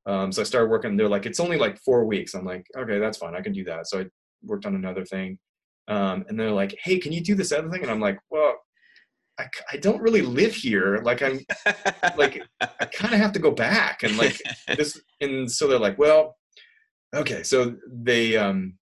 Um, 0.07 0.33
so 0.33 0.41
I 0.41 0.45
started 0.45 0.71
working. 0.71 0.97
They're 0.97 1.09
like, 1.09 1.27
it's 1.27 1.41
only 1.41 1.59
like 1.59 1.79
four 1.81 2.05
weeks. 2.05 2.35
I'm 2.35 2.45
like, 2.45 2.67
okay, 2.77 2.99
that's 2.99 3.19
fine. 3.19 3.35
I 3.35 3.43
can 3.43 3.53
do 3.53 3.65
that. 3.65 3.87
So 3.89 4.01
I 4.01 4.07
worked 4.43 4.67
on 4.67 4.75
another 4.75 5.05
thing. 5.05 5.39
Um, 5.87 6.25
and 6.29 6.39
they're 6.39 6.51
like, 6.51 6.77
hey, 6.83 6.99
can 6.99 7.13
you 7.13 7.21
do 7.21 7.35
this 7.35 7.53
other 7.53 7.71
thing? 7.71 7.83
And 7.83 7.91
I'm 7.91 8.01
like, 8.01 8.19
well, 8.31 8.57
I, 9.39 9.47
I 9.73 9.77
don't 9.77 10.03
really 10.03 10.23
live 10.23 10.55
here. 10.55 10.99
Like 10.99 11.23
I'm 11.23 11.41
like, 12.17 12.43
I 12.61 12.85
kind 12.87 13.15
of 13.15 13.21
have 13.21 13.33
to 13.33 13.39
go 13.39 13.51
back 13.51 14.03
and 14.03 14.17
like 14.17 14.41
this. 14.77 15.01
And 15.21 15.51
so 15.51 15.67
they're 15.67 15.79
like, 15.79 15.99
well, 15.99 16.37
okay. 17.15 17.43
So 17.43 17.77
they, 17.87 18.37
um, 18.37 18.78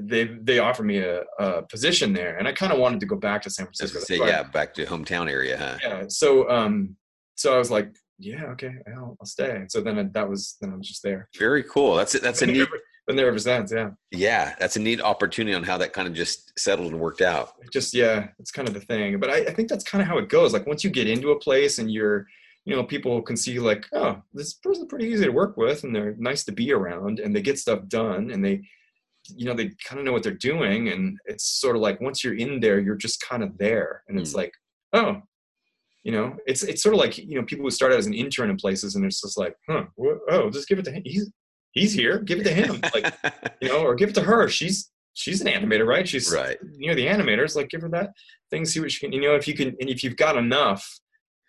they 0.00 0.24
they 0.24 0.58
offered 0.58 0.84
me 0.84 0.98
a, 0.98 1.22
a 1.38 1.62
position 1.62 2.12
there, 2.12 2.36
and 2.38 2.48
I 2.48 2.52
kind 2.52 2.72
of 2.72 2.78
wanted 2.78 3.00
to 3.00 3.06
go 3.06 3.16
back 3.16 3.42
to 3.42 3.50
San 3.50 3.66
Francisco. 3.66 4.00
Say, 4.00 4.18
yeah, 4.18 4.42
back 4.42 4.74
to 4.74 4.86
hometown 4.86 5.30
area, 5.30 5.56
huh? 5.56 5.78
Yeah. 5.82 6.04
So 6.08 6.48
um, 6.50 6.96
so 7.34 7.54
I 7.54 7.58
was 7.58 7.70
like, 7.70 7.94
yeah, 8.18 8.44
okay, 8.46 8.74
I'll, 8.94 9.16
I'll 9.20 9.26
stay. 9.26 9.56
And 9.56 9.70
so 9.70 9.80
then 9.80 10.10
that 10.12 10.28
was 10.28 10.56
then 10.60 10.72
I 10.72 10.76
was 10.76 10.88
just 10.88 11.02
there. 11.02 11.28
Very 11.38 11.62
cool. 11.64 11.96
That's 11.96 12.14
it. 12.14 12.22
That's 12.22 12.42
a 12.42 12.46
neat. 12.46 12.68
Been 13.08 13.16
there 13.16 13.26
ever 13.26 13.38
since. 13.38 13.72
Yeah. 13.72 13.90
Yeah, 14.12 14.54
that's 14.60 14.76
a 14.76 14.80
neat 14.80 15.00
opportunity 15.00 15.56
on 15.56 15.64
how 15.64 15.76
that 15.78 15.92
kind 15.92 16.06
of 16.06 16.14
just 16.14 16.56
settled 16.56 16.92
and 16.92 17.00
worked 17.00 17.20
out. 17.20 17.54
Just 17.72 17.94
yeah, 17.94 18.28
it's 18.38 18.52
kind 18.52 18.68
of 18.68 18.74
the 18.74 18.80
thing. 18.80 19.18
But 19.18 19.28
I, 19.28 19.36
I 19.38 19.52
think 19.52 19.68
that's 19.68 19.82
kind 19.82 20.00
of 20.00 20.06
how 20.06 20.18
it 20.18 20.28
goes. 20.28 20.52
Like 20.52 20.68
once 20.68 20.84
you 20.84 20.90
get 20.90 21.08
into 21.08 21.32
a 21.32 21.38
place 21.38 21.80
and 21.80 21.90
you're 21.90 22.26
you 22.64 22.76
know, 22.76 22.84
people 22.84 23.20
can 23.22 23.36
see 23.36 23.58
like, 23.58 23.86
oh, 23.92 24.22
this 24.32 24.54
person's 24.54 24.86
pretty 24.86 25.06
easy 25.06 25.24
to 25.24 25.32
work 25.32 25.56
with 25.56 25.82
and 25.84 25.94
they're 25.94 26.14
nice 26.18 26.44
to 26.44 26.52
be 26.52 26.72
around 26.72 27.18
and 27.18 27.34
they 27.34 27.42
get 27.42 27.58
stuff 27.58 27.86
done 27.88 28.30
and 28.30 28.44
they 28.44 28.62
you 29.28 29.46
know 29.46 29.54
they 29.54 29.70
kind 29.84 29.98
of 29.98 30.04
know 30.04 30.12
what 30.12 30.22
they're 30.22 30.32
doing 30.32 30.88
and 30.88 31.16
it's 31.26 31.60
sort 31.60 31.76
of 31.76 31.82
like 31.82 32.00
once 32.00 32.24
you're 32.24 32.36
in 32.36 32.60
there 32.60 32.80
you're 32.80 32.96
just 32.96 33.20
kind 33.20 33.42
of 33.42 33.56
there 33.58 34.02
and 34.08 34.18
it's 34.18 34.32
mm. 34.32 34.36
like 34.36 34.52
oh 34.92 35.20
you 36.02 36.12
know 36.12 36.36
it's 36.46 36.62
it's 36.62 36.82
sort 36.82 36.94
of 36.94 37.00
like 37.00 37.16
you 37.18 37.38
know 37.38 37.44
people 37.44 37.64
who 37.64 37.70
start 37.70 37.92
out 37.92 37.98
as 37.98 38.06
an 38.06 38.14
intern 38.14 38.50
in 38.50 38.56
places 38.56 38.96
and 38.96 39.04
it's 39.04 39.20
just 39.20 39.38
like 39.38 39.54
huh 39.68 39.84
oh 40.30 40.50
just 40.50 40.68
give 40.68 40.78
it 40.78 40.84
to 40.84 40.90
him 40.90 41.02
he's 41.04 41.30
he's 41.72 41.92
here 41.92 42.18
give 42.18 42.40
it 42.40 42.44
to 42.44 42.52
him 42.52 42.80
like 42.94 43.14
you 43.60 43.68
know 43.68 43.80
or 43.80 43.94
give 43.94 44.10
it 44.10 44.14
to 44.14 44.22
her 44.22 44.48
she's 44.48 44.90
she's 45.14 45.40
an 45.40 45.46
animator 45.46 45.86
right? 45.86 46.08
She's 46.08 46.32
right. 46.32 46.56
you 46.78 46.88
know 46.88 46.94
the 46.94 47.06
animators 47.06 47.56
like 47.56 47.68
give 47.68 47.82
her 47.82 47.88
that 47.90 48.10
thing 48.50 48.64
see 48.64 48.80
what 48.80 48.90
she 48.90 49.00
can 49.00 49.12
you 49.12 49.20
know 49.20 49.34
if 49.34 49.46
you 49.46 49.54
can 49.54 49.68
and 49.80 49.88
if 49.88 50.02
you've 50.02 50.16
got 50.16 50.36
enough 50.36 50.86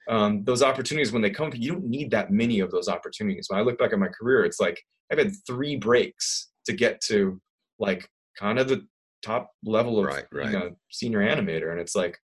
um, 0.10 0.44
those 0.44 0.62
opportunities 0.62 1.14
when 1.14 1.22
they 1.22 1.30
come 1.30 1.50
you 1.54 1.72
don't 1.72 1.86
need 1.86 2.12
that 2.12 2.30
many 2.30 2.60
of 2.60 2.72
those 2.72 2.90
opportunities. 2.90 3.46
When 3.48 3.60
i 3.60 3.64
look 3.64 3.78
back 3.78 3.94
at 3.94 4.00
my 4.00 4.10
career 4.10 4.44
it's 4.44 4.60
like 4.60 4.82
i've 5.12 5.18
had 5.18 5.32
three 5.48 5.78
breaks 5.78 6.50
to 6.66 6.74
get 6.74 7.02
to 7.02 7.40
like 7.80 8.10
kind 8.40 8.60
of 8.60 8.68
the 8.68 8.88
top 9.22 9.52
level 9.64 10.00
of 10.00 10.06
right, 10.06 10.26
right. 10.32 10.54
a 10.54 10.72
senior 10.90 11.20
animator, 11.20 11.72
and 11.72 11.80
it's 11.80 11.96
like 11.96 12.18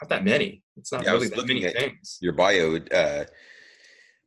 not 0.00 0.08
that 0.08 0.24
many. 0.24 0.62
It's 0.76 0.92
not 0.92 1.04
yeah, 1.04 1.12
really 1.12 1.28
that 1.28 1.46
many 1.46 1.62
things. 1.68 2.18
Your 2.20 2.32
bio, 2.32 2.76
uh, 2.76 3.24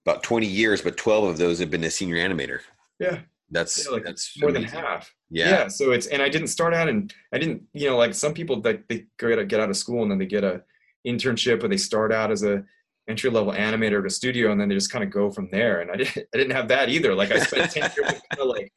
about 0.05 0.24
twenty 0.24 0.47
years, 0.47 0.82
but 0.82 0.97
twelve 0.97 1.26
of 1.26 1.38
those 1.38 1.59
have 1.59 1.70
been 1.70 1.84
a 1.84 1.91
senior 1.91 2.18
animator. 2.18 2.59
Yeah, 2.99 3.20
that's 3.51 3.86
yeah, 3.86 3.91
like 3.91 4.03
that's 4.03 4.39
more 4.39 4.49
amazing. 4.49 4.72
than 4.72 4.84
half. 4.84 5.13
Yeah. 5.30 5.49
yeah. 5.49 5.68
So 5.68 5.91
it's 5.91 6.07
and 6.07 6.22
I 6.22 6.30
didn't 6.30 6.47
start 6.47 6.74
out 6.74 6.89
and 6.89 7.13
I 7.34 7.38
didn't 7.38 7.63
you 7.74 7.89
know 7.89 7.97
like 7.97 8.13
some 8.13 8.34
people 8.34 8.61
that 8.61 8.84
they 8.89 9.05
go 9.18 9.36
to 9.36 9.45
get 9.45 9.59
out 9.59 9.70
of 9.70 9.78
school 9.78 10.01
and 10.01 10.11
then 10.11 10.18
they 10.18 10.26
get 10.26 10.43
a 10.43 10.63
internship 11.05 11.63
or 11.63 11.68
they 11.68 11.78
start 11.78 12.11
out 12.11 12.32
as 12.32 12.43
a 12.43 12.63
entry 13.07 13.30
level 13.30 13.53
animator 13.53 13.99
at 13.99 14.05
a 14.05 14.09
studio 14.09 14.51
and 14.51 14.59
then 14.59 14.68
they 14.68 14.76
just 14.76 14.91
kind 14.91 15.03
of 15.03 15.11
go 15.11 15.30
from 15.30 15.49
there. 15.51 15.82
And 15.82 15.91
I 15.91 15.97
didn't 15.97 16.18
I 16.34 16.38
didn't 16.38 16.55
have 16.55 16.68
that 16.70 16.89
either. 16.89 17.13
Like 17.13 17.32
I 17.32 17.39
spent 17.39 17.72
ten 17.72 17.91
years 17.95 18.11
kind 18.11 18.39
of 18.39 18.47
like 18.47 18.72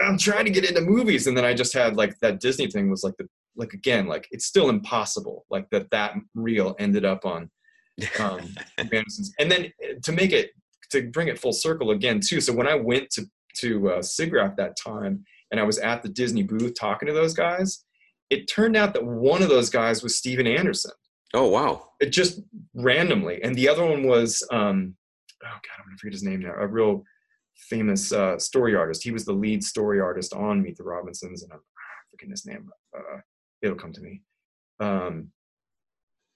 I'm 0.00 0.18
trying 0.18 0.44
to 0.44 0.50
get 0.50 0.64
into 0.64 0.80
movies, 0.80 1.26
and 1.26 1.36
then 1.36 1.44
I 1.44 1.54
just 1.54 1.72
had 1.72 1.96
like 1.96 2.18
that 2.20 2.40
Disney 2.40 2.68
thing 2.68 2.90
was 2.90 3.04
like 3.04 3.16
the 3.18 3.28
like 3.56 3.72
again 3.72 4.06
like 4.06 4.28
it's 4.30 4.46
still 4.46 4.68
impossible 4.68 5.44
like 5.50 5.68
that 5.70 5.90
that 5.90 6.14
reel 6.36 6.76
ended 6.78 7.04
up 7.04 7.26
on 7.26 7.50
um 8.20 8.54
and 8.78 9.50
then 9.50 9.64
eh, 9.82 9.94
to 10.04 10.12
make 10.12 10.30
it 10.32 10.52
to 10.90 11.10
bring 11.10 11.28
it 11.28 11.38
full 11.38 11.52
circle 11.52 11.90
again 11.90 12.20
too. 12.20 12.40
So 12.40 12.52
when 12.52 12.66
I 12.66 12.74
went 12.74 13.10
to 13.10 13.26
to 13.60 13.90
uh, 13.90 13.98
SIGGRAPH 13.98 14.56
that 14.56 14.76
time, 14.76 15.24
and 15.50 15.58
I 15.58 15.64
was 15.64 15.78
at 15.78 16.02
the 16.02 16.08
Disney 16.08 16.42
booth 16.42 16.74
talking 16.78 17.08
to 17.08 17.12
those 17.12 17.34
guys, 17.34 17.84
it 18.30 18.46
turned 18.46 18.76
out 18.76 18.94
that 18.94 19.04
one 19.04 19.42
of 19.42 19.48
those 19.48 19.68
guys 19.68 20.02
was 20.02 20.16
Stephen 20.16 20.46
Anderson. 20.46 20.92
Oh 21.34 21.48
wow! 21.48 21.90
It 22.00 22.10
just 22.10 22.40
randomly, 22.74 23.42
and 23.42 23.54
the 23.54 23.68
other 23.68 23.84
one 23.84 24.06
was 24.06 24.46
um, 24.50 24.96
oh 25.44 25.46
god, 25.46 25.78
I'm 25.78 25.84
gonna 25.84 25.98
forget 25.98 26.14
his 26.14 26.22
name 26.22 26.40
now. 26.40 26.54
A 26.58 26.66
real 26.66 27.02
famous 27.58 28.12
uh, 28.12 28.38
story 28.38 28.74
artist. 28.74 29.02
He 29.02 29.10
was 29.10 29.24
the 29.24 29.32
lead 29.32 29.62
story 29.62 30.00
artist 30.00 30.32
on 30.32 30.62
Meet 30.62 30.76
the 30.76 30.84
Robinsons, 30.84 31.42
and 31.42 31.52
I'm 31.52 31.58
ah, 31.58 32.00
forgetting 32.10 32.30
his 32.30 32.46
name. 32.46 32.70
Uh, 32.96 33.20
it'll 33.62 33.76
come 33.76 33.92
to 33.92 34.00
me. 34.00 34.22
Um, 34.80 35.30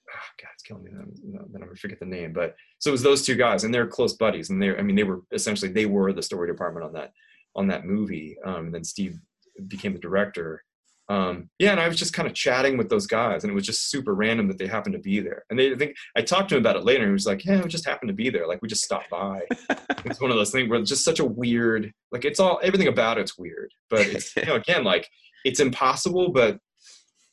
oh, 0.09 0.29
God, 0.41 0.49
it's 0.53 0.63
killing 0.63 0.83
me. 0.83 0.91
Then, 0.93 1.11
then 1.23 1.61
I'm 1.61 1.67
gonna 1.67 1.75
forget 1.75 1.99
the 1.99 2.05
name. 2.05 2.33
But 2.33 2.55
so 2.79 2.89
it 2.89 2.91
was 2.91 3.03
those 3.03 3.25
two 3.25 3.35
guys, 3.35 3.63
and 3.63 3.73
they're 3.73 3.87
close 3.87 4.13
buddies, 4.13 4.49
and 4.49 4.61
they 4.61 4.75
I 4.75 4.81
mean 4.81 4.95
they 4.95 5.03
were 5.03 5.21
essentially 5.31 5.71
they 5.71 5.85
were 5.85 6.13
the 6.13 6.21
story 6.21 6.47
department 6.47 6.85
on 6.85 6.93
that 6.93 7.13
on 7.55 7.67
that 7.67 7.85
movie. 7.85 8.37
Um, 8.45 8.65
and 8.65 8.73
then 8.73 8.83
Steve 8.83 9.19
became 9.67 9.93
the 9.93 9.99
director. 9.99 10.63
Um, 11.09 11.49
yeah, 11.59 11.71
and 11.71 11.79
I 11.79 11.87
was 11.87 11.97
just 11.97 12.13
kind 12.13 12.27
of 12.27 12.33
chatting 12.33 12.77
with 12.77 12.89
those 12.89 13.07
guys, 13.07 13.43
and 13.43 13.51
it 13.51 13.53
was 13.53 13.65
just 13.65 13.89
super 13.89 14.15
random 14.15 14.47
that 14.47 14.57
they 14.57 14.67
happened 14.67 14.93
to 14.93 14.99
be 14.99 15.19
there. 15.19 15.43
And 15.49 15.59
they 15.59 15.73
I 15.73 15.75
think 15.75 15.95
I 16.15 16.21
talked 16.21 16.49
to 16.49 16.55
him 16.55 16.61
about 16.61 16.77
it 16.77 16.85
later, 16.85 17.03
and 17.03 17.09
he 17.09 17.13
was 17.13 17.25
like, 17.25 17.43
"Yeah, 17.43 17.61
we 17.61 17.67
just 17.67 17.85
happened 17.85 18.07
to 18.09 18.15
be 18.15 18.29
there. 18.29 18.47
Like 18.47 18.61
we 18.61 18.69
just 18.69 18.83
stopped 18.83 19.09
by." 19.09 19.41
it's 20.05 20.21
one 20.21 20.31
of 20.31 20.37
those 20.37 20.51
things 20.51 20.69
where 20.69 20.79
it's 20.79 20.89
just 20.89 21.03
such 21.03 21.19
a 21.19 21.25
weird, 21.25 21.91
like 22.11 22.23
it's 22.23 22.39
all 22.39 22.59
everything 22.63 22.87
about 22.87 23.17
it's 23.17 23.37
weird, 23.37 23.71
but 23.89 24.01
it's 24.01 24.35
you 24.35 24.45
know 24.45 24.55
again 24.67 24.83
like 24.83 25.07
it's 25.43 25.59
impossible, 25.59 26.31
but 26.31 26.57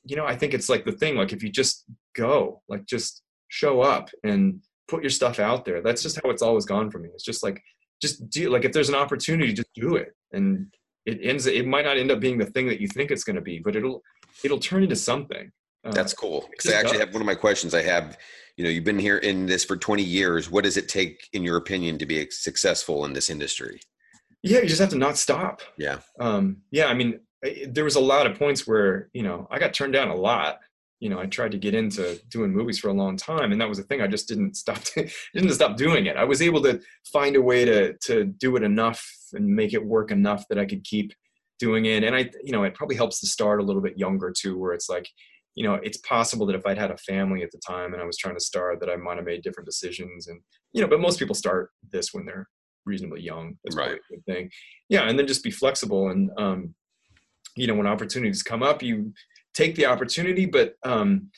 you 0.05 0.17
know 0.17 0.27
I 0.27 0.37
think 0.37 0.53
it's 0.53 0.69
like 0.69 0.85
the 0.85 0.93
thing 0.93 1.15
like 1.15 1.33
if 1.33 1.43
you 1.43 1.51
just 1.51 1.85
go, 2.17 2.63
like 2.69 2.87
just 2.87 3.23
show 3.49 3.83
up 3.83 4.11
and 4.25 4.61
put 4.89 5.03
your 5.03 5.11
stuff 5.11 5.39
out 5.39 5.65
there. 5.65 5.81
That's 5.81 6.03
just 6.03 6.21
how 6.23 6.31
it's 6.31 6.43
always 6.43 6.65
gone 6.65 6.91
for 6.91 6.99
me. 6.99 7.09
It's 7.15 7.25
just 7.25 7.45
like 7.45 7.63
just 8.03 8.29
do 8.31 8.51
like 8.51 8.65
if 8.65 8.73
there's 8.73 8.89
an 8.89 8.97
opportunity, 8.97 9.53
just 9.53 9.73
do 9.75 9.95
it 9.95 10.13
and 10.33 10.67
it 11.07 11.19
ends 11.23 11.47
it 11.47 11.67
might 11.67 11.85
not 11.85 11.97
end 11.97 12.11
up 12.11 12.21
being 12.21 12.39
the 12.39 12.47
thing 12.47 12.67
that 12.67 12.81
you 12.81 12.89
think 12.89 13.11
it's 13.11 13.25
going 13.25 13.37
to 13.37 13.43
be 13.43 13.59
but 13.59 13.77
it'll 13.77 14.03
it'll 14.45 14.59
turn 14.59 14.83
into 14.83 14.97
something. 14.97 15.51
Uh, 15.83 15.93
that's 15.93 16.13
cool 16.13 16.47
because 16.51 16.71
i 16.71 16.77
actually 16.77 16.99
does. 16.99 17.07
have 17.07 17.15
one 17.15 17.23
of 17.23 17.27
my 17.27 17.35
questions 17.35 17.75
i 17.75 17.81
have 17.81 18.19
you 18.57 18.65
know 18.65 18.69
you've 18.69 18.85
been 18.85 18.99
here 18.99 19.17
in 19.17 19.47
this 19.47 19.65
for 19.65 19.77
20 19.77 20.03
years 20.03 20.51
what 20.51 20.65
does 20.65 20.77
it 20.77 20.89
take 20.89 21.29
in 21.33 21.43
your 21.43 21.57
opinion 21.57 21.97
to 21.97 22.05
be 22.05 22.29
successful 22.31 23.05
in 23.07 23.15
this 23.15 23.31
industry? 23.31 23.81
Yeah 24.43 24.61
you 24.61 24.69
just 24.69 24.81
have 24.81 24.91
to 24.91 24.99
not 24.99 25.17
stop. 25.17 25.63
Yeah. 25.79 25.99
Um 26.19 26.59
yeah 26.71 26.87
i 26.87 26.95
mean 26.95 27.21
there 27.69 27.85
was 27.85 27.97
a 27.97 28.01
lot 28.01 28.27
of 28.27 28.39
points 28.39 28.67
where 28.67 29.09
you 29.15 29.23
know 29.23 29.49
i 29.51 29.59
got 29.59 29.73
turned 29.73 29.95
down 29.95 30.09
a 30.09 30.15
lot 30.15 30.61
you 31.01 31.09
know 31.09 31.19
i 31.19 31.27
tried 31.27 31.51
to 31.51 31.59
get 31.59 31.75
into 31.75 32.21
doing 32.29 32.53
movies 32.53 32.79
for 32.79 32.89
a 32.89 32.95
long 32.95 33.17
time 33.17 33.53
and 33.53 33.61
that 33.61 33.69
was 33.69 33.79
the 33.79 33.85
thing 33.85 34.01
i 34.01 34.07
just 34.07 34.29
didn't 34.29 34.55
stop 34.55 34.79
didn't 35.35 35.53
stop 35.53 35.77
doing 35.77 36.07
it 36.07 36.17
i 36.17 36.25
was 36.25 36.41
able 36.41 36.63
to 36.63 36.81
find 37.13 37.37
a 37.37 37.43
way 37.43 37.65
to 37.65 37.95
to 37.99 38.25
do 38.25 38.57
it 38.57 38.63
enough 38.63 39.05
and 39.33 39.47
make 39.47 39.73
it 39.73 39.85
work 39.85 40.11
enough 40.11 40.47
that 40.49 40.59
I 40.59 40.67
could 40.67 40.85
keep 40.85 41.13
doing 41.59 41.87
it. 41.87 42.05
And 42.05 42.15
I, 42.15 42.31
you 42.43 42.53
know, 42.53 42.65
it 42.65 42.75
probably 42.75 42.97
helps 42.97 43.21
to 43.21 43.27
start 43.27 43.61
a 43.61 43.65
little 43.65 43.83
bit 43.83 43.99
younger 43.99 44.33
too, 44.37 44.59
where 44.59 44.73
it's 44.73 44.89
like, 44.89 45.09
you 45.55 45.65
know, 45.65 45.75
it's 45.75 45.99
possible 45.99 46.47
that 46.47 46.57
if 46.57 46.65
I'd 46.67 46.79
had 46.79 46.91
a 46.91 46.97
family 46.97 47.43
at 47.43 47.51
the 47.51 47.61
time 47.67 47.93
and 47.93 48.03
I 48.03 48.07
was 48.07 48.17
trying 48.17 48.37
to 48.37 48.45
start, 48.45 48.81
that 48.81 48.91
I 48.91 48.97
might 48.97 49.17
have 49.17 49.27
made 49.27 49.43
different 49.43 49.67
decisions. 49.67 50.29
And 50.29 50.41
you 50.73 50.81
know, 50.81 50.89
but 50.89 51.01
most 51.01 51.19
people 51.19 51.35
start 51.35 51.71
this 51.91 52.15
when 52.15 52.25
they're 52.25 52.49
reasonably 52.87 53.21
young. 53.21 53.57
That's 53.65 53.77
right. 53.77 53.99
a 53.99 54.15
good 54.15 54.25
thing. 54.27 54.51
Yeah, 54.89 55.09
and 55.09 55.19
then 55.19 55.27
just 55.27 55.43
be 55.43 55.51
flexible. 55.51 56.11
And 56.11 56.31
um, 56.39 56.75
you 57.57 57.67
know, 57.67 57.75
when 57.75 57.87
opportunities 57.87 58.43
come 58.43 58.63
up, 58.63 58.83
you 58.83 59.13
take 59.61 59.75
the 59.77 59.87
opportunity. 59.87 60.47
But 60.47 60.75
um, 60.85 61.31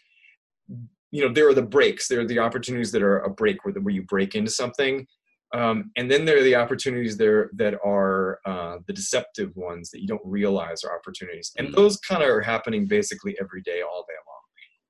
you 1.11 1.27
know, 1.27 1.33
there 1.33 1.49
are 1.49 1.55
the 1.55 1.63
breaks. 1.63 2.09
There 2.09 2.21
are 2.21 2.27
the 2.27 2.39
opportunities 2.39 2.93
that 2.93 3.03
are 3.03 3.19
a 3.19 3.31
break 3.31 3.65
where, 3.65 3.75
the, 3.75 3.81
where 3.81 3.95
you 3.95 4.03
break 4.05 4.35
into 4.35 4.51
something 4.51 5.07
um, 5.55 5.91
and 5.97 6.11
then 6.11 6.25
there 6.25 6.39
are 6.39 6.43
the 6.43 6.55
opportunities 6.55 7.17
there 7.17 7.51
that 7.55 7.75
are 7.85 8.39
uh, 8.47 8.79
the 8.87 8.93
deceptive 8.93 9.55
ones 9.55 9.91
that 9.91 10.01
you 10.01 10.09
don't 10.09 10.23
realize 10.25 10.83
are 10.83 10.97
opportunities. 10.97 11.53
And 11.59 11.69
mm. 11.69 11.75
those 11.75 11.99
kind 11.99 12.23
of 12.23 12.31
are 12.31 12.41
happening 12.41 12.87
basically 12.87 13.37
every 13.41 13.61
day, 13.63 13.83
all 13.83 14.05
day 14.09 14.15
long. 14.27 14.41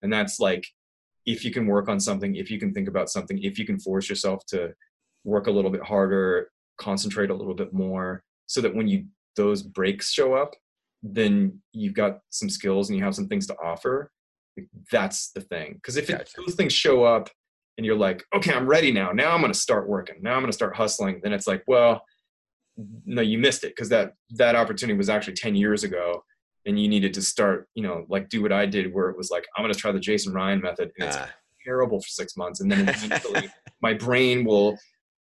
And 0.03 0.13
that's 0.13 0.39
like 0.39 0.65
if 1.27 1.45
you 1.45 1.51
can 1.51 1.67
work 1.67 1.89
on 1.89 1.99
something, 1.99 2.37
if 2.37 2.51
you 2.51 2.61
can 2.61 2.73
think 2.73 2.89
about 2.89 3.11
something, 3.11 3.39
if 3.43 3.59
you 3.59 3.67
can 3.67 3.79
force 3.79 4.09
yourself 4.09 4.47
to 4.47 4.73
work 5.25 5.49
a 5.49 5.51
little 5.51 5.71
bit 5.71 5.83
harder, 5.83 6.49
concentrate 6.79 7.31
a 7.31 7.35
little 7.35 7.55
bit 7.55 7.73
more, 7.73 8.23
so 8.47 8.61
that 8.61 8.75
when 8.75 8.87
you 8.87 9.07
those 9.35 9.63
breaks 9.63 10.13
show 10.13 10.35
up, 10.35 10.55
then 11.03 11.61
you've 11.73 11.95
got 11.95 12.21
some 12.31 12.49
skills 12.49 12.89
and 12.89 12.99
you 12.99 13.05
have 13.05 13.15
some 13.15 13.29
things 13.29 13.47
to 13.49 13.57
offer. 13.63 14.11
That's 14.91 15.31
the 15.33 15.41
thing. 15.41 15.75
Because 15.75 15.97
if 15.97 16.09
it, 16.11 16.31
those 16.37 16.55
things 16.55 16.73
show 16.73 17.05
up 17.05 17.31
and 17.77 17.87
you're 17.87 17.97
like, 17.97 18.23
okay, 18.35 18.53
I'm 18.53 18.67
ready 18.67 18.93
now. 18.93 19.13
Now 19.13 19.33
I'm 19.33 19.41
going 19.41 19.53
to 19.53 19.59
start 19.59 19.89
working. 19.89 20.17
Now 20.21 20.35
I'm 20.35 20.41
going 20.41 20.53
to 20.53 20.57
start 20.57 20.77
hustling. 20.77 21.21
Then 21.23 21.33
it's 21.33 21.47
like, 21.47 21.65
well, 21.67 22.03
no, 23.05 23.23
you 23.23 23.39
missed 23.39 23.65
it 23.65 23.69
because 23.69 23.89
that 23.91 24.15
that 24.31 24.57
opportunity 24.57 24.97
was 24.97 25.09
actually 25.09 25.35
10 25.35 25.55
years 25.55 25.85
ago, 25.85 26.25
and 26.65 26.81
you 26.81 26.89
needed 26.89 27.13
to 27.15 27.23
start, 27.23 27.69
you 27.75 27.83
know, 27.83 28.07
like 28.09 28.29
do 28.29 28.43
what 28.43 28.53
I 28.53 28.67
did, 28.67 28.93
where 28.95 29.11
it 29.11 29.17
was 29.17 29.31
like, 29.31 29.47
I'm 29.57 29.63
going 29.63 29.75
to 29.75 29.79
try 29.79 29.93
the 29.93 30.01
Jason 30.01 30.33
Ryan 30.33 30.61
method, 30.61 30.91
and 30.99 31.09
it's 31.09 31.17
uh. 31.17 31.27
terrible 31.65 32.01
for 32.01 32.09
six 32.09 32.37
months, 32.37 32.61
and 32.61 32.71
then 32.71 32.89
eventually 32.89 33.51
my 33.83 33.95
brain 33.95 34.45
will 34.45 34.79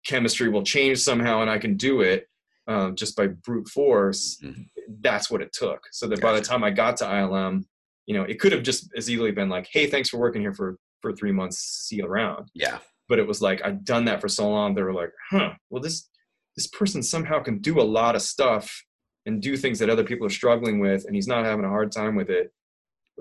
chemistry 0.06 0.48
will 0.48 0.62
change 0.62 0.98
somehow, 0.98 1.40
and 1.40 1.50
I 1.50 1.58
can 1.58 1.76
do 1.76 2.00
it 2.00 2.28
um, 2.68 2.96
just 2.96 3.16
by 3.16 3.28
brute 3.28 3.68
force. 3.68 4.38
Mm-hmm. 4.42 4.62
That's 5.00 5.30
what 5.30 5.42
it 5.42 5.52
took. 5.52 5.80
So 5.92 6.06
that 6.08 6.20
gotcha. 6.20 6.32
by 6.32 6.38
the 6.38 6.44
time 6.44 6.64
I 6.64 6.70
got 6.70 6.96
to 6.98 7.04
ILM, 7.04 7.64
you 8.06 8.16
know, 8.16 8.24
it 8.24 8.40
could 8.40 8.52
have 8.52 8.62
just 8.62 8.90
as 8.96 9.10
easily 9.10 9.30
been 9.30 9.48
like, 9.48 9.68
hey, 9.70 9.86
thanks 9.86 10.08
for 10.08 10.18
working 10.18 10.42
here 10.42 10.54
for 10.54 10.78
for 11.00 11.12
three 11.12 11.32
months, 11.32 11.58
see 11.58 11.96
you 11.96 12.06
around. 12.06 12.48
Yeah. 12.54 12.78
But 13.08 13.18
it 13.18 13.26
was 13.26 13.42
like 13.42 13.64
I'd 13.64 13.84
done 13.84 14.04
that 14.06 14.20
for 14.20 14.28
so 14.28 14.48
long. 14.48 14.74
They 14.74 14.82
were 14.82 14.94
like, 14.94 15.10
huh, 15.30 15.50
well 15.70 15.82
this 15.82 16.08
this 16.56 16.66
person 16.66 17.02
somehow 17.02 17.42
can 17.42 17.58
do 17.58 17.80
a 17.80 17.82
lot 17.82 18.14
of 18.14 18.22
stuff 18.22 18.84
and 19.26 19.40
do 19.40 19.56
things 19.56 19.78
that 19.78 19.90
other 19.90 20.04
people 20.04 20.26
are 20.26 20.30
struggling 20.30 20.80
with, 20.80 21.04
and 21.06 21.14
he's 21.14 21.28
not 21.28 21.44
having 21.44 21.64
a 21.64 21.68
hard 21.68 21.92
time 21.92 22.14
with 22.14 22.28
it. 22.28 22.52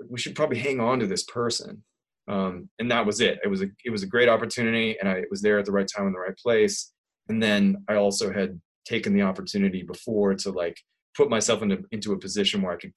We 0.08 0.18
should 0.18 0.34
probably 0.34 0.58
hang 0.58 0.80
on 0.80 0.98
to 1.00 1.06
this 1.06 1.22
person. 1.22 1.84
Um, 2.28 2.68
and 2.78 2.90
that 2.90 3.06
was 3.06 3.20
it. 3.20 3.38
It 3.44 3.48
was 3.48 3.62
a 3.62 3.66
it 3.84 3.90
was 3.90 4.02
a 4.02 4.06
great 4.06 4.28
opportunity, 4.28 4.96
and 4.98 5.08
I 5.08 5.22
was 5.30 5.42
there 5.42 5.58
at 5.58 5.64
the 5.64 5.72
right 5.72 5.88
time 5.88 6.06
in 6.06 6.12
the 6.12 6.18
right 6.18 6.36
place. 6.36 6.92
And 7.28 7.42
then 7.42 7.84
I 7.88 7.96
also 7.96 8.32
had 8.32 8.60
taken 8.84 9.14
the 9.14 9.22
opportunity 9.22 9.82
before 9.82 10.34
to 10.34 10.50
like 10.50 10.76
put 11.16 11.28
myself 11.30 11.62
into 11.62 11.84
into 11.90 12.12
a 12.12 12.18
position 12.18 12.62
where 12.62 12.72
I 12.72 12.76
could 12.76 12.92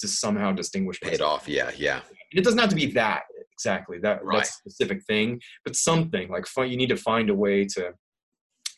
just 0.00 0.20
somehow 0.20 0.52
distinguish. 0.52 1.00
Myself. 1.02 1.18
Paid 1.18 1.24
off, 1.24 1.48
yeah, 1.48 1.70
yeah. 1.76 2.00
And 2.10 2.38
it 2.38 2.44
doesn't 2.44 2.58
have 2.58 2.70
to 2.70 2.76
be 2.76 2.86
that 2.92 3.22
exactly 3.52 3.98
that 4.00 4.24
right. 4.24 4.38
that 4.38 4.46
specific 4.46 5.02
thing, 5.04 5.40
but 5.64 5.76
something 5.76 6.28
like 6.30 6.46
you 6.56 6.76
need 6.76 6.88
to 6.88 6.96
find 6.96 7.30
a 7.30 7.34
way 7.34 7.64
to 7.64 7.92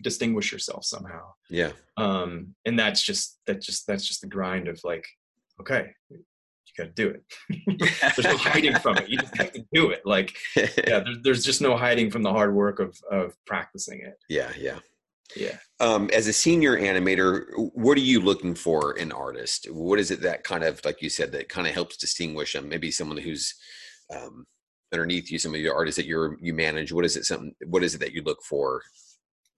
distinguish 0.03 0.53
yourself 0.53 0.85
somehow. 0.85 1.33
Yeah. 1.51 1.73
Um, 1.97 2.55
and 2.65 2.79
that's 2.79 3.03
just 3.03 3.39
that 3.47 3.61
just 3.61 3.87
that's 3.87 4.07
just 4.07 4.21
the 4.21 4.29
grind 4.29 4.69
of 4.69 4.81
like, 4.85 5.07
okay, 5.61 5.91
you 6.11 6.19
got 6.77 6.85
to 6.85 7.03
do 7.03 7.09
it. 7.09 7.93
there's 8.17 8.27
no 8.27 8.37
hiding 8.37 8.77
from 8.77 8.99
it. 8.99 9.09
You 9.09 9.19
just 9.19 9.37
have 9.37 9.53
to 9.53 9.65
do 9.73 9.91
it. 9.91 10.03
Like, 10.05 10.37
yeah, 10.57 11.01
there's, 11.01 11.19
there's 11.23 11.45
just 11.45 11.63
no 11.63 11.77
hiding 11.77 12.11
from 12.11 12.23
the 12.23 12.33
hard 12.33 12.55
work 12.55 12.81
of 12.81 12.97
of 13.11 13.35
practicing 13.47 14.01
it. 14.01 14.15
Yeah, 14.29 14.53
yeah. 14.59 14.79
Yeah. 15.35 15.57
Um, 15.81 16.09
as 16.13 16.27
a 16.27 16.33
senior 16.33 16.79
animator, 16.79 17.47
what 17.75 17.99
are 17.99 18.03
you 18.03 18.21
looking 18.21 18.55
for 18.55 18.97
in 18.97 19.13
artist? 19.13 19.67
What 19.71 19.99
is 19.99 20.11
it 20.11 20.23
that 20.23 20.45
kind 20.45 20.65
of, 20.65 20.83
like 20.85 21.03
you 21.03 21.11
said, 21.11 21.33
that 21.33 21.49
kind 21.49 21.67
of 21.67 21.75
helps 21.75 21.97
distinguish 21.97 22.53
them? 22.53 22.69
Maybe 22.69 22.91
someone 22.91 23.19
who's 23.19 23.55
um, 24.15 24.47
underneath 24.93 25.31
you, 25.31 25.39
some 25.39 25.55
of 25.55 25.61
your 25.61 25.75
artists 25.75 25.97
that 25.97 26.07
you're 26.07 26.37
you 26.41 26.55
manage. 26.55 26.93
What 26.93 27.05
is 27.05 27.17
it? 27.17 27.25
Something? 27.25 27.55
What 27.67 27.83
is 27.83 27.95
it 27.95 27.99
that 27.99 28.13
you 28.13 28.23
look 28.23 28.43
for 28.43 28.83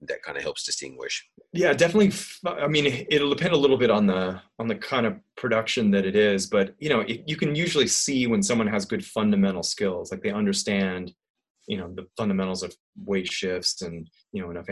that 0.01 0.21
kind 0.23 0.37
of 0.37 0.43
helps 0.43 0.63
distinguish? 0.63 1.27
Yeah, 1.53 1.73
definitely. 1.73 2.11
I 2.45 2.67
mean, 2.67 3.05
it'll 3.09 3.29
depend 3.29 3.53
a 3.53 3.57
little 3.57 3.77
bit 3.77 3.91
on 3.91 4.07
the 4.07 4.41
on 4.57 4.67
the 4.67 4.75
kind 4.75 5.05
of 5.05 5.17
production 5.35 5.91
that 5.91 6.05
it 6.05 6.15
is, 6.15 6.47
but 6.47 6.75
you 6.79 6.89
know, 6.89 7.01
it, 7.01 7.23
you 7.27 7.35
can 7.35 7.55
usually 7.55 7.87
see 7.87 8.27
when 8.27 8.43
someone 8.43 8.67
has 8.67 8.85
good 8.85 9.05
fundamental 9.05 9.63
skills, 9.63 10.11
like 10.11 10.21
they 10.21 10.31
understand 10.31 11.13
you 11.69 11.77
know 11.77 11.93
the 11.95 12.07
fundamentals 12.17 12.63
of 12.63 12.75
weight 13.05 13.31
shifts 13.31 13.83
and 13.83 14.09
you 14.33 14.41
know 14.41 14.49
enough 14.49 14.65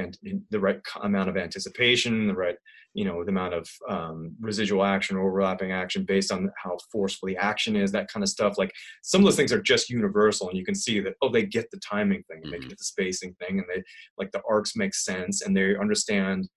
the 0.49 0.59
right 0.59 0.81
amount 1.03 1.29
of 1.29 1.37
anticipation 1.37 2.27
the 2.27 2.33
right 2.33 2.55
you 2.95 3.05
know 3.05 3.23
the 3.23 3.29
amount 3.29 3.53
of 3.53 3.69
um, 3.87 4.35
residual 4.41 4.83
action 4.83 5.15
or 5.15 5.29
overlapping 5.29 5.71
action 5.71 6.03
based 6.03 6.31
on 6.31 6.49
how 6.61 6.75
forceful 6.91 7.27
the 7.27 7.37
action 7.37 7.75
is 7.75 7.91
that 7.91 8.11
kind 8.11 8.23
of 8.23 8.29
stuff 8.29 8.57
like 8.57 8.71
some 9.03 9.21
of 9.21 9.25
those 9.25 9.35
things 9.35 9.53
are 9.53 9.61
just 9.61 9.91
universal 9.91 10.49
and 10.49 10.57
you 10.57 10.65
can 10.65 10.73
see 10.73 10.99
that 10.99 11.13
oh 11.21 11.29
they 11.29 11.45
get 11.45 11.69
the 11.69 11.79
timing 11.87 12.23
thing 12.23 12.41
and 12.43 12.51
they 12.51 12.57
mm-hmm. 12.57 12.69
get 12.69 12.77
the 12.79 12.83
spacing 12.83 13.35
thing 13.35 13.59
and 13.59 13.67
they 13.71 13.81
like 14.17 14.31
the 14.31 14.41
arcs 14.49 14.75
make 14.75 14.95
sense 14.95 15.43
and 15.43 15.55
they 15.55 15.77
understand 15.77 16.49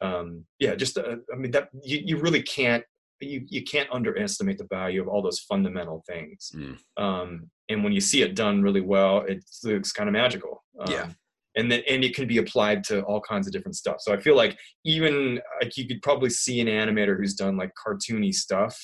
um, 0.00 0.44
yeah 0.60 0.76
just 0.76 0.96
uh, 0.96 1.16
i 1.34 1.36
mean 1.36 1.50
that 1.50 1.70
you, 1.82 2.00
you 2.04 2.16
really 2.18 2.42
can't 2.42 2.84
you, 3.20 3.44
you 3.48 3.62
can't 3.62 3.88
underestimate 3.92 4.58
the 4.58 4.66
value 4.70 5.00
of 5.02 5.08
all 5.08 5.22
those 5.22 5.40
fundamental 5.40 6.02
things. 6.06 6.52
Mm. 6.54 6.78
Um, 6.96 7.50
and 7.68 7.82
when 7.82 7.92
you 7.92 8.00
see 8.00 8.22
it 8.22 8.34
done 8.34 8.62
really 8.62 8.80
well, 8.80 9.24
it 9.28 9.44
looks 9.64 9.92
kind 9.92 10.08
of 10.08 10.12
magical. 10.12 10.64
Um, 10.80 10.92
yeah. 10.92 11.08
And 11.56 11.72
then, 11.72 11.82
and 11.88 12.04
it 12.04 12.14
can 12.14 12.28
be 12.28 12.38
applied 12.38 12.84
to 12.84 13.02
all 13.02 13.20
kinds 13.20 13.46
of 13.46 13.52
different 13.52 13.74
stuff. 13.74 13.96
So 14.00 14.12
I 14.12 14.18
feel 14.18 14.36
like 14.36 14.56
even 14.84 15.40
like 15.60 15.76
you 15.76 15.88
could 15.88 16.02
probably 16.02 16.30
see 16.30 16.60
an 16.60 16.68
animator 16.68 17.16
who's 17.16 17.34
done 17.34 17.56
like 17.56 17.72
cartoony 17.74 18.32
stuff. 18.32 18.78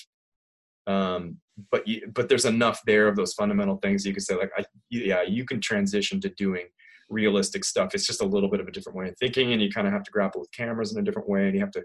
Um, 0.86 1.38
but 1.70 1.86
you, 1.86 2.10
but 2.12 2.28
there's 2.28 2.44
enough 2.46 2.80
there 2.84 3.06
of 3.06 3.16
those 3.16 3.32
fundamental 3.34 3.76
things 3.76 4.04
you 4.04 4.12
could 4.12 4.24
say 4.24 4.34
like, 4.34 4.50
I, 4.56 4.64
yeah, 4.90 5.22
you 5.22 5.44
can 5.44 5.60
transition 5.60 6.20
to 6.22 6.28
doing 6.30 6.66
realistic 7.08 7.64
stuff. 7.64 7.94
It's 7.94 8.06
just 8.06 8.22
a 8.22 8.26
little 8.26 8.50
bit 8.50 8.60
of 8.60 8.66
a 8.66 8.72
different 8.72 8.98
way 8.98 9.08
of 9.08 9.16
thinking, 9.18 9.52
and 9.52 9.62
you 9.62 9.70
kind 9.70 9.86
of 9.86 9.92
have 9.92 10.02
to 10.04 10.10
grapple 10.10 10.40
with 10.40 10.50
cameras 10.52 10.92
in 10.92 11.00
a 11.00 11.04
different 11.04 11.28
way, 11.28 11.46
and 11.46 11.54
you 11.54 11.60
have 11.60 11.70
to 11.72 11.82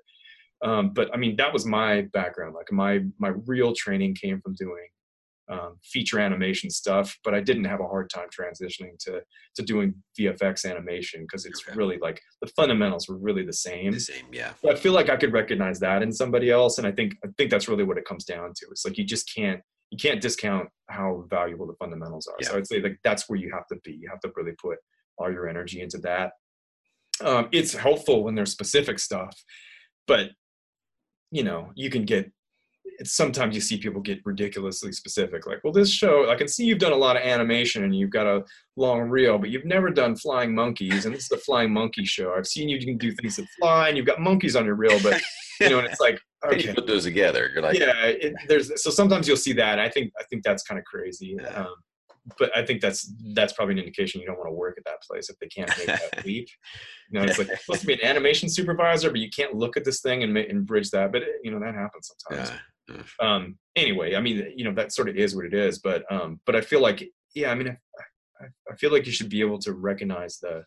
um, 0.61 0.91
but 0.91 1.13
I 1.13 1.17
mean, 1.17 1.35
that 1.37 1.53
was 1.53 1.65
my 1.65 2.01
background. 2.13 2.55
Like 2.55 2.71
my 2.71 2.99
my 3.17 3.29
real 3.45 3.73
training 3.73 4.15
came 4.15 4.41
from 4.41 4.55
doing 4.55 4.87
um, 5.49 5.77
feature 5.83 6.19
animation 6.19 6.69
stuff, 6.69 7.17
but 7.23 7.33
I 7.33 7.39
didn't 7.39 7.65
have 7.65 7.79
a 7.79 7.87
hard 7.87 8.09
time 8.09 8.27
transitioning 8.29 8.97
to 8.99 9.21
to 9.55 9.63
doing 9.63 9.95
VFX 10.19 10.69
animation 10.69 11.21
because 11.21 11.45
it's 11.45 11.61
okay. 11.67 11.75
really 11.75 11.97
like 11.97 12.21
the 12.41 12.47
fundamentals 12.47 13.07
were 13.07 13.17
really 13.17 13.43
the 13.43 13.53
same. 13.53 13.91
The 13.91 13.99
same, 13.99 14.25
yeah. 14.31 14.51
But 14.61 14.75
I 14.75 14.79
feel 14.79 14.93
like 14.93 15.09
I 15.09 15.17
could 15.17 15.33
recognize 15.33 15.79
that 15.79 16.03
in 16.03 16.11
somebody 16.11 16.51
else, 16.51 16.77
and 16.77 16.85
I 16.85 16.91
think 16.91 17.15
I 17.23 17.29
think 17.37 17.51
that's 17.51 17.67
really 17.67 17.83
what 17.83 17.97
it 17.97 18.05
comes 18.05 18.25
down 18.25 18.53
to. 18.55 18.67
It's 18.69 18.85
like 18.85 18.97
you 18.97 19.05
just 19.05 19.33
can't 19.33 19.61
you 19.91 19.97
can't 19.97 20.21
discount 20.21 20.69
how 20.89 21.25
valuable 21.29 21.65
the 21.65 21.75
fundamentals 21.79 22.27
are. 22.27 22.35
Yeah. 22.39 22.49
So 22.49 22.57
I'd 22.57 22.67
say 22.67 22.81
like 22.81 22.99
that's 23.03 23.27
where 23.27 23.39
you 23.39 23.51
have 23.53 23.67
to 23.67 23.77
be. 23.83 23.93
You 23.93 24.09
have 24.09 24.19
to 24.21 24.31
really 24.35 24.53
put 24.61 24.77
all 25.17 25.31
your 25.31 25.47
energy 25.47 25.81
into 25.81 25.97
that. 25.99 26.33
Um, 27.21 27.49
it's 27.51 27.73
helpful 27.73 28.23
when 28.23 28.35
there's 28.35 28.51
specific 28.51 28.99
stuff, 28.99 29.35
but 30.07 30.29
you 31.31 31.43
know 31.43 31.71
you 31.75 31.89
can 31.89 32.05
get 32.05 32.31
it's 32.99 33.13
sometimes 33.13 33.55
you 33.55 33.61
see 33.61 33.77
people 33.77 34.01
get 34.01 34.19
ridiculously 34.25 34.91
specific 34.91 35.47
like 35.47 35.59
well 35.63 35.73
this 35.73 35.89
show 35.89 36.29
i 36.29 36.35
can 36.35 36.47
see 36.47 36.65
you've 36.65 36.79
done 36.79 36.91
a 36.91 36.95
lot 36.95 37.15
of 37.15 37.23
animation 37.23 37.83
and 37.83 37.95
you've 37.95 38.09
got 38.09 38.27
a 38.27 38.43
long 38.75 39.01
reel 39.01 39.37
but 39.37 39.49
you've 39.49 39.65
never 39.65 39.89
done 39.89 40.15
flying 40.15 40.53
monkeys 40.53 41.05
and 41.05 41.15
this 41.15 41.23
is 41.23 41.29
the 41.29 41.37
flying 41.37 41.71
monkey 41.71 42.05
show 42.05 42.33
i've 42.33 42.47
seen 42.47 42.67
you 42.67 42.79
can 42.79 42.97
do 42.97 43.11
things 43.13 43.37
that 43.37 43.45
fly 43.59 43.87
and 43.87 43.97
you've 43.97 44.05
got 44.05 44.19
monkeys 44.19 44.55
on 44.55 44.65
your 44.65 44.75
reel 44.75 44.99
but 45.01 45.21
you 45.61 45.69
know 45.69 45.79
and 45.79 45.87
it's 45.87 45.99
like 45.99 46.19
okay 46.45 46.61
you 46.61 46.73
put 46.73 46.87
those 46.87 47.03
together 47.03 47.49
you're 47.53 47.63
like 47.63 47.77
yeah 47.77 48.05
it, 48.05 48.33
there's 48.47 48.71
so 48.81 48.89
sometimes 48.89 49.27
you'll 49.27 49.37
see 49.37 49.53
that 49.53 49.79
i 49.79 49.89
think 49.89 50.11
i 50.19 50.23
think 50.29 50.43
that's 50.43 50.63
kind 50.63 50.77
of 50.77 50.85
crazy 50.85 51.37
yeah. 51.39 51.47
um, 51.49 51.75
but 52.37 52.55
I 52.55 52.65
think 52.65 52.81
that's 52.81 53.13
that's 53.33 53.53
probably 53.53 53.73
an 53.73 53.79
indication 53.79 54.21
you 54.21 54.27
don't 54.27 54.37
want 54.37 54.49
to 54.49 54.53
work 54.53 54.77
at 54.77 54.85
that 54.85 55.01
place 55.01 55.29
if 55.29 55.37
they 55.39 55.47
can't 55.47 55.69
make 55.77 55.87
that 55.87 56.23
leap. 56.25 56.47
You 57.09 57.19
know, 57.19 57.25
it's 57.25 57.39
like 57.39 57.49
supposed 57.57 57.81
to 57.81 57.87
be 57.87 57.93
an 57.93 58.03
animation 58.03 58.49
supervisor, 58.49 59.09
but 59.09 59.19
you 59.19 59.29
can't 59.29 59.55
look 59.55 59.77
at 59.77 59.85
this 59.85 60.01
thing 60.01 60.23
and 60.23 60.37
and 60.37 60.65
bridge 60.65 60.89
that. 60.91 61.11
But 61.11 61.23
you 61.43 61.51
know 61.51 61.59
that 61.59 61.75
happens 61.75 62.11
sometimes. 62.27 62.49
Yeah. 62.49 62.59
Um, 63.19 63.57
anyway, 63.75 64.15
I 64.15 64.21
mean, 64.21 64.53
you 64.55 64.63
know, 64.63 64.73
that 64.73 64.93
sort 64.93 65.09
of 65.09 65.15
is 65.15 65.35
what 65.35 65.45
it 65.45 65.53
is. 65.53 65.79
But 65.79 66.03
um, 66.11 66.39
but 66.45 66.55
I 66.55 66.61
feel 66.61 66.81
like, 66.81 67.07
yeah, 67.35 67.51
I 67.51 67.55
mean, 67.55 67.69
I, 67.69 68.45
I 68.71 68.75
feel 68.75 68.91
like 68.91 69.05
you 69.05 69.11
should 69.11 69.29
be 69.29 69.41
able 69.41 69.59
to 69.59 69.73
recognize 69.73 70.39
the, 70.39 70.63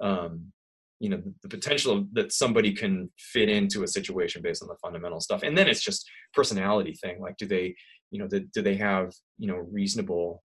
um, 0.00 0.52
you 1.00 1.10
know, 1.10 1.18
the, 1.18 1.34
the 1.42 1.48
potential 1.48 2.06
that 2.12 2.32
somebody 2.32 2.72
can 2.72 3.10
fit 3.18 3.48
into 3.48 3.82
a 3.82 3.88
situation 3.88 4.42
based 4.42 4.62
on 4.62 4.68
the 4.68 4.76
fundamental 4.76 5.20
stuff, 5.20 5.42
and 5.42 5.56
then 5.56 5.68
it's 5.68 5.82
just 5.82 6.08
personality 6.32 6.94
thing. 6.94 7.20
Like, 7.20 7.36
do 7.36 7.46
they, 7.46 7.74
you 8.10 8.20
know, 8.20 8.28
do, 8.28 8.40
do 8.54 8.62
they 8.62 8.76
have, 8.76 9.12
you 9.38 9.48
know, 9.48 9.56
reasonable 9.56 10.42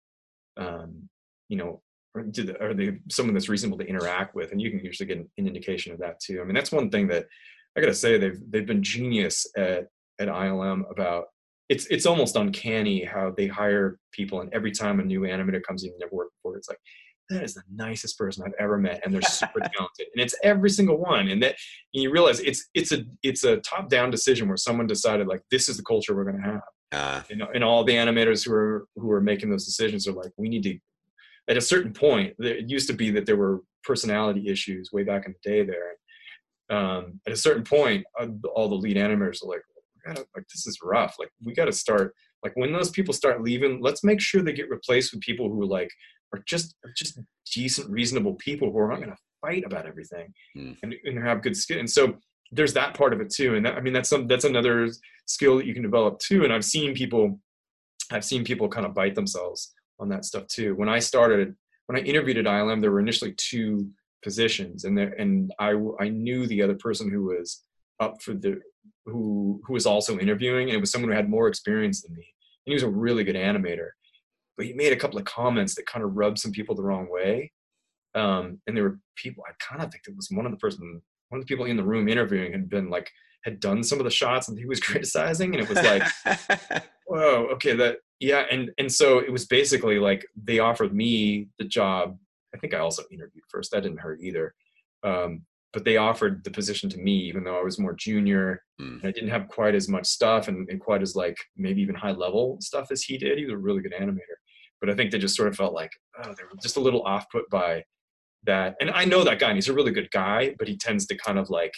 um, 0.60 1.08
you 1.48 1.56
know, 1.56 1.82
the, 2.14 2.56
are 2.60 2.74
they 2.74 2.98
someone 3.10 3.34
that's 3.34 3.48
reasonable 3.48 3.78
to 3.78 3.86
interact 3.86 4.34
with? 4.34 4.52
And 4.52 4.60
you 4.60 4.70
can 4.70 4.80
usually 4.80 5.06
get 5.06 5.18
an, 5.18 5.30
an 5.38 5.46
indication 5.46 5.92
of 5.92 5.98
that 6.00 6.20
too. 6.20 6.40
I 6.40 6.44
mean, 6.44 6.54
that's 6.54 6.72
one 6.72 6.90
thing 6.90 7.08
that 7.08 7.26
I 7.76 7.80
got 7.80 7.86
to 7.86 7.94
say 7.94 8.18
they've 8.18 8.40
they've 8.48 8.66
been 8.66 8.82
genius 8.82 9.46
at 9.56 9.86
at 10.20 10.28
ILM 10.28 10.90
about. 10.90 11.26
It's 11.68 11.86
it's 11.86 12.06
almost 12.06 12.34
uncanny 12.34 13.04
how 13.04 13.32
they 13.36 13.46
hire 13.46 13.98
people, 14.12 14.40
and 14.40 14.52
every 14.52 14.72
time 14.72 14.98
a 14.98 15.04
new 15.04 15.20
animator 15.20 15.62
comes 15.62 15.84
in, 15.84 15.92
never 16.00 16.10
worked 16.12 16.34
before, 16.38 16.56
it's 16.56 16.68
like 16.68 16.80
that 17.28 17.44
is 17.44 17.54
the 17.54 17.62
nicest 17.72 18.18
person 18.18 18.42
I've 18.44 18.54
ever 18.58 18.76
met, 18.76 19.02
and 19.04 19.14
they're 19.14 19.22
super 19.22 19.60
talented, 19.60 20.08
and 20.12 20.20
it's 20.20 20.34
every 20.42 20.68
single 20.68 20.98
one. 20.98 21.28
And 21.28 21.40
that 21.44 21.54
and 21.94 22.02
you 22.02 22.10
realize 22.10 22.40
it's 22.40 22.68
it's 22.74 22.90
a 22.90 23.04
it's 23.22 23.44
a 23.44 23.58
top 23.58 23.88
down 23.88 24.10
decision 24.10 24.48
where 24.48 24.56
someone 24.56 24.88
decided 24.88 25.28
like 25.28 25.42
this 25.52 25.68
is 25.68 25.76
the 25.76 25.84
culture 25.84 26.14
we're 26.14 26.24
going 26.24 26.42
to 26.42 26.50
have. 26.50 26.62
Uh, 26.92 27.22
and, 27.30 27.42
and 27.54 27.62
all 27.62 27.84
the 27.84 27.94
animators 27.94 28.44
who 28.44 28.52
are 28.52 28.86
who 28.96 29.10
are 29.10 29.20
making 29.20 29.50
those 29.50 29.64
decisions 29.64 30.08
are 30.08 30.12
like, 30.12 30.32
we 30.36 30.48
need 30.48 30.62
to. 30.64 30.78
At 31.48 31.56
a 31.56 31.60
certain 31.60 31.92
point, 31.92 32.34
it 32.38 32.68
used 32.68 32.88
to 32.88 32.94
be 32.94 33.10
that 33.10 33.26
there 33.26 33.36
were 33.36 33.60
personality 33.82 34.48
issues 34.48 34.90
way 34.92 35.04
back 35.04 35.26
in 35.26 35.32
the 35.32 35.50
day 35.50 35.64
there. 35.64 36.76
Um, 36.76 37.20
at 37.26 37.32
a 37.32 37.36
certain 37.36 37.64
point, 37.64 38.04
uh, 38.20 38.28
all 38.54 38.68
the 38.68 38.76
lead 38.76 38.96
animators 38.96 39.42
are 39.42 39.48
like, 39.48 39.62
gotta, 40.06 40.24
like 40.36 40.46
this 40.48 40.66
is 40.66 40.78
rough. 40.82 41.16
Like 41.18 41.30
we 41.44 41.52
got 41.54 41.64
to 41.66 41.72
start. 41.72 42.14
Like 42.42 42.52
when 42.54 42.72
those 42.72 42.90
people 42.90 43.12
start 43.12 43.42
leaving, 43.42 43.80
let's 43.80 44.04
make 44.04 44.20
sure 44.20 44.42
they 44.42 44.52
get 44.52 44.70
replaced 44.70 45.12
with 45.12 45.22
people 45.22 45.48
who 45.48 45.64
like 45.64 45.90
are 46.32 46.42
just 46.46 46.74
are 46.84 46.92
just 46.96 47.18
decent, 47.52 47.90
reasonable 47.90 48.34
people 48.34 48.70
who 48.70 48.78
are 48.78 48.88
not 48.88 48.98
going 48.98 49.10
to 49.10 49.16
fight 49.40 49.64
about 49.64 49.86
everything 49.86 50.32
mm. 50.56 50.76
and, 50.82 50.94
and 51.04 51.18
have 51.18 51.42
good 51.42 51.56
skin. 51.56 51.80
And 51.80 51.90
so 51.90 52.16
there's 52.52 52.74
that 52.74 52.94
part 52.94 53.12
of 53.12 53.20
it 53.20 53.30
too. 53.30 53.54
And 53.54 53.64
that, 53.66 53.76
i 53.76 53.80
mean 53.80 53.92
that's 53.92 54.08
some 54.08 54.26
that's 54.26 54.44
another 54.44 54.88
skill 55.26 55.56
that 55.56 55.66
you 55.66 55.74
can 55.74 55.82
develop 55.82 56.18
too. 56.18 56.44
And 56.44 56.52
i've 56.52 56.64
seen 56.64 56.94
people 56.94 57.40
i've 58.10 58.24
seen 58.24 58.44
people 58.44 58.68
kind 58.68 58.86
of 58.86 58.94
bite 58.94 59.14
themselves 59.14 59.72
on 59.98 60.08
that 60.10 60.24
stuff 60.24 60.46
too. 60.46 60.74
When 60.74 60.88
i 60.88 60.98
started 60.98 61.54
when 61.86 61.98
i 61.98 62.02
interviewed 62.02 62.38
at 62.38 62.44
ilm 62.44 62.80
there 62.80 62.90
were 62.90 63.00
initially 63.00 63.34
two 63.36 63.88
positions 64.22 64.84
and 64.84 64.96
there 64.96 65.14
and 65.18 65.52
i 65.58 65.74
i 65.98 66.08
knew 66.08 66.46
the 66.46 66.62
other 66.62 66.74
person 66.74 67.10
who 67.10 67.24
was 67.24 67.62
up 68.00 68.20
for 68.22 68.34
the 68.34 68.60
who 69.06 69.60
who 69.64 69.72
was 69.72 69.86
also 69.86 70.18
interviewing 70.18 70.68
and 70.68 70.76
it 70.76 70.80
was 70.80 70.90
someone 70.90 71.10
who 71.10 71.16
had 71.16 71.30
more 71.30 71.48
experience 71.48 72.02
than 72.02 72.14
me. 72.14 72.26
And 72.66 72.72
he 72.72 72.74
was 72.74 72.82
a 72.82 72.88
really 72.88 73.24
good 73.24 73.36
animator 73.36 73.90
but 74.56 74.66
he 74.66 74.74
made 74.74 74.92
a 74.92 74.96
couple 74.96 75.18
of 75.18 75.24
comments 75.24 75.74
that 75.74 75.86
kind 75.86 76.04
of 76.04 76.14
rubbed 76.14 76.38
some 76.38 76.52
people 76.52 76.74
the 76.74 76.82
wrong 76.82 77.10
way. 77.10 77.50
Um, 78.14 78.60
and 78.66 78.76
there 78.76 78.84
were 78.84 78.98
people 79.16 79.44
i 79.48 79.52
kind 79.58 79.82
of 79.82 79.90
think 79.90 80.02
it 80.06 80.16
was 80.16 80.28
one 80.30 80.44
of 80.44 80.52
the 80.52 80.58
person 80.58 81.00
one 81.30 81.40
of 81.40 81.46
the 81.46 81.52
people 81.52 81.64
in 81.64 81.76
the 81.76 81.84
room 81.84 82.08
interviewing 82.08 82.52
had 82.52 82.68
been 82.68 82.90
like 82.90 83.10
had 83.44 83.58
done 83.58 83.82
some 83.82 83.98
of 83.98 84.04
the 84.04 84.10
shots 84.10 84.48
and 84.48 84.58
he 84.58 84.66
was 84.66 84.80
criticizing 84.88 85.54
and 85.54 85.62
it 85.62 85.68
was 85.68 85.78
like 85.78 86.84
whoa 87.06 87.48
okay 87.50 87.74
that 87.74 87.96
yeah 88.18 88.44
and 88.50 88.70
and 88.78 88.92
so 88.92 89.18
it 89.18 89.32
was 89.32 89.46
basically 89.46 89.98
like 89.98 90.26
they 90.40 90.58
offered 90.58 90.94
me 90.94 91.48
the 91.58 91.64
job. 91.64 92.16
I 92.54 92.58
think 92.58 92.74
i 92.74 92.78
also 92.78 93.04
interviewed 93.10 93.44
first. 93.48 93.70
That 93.70 93.84
didn't 93.84 94.00
hurt 94.00 94.20
either. 94.20 94.54
Um, 95.02 95.42
but 95.72 95.84
they 95.84 95.96
offered 95.96 96.42
the 96.42 96.50
position 96.50 96.90
to 96.90 96.98
me 96.98 97.12
even 97.12 97.44
though 97.44 97.56
i 97.56 97.62
was 97.62 97.78
more 97.78 97.94
junior 97.94 98.60
mm. 98.80 99.00
and 99.00 99.04
i 99.04 99.12
didn't 99.12 99.30
have 99.30 99.46
quite 99.46 99.76
as 99.76 99.88
much 99.88 100.04
stuff 100.04 100.48
and, 100.48 100.68
and 100.68 100.80
quite 100.80 101.00
as 101.00 101.14
like 101.14 101.36
maybe 101.56 101.80
even 101.80 101.94
high 101.94 102.10
level 102.10 102.58
stuff 102.60 102.90
as 102.90 103.02
he 103.02 103.16
did. 103.16 103.38
He 103.38 103.44
was 103.44 103.54
a 103.54 103.56
really 103.56 103.80
good 103.80 103.94
animator. 103.94 104.36
But 104.80 104.90
i 104.90 104.94
think 104.94 105.10
they 105.10 105.18
just 105.18 105.36
sort 105.36 105.48
of 105.48 105.56
felt 105.56 105.72
like 105.72 105.92
oh 106.18 106.34
they 106.36 106.42
were 106.42 106.60
just 106.60 106.76
a 106.76 106.80
little 106.80 107.02
off 107.02 107.26
put 107.30 107.48
by 107.50 107.84
that 108.44 108.74
and 108.80 108.90
i 108.90 109.04
know 109.04 109.22
that 109.22 109.38
guy 109.38 109.48
and 109.48 109.56
he's 109.56 109.68
a 109.68 109.72
really 109.72 109.92
good 109.92 110.10
guy 110.10 110.54
but 110.58 110.66
he 110.66 110.76
tends 110.76 111.06
to 111.06 111.16
kind 111.16 111.38
of 111.38 111.50
like 111.50 111.74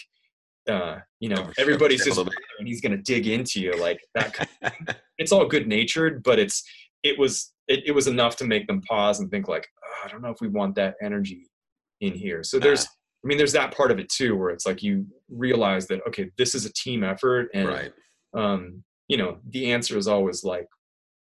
uh 0.69 0.97
you 1.19 1.27
know 1.27 1.49
everybody's 1.57 2.05
just 2.05 2.17
and 2.17 2.67
he's 2.67 2.79
gonna 2.79 2.97
dig 2.97 3.27
into 3.27 3.59
you 3.59 3.73
like 3.81 3.99
that 4.15 4.33
kind 4.33 4.49
of 4.63 4.95
it's 5.17 5.31
all 5.31 5.45
good 5.45 5.67
natured 5.67 6.23
but 6.23 6.39
it's 6.39 6.63
it 7.03 7.19
was 7.19 7.51
it, 7.67 7.81
it 7.85 7.91
was 7.91 8.07
enough 8.07 8.35
to 8.37 8.45
make 8.45 8.65
them 8.67 8.81
pause 8.81 9.19
and 9.19 9.29
think 9.29 9.47
like 9.47 9.67
oh, 9.83 10.05
i 10.05 10.07
don't 10.09 10.21
know 10.21 10.29
if 10.29 10.39
we 10.39 10.47
want 10.47 10.73
that 10.75 10.95
energy 11.01 11.47
in 12.03 12.13
here. 12.13 12.43
So 12.43 12.59
there's 12.59 12.83
uh, 12.83 12.89
i 13.23 13.27
mean 13.27 13.37
there's 13.37 13.53
that 13.53 13.75
part 13.75 13.91
of 13.91 13.99
it 13.99 14.09
too 14.09 14.35
where 14.35 14.49
it's 14.49 14.65
like 14.65 14.83
you 14.83 15.07
realize 15.29 15.87
that 15.87 16.01
okay 16.07 16.29
this 16.37 16.53
is 16.53 16.65
a 16.65 16.73
team 16.73 17.03
effort 17.03 17.49
and 17.53 17.67
right. 17.67 17.93
um 18.35 18.83
you 19.07 19.17
know 19.17 19.37
the 19.49 19.71
answer 19.71 19.97
is 19.97 20.07
always 20.07 20.43
like 20.43 20.67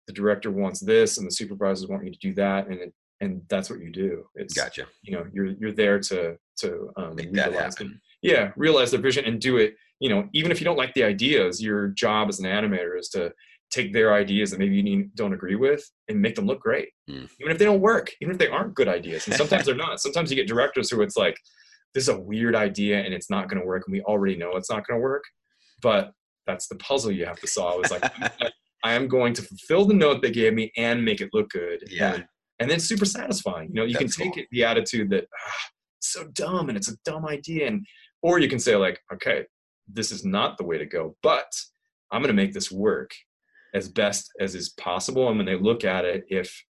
the 0.07 0.13
director 0.13 0.51
wants 0.51 0.79
this 0.79 1.17
and 1.17 1.25
the 1.25 1.31
supervisors 1.31 1.87
want 1.87 2.05
you 2.05 2.11
to 2.11 2.19
do 2.19 2.33
that 2.33 2.67
and 2.67 2.79
it, 2.79 2.93
and 3.21 3.41
that's 3.49 3.69
what 3.69 3.79
you 3.79 3.91
do. 3.91 4.25
It's 4.35 4.53
gotcha. 4.53 4.85
You 5.03 5.13
know, 5.13 5.25
you're 5.33 5.47
you're 5.59 5.71
there 5.73 5.99
to 5.99 6.37
to 6.59 6.89
um, 6.97 7.15
make 7.15 7.33
that 7.33 7.53
happen. 7.53 7.99
yeah, 8.21 8.51
realize 8.55 8.91
their 8.91 9.01
vision 9.01 9.25
and 9.25 9.39
do 9.39 9.57
it. 9.57 9.75
You 9.99 10.09
know, 10.09 10.29
even 10.33 10.51
if 10.51 10.61
you 10.61 10.65
don't 10.65 10.77
like 10.77 10.93
the 10.93 11.03
ideas, 11.03 11.61
your 11.61 11.89
job 11.89 12.29
as 12.29 12.39
an 12.39 12.45
animator 12.45 12.97
is 12.97 13.09
to 13.09 13.33
take 13.69 13.93
their 13.93 14.13
ideas 14.13 14.51
that 14.51 14.59
maybe 14.59 14.75
you 14.75 14.83
need, 14.83 15.13
don't 15.15 15.33
agree 15.33 15.55
with 15.55 15.83
and 16.07 16.19
make 16.19 16.35
them 16.35 16.47
look 16.47 16.59
great, 16.59 16.89
mm. 17.09 17.29
even 17.39 17.51
if 17.51 17.57
they 17.57 17.65
don't 17.65 17.81
work, 17.81 18.11
even 18.19 18.31
if 18.31 18.39
they 18.39 18.47
aren't 18.47 18.73
good 18.73 18.87
ideas. 18.87 19.27
And 19.27 19.35
sometimes 19.35 19.65
they're 19.65 19.75
not. 19.75 19.99
Sometimes 19.99 20.31
you 20.31 20.35
get 20.35 20.47
directors 20.47 20.89
who 20.89 21.01
it's 21.01 21.17
like, 21.17 21.37
this 21.93 22.03
is 22.03 22.09
a 22.09 22.19
weird 22.19 22.55
idea 22.55 23.01
and 23.01 23.13
it's 23.13 23.29
not 23.29 23.49
going 23.49 23.59
to 23.59 23.67
work, 23.67 23.83
and 23.85 23.93
we 23.93 24.01
already 24.01 24.35
know 24.35 24.55
it's 24.55 24.69
not 24.69 24.87
going 24.87 24.99
to 24.99 25.03
work, 25.03 25.23
but 25.81 26.11
that's 26.47 26.67
the 26.67 26.75
puzzle 26.75 27.11
you 27.11 27.25
have 27.25 27.39
to 27.39 27.47
solve. 27.47 27.81
It's 27.83 27.91
like 27.91 28.11
I 28.83 28.93
am 28.93 29.07
going 29.07 29.33
to 29.33 29.41
fulfill 29.41 29.85
the 29.85 29.93
note 29.93 30.21
they 30.21 30.31
gave 30.31 30.53
me 30.53 30.71
and 30.77 31.03
make 31.03 31.21
it 31.21 31.29
look 31.33 31.49
good. 31.49 31.83
Yeah. 31.89 32.15
And 32.15 32.25
and 32.59 32.69
then 32.69 32.79
super 32.79 33.05
satisfying. 33.05 33.69
You 33.69 33.75
know, 33.75 33.85
you 33.85 33.93
That's 33.93 34.15
can 34.15 34.25
take 34.25 34.33
cool. 34.35 34.43
it 34.43 34.49
the 34.51 34.63
attitude 34.63 35.09
that 35.11 35.25
ah, 35.33 35.69
it's 35.97 36.11
so 36.11 36.25
dumb 36.33 36.69
and 36.69 36.77
it's 36.77 36.91
a 36.91 36.97
dumb 37.05 37.25
idea, 37.25 37.67
and 37.67 37.85
or 38.21 38.39
you 38.39 38.49
can 38.49 38.59
say 38.59 38.75
like, 38.75 38.99
okay, 39.13 39.45
this 39.87 40.11
is 40.11 40.25
not 40.25 40.57
the 40.57 40.65
way 40.65 40.77
to 40.77 40.85
go, 40.85 41.15
but 41.23 41.51
I'm 42.11 42.21
going 42.21 42.35
to 42.35 42.41
make 42.41 42.53
this 42.53 42.71
work 42.71 43.11
as 43.73 43.87
best 43.87 44.31
as 44.39 44.55
is 44.55 44.69
possible. 44.69 45.29
And 45.29 45.37
when 45.37 45.45
they 45.45 45.55
look 45.55 45.83
at 45.83 46.05
it, 46.05 46.25
if 46.29 46.63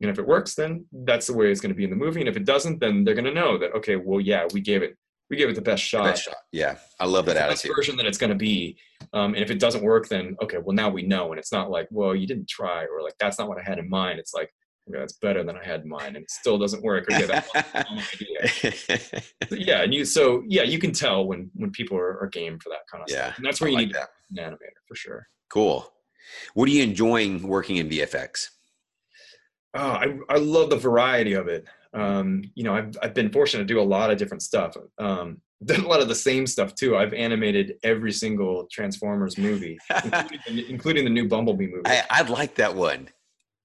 you 0.00 0.06
know 0.06 0.12
if 0.12 0.18
it 0.18 0.26
works, 0.26 0.54
then 0.54 0.86
that's 0.92 1.26
the 1.26 1.34
way 1.34 1.50
it's 1.50 1.60
going 1.60 1.72
to 1.72 1.76
be 1.76 1.84
in 1.84 1.90
the 1.90 1.96
movie, 1.96 2.20
and 2.20 2.28
if 2.28 2.36
it 2.36 2.44
doesn't, 2.44 2.80
then 2.80 3.04
they're 3.04 3.14
going 3.14 3.24
to 3.24 3.34
know 3.34 3.58
that 3.58 3.72
okay, 3.74 3.96
well, 3.96 4.20
yeah, 4.20 4.46
we 4.52 4.60
gave 4.60 4.82
it 4.82 4.96
we 5.30 5.38
gave 5.38 5.48
it 5.48 5.54
the 5.54 5.62
best 5.62 5.82
shot. 5.82 6.04
Best 6.04 6.24
shot. 6.24 6.36
Yeah, 6.52 6.76
I 7.00 7.06
love 7.06 7.24
that 7.24 7.38
attitude. 7.38 7.70
Best 7.70 7.76
version 7.76 7.96
that 7.96 8.04
it's 8.04 8.18
going 8.18 8.30
to 8.30 8.36
be. 8.36 8.76
Um, 9.14 9.32
and 9.34 9.42
if 9.42 9.50
it 9.50 9.58
doesn't 9.58 9.82
work, 9.82 10.08
then 10.08 10.36
okay, 10.42 10.58
well 10.58 10.74
now 10.74 10.90
we 10.90 11.02
know, 11.02 11.32
and 11.32 11.38
it's 11.38 11.52
not 11.52 11.70
like, 11.70 11.88
well, 11.90 12.14
you 12.14 12.26
didn't 12.26 12.48
try, 12.48 12.84
or 12.84 13.02
like 13.02 13.14
that's 13.18 13.38
not 13.38 13.48
what 13.48 13.58
I 13.58 13.62
had 13.62 13.78
in 13.78 13.88
mind. 13.88 14.18
It's 14.18 14.34
like, 14.34 14.50
yeah, 14.86 15.00
it's 15.00 15.14
better 15.14 15.44
than 15.44 15.56
I 15.56 15.64
had 15.64 15.82
in 15.82 15.88
mind, 15.88 16.16
and 16.16 16.24
it 16.24 16.30
still 16.30 16.58
doesn't 16.58 16.82
work. 16.82 17.08
Or 17.08 17.12
yeah, 17.12 17.42
idea. 17.86 19.22
yeah, 19.50 19.82
and 19.82 19.94
you 19.94 20.04
so 20.04 20.42
yeah, 20.46 20.62
you 20.62 20.78
can 20.78 20.92
tell 20.92 21.24
when 21.26 21.50
when 21.54 21.70
people 21.70 21.96
are, 21.96 22.18
are 22.20 22.26
game 22.28 22.58
for 22.58 22.70
that 22.70 22.80
kind 22.90 23.02
of 23.02 23.10
yeah, 23.10 23.26
stuff. 23.26 23.36
And 23.38 23.46
that's 23.46 23.60
where 23.60 23.68
I 23.68 23.70
you 23.70 23.76
like 23.76 23.86
need 23.88 23.94
that. 23.94 24.08
an 24.36 24.52
animator 24.52 24.80
for 24.88 24.94
sure. 24.94 25.26
Cool. 25.50 25.92
What 26.54 26.68
are 26.68 26.72
you 26.72 26.82
enjoying 26.82 27.46
working 27.46 27.76
in 27.76 27.88
VFX? 27.88 28.48
Oh, 29.74 29.90
I 29.90 30.18
I 30.28 30.36
love 30.36 30.70
the 30.70 30.76
variety 30.76 31.34
of 31.34 31.48
it. 31.48 31.66
Um, 31.94 32.42
you 32.54 32.64
know, 32.64 32.74
I've 32.74 32.96
I've 33.02 33.14
been 33.14 33.30
fortunate 33.30 33.62
to 33.62 33.74
do 33.74 33.80
a 33.80 33.82
lot 33.82 34.10
of 34.10 34.18
different 34.18 34.42
stuff. 34.42 34.76
Um, 34.98 35.40
done 35.64 35.80
a 35.84 35.88
lot 35.88 36.00
of 36.00 36.08
the 36.08 36.14
same 36.14 36.46
stuff 36.46 36.74
too. 36.74 36.96
I've 36.96 37.14
animated 37.14 37.74
every 37.82 38.12
single 38.12 38.66
Transformers 38.70 39.38
movie, 39.38 39.78
including, 40.04 40.70
including 40.70 41.04
the 41.04 41.10
new 41.10 41.28
Bumblebee 41.28 41.68
movie. 41.68 41.82
I, 41.86 42.04
I 42.10 42.22
like 42.22 42.56
that 42.56 42.74
one. 42.74 43.08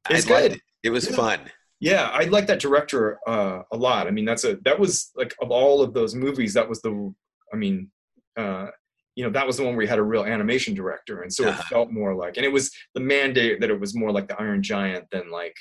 It's 0.10 0.26
I 0.26 0.50
good. 0.50 0.62
It 0.88 0.92
was 0.92 1.10
yeah. 1.10 1.16
fun. 1.16 1.40
Yeah, 1.80 2.10
I 2.12 2.24
like 2.24 2.48
that 2.48 2.60
director 2.60 3.20
uh, 3.28 3.62
a 3.72 3.78
lot. 3.78 4.08
I 4.08 4.12
mean, 4.12 4.26
that's 4.26 4.46
a 4.46 4.58
that 4.64 4.80
was 4.80 5.12
like 5.16 5.36
of 5.42 5.52
all 5.52 5.82
of 5.82 5.94
those 5.94 6.16
movies, 6.16 6.54
that 6.54 6.68
was 6.68 6.82
the. 6.82 7.14
I 7.54 7.58
mean, 7.58 7.92
uh, 8.38 8.68
you 9.16 9.24
know, 9.24 9.30
that 9.32 9.46
was 9.46 9.58
the 9.58 9.64
one 9.64 9.74
where 9.74 9.80
we 9.80 9.88
had 9.88 10.00
a 10.00 10.04
real 10.04 10.24
animation 10.24 10.74
director, 10.74 11.22
and 11.22 11.32
so 11.32 11.48
uh-huh. 11.48 11.62
it 11.62 11.66
felt 11.68 11.92
more 11.92 12.16
like, 12.16 12.38
and 12.38 12.46
it 12.46 12.52
was 12.52 12.72
the 12.96 13.02
mandate 13.02 13.60
that 13.60 13.70
it 13.70 13.80
was 13.80 13.96
more 13.96 14.12
like 14.12 14.28
the 14.28 14.40
Iron 14.42 14.64
Giant 14.64 15.06
than 15.12 15.30
like, 15.30 15.56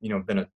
you 0.00 0.10
know, 0.10 0.22
than 0.26 0.40
a 0.40 0.48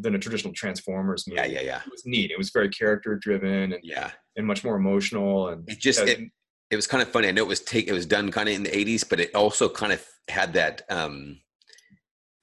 than 0.00 0.14
a 0.14 0.18
traditional 0.18 0.54
Transformers 0.54 1.26
movie. 1.28 1.40
Yeah, 1.40 1.46
yeah, 1.46 1.60
yeah. 1.60 1.80
It 1.86 1.90
was 1.90 2.06
neat. 2.06 2.30
It 2.30 2.38
was 2.38 2.50
very 2.50 2.70
character 2.70 3.16
driven 3.16 3.74
and 3.74 3.80
yeah, 3.82 4.10
and 4.36 4.46
much 4.46 4.64
more 4.64 4.76
emotional 4.76 5.48
and 5.48 5.68
it 5.68 5.78
just 5.78 6.00
it, 6.00 6.20
it 6.70 6.76
was 6.76 6.86
kind 6.86 7.02
of 7.02 7.08
funny. 7.08 7.28
I 7.28 7.32
know 7.32 7.42
it 7.42 7.48
was 7.48 7.60
take 7.60 7.86
it 7.86 7.92
was 7.92 8.06
done 8.06 8.32
kind 8.32 8.48
of 8.48 8.54
in 8.54 8.64
the 8.64 8.70
'80s, 8.70 9.08
but 9.08 9.20
it 9.20 9.34
also 9.34 9.68
kind 9.68 9.92
of 9.92 10.04
had 10.28 10.54
that 10.54 10.82
um, 10.88 11.38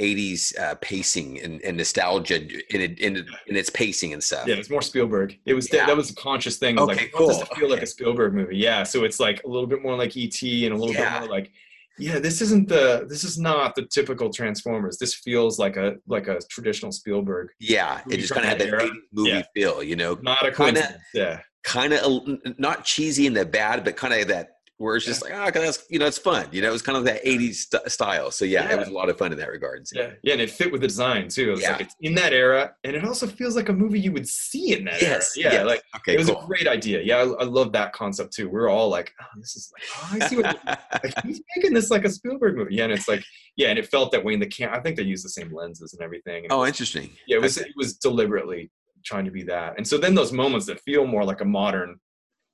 '80s 0.02 0.58
uh, 0.60 0.76
pacing 0.82 1.40
and, 1.42 1.62
and 1.62 1.78
nostalgia 1.78 2.42
in, 2.74 2.82
it, 2.82 3.00
in 3.00 3.18
in 3.48 3.56
its 3.56 3.70
pacing 3.70 4.14
and 4.14 4.24
stuff. 4.24 4.48
Yeah, 4.48 4.56
it's 4.56 4.70
more 4.70 4.82
Spielberg. 4.82 5.38
It 5.46 5.54
was 5.54 5.72
Yeah. 5.72 5.86
that 5.86 5.96
was 5.98 6.10
a 6.12 6.16
conscious 6.16 6.58
thing. 6.58 6.80
Okay, 6.80 6.86
like, 6.96 7.12
does 7.12 7.38
cool. 7.38 7.42
it 7.42 7.48
feel 7.56 7.70
like 7.70 7.82
a 7.84 7.88
Spielberg 7.88 8.34
movie? 8.34 8.58
Yeah, 8.58 8.84
so 8.84 9.04
it's 9.04 9.20
like 9.20 9.44
a 9.44 9.48
little 9.48 9.68
bit 9.68 9.82
more 9.84 9.96
like 9.96 10.18
ET 10.18 10.42
and 10.42 10.74
a 10.74 10.78
little 10.78 10.94
Yeah. 10.94 11.20
bit 11.20 11.28
more 11.28 11.38
like, 11.38 11.52
yeah, 12.00 12.18
this 12.18 12.42
isn't 12.42 12.68
the 12.68 13.06
this 13.08 13.24
is 13.24 13.38
not 13.38 13.76
the 13.76 13.86
typical 13.86 14.32
Transformers. 14.32 14.98
This 14.98 15.14
feels 15.14 15.60
like 15.60 15.78
a 15.78 15.96
like 16.08 16.28
a 16.28 16.40
traditional 16.50 16.92
Spielberg. 16.92 17.50
Yeah, 17.60 18.02
it 18.10 18.18
just 18.18 18.34
kind 18.34 18.46
of 18.46 18.50
had 18.50 18.60
that 18.62 18.72
that 18.72 18.82
era. 18.82 18.90
80s 18.90 19.00
movie 19.12 19.30
Yeah. 19.30 19.44
feel, 19.54 19.84
you 19.84 19.96
know, 19.96 20.18
Not 20.24 20.44
a 20.46 20.52
Kinda- 20.52 20.98
Yeah, 21.14 21.40
kind 21.64 21.94
of 21.94 22.24
not 22.58 22.84
cheesy 22.84 23.28
in 23.28 23.34
the 23.34 23.46
bad, 23.46 23.84
but 23.84 23.96
kind 23.96 24.14
of 24.14 24.28
that 24.30 24.53
where 24.78 24.96
it's 24.96 25.06
just 25.06 25.22
like, 25.22 25.34
oh, 25.34 25.50
that's 25.52 25.86
you 25.90 26.00
know, 26.00 26.06
it's 26.08 26.18
fun. 26.18 26.48
You 26.52 26.62
know, 26.62 26.70
it 26.70 26.72
was 26.72 26.82
kind 26.82 26.98
of 26.98 27.04
that 27.06 27.24
'80s 27.24 27.54
st- 27.56 27.92
style. 27.92 28.32
So 28.32 28.44
yeah, 28.44 28.64
Yeah. 28.68 28.74
it 28.74 28.80
was 28.80 28.88
a 28.88 28.92
lot 28.92 29.08
of 29.10 29.18
fun 29.18 29.32
in 29.32 29.38
that 29.38 29.50
regard. 29.50 29.88
So, 29.88 30.00
yeah, 30.00 30.12
yeah, 30.24 30.34
and 30.34 30.42
it 30.42 30.50
fit 30.50 30.72
with 30.72 30.82
the 30.82 30.88
design 30.88 31.28
too. 31.30 31.54
It's 31.54 31.62
Yeah. 31.62 31.74
like 31.74 31.82
it's 31.82 31.96
in 32.02 32.16
that 32.16 32.34
era, 32.34 32.74
and 32.84 32.96
it 32.96 33.06
also 33.06 33.28
feels 33.28 33.56
like 33.56 33.70
a 33.70 33.74
movie 33.74 34.00
you 34.00 34.12
would 34.12 34.28
see 34.28 34.74
in 34.74 34.86
that 34.86 35.02
Yes, 35.02 35.38
era. 35.38 35.52
Yeah, 35.52 35.58
yes. 35.60 35.66
like 35.68 35.84
Okay, 35.98 36.16
it 36.16 36.18
was 36.18 36.30
cool. 36.30 36.42
a 36.44 36.46
great 36.48 36.68
idea. 36.68 37.02
Yeah, 37.02 37.18
I, 37.18 37.22
I 37.22 37.44
love 37.44 37.72
that 37.74 37.94
concept 37.94 38.34
too. 38.34 38.50
We're 38.50 38.70
all 38.70 38.90
like, 38.90 39.14
oh, 39.22 39.26
this 39.40 39.56
is 39.56 39.72
like, 39.74 39.84
oh, 39.96 40.10
I 40.26 40.28
see 40.28 40.36
what 40.38 40.66
like 41.04 41.24
he's 41.24 41.42
making 41.56 41.74
this 41.74 41.92
like 41.92 42.04
a 42.06 42.10
Spielberg 42.10 42.56
movie. 42.58 42.76
Yeah, 42.76 42.86
and 42.86 42.94
it's 42.94 43.08
like, 43.08 43.24
yeah, 43.56 43.70
and 43.70 43.78
it 43.78 43.88
felt 43.88 44.12
that 44.12 44.24
way 44.26 44.34
in 44.34 44.40
the 44.40 44.48
cam. 44.48 44.74
I 44.74 44.80
think 44.80 44.98
they 44.98 45.04
used 45.04 45.24
the 45.24 45.30
same 45.30 45.54
lenses 45.54 45.94
and 45.94 46.02
everything. 46.02 46.46
And 46.46 46.52
oh, 46.52 46.60
was- 46.62 46.70
interesting. 46.70 47.12
yeah, 47.28 47.38
it 47.38 47.42
was 47.42 47.58
Okay. 47.60 47.70
it 47.70 47.76
was 47.78 47.94
deliberately 47.98 48.72
trying 49.06 49.26
to 49.26 49.32
be 49.32 49.44
that. 49.44 49.76
And 49.78 49.86
so 49.88 49.98
then 49.98 50.16
those 50.16 50.32
moments 50.32 50.66
that 50.66 50.80
feel 50.80 51.06
more 51.06 51.26
like 51.26 51.42
a 51.42 51.46
modern, 51.46 52.00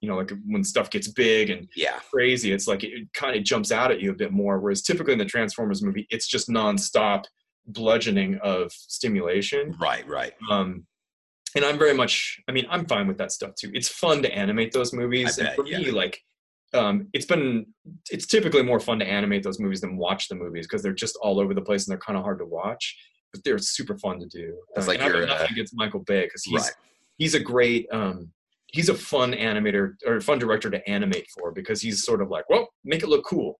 you 0.01 0.09
know, 0.09 0.15
like 0.15 0.31
when 0.45 0.63
stuff 0.63 0.89
gets 0.89 1.07
big 1.07 1.49
and 1.49 1.67
Yeah, 1.75 1.99
crazy, 2.11 2.51
it's 2.51 2.67
like 2.67 2.83
it 2.83 3.11
kind 3.13 3.35
of 3.35 3.43
jumps 3.43 3.71
out 3.71 3.91
at 3.91 3.99
you 3.99 4.11
a 4.11 4.15
bit 4.15 4.31
more. 4.31 4.59
Whereas 4.59 4.81
typically 4.81 5.13
in 5.13 5.19
the 5.19 5.25
Transformers 5.25 5.81
movie, 5.81 6.07
it's 6.09 6.27
just 6.27 6.49
nonstop 6.49 7.25
bludgeoning 7.67 8.39
of 8.41 8.71
stimulation. 8.71 9.75
right, 9.79 10.07
right. 10.07 10.33
Um, 10.49 10.85
and 11.55 11.65
I'm 11.65 11.79
very 11.79 11.93
much, 11.93 12.39
I 12.47 12.51
mean, 12.51 12.65
I'm 12.69 12.85
fine 12.85 13.07
with 13.07 13.17
that 13.17 13.31
stuff 13.31 13.55
too. 13.55 13.71
It's 13.73 13.89
fun 13.89 14.21
to 14.23 14.31
animate 14.31 14.71
those 14.71 14.93
movies. 14.93 15.37
And 15.37 15.49
for 15.55 15.65
yeah. 15.65 15.79
me, 15.79 15.91
like, 15.91 16.21
um, 16.73 17.07
it's 17.13 17.25
been, 17.25 17.65
it's 18.11 18.27
typically 18.27 18.61
more 18.61 18.79
fun 18.79 18.99
to 18.99 19.05
animate 19.05 19.41
those 19.43 19.59
movies 19.59 19.81
than 19.81 19.97
watch 19.97 20.27
the 20.27 20.35
movies 20.35 20.67
because 20.67 20.83
they're 20.83 20.93
just 20.93 21.17
all 21.21 21.39
over 21.39 21.55
the 21.55 21.61
place 21.61 21.87
and 21.87 21.91
they're 21.91 21.99
kind 21.99 22.17
of 22.17 22.23
hard 22.23 22.39
to 22.39 22.45
watch, 22.45 22.95
but 23.33 23.43
they're 23.43 23.57
super 23.57 23.97
fun 23.97 24.19
to 24.19 24.27
do. 24.27 24.55
It's 24.75 24.87
like 24.87 24.99
and 24.99 25.05
I've 25.05 25.11
got 25.11 25.17
you're, 25.17 25.27
nothing 25.27 25.47
uh, 25.47 25.51
against 25.51 25.75
Michael 25.75 26.01
Bay 26.01 26.25
because 26.25 26.43
he's, 26.43 26.61
Right. 26.61 26.71
he's 27.17 27.33
a 27.33 27.39
great, 27.39 27.87
um, 27.91 28.31
he's 28.71 28.89
a 28.89 28.93
fun 28.93 29.33
animator 29.33 29.93
or 30.05 30.21
fun 30.21 30.39
director 30.39 30.69
to 30.69 30.89
animate 30.89 31.27
for 31.37 31.51
because 31.51 31.81
he's 31.81 32.03
sort 32.03 32.21
of 32.21 32.29
like, 32.29 32.49
well, 32.49 32.69
make 32.83 33.03
it 33.03 33.09
look 33.09 33.25
cool. 33.25 33.59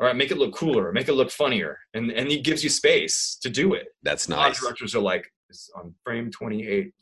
All 0.00 0.08
right, 0.08 0.16
make 0.16 0.32
it 0.32 0.38
look 0.38 0.54
cooler, 0.54 0.92
make 0.92 1.08
it 1.08 1.12
look 1.12 1.30
funnier, 1.30 1.78
and 1.94 2.10
and 2.10 2.28
he 2.28 2.40
gives 2.40 2.64
you 2.64 2.70
space 2.70 3.38
to 3.42 3.48
do 3.48 3.74
it. 3.74 3.86
That's 4.02 4.28
nice. 4.28 4.60
directors 4.60 4.92
are 4.96 5.00
like 5.00 5.30
"It's 5.48 5.70
on 5.76 5.94
frame 6.02 6.32
28 6.32 6.92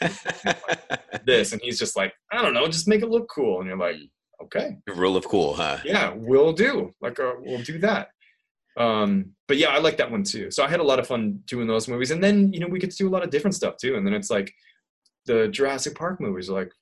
this 1.24 1.52
and 1.52 1.60
he's 1.62 1.78
just 1.78 1.96
like 1.96 2.12
i 2.32 2.42
don't 2.42 2.54
know 2.54 2.66
just 2.66 2.88
make 2.88 3.02
it 3.02 3.08
look 3.08 3.28
cool. 3.32 3.60
And 3.60 3.68
you're 3.68 3.76
like 3.76 3.96
okay. 4.42 4.78
Rule 4.88 5.16
of 5.16 5.28
cool, 5.28 5.54
huh? 5.54 5.78
yeah 5.84 6.12
we'll 6.16 6.52
do. 6.52 6.92
Like 7.00 7.20
uh, 7.20 7.34
we'll 7.38 7.62
do 7.62 7.78
that. 7.78 8.08
Um 8.76 9.30
but 9.46 9.56
yeah 9.56 9.68
i 9.68 9.78
like 9.78 9.96
that 9.98 10.10
one 10.10 10.24
too. 10.24 10.50
So 10.50 10.64
i 10.64 10.68
had 10.68 10.80
a 10.80 10.84
lot 10.84 10.98
of 10.98 11.06
fun 11.06 11.40
doing 11.46 11.68
those 11.68 11.86
movies. 11.86 12.10
And 12.10 12.22
then 12.22 12.52
you 12.52 12.58
know 12.58 12.66
we 12.66 12.80
get 12.80 12.90
to 12.90 12.96
do 12.96 13.08
a 13.08 13.14
lot 13.14 13.22
of 13.22 13.30
different 13.30 13.54
stuff 13.54 13.76
too. 13.76 13.94
And 13.94 14.04
then 14.04 14.12
it's 14.12 14.28
like 14.28 14.52
the 15.26 15.46
jurassic 15.48 15.94
park 15.94 16.20
movies 16.20 16.50
are 16.50 16.54
like 16.54 16.72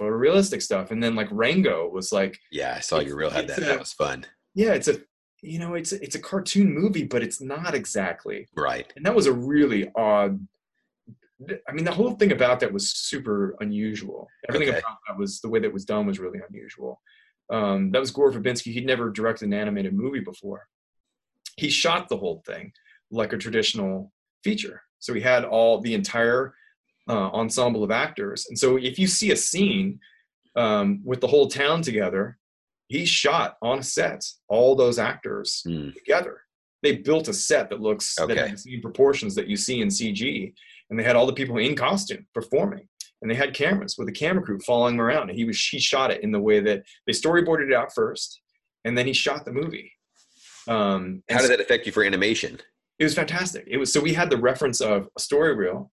photorealistic 0.00 0.62
stuff 0.62 0.90
and 0.90 1.02
then 1.02 1.14
like 1.14 1.28
rango 1.30 1.88
was 1.88 2.12
like 2.12 2.38
Yeah, 2.50 2.74
I 2.76 2.80
saw 2.80 2.98
your 3.00 3.16
reel 3.16 3.30
had 3.30 3.48
that. 3.48 3.58
a- 3.58 3.60
That 3.62 3.78
was 3.78 3.92
fun. 3.92 4.26
yeah 4.54 4.72
it's 4.72 4.88
a 4.88 5.00
you 5.42 5.58
know 5.58 5.74
it's 5.74 5.92
a, 5.92 6.02
it's 6.02 6.14
a 6.14 6.20
cartoon 6.20 6.72
movie 6.72 7.04
but 7.04 7.22
it's 7.22 7.40
not 7.40 7.74
exactly 7.74 8.48
Right. 8.56 8.92
and 8.96 9.04
that 9.06 9.14
was 9.14 9.26
a 9.26 9.32
really 9.32 9.90
odd 9.96 10.38
i 11.68 11.72
mean 11.72 11.84
the 11.84 11.90
whole 11.92 12.12
thing 12.12 12.30
about 12.32 12.60
that 12.60 12.72
was 12.72 12.90
super 12.90 13.56
unusual 13.60 14.28
everything 14.48 14.68
Okay. 14.68 14.78
about 14.78 14.98
that 15.08 15.18
was 15.18 15.40
the 15.40 15.48
way 15.48 15.58
that 15.58 15.66
it 15.66 15.72
was 15.74 15.84
done 15.84 16.06
was 16.06 16.20
really 16.20 16.38
unusual 16.48 17.00
um, 17.50 17.90
that 17.90 17.98
was 18.00 18.12
gore 18.12 18.30
verbinski 18.32 18.72
he'd 18.72 18.86
never 18.86 19.10
directed 19.10 19.46
an 19.46 19.52
animated 19.54 19.92
movie 19.94 20.20
before 20.20 20.62
he 21.56 21.68
shot 21.68 22.08
the 22.08 22.16
whole 22.16 22.42
thing 22.46 22.72
like 23.10 23.32
a 23.32 23.38
traditional 23.38 24.12
feature 24.44 24.82
so 25.00 25.12
he 25.12 25.20
had 25.20 25.44
all 25.44 25.80
the 25.80 25.94
entire 25.94 26.54
uh, 27.12 27.28
ensemble 27.40 27.82
of 27.84 27.90
actors 28.06 28.40
and 28.48 28.56
so 28.62 28.68
if 28.90 28.94
you 28.98 29.06
see 29.18 29.30
a 29.32 29.36
scene 29.48 29.88
um, 30.56 30.88
with 31.04 31.20
the 31.20 31.26
whole 31.32 31.48
town 31.48 31.78
together 31.82 32.24
he 32.88 33.04
shot 33.06 33.56
on 33.62 33.78
a 33.78 33.82
set 33.82 34.20
all 34.48 34.74
those 34.76 34.98
actors 34.98 35.48
Hmm. 35.66 35.90
together. 36.00 36.36
They 36.82 36.96
built 36.96 37.28
a 37.28 37.32
set 37.48 37.70
that 37.70 37.80
looks 37.80 38.06
that 38.16 38.24
Okay. 38.30 38.50
the 38.50 38.58
same 38.58 38.80
proportions 38.88 39.32
that 39.36 39.46
you 39.46 39.56
see 39.56 39.80
in 39.80 39.88
CG, 39.88 40.52
and 40.90 40.98
they 40.98 41.04
had 41.04 41.16
all 41.16 41.26
the 41.30 41.32
people 41.40 41.56
in 41.56 41.74
costume 41.76 42.26
performing, 42.34 42.86
and 43.20 43.30
they 43.30 43.36
had 43.36 43.54
cameras 43.54 43.94
with 43.96 44.08
a 44.08 44.12
camera 44.22 44.42
crew 44.46 44.58
following 44.66 44.94
him 44.96 45.00
around. 45.00 45.30
And 45.30 45.38
he 45.38 45.44
was 45.44 45.58
he 45.72 45.78
shot 45.78 46.10
it 46.10 46.22
in 46.24 46.32
the 46.32 46.40
way 46.48 46.58
that 46.68 46.82
they 47.06 47.12
storyboarded 47.12 47.68
it 47.70 47.72
out 47.80 47.94
first, 47.94 48.40
and 48.84 48.92
then 48.98 49.06
he 49.06 49.12
shot 49.24 49.44
the 49.46 49.52
movie. 49.52 49.88
Um, 50.68 51.22
How 51.30 51.38
so- 51.38 51.42
did 51.48 51.52
that 51.58 51.64
affect 51.64 51.86
you 51.86 51.92
for 51.92 52.02
animation? 52.04 52.60
it 52.98 53.04
was 53.04 53.14
fantastic. 53.14 53.64
It 53.66 53.78
was 53.78 53.90
so 53.92 54.00
we 54.00 54.12
had 54.14 54.28
the 54.28 54.36
reference 54.50 54.80
of 54.80 55.08
a 55.16 55.20
story 55.20 55.54
reel, 55.54 55.90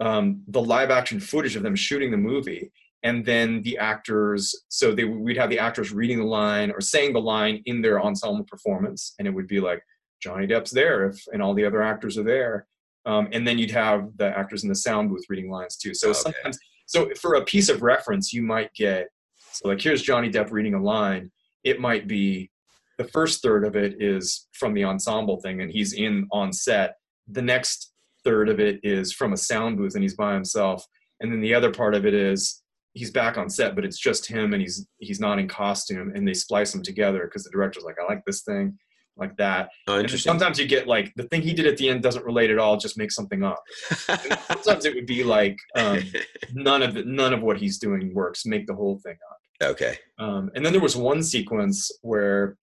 um, 0.00 0.42
the 0.48 0.60
live 0.62 0.90
action 0.90 1.20
footage 1.20 1.56
of 1.56 1.62
them 1.62 1.76
shooting 1.76 2.10
the 2.10 2.16
movie, 2.16 2.72
and 3.02 3.24
then 3.24 3.62
the 3.62 3.78
actors. 3.78 4.54
So 4.68 4.94
they 4.94 5.04
we'd 5.04 5.36
have 5.36 5.50
the 5.50 5.58
actors 5.58 5.92
reading 5.92 6.18
the 6.18 6.24
line 6.24 6.70
or 6.70 6.80
saying 6.80 7.12
the 7.12 7.20
line 7.20 7.62
in 7.66 7.82
their 7.82 8.02
ensemble 8.02 8.44
performance, 8.44 9.14
and 9.18 9.28
it 9.28 9.30
would 9.30 9.46
be 9.46 9.60
like 9.60 9.82
Johnny 10.22 10.46
Depp's 10.46 10.70
there, 10.70 11.08
if 11.08 11.22
and 11.32 11.42
all 11.42 11.54
the 11.54 11.64
other 11.64 11.82
actors 11.82 12.18
are 12.18 12.22
there, 12.24 12.66
um, 13.06 13.28
and 13.32 13.46
then 13.46 13.58
you'd 13.58 13.70
have 13.70 14.08
the 14.16 14.26
actors 14.26 14.62
in 14.62 14.68
the 14.68 14.74
sound 14.74 15.10
booth 15.10 15.24
reading 15.28 15.50
lines 15.50 15.76
too. 15.76 15.94
So 15.94 16.10
Okay. 16.10 16.18
sometimes, 16.20 16.58
so 16.86 17.10
for 17.20 17.34
a 17.34 17.44
piece 17.44 17.68
of 17.68 17.82
reference, 17.82 18.32
you 18.32 18.42
might 18.42 18.72
get 18.74 19.08
so 19.52 19.68
like 19.68 19.80
here's 19.80 20.02
Johnny 20.02 20.30
Depp 20.30 20.50
reading 20.50 20.74
a 20.74 20.82
line. 20.82 21.30
It 21.64 21.80
might 21.80 22.06
be 22.06 22.50
the 22.98 23.04
first 23.04 23.42
third 23.42 23.64
of 23.64 23.76
it 23.76 24.00
is 24.00 24.46
from 24.52 24.74
the 24.74 24.84
ensemble 24.84 25.40
thing 25.40 25.62
and 25.62 25.70
he's 25.70 25.94
in 25.94 26.26
on 26.32 26.52
set 26.52 26.96
the 27.28 27.40
next 27.42 27.89
third 28.24 28.48
of 28.48 28.60
it 28.60 28.80
is 28.82 29.12
from 29.12 29.32
a 29.32 29.36
sound 29.36 29.76
booth 29.76 29.94
and 29.94 30.02
he's 30.02 30.14
by 30.16 30.34
himself 30.34 30.84
and 31.20 31.32
then 31.32 31.40
the 31.40 31.54
other 31.54 31.70
part 31.70 31.94
of 31.94 32.06
it 32.06 32.14
is 32.14 32.62
he's 32.94 33.10
back 33.10 33.38
on 33.38 33.48
set 33.48 33.74
but 33.74 33.84
it's 33.84 33.98
just 33.98 34.26
him 34.26 34.52
and 34.52 34.60
he's 34.60 34.86
he's 34.98 35.20
not 35.20 35.38
in 35.38 35.48
costume 35.48 36.12
and 36.14 36.26
they 36.26 36.34
splice 36.34 36.72
them 36.72 36.82
together 36.82 37.24
because 37.24 37.44
the 37.44 37.50
director's 37.50 37.84
like 37.84 37.96
i 38.02 38.04
like 38.04 38.22
this 38.26 38.42
thing 38.42 38.76
like 39.16 39.36
that 39.36 39.68
Oh, 39.86 39.98
interesting. 39.98 40.30
sometimes 40.30 40.58
you 40.58 40.66
get 40.66 40.86
like 40.86 41.12
the 41.16 41.24
thing 41.24 41.42
he 41.42 41.52
did 41.52 41.66
at 41.66 41.76
the 41.76 41.88
end 41.88 42.02
doesn't 42.02 42.24
relate 42.24 42.50
at 42.50 42.58
all 42.58 42.76
just 42.76 42.96
make 42.96 43.12
something 43.12 43.42
up 43.42 43.62
sometimes 43.90 44.84
it 44.84 44.94
would 44.94 45.06
be 45.06 45.22
like 45.24 45.56
um, 45.76 46.00
none 46.54 46.82
of 46.82 46.96
it, 46.96 47.06
none 47.06 47.34
of 47.34 47.42
what 47.42 47.58
he's 47.58 47.78
doing 47.78 48.14
works 48.14 48.46
make 48.46 48.66
the 48.66 48.74
whole 48.74 48.98
thing 49.04 49.16
up 49.30 49.70
okay. 49.70 49.96
um, 50.18 50.50
and 50.54 50.64
then 50.64 50.72
there 50.72 50.80
was 50.80 50.96
one 50.96 51.22
sequence 51.22 51.90
where 52.02 52.56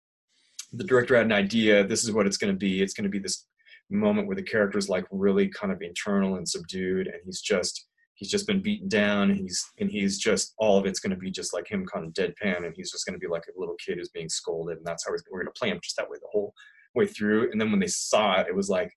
the 0.74 0.84
director 0.84 1.16
had 1.16 1.26
an 1.26 1.32
idea. 1.32 1.86
This 1.86 2.04
is 2.04 2.12
what 2.12 2.28
it's 2.28 2.38
going 2.38 2.54
to 2.54 2.58
be. 2.58 2.82
It's 2.82 2.94
going 2.94 3.06
to 3.06 3.10
be 3.10 3.20
this 3.20 3.46
moment 3.90 4.28
where 4.28 4.36
the 4.36 4.44
character 4.44 4.78
is 4.78 4.90
like 4.90 5.06
really 5.12 5.48
kind 5.48 5.72
of 5.72 5.82
internal 5.82 6.36
and 6.36 6.48
subdued, 6.48 7.08
and 7.08 7.18
he's 7.26 7.42
just 7.42 7.88
he's 8.16 8.30
just 8.30 8.48
been 8.48 8.62
beaten 8.62 8.88
down. 8.90 9.30
And 9.32 9.40
he's 9.40 9.64
and 9.80 9.90
he's 9.90 10.18
just 10.18 10.54
all 10.58 10.78
of 10.78 10.86
it's 10.86 11.00
going 11.00 11.12
to 11.12 11.18
be 11.18 11.32
just 11.32 11.54
like 11.54 11.68
him 11.70 11.86
kind 11.86 12.06
of 12.06 12.14
deadpan, 12.14 12.66
and 12.66 12.74
he's 12.76 12.92
just 12.92 13.06
going 13.06 13.14
to 13.14 13.20
be 13.20 13.32
like 13.32 13.44
a 13.48 13.60
little 13.60 13.76
kid 13.86 13.98
who's 13.98 14.10
being 14.10 14.30
scolded, 14.30 14.78
and 14.78 14.86
that's 14.86 15.06
how 15.06 15.12
we're, 15.12 15.40
going 15.44 15.54
to 15.54 15.60
play 15.60 15.70
him 15.70 15.80
just 15.84 15.96
that 15.98 16.10
way 16.10 16.18
the 16.22 16.28
whole 16.32 16.54
way 16.96 17.06
through. 17.06 17.52
And 17.52 17.60
then 17.62 17.72
when 17.72 17.80
they 17.80 17.88
saw 17.88 18.40
it, 18.42 18.48
it 18.48 18.56
was 18.56 18.70
like 18.70 18.92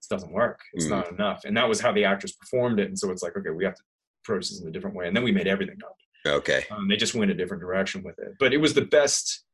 this 0.00 0.06
doesn't 0.08 0.32
work. 0.32 0.60
It's 0.72 0.86
Mm. 0.86 0.90
not 0.90 1.12
enough. 1.12 1.44
And 1.44 1.56
that 1.56 1.68
was 1.68 1.80
how 1.80 1.92
the 1.92 2.04
actors 2.04 2.32
performed 2.32 2.80
it. 2.80 2.86
And 2.86 2.98
so 2.98 3.10
it's 3.10 3.22
like 3.22 3.36
okay, 3.36 3.50
we 3.50 3.64
have 3.64 3.74
to 3.74 3.82
approach 4.24 4.48
this 4.48 4.60
in 4.60 4.68
a 4.68 4.70
different 4.70 4.96
way. 4.96 5.06
And 5.06 5.16
then 5.16 5.24
we 5.24 5.32
made 5.32 5.46
everything 5.46 5.78
up. 5.84 5.96
Okay. 6.26 6.64
Um, 6.70 6.86
they 6.88 6.96
just 6.96 7.14
went 7.14 7.30
a 7.30 7.34
different 7.34 7.62
direction 7.62 8.02
with 8.02 8.18
it. 8.18 8.32
But 8.38 8.52
it 8.52 8.58
was 8.58 8.74
the 8.74 8.82
best. 8.84 9.44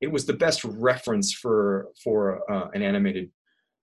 It 0.00 0.10
was 0.10 0.26
the 0.26 0.32
best 0.32 0.64
reference 0.64 1.32
for 1.32 1.88
for 2.02 2.40
uh, 2.50 2.68
an 2.74 2.82
animated 2.82 3.30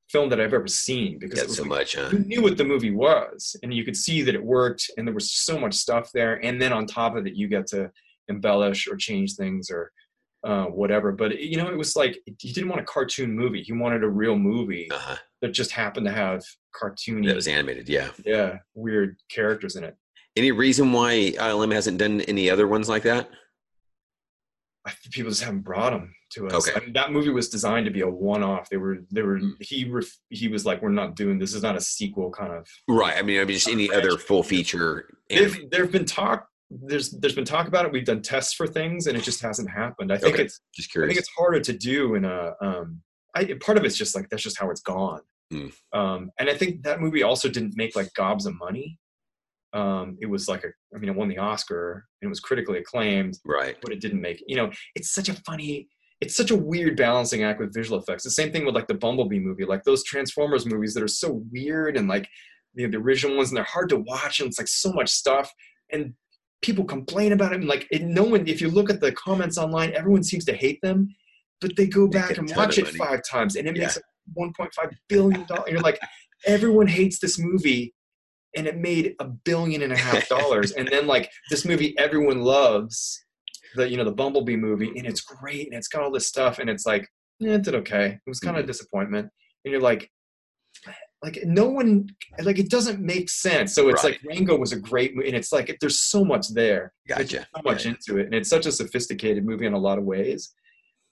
film 0.10 0.30
that 0.30 0.40
I've 0.42 0.54
ever 0.54 0.68
seen 0.68 1.20
because 1.20 1.40
it 1.40 1.42
Got 1.44 1.48
was 1.48 1.58
so 1.58 1.64
like, 1.64 1.70
much, 1.70 1.96
huh? 1.96 2.10
you 2.12 2.20
knew 2.20 2.42
what 2.42 2.58
the 2.58 2.64
movie 2.64 2.92
was, 2.92 3.56
and 3.64 3.74
you 3.74 3.84
could 3.84 3.96
see 3.96 4.22
that 4.24 4.36
it 4.36 4.44
worked, 4.44 4.90
and 4.98 5.08
there 5.08 5.14
was 5.14 5.32
so 5.32 5.58
much 5.60 5.74
stuff 5.76 6.12
there. 6.14 6.44
And 6.44 6.62
then 6.62 6.74
on 6.74 6.86
top 6.86 7.16
of 7.16 7.28
it, 7.28 7.36
you 7.36 7.48
get 7.48 7.68
to 7.68 7.92
embellish 8.28 8.88
or 8.88 8.96
change 8.96 9.36
things 9.36 9.70
or 9.70 9.92
uh, 10.44 10.66
whatever. 10.66 11.12
But 11.12 11.40
you 11.40 11.58
know, 11.58 11.70
it 11.70 11.78
was 11.78 11.96
like 11.96 12.18
he 12.40 12.52
didn't 12.54 12.70
want 12.70 12.82
a 12.82 12.86
cartoon 12.86 13.36
movie; 13.36 13.62
he 13.64 13.74
wanted 13.74 14.04
a 14.04 14.10
real 14.10 14.38
movie 14.38 14.90
Uh-huh. 14.92 15.16
that 15.42 15.50
just 15.52 15.72
happened 15.72 16.06
to 16.08 16.12
have 16.12 16.44
cartoony, 16.80 17.28
That 17.28 17.36
was 17.36 17.48
animated, 17.48 17.88
yeah. 17.90 18.10
yeah, 18.26 18.58
weird 18.74 19.18
characters 19.30 19.76
in 19.76 19.84
it. 19.84 19.96
Any 20.36 20.52
reason 20.52 20.92
why 20.92 21.34
ILM 21.38 21.74
hasn't 21.74 21.98
done 21.98 22.22
any 22.22 22.50
other 22.50 22.68
ones 22.68 22.88
like 22.88 23.04
that? 23.04 23.30
I 24.86 24.92
think 24.92 25.14
people 25.14 25.32
just 25.32 25.44
haven't 25.44 25.62
brought 25.62 25.92
them 25.92 26.14
to 26.32 26.48
us. 26.48 26.68
Okay. 26.68 26.80
I 26.80 26.84
mean, 26.84 26.94
that 26.94 27.12
movie 27.12 27.30
was 27.30 27.50
designed 27.50 27.86
to 27.86 27.92
be 27.92 28.02
a 28.02 28.10
one-off. 28.10 28.70
They 28.70 28.78
were, 28.78 29.00
they 29.12 29.22
were. 29.22 29.40
Mm. 29.40 29.54
He, 29.62 29.86
ref, 29.90 30.06
he 30.30 30.48
was 30.48 30.66
like, 30.66 30.82
"We're 30.82 30.90
not 30.90 31.16
doing 31.16 31.40
this. 31.40 31.54
Is 31.54 31.64
not 31.64 31.76
a 31.76 31.82
sequel 31.82 32.32
kind 32.32 32.54
of." 32.54 32.68
Right. 32.88 33.18
I 33.18 33.22
mean, 33.22 33.42
I 33.42 33.46
mean, 33.46 33.56
just 33.56 33.70
any 33.70 33.92
other 33.92 34.18
full 34.18 34.44
feature. 34.44 35.10
There, 35.30 35.50
there 35.72 35.84
have 35.84 35.92
been 35.92 36.06
talk 36.06 36.48
there's 36.70 37.12
there's 37.12 37.36
been 37.36 37.46
talk 37.46 37.68
about 37.68 37.86
it. 37.86 37.92
We've 37.92 38.06
done 38.06 38.22
tests 38.22 38.54
for 38.54 38.68
things, 38.68 39.08
and 39.08 39.18
it 39.18 39.24
just 39.24 39.42
hasn't 39.42 39.70
happened. 39.70 40.12
I 40.12 40.18
think 40.18 40.36
Okay. 40.36 40.44
it's 40.44 40.62
Just 40.74 40.92
curious. 40.92 41.10
I 41.10 41.14
think 41.14 41.20
it's 41.20 41.36
harder 41.36 41.60
to 41.60 41.74
do 41.74 42.16
in 42.16 42.26
a. 42.26 42.54
Um, 42.62 43.02
I, 43.36 43.46
part 43.60 43.78
of 43.78 43.86
it's 43.86 43.98
just 43.98 44.16
like 44.16 44.30
that's 44.30 44.44
just 44.44 44.60
how 44.60 44.70
it's 44.70 44.82
gone. 44.82 45.22
Mm. 45.52 45.74
Um, 45.94 46.32
and 46.40 46.50
I 46.50 46.56
think 46.56 46.84
that 46.84 47.02
movie 47.02 47.24
also 47.24 47.50
didn't 47.50 47.76
make 47.76 47.96
like 47.96 48.14
gobs 48.14 48.46
of 48.46 48.58
money. 48.58 49.00
Um, 49.74 50.18
it 50.20 50.26
was 50.26 50.48
like 50.48 50.64
a, 50.64 50.70
I 50.96 51.00
mean, 51.00 51.10
it 51.10 51.16
won 51.16 51.28
the 51.28 51.38
Oscar 51.38 52.06
and 52.22 52.28
it 52.28 52.30
was 52.30 52.40
critically 52.40 52.80
acclaimed, 52.80 53.38
right. 53.46 53.78
but 53.82 53.92
it 53.92 54.02
didn't 54.02 54.22
make. 54.22 54.44
You 54.48 54.58
know, 54.58 54.72
it's 54.96 55.12
such 55.12 55.30
a 55.30 55.34
funny, 55.34 55.88
it's 56.22 56.36
such 56.36 56.52
a 56.52 56.56
weird 56.56 56.98
balancing 56.98 57.44
act 57.44 57.60
with 57.60 57.74
visual 57.74 57.98
effects. 58.00 58.24
The 58.24 58.32
same 58.32 58.52
thing 58.52 58.66
with 58.66 58.76
like 58.76 58.88
the 58.88 58.94
Bumblebee 58.94 59.40
movie, 59.40 59.66
like 59.66 59.84
those 59.84 60.04
Transformers 60.04 60.66
movies 60.66 60.94
that 60.94 61.04
are 61.04 61.08
so 61.08 61.44
weird 61.52 61.96
and 61.98 62.08
like 62.08 62.28
you 62.76 62.86
know, 62.88 62.92
the 62.92 63.04
original 63.04 63.36
ones, 63.38 63.50
and 63.50 63.58
they're 63.58 63.64
hard 63.64 63.90
to 63.90 63.98
watch, 63.98 64.40
and 64.40 64.48
it's 64.48 64.60
like 64.60 64.68
so 64.68 64.92
much 64.94 65.10
stuff, 65.10 65.52
and 65.92 66.14
people 66.62 66.84
complain 66.86 67.32
about 67.32 67.52
it. 67.54 67.56
And 67.60 67.68
like, 67.68 67.88
it, 67.90 68.04
no 68.04 68.24
one, 68.24 68.48
if 68.48 68.62
you 68.62 68.70
look 68.70 68.90
at 68.90 69.00
the 69.02 69.12
comments 69.14 69.58
online, 69.58 69.92
everyone 69.94 70.24
seems 70.24 70.46
to 70.46 70.54
hate 70.54 70.80
them, 70.84 71.08
but 71.62 71.76
they 71.76 71.88
go 71.88 72.08
back 72.08 72.38
and 72.38 72.52
watch 72.56 72.78
it 72.78 72.86
money. 72.86 72.98
five 72.98 73.22
times, 73.24 73.56
and 73.56 73.68
it 73.68 73.76
Yeah. 73.76 73.84
makes 73.84 73.96
like 73.98 74.06
1.5 74.38 74.92
billion 75.08 75.46
dollars. 75.48 75.64
You're 75.72 75.80
like, 75.82 76.00
everyone 76.46 76.86
hates 76.88 77.20
this 77.20 77.40
movie, 77.40 77.94
and 78.56 78.68
it 78.68 78.78
made 78.78 79.16
a 79.20 79.26
billion 79.26 79.82
and 79.82 79.92
a 79.94 79.98
half 79.98 80.28
dollars. 80.30 80.72
and 80.74 80.88
then 80.90 81.08
like 81.08 81.32
this 81.50 81.66
movie, 81.66 81.98
everyone 81.98 82.42
loves 82.42 83.26
the 83.76 83.90
you 83.90 83.98
know 83.98 84.04
the 84.04 84.12
Bumblebee 84.12 84.56
movie, 84.56 84.90
and 84.98 85.06
it's 85.08 85.22
great, 85.22 85.68
and 85.68 85.76
it's 85.76 85.88
got 85.88 86.02
all 86.04 86.12
this 86.12 86.28
stuff, 86.28 86.60
and 86.60 86.70
it's 86.70 86.86
like, 86.86 87.04
eh, 87.44 87.54
it 87.56 87.64
did 87.64 87.76
okay. 87.76 88.20
It 88.26 88.30
was 88.30 88.40
kind 88.40 88.58
of 88.58 88.64
a 88.64 88.68
disappointment, 88.68 89.30
and 89.66 89.72
you're 89.72 89.82
like. 89.82 90.10
Like 91.22 91.40
no 91.44 91.66
one, 91.68 92.08
like 92.44 92.60
it 92.60 92.70
doesn't 92.70 93.02
make 93.02 93.30
sense. 93.30 93.76
So 93.76 93.90
it's 93.90 94.06
Right. 94.06 94.14
like 94.14 94.22
Rango 94.24 94.58
was 94.58 94.72
a 94.72 94.80
great 94.80 95.14
movie, 95.18 95.28
and 95.28 95.36
it's 95.36 95.52
like 95.52 95.76
there's 95.82 96.00
so 96.00 96.24
much 96.24 96.48
there. 96.54 96.94
There's 97.06 97.30
Gotcha. 97.30 97.48
so 97.54 97.62
much 97.66 97.84
Yeah. 97.86 97.92
into 97.92 98.20
it, 98.20 98.28
and 98.28 98.34
it's 98.34 98.48
such 98.50 98.66
a 98.66 98.72
sophisticated 98.72 99.44
movie 99.44 99.66
in 99.66 99.74
a 99.74 99.78
lot 99.78 99.98
of 99.98 100.06
ways, 100.06 100.54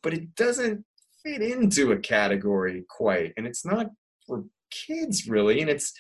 but 0.02 0.14
it 0.14 0.34
doesn't 0.36 0.86
fit 1.24 1.42
into 1.42 1.92
a 1.92 1.98
category 1.98 2.86
quite, 2.88 3.34
and 3.36 3.46
it's 3.46 3.66
not 3.66 3.88
for 4.26 4.46
kids 4.72 5.28
really, 5.28 5.60
and 5.60 5.70
it's 5.70 5.92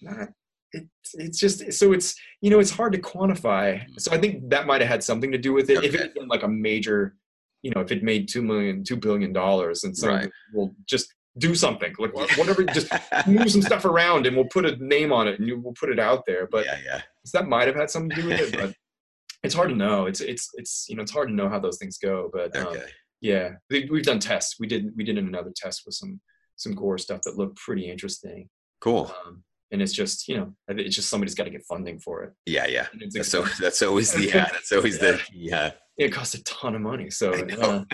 not. 0.00 0.30
It's 0.72 1.14
it's 1.14 1.38
just 1.38 1.72
so 1.72 1.92
it's 1.92 2.14
you 2.40 2.50
know 2.50 2.58
it's 2.60 2.70
hard 2.70 2.92
to 2.92 2.98
quantify. 2.98 3.82
So 3.98 4.12
I 4.12 4.18
think 4.18 4.50
that 4.50 4.66
might 4.66 4.80
have 4.82 4.90
had 4.90 5.02
something 5.02 5.32
to 5.32 5.38
do 5.38 5.52
with 5.52 5.70
it. 5.70 5.82
If 5.84 5.94
it 5.94 6.00
had 6.00 6.14
been 6.14 6.28
like 6.28 6.42
a 6.42 6.48
major, 6.48 7.16
you 7.62 7.70
know, 7.74 7.80
if 7.80 7.90
it 7.90 8.02
made 8.02 8.28
two 8.28 8.42
million, 8.42 8.84
two 8.84 8.96
billion 8.96 9.32
dollars, 9.32 9.84
and 9.84 9.96
so 9.96 10.08
Right. 10.08 10.30
will 10.52 10.74
just 10.86 11.14
do 11.38 11.54
something 11.54 11.94
like 11.98 12.12
whatever, 12.36 12.64
just 12.64 12.92
move 13.26 13.50
some 13.50 13.62
stuff 13.62 13.84
around, 13.84 14.26
and 14.26 14.36
we'll 14.36 14.46
put 14.46 14.66
a 14.66 14.76
name 14.84 15.12
on 15.12 15.26
it, 15.28 15.40
and 15.40 15.62
we'll 15.62 15.72
put 15.74 15.88
it 15.88 15.98
out 15.98 16.24
there. 16.26 16.46
But 16.50 16.66
yeah, 16.66 16.78
yeah. 16.84 17.00
so 17.24 17.38
that 17.38 17.48
might 17.48 17.66
have 17.66 17.76
had 17.76 17.88
something 17.90 18.10
to 18.10 18.16
do 18.22 18.28
with 18.28 18.40
it, 18.40 18.52
but 18.52 18.74
it's 19.42 19.54
hard 19.54 19.70
to 19.70 19.74
know. 19.76 20.04
It's 20.06 20.20
it's 20.20 20.50
it's 20.54 20.86
you 20.88 20.96
know 20.96 21.02
it's 21.02 21.12
hard 21.12 21.28
to 21.28 21.34
know 21.34 21.48
how 21.48 21.58
those 21.58 21.78
things 21.78 21.96
go. 21.96 22.28
But 22.32 22.54
um, 22.56 22.66
Okay. 22.68 22.86
yeah, 23.22 23.52
we, 23.70 23.88
we've 23.90 24.04
done 24.04 24.18
tests. 24.18 24.56
We 24.60 24.66
did 24.66 24.94
we 24.96 25.04
did 25.04 25.16
another 25.16 25.52
test 25.56 25.82
with 25.86 25.94
some 25.94 26.20
some 26.56 26.74
gore 26.74 26.98
stuff 26.98 27.22
that 27.22 27.36
looked 27.38 27.56
pretty 27.56 27.88
interesting. 27.90 28.48
Cool. 28.80 29.14
Um, 29.26 29.44
and 29.70 29.82
it's 29.82 29.92
just 29.92 30.28
you 30.28 30.36
know 30.36 30.54
it's 30.68 30.96
just 30.96 31.08
somebody's 31.08 31.34
got 31.34 31.44
to 31.44 31.50
get 31.50 31.64
funding 31.64 31.98
for 31.98 32.22
it. 32.24 32.32
Yeah, 32.46 32.66
yeah. 32.66 32.86
It's 32.94 33.14
That's 33.14 33.28
so. 33.28 33.44
That's 33.60 33.82
always 33.82 34.12
the. 34.12 34.24
Yeah. 34.26 34.48
That's 34.52 34.72
always 34.72 34.98
the. 34.98 35.20
Yeah. 35.32 35.72
it 35.96 36.10
costs 36.12 36.34
a 36.34 36.42
ton 36.44 36.74
of 36.74 36.80
money, 36.80 37.10
so 37.10 37.32
uh, 37.32 37.84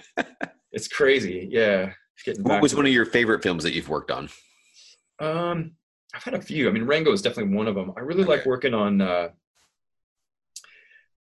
it's 0.73 0.89
crazy. 0.89 1.49
Yeah, 1.51 1.93
getting 2.25 2.43
What 2.45 2.63
was 2.63 2.75
one 2.75 2.87
it. 2.87 2.91
of 2.91 2.95
your 2.95 3.07
favorite 3.07 3.43
films 3.43 3.63
that 3.65 3.73
you've 3.75 3.89
worked 3.89 4.11
on? 4.11 4.29
Um, 5.21 5.73
I've 6.15 6.23
had 6.23 6.35
a 6.35 6.41
few. 6.41 6.69
I 6.69 6.73
mean, 6.73 6.85
Rango 6.85 7.13
is 7.13 7.23
definitely 7.23 7.55
one 7.57 7.67
of 7.69 7.75
them. 7.75 7.93
I 7.97 8.01
really 8.01 8.25
like 8.25 8.45
working 8.47 8.75
on 8.75 9.01
uh, 9.01 9.29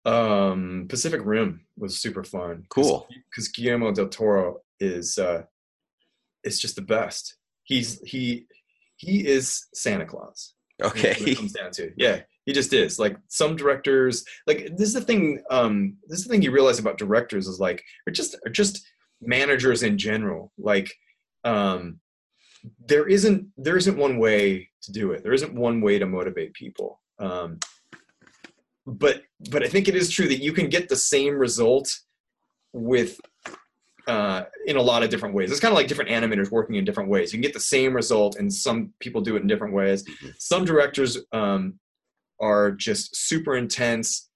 um, 0.05 0.87
Pacific 0.89 1.21
Rim. 1.25 1.67
Was 1.79 1.99
super 1.99 2.25
fun. 2.25 2.65
Cool. 2.69 3.07
because 3.31 3.49
Guillermo 3.49 3.93
del 3.93 4.09
Toro 4.09 4.61
is 4.81 5.19
uh, 5.19 5.43
is 6.45 6.59
just 6.61 6.77
the 6.77 6.83
best. 6.83 7.37
He's 7.65 8.01
he 8.03 8.47
he 9.03 9.27
is 9.27 9.67
Santa 9.75 10.07
Claus. 10.07 10.55
Okay. 10.81 11.15
it 11.19 11.37
comes 11.37 11.53
down 11.53 11.71
to. 11.73 11.93
Yeah, 11.97 12.21
he 12.47 12.53
just 12.53 12.73
is. 12.73 12.99
Like 12.99 13.17
some 13.29 13.57
directors, 13.57 14.25
like 14.47 14.77
this 14.77 14.89
is 14.89 14.95
the 14.95 15.01
thing. 15.01 15.43
Um, 15.51 15.97
this 16.09 16.21
is 16.21 16.25
the 16.25 16.31
thing 16.31 16.43
you 16.43 16.53
realize 16.53 16.79
about 16.79 16.99
directors 16.99 17.47
is 17.47 17.59
like, 17.59 17.83
or 18.07 18.13
just 18.13 18.37
or 18.47 18.51
just 18.51 18.85
managers 19.21 19.83
in 19.83 19.99
general. 19.99 20.53
Like, 20.57 20.93
um, 21.45 22.01
there 22.87 23.09
isn't 23.09 23.49
there 23.57 23.77
isn't 23.77 23.99
one 23.99 24.19
way 24.19 24.71
to 24.83 24.93
do 24.93 25.13
it. 25.13 25.23
There 25.25 25.35
isn't 25.35 25.55
one 25.55 25.81
way 25.81 25.99
to 25.99 26.07
motivate 26.07 26.55
people. 26.55 27.01
Um, 27.19 27.59
but 28.87 29.23
but 29.51 29.65
I 29.65 29.69
think 29.69 29.89
it 29.89 29.97
is 29.97 30.11
true 30.11 30.29
that 30.29 30.43
you 30.43 30.53
can 30.53 30.69
get 30.69 30.89
the 30.89 30.97
same 30.97 31.35
result 31.35 31.91
with 32.73 33.21
uh, 34.07 34.45
in 34.67 34.77
a 34.77 34.83
lot 34.83 35.03
of 35.03 35.11
different 35.11 35.35
ways. 35.35 35.51
It's 35.51 35.61
kind 35.61 35.73
of 35.73 35.77
like 35.77 35.87
different 35.87 36.11
animators 36.11 36.51
working 36.51 36.77
in 36.77 36.85
different 36.85 37.09
ways. 37.09 37.33
You 37.33 37.39
can 37.39 37.43
get 37.43 37.53
the 37.55 37.61
same 37.61 37.95
result, 37.95 38.37
and 38.37 38.53
some 38.53 38.93
people 39.01 39.21
do 39.21 39.37
it 39.37 39.43
in 39.43 39.49
different 39.49 39.75
ways. 39.75 40.05
Mhm. 40.05 40.35
Some 40.39 40.65
directors 40.65 41.19
um, 41.33 41.79
are 42.41 42.73
just 42.73 43.15
super 43.17 43.57
intense, 43.57 44.29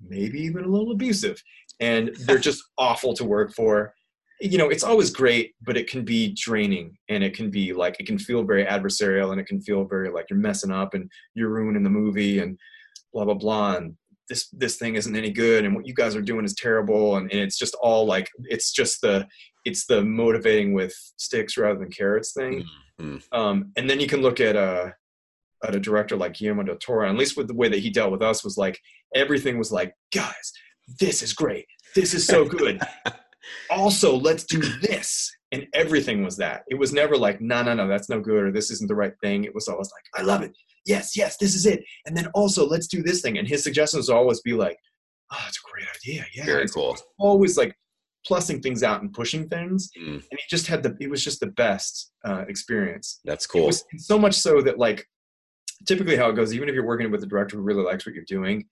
maybe 0.00 0.40
even 0.40 0.64
a 0.64 0.68
little 0.68 0.92
abusive, 0.92 1.42
and 1.80 2.14
they're 2.20 2.38
just 2.38 2.62
awful 2.78 3.14
to 3.14 3.24
work 3.24 3.52
for. 3.54 3.94
You 4.40 4.56
know, 4.56 4.68
it's 4.68 4.84
always 4.84 5.10
great, 5.10 5.54
but 5.62 5.76
it 5.76 5.90
can 5.90 6.04
be 6.04 6.32
draining, 6.40 6.96
and 7.08 7.24
it 7.24 7.34
can 7.34 7.50
be 7.50 7.72
like 7.72 7.98
it 7.98 8.06
can 8.06 8.18
feel 8.18 8.44
very 8.44 8.64
adversarial, 8.64 9.32
and 9.32 9.40
it 9.40 9.46
can 9.46 9.60
feel 9.60 9.84
very 9.84 10.10
like 10.10 10.26
you're 10.30 10.38
messing 10.38 10.70
up 10.70 10.94
and 10.94 11.10
you're 11.34 11.50
ruining 11.50 11.82
the 11.82 11.90
movie, 11.90 12.38
and 12.38 12.56
blah 13.12 13.24
blah 13.24 13.34
blah. 13.34 13.76
And 13.76 13.96
this 14.28 14.48
this 14.50 14.76
thing 14.76 14.94
isn't 14.94 15.16
any 15.16 15.30
good 15.30 15.64
and 15.64 15.74
what 15.74 15.86
you 15.86 15.94
guys 15.94 16.14
are 16.16 16.22
doing 16.22 16.44
is 16.44 16.54
terrible. 16.54 17.16
And, 17.16 17.30
and 17.30 17.40
it's 17.40 17.58
just 17.58 17.74
all 17.82 18.06
like 18.06 18.28
it's 18.44 18.72
just 18.72 19.00
the 19.00 19.26
it's 19.64 19.86
the 19.86 20.02
motivating 20.02 20.72
with 20.72 20.94
sticks 21.16 21.56
rather 21.56 21.78
than 21.78 21.90
carrots 21.90 22.32
thing. 22.32 22.64
Mm, 23.00 23.22
um, 23.32 23.72
and 23.76 23.88
then 23.88 24.00
you 24.00 24.06
can 24.06 24.22
look 24.22 24.40
at 24.40 24.56
a 24.56 24.94
at 25.64 25.74
a 25.74 25.80
director 25.80 26.16
like 26.16 26.34
Guillermo 26.34 26.62
del 26.62 26.76
Toro. 26.76 27.08
At 27.08 27.16
least 27.16 27.36
with 27.36 27.48
the 27.48 27.54
way 27.54 27.68
that 27.68 27.80
he 27.80 27.90
dealt 27.90 28.12
with 28.12 28.22
us 28.22 28.44
was 28.44 28.56
like 28.56 28.78
everything 29.14 29.58
was 29.58 29.72
like 29.72 29.92
guys 30.12 30.52
this 31.00 31.22
is 31.22 31.32
great. 31.32 31.66
This 31.94 32.14
is 32.14 32.26
so 32.26 32.44
good. 32.44 32.80
Also 33.70 34.14
let's 34.14 34.44
do 34.44 34.60
this. 34.82 35.34
And 35.52 35.66
everything 35.72 36.22
was 36.22 36.36
that. 36.36 36.64
It 36.68 36.74
was 36.74 36.92
never 36.92 37.16
like 37.16 37.40
no 37.40 37.62
no 37.62 37.72
no 37.72 37.88
that's 37.88 38.10
no 38.10 38.20
good 38.20 38.42
or 38.44 38.52
this 38.52 38.70
isn't 38.70 38.88
the 38.88 38.94
right 38.94 39.14
thing. 39.22 39.44
It 39.44 39.54
was 39.54 39.68
always 39.68 39.90
like 39.90 40.20
i 40.20 40.22
love 40.22 40.42
it 40.42 40.52
yes 40.88 41.16
yes 41.16 41.36
this 41.36 41.54
is 41.54 41.66
it. 41.66 41.84
And 42.06 42.16
then 42.16 42.26
also 42.34 42.66
let's 42.66 42.88
do 42.88 43.02
this 43.02 43.20
thing. 43.22 43.38
And 43.38 43.46
his 43.46 43.62
suggestions 43.62 44.08
would 44.08 44.16
always 44.16 44.40
be 44.40 44.54
like 44.54 44.76
oh 45.32 45.44
it's 45.46 45.58
a 45.58 45.70
great 45.70 45.86
idea. 45.96 46.24
Yeah 46.34 46.46
Very 46.46 46.68
cool. 46.68 46.96
always 47.18 47.56
like 47.56 47.74
plussing 48.28 48.62
things 48.62 48.82
out 48.82 49.02
and 49.02 49.12
pushing 49.12 49.48
things. 49.48 49.90
Mm, 49.98 50.14
and 50.14 50.40
he 50.40 50.44
just 50.50 50.66
had 50.66 50.82
the 50.82 50.96
it 51.00 51.10
was 51.10 51.22
just 51.22 51.40
the 51.40 51.52
best 51.64 52.12
uh, 52.24 52.44
experience. 52.48 53.20
That's 53.24 53.46
cool. 53.46 53.66
was 53.66 53.84
so 53.96 54.18
much 54.18 54.34
so 54.34 54.60
that 54.62 54.78
like 54.78 55.06
typically 55.86 56.16
how 56.16 56.28
it 56.30 56.34
goes 56.34 56.52
even 56.52 56.68
if 56.68 56.74
you're 56.74 56.84
working 56.84 57.10
with 57.10 57.22
a 57.22 57.26
director 57.26 57.56
who 57.56 57.62
really 57.62 57.84
likes 57.84 58.04
what 58.04 58.14
you're 58.14 58.24
doing 58.26 58.64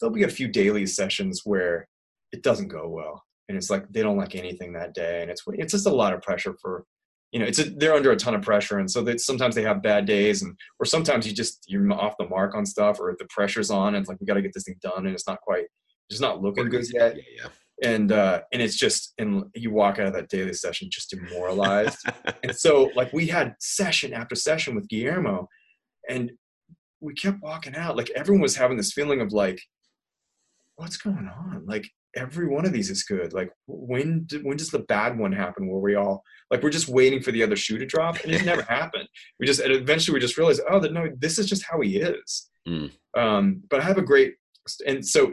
there'll 0.00 0.14
be 0.14 0.24
a 0.24 0.28
few 0.28 0.48
daily 0.48 0.86
sessions 0.86 1.42
where 1.44 1.88
it 2.32 2.42
doesn't 2.42 2.68
go 2.68 2.88
well. 2.88 3.22
And 3.48 3.56
it's 3.56 3.70
like 3.70 3.88
they 3.90 4.02
don't 4.02 4.18
like 4.18 4.34
anything 4.34 4.72
that 4.74 4.94
day. 4.94 5.22
And 5.22 5.30
it's 5.30 5.42
it's 5.54 5.72
just 5.72 5.86
a 5.86 5.94
lot 5.94 6.12
of 6.12 6.22
pressure 6.22 6.54
for 6.60 6.84
you 7.32 7.38
know 7.38 7.46
it's 7.46 7.58
a, 7.58 7.64
they're 7.64 7.94
under 7.94 8.10
a 8.10 8.16
ton 8.16 8.34
of 8.34 8.42
pressure 8.42 8.78
and 8.78 8.90
so 8.90 9.02
that 9.02 9.20
sometimes 9.20 9.54
they 9.54 9.62
have 9.62 9.82
bad 9.82 10.06
days 10.06 10.42
and 10.42 10.56
or 10.80 10.86
sometimes 10.86 11.26
you 11.26 11.32
just 11.32 11.64
you're 11.66 11.92
off 11.92 12.16
the 12.18 12.28
mark 12.28 12.54
on 12.54 12.64
stuff 12.64 12.98
or 13.00 13.14
the 13.18 13.26
pressure's 13.28 13.70
on 13.70 13.94
and 13.94 14.02
it's 14.02 14.08
like 14.08 14.18
we 14.20 14.26
got 14.26 14.34
to 14.34 14.42
get 14.42 14.52
this 14.54 14.64
thing 14.64 14.76
done 14.80 15.06
and 15.06 15.14
it's 15.14 15.26
not 15.26 15.40
quite 15.40 15.66
it's 16.10 16.20
not 16.20 16.40
looking 16.40 16.68
good 16.68 16.86
yet. 16.92 17.16
Yeah, 17.16 17.22
yeah. 17.82 17.90
and 17.90 18.12
uh 18.12 18.40
and 18.52 18.62
it's 18.62 18.76
just 18.76 19.12
and 19.18 19.44
you 19.54 19.70
walk 19.70 19.98
out 19.98 20.06
of 20.06 20.14
that 20.14 20.28
daily 20.28 20.54
session 20.54 20.88
just 20.90 21.10
demoralized. 21.10 21.98
And 22.42 22.54
so 22.54 22.90
like 22.94 23.12
we 23.12 23.26
had 23.26 23.54
session 23.60 24.14
after 24.14 24.34
session 24.34 24.74
with 24.74 24.88
Guillermo 24.88 25.48
and 26.08 26.32
we 27.00 27.14
kept 27.14 27.42
walking 27.42 27.74
out. 27.74 27.96
Like 27.96 28.10
everyone 28.10 28.40
was 28.40 28.56
having 28.56 28.76
this 28.76 28.92
feeling 28.92 29.20
of 29.20 29.32
like 29.32 29.60
what's 30.76 30.96
going 30.96 31.28
on? 31.28 31.64
Like 31.66 31.90
every 32.22 32.48
one 32.48 32.64
of 32.66 32.72
these 32.72 32.90
is 32.90 33.02
good 33.04 33.32
like 33.32 33.50
when 33.66 34.24
do, 34.24 34.36
when 34.46 34.56
does 34.56 34.70
the 34.70 34.84
bad 34.94 35.16
one 35.18 35.32
happen 35.32 35.68
where 35.68 35.80
we 35.80 35.94
all 35.94 36.22
like 36.50 36.62
we're 36.62 36.70
just 36.78 36.88
waiting 36.88 37.20
for 37.22 37.32
the 37.32 37.42
other 37.42 37.56
shoe 37.56 37.78
to 37.78 37.86
drop 37.86 38.14
and 38.24 38.32
it 38.32 38.44
never 38.44 38.62
happened 38.78 39.08
we 39.38 39.46
just 39.46 39.60
and 39.60 39.72
eventually 39.72 40.14
we 40.14 40.20
just 40.20 40.36
realized 40.38 40.60
oh 40.70 40.80
that 40.80 40.92
no 40.92 41.08
this 41.18 41.38
is 41.38 41.46
just 41.46 41.64
how 41.70 41.80
he 41.80 41.96
is 41.98 42.50
Mm. 42.68 42.90
um 43.16 43.62
but 43.70 43.80
i 43.80 43.84
have 43.84 43.96
a 43.96 44.02
great 44.02 44.34
and 44.86 45.06
so 45.14 45.32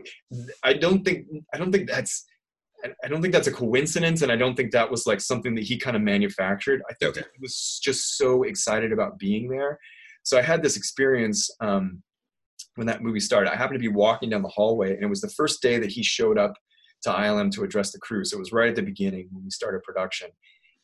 i 0.64 0.72
don't 0.74 1.04
think 1.04 1.26
i 1.54 1.58
don't 1.58 1.72
think 1.74 1.90
that's 1.90 2.26
I- 2.86 2.94
I 3.04 3.08
don't 3.10 3.22
think 3.22 3.34
that's 3.34 3.48
a 3.48 3.52
coincidence, 3.52 4.22
and 4.22 4.32
I 4.32 4.36
don't 4.36 4.56
think 4.56 4.72
that 4.72 4.92
was 4.92 5.08
like 5.08 5.20
something 5.20 5.56
that 5.56 5.64
he 5.64 5.76
kind 5.86 5.96
of 5.98 6.04
manufactured. 6.04 6.80
I 6.90 6.94
think 6.94 7.18
Okay. 7.18 7.26
he 7.34 7.40
was 7.42 7.80
just 7.88 8.18
so 8.18 8.44
excited 8.44 8.92
about 8.92 9.18
being 9.18 9.50
there. 9.50 9.80
So 10.24 10.38
I 10.38 10.44
had 10.52 10.62
this 10.62 10.76
experience 10.78 11.50
um, 11.62 12.04
when 12.76 12.86
that 12.88 13.02
movie 13.02 13.22
started. 13.22 13.52
I 13.52 13.56
happened 13.56 13.80
to 13.82 13.90
be 13.90 13.96
walking 14.04 14.30
down 14.30 14.44
the 14.44 14.50
hallway, 14.58 14.94
and 14.94 15.04
it 15.04 15.08
was 15.16 15.22
the 15.22 15.30
first 15.40 15.62
day 15.64 15.80
that 15.80 15.92
he 15.92 16.04
showed 16.04 16.38
up 16.38 16.54
to 17.06 17.12
ILM 17.12 17.52
to 17.54 17.64
address 17.64 17.92
the 17.92 18.00
crew. 18.00 18.24
So 18.26 18.38
it 18.38 18.40
was 18.40 18.52
right 18.52 18.70
at 18.70 18.76
the 18.76 18.82
beginning 18.82 19.30
when 19.32 19.44
we 19.44 19.50
started 19.50 19.82
production, 19.84 20.30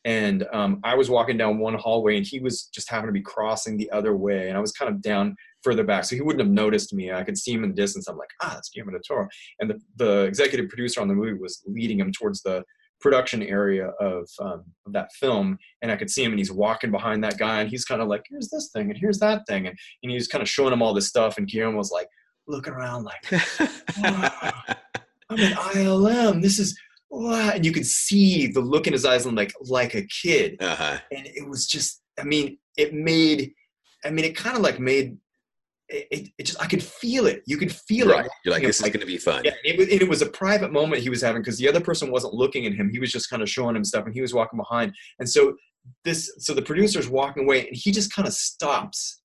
and 0.03 0.47
um, 0.51 0.79
I 0.83 0.95
was 0.95 1.09
walking 1.09 1.37
down 1.37 1.59
one 1.59 1.75
hallway, 1.75 2.17
and 2.17 2.25
he 2.25 2.39
was 2.39 2.63
just 2.65 2.89
happened 2.89 3.09
to 3.09 3.13
be 3.13 3.21
crossing 3.21 3.77
the 3.77 3.91
other 3.91 4.15
way, 4.15 4.47
and 4.47 4.57
I 4.57 4.61
was 4.61 4.71
kind 4.71 4.89
of 4.89 5.01
down 5.01 5.35
further 5.63 5.83
back, 5.83 6.05
so 6.05 6.15
he 6.15 6.21
wouldn't 6.21 6.43
have 6.43 6.51
noticed 6.51 6.93
me. 6.93 7.11
I 7.11 7.23
could 7.23 7.37
see 7.37 7.53
him 7.53 7.63
in 7.63 7.69
the 7.69 7.75
distance. 7.75 8.07
I'm 8.07 8.17
like, 8.17 8.29
ah, 8.41 8.51
that's 8.55 8.69
Guillermo 8.69 8.93
del 8.93 9.01
Toro, 9.01 9.27
and 9.59 9.69
the, 9.69 9.79
the 9.97 10.21
executive 10.23 10.69
producer 10.69 11.01
on 11.01 11.07
the 11.07 11.13
movie 11.13 11.33
was 11.33 11.61
leading 11.67 11.99
him 11.99 12.11
towards 12.11 12.41
the 12.41 12.63
production 12.99 13.41
area 13.41 13.87
of, 13.99 14.29
um, 14.39 14.63
of 14.85 14.93
that 14.93 15.11
film 15.13 15.57
and 15.81 15.91
i 15.91 15.95
could 15.95 16.09
see 16.09 16.23
him 16.23 16.31
and 16.31 16.39
he's 16.39 16.51
walking 16.51 16.91
behind 16.91 17.23
that 17.23 17.37
guy 17.37 17.59
and 17.59 17.69
he's 17.69 17.83
kind 17.83 17.99
of 17.99 18.07
like 18.07 18.23
here's 18.29 18.49
this 18.49 18.69
thing 18.71 18.91
and 18.91 18.97
here's 18.97 19.17
that 19.17 19.41
thing 19.47 19.65
and, 19.65 19.75
and 20.03 20.11
he's 20.11 20.27
kind 20.27 20.41
of 20.41 20.47
showing 20.47 20.71
him 20.71 20.83
all 20.83 20.93
this 20.93 21.07
stuff 21.07 21.37
and 21.37 21.47
guillermo 21.47 21.77
was 21.77 21.91
like 21.91 22.07
looking 22.47 22.73
around 22.73 23.03
like 23.03 23.41
i'm 25.31 25.39
in 25.39 25.53
ilm 25.53 26.41
this 26.41 26.59
is 26.59 26.77
wow. 27.09 27.51
and 27.53 27.65
you 27.65 27.71
could 27.71 27.85
see 27.85 28.47
the 28.47 28.59
look 28.61 28.87
in 28.87 28.93
his 28.93 29.05
eyes 29.05 29.25
and 29.25 29.35
like 29.35 29.53
like 29.61 29.95
a 29.95 30.03
kid 30.07 30.57
Uh-huh. 30.61 30.97
and 31.11 31.25
it 31.27 31.47
was 31.49 31.65
just 31.67 32.01
i 32.19 32.23
mean 32.23 32.57
it 32.77 32.93
made 32.93 33.51
i 34.05 34.09
mean 34.09 34.25
it 34.25 34.35
kind 34.35 34.55
of 34.55 34.61
like 34.61 34.79
made 34.79 35.17
it, 35.89 36.29
it, 36.37 36.45
just 36.45 36.61
i 36.61 36.65
could 36.67 36.81
feel 36.83 37.25
it 37.25 37.43
you 37.45 37.57
could 37.57 37.71
feel 37.73 38.07
Right. 38.07 38.25
it 38.25 38.31
You're 38.45 38.53
like, 38.53 38.61
Like, 38.63 38.67
this 38.69 38.77
is 38.79 38.83
going 38.89 38.99
to 39.01 39.05
be 39.05 39.17
fun. 39.17 39.43
yeah, 39.43 39.51
it 39.65 39.77
was, 39.77 39.87
it 39.89 40.07
was 40.07 40.21
a 40.21 40.25
private 40.27 40.71
moment 40.71 41.01
he 41.03 41.09
was 41.09 41.21
having 41.21 41.41
because 41.41 41.57
the 41.57 41.67
other 41.67 41.81
person 41.81 42.11
wasn't 42.11 42.33
looking 42.33 42.65
at 42.65 42.73
him. 42.73 42.89
He 42.89 42.99
was 42.99 43.11
just 43.11 43.29
kind 43.29 43.41
of 43.41 43.49
showing 43.49 43.75
him 43.75 43.83
stuff, 43.83 44.05
and 44.05 44.13
he 44.13 44.21
was 44.21 44.33
walking 44.33 44.57
behind. 44.57 44.93
And 45.19 45.29
so 45.29 45.55
this, 46.05 46.31
so 46.39 46.53
the 46.53 46.61
producer's 46.61 47.09
walking 47.09 47.43
away, 47.43 47.67
and 47.67 47.75
he 47.75 47.91
just 47.91 48.13
kind 48.15 48.25
of 48.27 48.33
stops, 48.33 49.20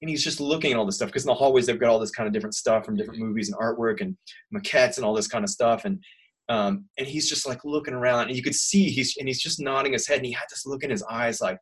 and 0.00 0.10
he's 0.10 0.24
just 0.24 0.40
looking 0.40 0.72
at 0.72 0.78
all 0.78 0.86
this 0.86 0.96
stuff 0.96 1.08
because 1.08 1.24
in 1.24 1.28
the 1.28 1.34
hallways 1.34 1.66
they've 1.66 1.78
got 1.78 1.90
all 1.90 1.98
this 1.98 2.10
kind 2.10 2.26
of 2.26 2.32
different 2.32 2.54
stuff 2.54 2.84
from 2.84 2.96
different 2.96 3.20
movies 3.20 3.50
and 3.50 3.58
artwork 3.58 4.00
and 4.00 4.16
maquettes 4.54 4.96
and 4.96 5.04
all 5.04 5.14
this 5.14 5.28
kind 5.28 5.44
of 5.44 5.50
stuff, 5.50 5.84
and 5.84 6.02
um, 6.48 6.86
and 6.98 7.06
he's 7.06 7.28
just 7.28 7.46
like 7.46 7.64
looking 7.64 7.94
around, 7.94 8.28
and 8.28 8.36
you 8.36 8.42
could 8.42 8.54
see 8.54 8.90
he's 8.90 9.16
and 9.18 9.28
he's 9.28 9.40
just 9.40 9.60
nodding 9.60 9.92
his 9.92 10.06
head, 10.06 10.18
and 10.18 10.26
he 10.26 10.32
had 10.32 10.46
this 10.50 10.66
look 10.66 10.82
in 10.82 10.90
his 10.90 11.02
eyes 11.04 11.40
like. 11.40 11.58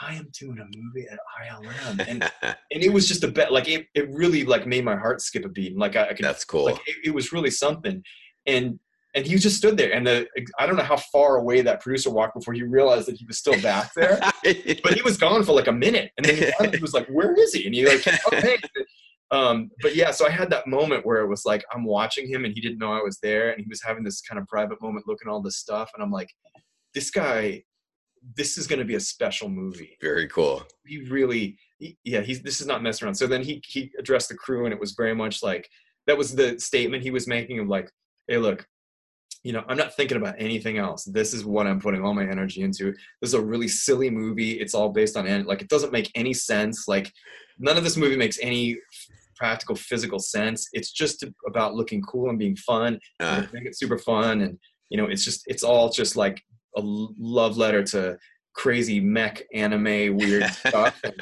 I 0.00 0.14
am 0.14 0.28
doing 0.38 0.58
a 0.58 0.78
movie 0.78 1.08
at 1.10 1.18
ILM, 1.42 2.06
and 2.06 2.22
and 2.42 2.82
it 2.84 2.92
was 2.92 3.08
just 3.08 3.24
a 3.24 3.28
bet. 3.28 3.52
Like 3.52 3.68
it, 3.68 3.86
it 3.94 4.08
really 4.10 4.44
like 4.44 4.64
made 4.64 4.84
my 4.84 4.94
heart 4.94 5.20
skip 5.20 5.44
a 5.44 5.48
beat. 5.48 5.72
And 5.72 5.80
like 5.80 5.96
I, 5.96 6.10
I 6.10 6.12
could 6.12 6.24
That's 6.24 6.44
cool. 6.44 6.66
like 6.66 6.80
it, 6.86 6.96
it 7.06 7.14
was 7.14 7.32
really 7.32 7.50
something 7.50 8.04
and 8.48 8.80
and 9.14 9.26
he 9.26 9.36
just 9.36 9.56
stood 9.56 9.76
there 9.76 9.92
and 9.92 10.06
the 10.06 10.26
i 10.58 10.66
don't 10.66 10.76
know 10.76 10.82
how 10.82 10.96
far 10.96 11.36
away 11.36 11.60
that 11.60 11.80
producer 11.80 12.10
walked 12.10 12.34
before 12.34 12.54
he 12.54 12.62
realized 12.62 13.08
that 13.08 13.16
he 13.16 13.24
was 13.24 13.38
still 13.38 13.60
back 13.62 13.92
there 13.94 14.20
but 14.82 14.94
he 14.94 15.02
was 15.02 15.16
gone 15.16 15.42
for 15.42 15.52
like 15.52 15.66
a 15.66 15.72
minute 15.72 16.10
and 16.16 16.26
then 16.26 16.36
he, 16.36 16.76
he 16.76 16.82
was 16.82 16.94
like 16.94 17.06
where 17.08 17.34
is 17.34 17.52
he? 17.52 17.66
And 17.66 17.74
he 17.74 17.86
like 17.86 18.04
oh, 18.32 18.56
um 19.30 19.70
but 19.82 19.94
yeah 19.94 20.10
so 20.10 20.26
i 20.26 20.30
had 20.30 20.50
that 20.50 20.66
moment 20.66 21.04
where 21.04 21.20
it 21.20 21.28
was 21.28 21.44
like 21.44 21.62
i'm 21.72 21.84
watching 21.84 22.26
him 22.26 22.44
and 22.44 22.54
he 22.54 22.60
didn't 22.60 22.78
know 22.78 22.92
i 22.92 23.02
was 23.02 23.18
there 23.22 23.50
and 23.50 23.60
he 23.60 23.66
was 23.68 23.82
having 23.82 24.02
this 24.02 24.22
kind 24.22 24.40
of 24.40 24.46
private 24.46 24.80
moment 24.80 25.06
looking 25.06 25.28
at 25.28 25.30
all 25.30 25.42
this 25.42 25.58
stuff 25.58 25.90
and 25.94 26.02
i'm 26.02 26.10
like 26.10 26.30
this 26.94 27.10
guy 27.10 27.62
this 28.36 28.58
is 28.58 28.66
going 28.66 28.78
to 28.78 28.84
be 28.84 28.94
a 28.94 29.00
special 29.00 29.48
movie. 29.48 29.96
Very 30.00 30.28
cool. 30.28 30.62
he 30.86 31.08
really 31.08 31.58
he, 31.78 31.96
yeah 32.04 32.20
he's 32.20 32.42
this 32.42 32.60
is 32.60 32.66
not 32.66 32.82
messing 32.82 33.06
around. 33.06 33.14
So 33.14 33.26
then 33.26 33.42
he 33.42 33.62
he 33.66 33.90
addressed 33.98 34.28
the 34.28 34.34
crew 34.34 34.64
and 34.64 34.74
it 34.74 34.80
was 34.80 34.92
very 34.92 35.14
much 35.14 35.42
like 35.42 35.68
that 36.06 36.18
was 36.18 36.34
the 36.34 36.58
statement 36.58 37.02
he 37.02 37.10
was 37.10 37.26
making 37.26 37.58
of 37.58 37.68
like 37.68 37.90
hey 38.26 38.38
look 38.38 38.66
you 39.42 39.52
know 39.52 39.64
i'm 39.68 39.76
not 39.76 39.94
thinking 39.94 40.16
about 40.16 40.34
anything 40.38 40.78
else. 40.78 41.04
This 41.04 41.32
is 41.32 41.44
what 41.44 41.66
i'm 41.66 41.80
putting 41.80 42.02
all 42.04 42.14
my 42.14 42.28
energy 42.28 42.62
into. 42.62 42.92
This 43.20 43.30
is 43.30 43.34
a 43.34 43.40
really 43.40 43.68
silly 43.68 44.10
movie. 44.10 44.52
It's 44.52 44.74
all 44.74 44.90
based 44.90 45.16
on 45.16 45.44
like 45.44 45.62
it 45.62 45.68
doesn't 45.68 45.92
make 45.92 46.10
any 46.14 46.34
sense. 46.34 46.88
Like 46.88 47.12
none 47.58 47.76
of 47.76 47.84
this 47.84 47.96
movie 47.96 48.16
makes 48.16 48.38
any 48.40 48.76
practical 49.36 49.76
physical 49.76 50.18
sense. 50.18 50.68
It's 50.72 50.90
just 50.90 51.24
about 51.46 51.74
looking 51.74 52.02
cool 52.02 52.28
and 52.28 52.38
being 52.38 52.56
fun. 52.56 52.98
Uh, 53.20 53.42
and 53.42 53.52
make 53.52 53.66
it 53.66 53.78
super 53.78 53.98
fun. 53.98 54.40
And 54.40 54.58
you 54.90 54.96
know 54.98 55.06
it's 55.06 55.24
just 55.24 55.44
it's 55.46 55.62
all 55.62 55.90
just 55.90 56.16
like 56.16 56.42
a 56.76 56.80
love 56.82 57.56
letter 57.56 57.82
to 57.82 58.18
crazy 58.58 58.98
mech 58.98 59.44
anime 59.54 60.16
weird 60.16 60.44
stuff. 60.44 61.00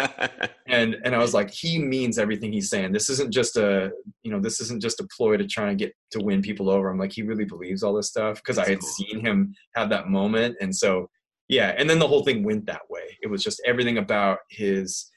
And 0.68 0.96
and 1.04 1.14
i 1.14 1.18
was 1.18 1.32
like 1.32 1.48
he 1.52 1.78
means 1.78 2.18
everything 2.18 2.52
he's 2.52 2.68
saying. 2.68 2.90
This 2.90 3.08
isn't 3.08 3.32
just 3.32 3.56
a 3.56 3.92
you 4.24 4.32
know 4.32 4.40
this 4.40 4.60
isn't 4.60 4.82
just 4.82 4.98
a 4.98 5.06
ploy 5.16 5.36
to 5.36 5.46
try 5.46 5.70
and 5.70 5.78
get 5.78 5.92
to 6.10 6.18
win 6.18 6.42
people 6.42 6.68
over. 6.68 6.90
I'm 6.90 6.98
like 6.98 7.12
he 7.12 7.22
really 7.22 7.44
believes 7.44 7.84
all 7.84 7.94
this 7.94 8.08
stuff 8.08 8.38
because 8.38 8.58
i 8.58 8.68
had 8.68 8.82
seen 8.82 9.20
him 9.20 9.54
have 9.76 9.90
that 9.90 10.08
moment. 10.08 10.56
And 10.60 10.74
so 10.74 11.08
yeah. 11.48 11.72
And 11.78 11.88
then 11.88 12.00
the 12.00 12.08
whole 12.08 12.24
thing 12.24 12.42
went 12.42 12.66
that 12.66 12.82
way. 12.90 13.16
It 13.22 13.28
was 13.28 13.44
just 13.44 13.62
everything 13.64 13.98
about 13.98 14.38
his 14.50 15.08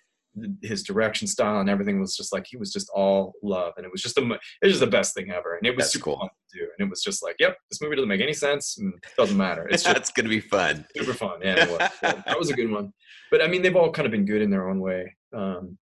his 0.62 0.84
direction 0.84 1.28
style 1.28 1.60
and 1.60 1.70
everything 1.70 2.00
was 2.00 2.16
just 2.16 2.32
like 2.32 2.46
he 2.48 2.56
was 2.56 2.72
just 2.72 2.90
all 2.94 3.34
love 3.44 3.74
and 3.78 3.86
it 3.86 3.92
was 3.92 4.02
just 4.02 4.16
the 4.16 4.22
it 4.22 4.40
was 4.66 4.74
just 4.74 4.80
the 4.80 4.88
best 4.88 5.14
thing 5.16 5.32
ever 5.32 5.56
and 5.56 5.66
it 5.68 5.76
was 5.76 5.86
That's 5.86 5.94
super 5.94 6.04
cool. 6.06 6.18
fun 6.20 6.30
to 6.52 6.60
do 6.60 6.68
and 6.78 6.88
it 6.88 6.90
was 6.90 7.02
just 7.04 7.24
like 7.24 7.36
yep 7.40 7.58
this 7.72 7.82
movie 7.82 7.96
doesn't 7.96 8.08
make 8.08 8.22
any 8.22 8.34
sense 8.34 8.78
and 8.78 8.94
it 8.94 9.04
doesn't 9.18 9.36
matter 9.38 9.68
it's 9.70 9.84
just 9.84 10.16
to 10.16 10.24
be 10.24 10.40
fun. 10.40 10.86
super 10.96 11.14
fun. 11.14 11.40
Yeah, 11.44 11.64
it 11.66 11.70
was. 11.70 11.90
That 12.02 12.38
was 12.40 12.50
a 12.50 12.54
good 12.54 12.70
one. 12.72 12.94
But 13.32 13.42
I 13.42 13.48
mean, 13.48 13.62
they've 13.62 13.76
all 13.76 13.92
kind 13.92 14.06
of 14.06 14.12
been 14.12 14.26
good 14.26 14.42
in 14.42 14.50
their 14.50 14.70
own 14.70 14.80
way. 14.80 15.16
Um, 15.36 15.78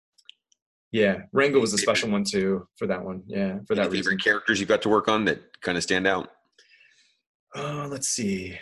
yeah, 0.90 1.22
Rango 1.32 1.58
was 1.60 1.72
a 1.72 1.78
special 1.78 2.10
one 2.10 2.24
too 2.24 2.66
for 2.76 2.86
that 2.86 3.02
one. 3.04 3.22
Yeah, 3.26 3.58
for 3.66 3.74
that 3.74 3.82
Any 3.86 3.90
reason. 3.90 4.04
favorite 4.04 4.24
characters 4.24 4.60
you 4.60 4.66
got 4.66 4.82
to 4.82 4.88
work 4.88 5.08
on 5.08 5.24
that 5.26 5.40
kind 5.62 5.76
of 5.78 5.82
stand 5.84 6.06
out? 6.06 6.30
Oh, 7.54 7.86
let's 7.90 8.08
see. 8.08 8.58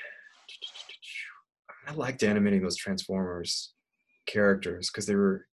I 1.87 1.93
liked 1.93 2.23
animating 2.23 2.63
those 2.63 2.77
Transformers 2.77 3.73
characters 4.27 4.91
because 4.91 5.07
they 5.07 5.15
were, 5.17 5.47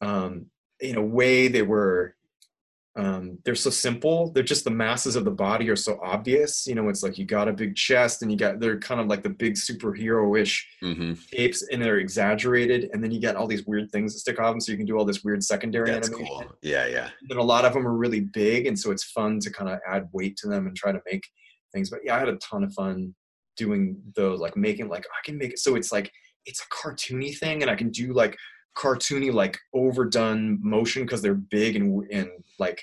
um, 0.00 0.46
in 0.80 0.96
a 0.96 1.02
way, 1.02 1.48
they 1.48 1.62
were. 1.62 2.14
Um, 2.98 3.36
they're 3.44 3.54
so 3.54 3.68
simple. 3.68 4.32
They're 4.32 4.42
just 4.42 4.64
the 4.64 4.70
masses 4.70 5.16
of 5.16 5.26
the 5.26 5.30
body 5.30 5.68
are 5.68 5.76
so 5.76 6.00
obvious. 6.02 6.66
You 6.66 6.74
know, 6.74 6.88
it's 6.88 7.02
like 7.02 7.18
you 7.18 7.26
got 7.26 7.46
a 7.46 7.52
big 7.52 7.76
chest, 7.76 8.22
and 8.22 8.32
you 8.32 8.38
got 8.38 8.58
they're 8.58 8.78
kind 8.78 9.02
of 9.02 9.06
like 9.06 9.22
the 9.22 9.28
big 9.28 9.54
superhero-ish 9.54 10.66
hmm 10.80 11.12
shapes 11.30 11.62
and 11.70 11.82
they're 11.82 11.98
exaggerated 11.98 12.90
and 12.92 13.02
then 13.02 13.10
you 13.10 13.20
get 13.20 13.36
all 13.36 13.46
these 13.46 13.66
weird 13.66 13.90
things 13.90 14.12
that 14.12 14.20
stick 14.20 14.40
off 14.40 14.52
them 14.52 14.60
so 14.60 14.72
you 14.72 14.78
can 14.78 14.86
do 14.86 14.96
all 14.96 15.04
this 15.04 15.22
weird 15.22 15.42
secondary 15.42 15.90
That's 15.90 16.08
animation 16.08 16.26
cool. 16.26 16.44
Yeah, 16.62 16.86
yeah. 16.86 17.10
and 17.28 17.38
a 17.38 17.42
lot 17.42 17.64
of 17.64 17.72
them 17.72 17.86
are 17.86 17.94
really 17.94 18.20
big 18.20 18.66
and 18.66 18.78
so 18.78 18.90
it's 18.90 19.04
fun 19.04 19.40
to 19.40 19.50
kind 19.50 19.70
of 19.70 19.78
add 19.86 20.08
weight 20.12 20.36
to 20.38 20.48
them 20.48 20.66
and 20.66 20.76
try 20.76 20.92
to 20.92 21.00
make 21.10 21.24
things 21.72 21.90
but 21.90 22.00
yeah 22.04 22.16
i 22.16 22.18
had 22.18 22.28
a 22.28 22.36
ton 22.36 22.64
of 22.64 22.72
fun 22.72 23.14
doing 23.56 23.96
those 24.14 24.40
like 24.40 24.56
making 24.56 24.88
like 24.88 25.04
i 25.06 25.24
can 25.24 25.38
make 25.38 25.52
it 25.52 25.58
so 25.58 25.74
it's 25.74 25.92
like 25.92 26.10
it's 26.44 26.60
a 26.60 26.74
cartoony 26.74 27.36
thing 27.36 27.62
and 27.62 27.70
i 27.70 27.74
can 27.74 27.90
do 27.90 28.12
like 28.12 28.36
cartoony 28.76 29.32
like 29.32 29.58
overdone 29.74 30.58
motion 30.62 31.02
because 31.02 31.22
they're 31.22 31.34
big 31.34 31.76
and 31.76 32.04
and 32.12 32.28
like 32.58 32.82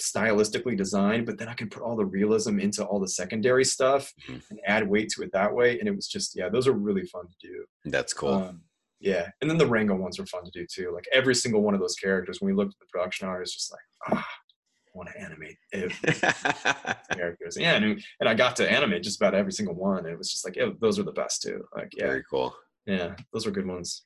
stylistically 0.00 0.76
designed 0.76 1.24
but 1.26 1.38
then 1.38 1.48
i 1.48 1.54
can 1.54 1.68
put 1.68 1.82
all 1.82 1.96
the 1.96 2.04
realism 2.04 2.58
into 2.58 2.84
all 2.84 2.98
the 3.00 3.08
secondary 3.08 3.64
stuff 3.64 4.12
Mhm. 4.28 4.42
and 4.50 4.60
add 4.66 4.88
weight 4.88 5.08
to 5.10 5.22
it 5.22 5.32
that 5.32 5.54
way 5.54 5.78
and 5.78 5.88
it 5.88 5.94
was 5.94 6.06
just 6.08 6.36
yeah 6.36 6.48
those 6.48 6.66
are 6.66 6.72
really 6.72 7.04
fun 7.06 7.26
to 7.28 7.48
do 7.48 7.64
That's 7.84 8.12
cool. 8.12 8.34
um, 8.34 8.62
yeah, 9.00 9.28
and 9.42 9.50
then 9.50 9.58
the 9.58 9.66
Rango 9.66 9.94
ones 9.96 10.18
were 10.18 10.24
fun 10.24 10.44
to 10.46 10.50
do 10.50 10.64
too. 10.66 10.90
Like 10.94 11.04
every 11.12 11.34
single 11.34 11.60
one 11.60 11.74
of 11.74 11.80
those 11.80 11.94
characters, 11.94 12.40
when 12.40 12.50
we 12.50 12.56
looked 12.56 12.72
at 12.74 12.78
the 12.80 12.86
production 12.90 13.28
art, 13.28 13.42
it's 13.42 13.52
just 13.52 13.70
like, 13.70 13.82
ah, 14.08 14.26
I 14.26 14.90
want 14.94 15.10
to 15.10 15.20
animate 15.20 15.58
characters. 17.12 17.56
Yeah, 17.58 17.74
and, 17.74 18.02
and 18.20 18.28
I 18.28 18.32
got 18.34 18.56
to 18.56 18.70
animate 18.70 19.02
just 19.02 19.20
about 19.20 19.34
every 19.34 19.52
single 19.52 19.74
one. 19.74 19.98
And 19.98 20.08
it 20.08 20.16
was 20.16 20.30
just 20.30 20.44
like, 20.46 20.56
yeah, 20.56 20.70
those 20.80 20.98
are 20.98 21.02
the 21.02 21.12
best 21.12 21.42
too. 21.42 21.64
Like, 21.76 21.92
yeah, 21.94 22.06
Very 22.06 22.24
cool. 22.30 22.54
yeah, 22.86 23.14
those 23.32 23.44
were 23.44 23.52
good 23.52 23.66
ones. 23.66 24.04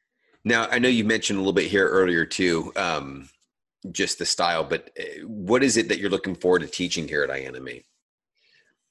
Now, 0.48 0.66
I 0.70 0.78
know 0.78 0.88
you 0.88 1.04
mentioned 1.04 1.36
a 1.36 1.42
little 1.42 1.52
bit 1.52 1.70
here 1.70 1.86
earlier 1.86 2.24
too, 2.24 2.72
um, 2.74 3.28
just 3.92 4.18
the 4.18 4.24
style, 4.24 4.64
but 4.64 4.90
uh, 4.98 5.26
what 5.26 5.62
is 5.62 5.76
it 5.76 5.88
that 5.88 5.98
you're 5.98 6.08
looking 6.08 6.34
forward 6.34 6.60
to 6.60 6.66
teaching 6.66 7.06
here 7.06 7.22
at 7.22 7.28
iAnimate? 7.28 7.84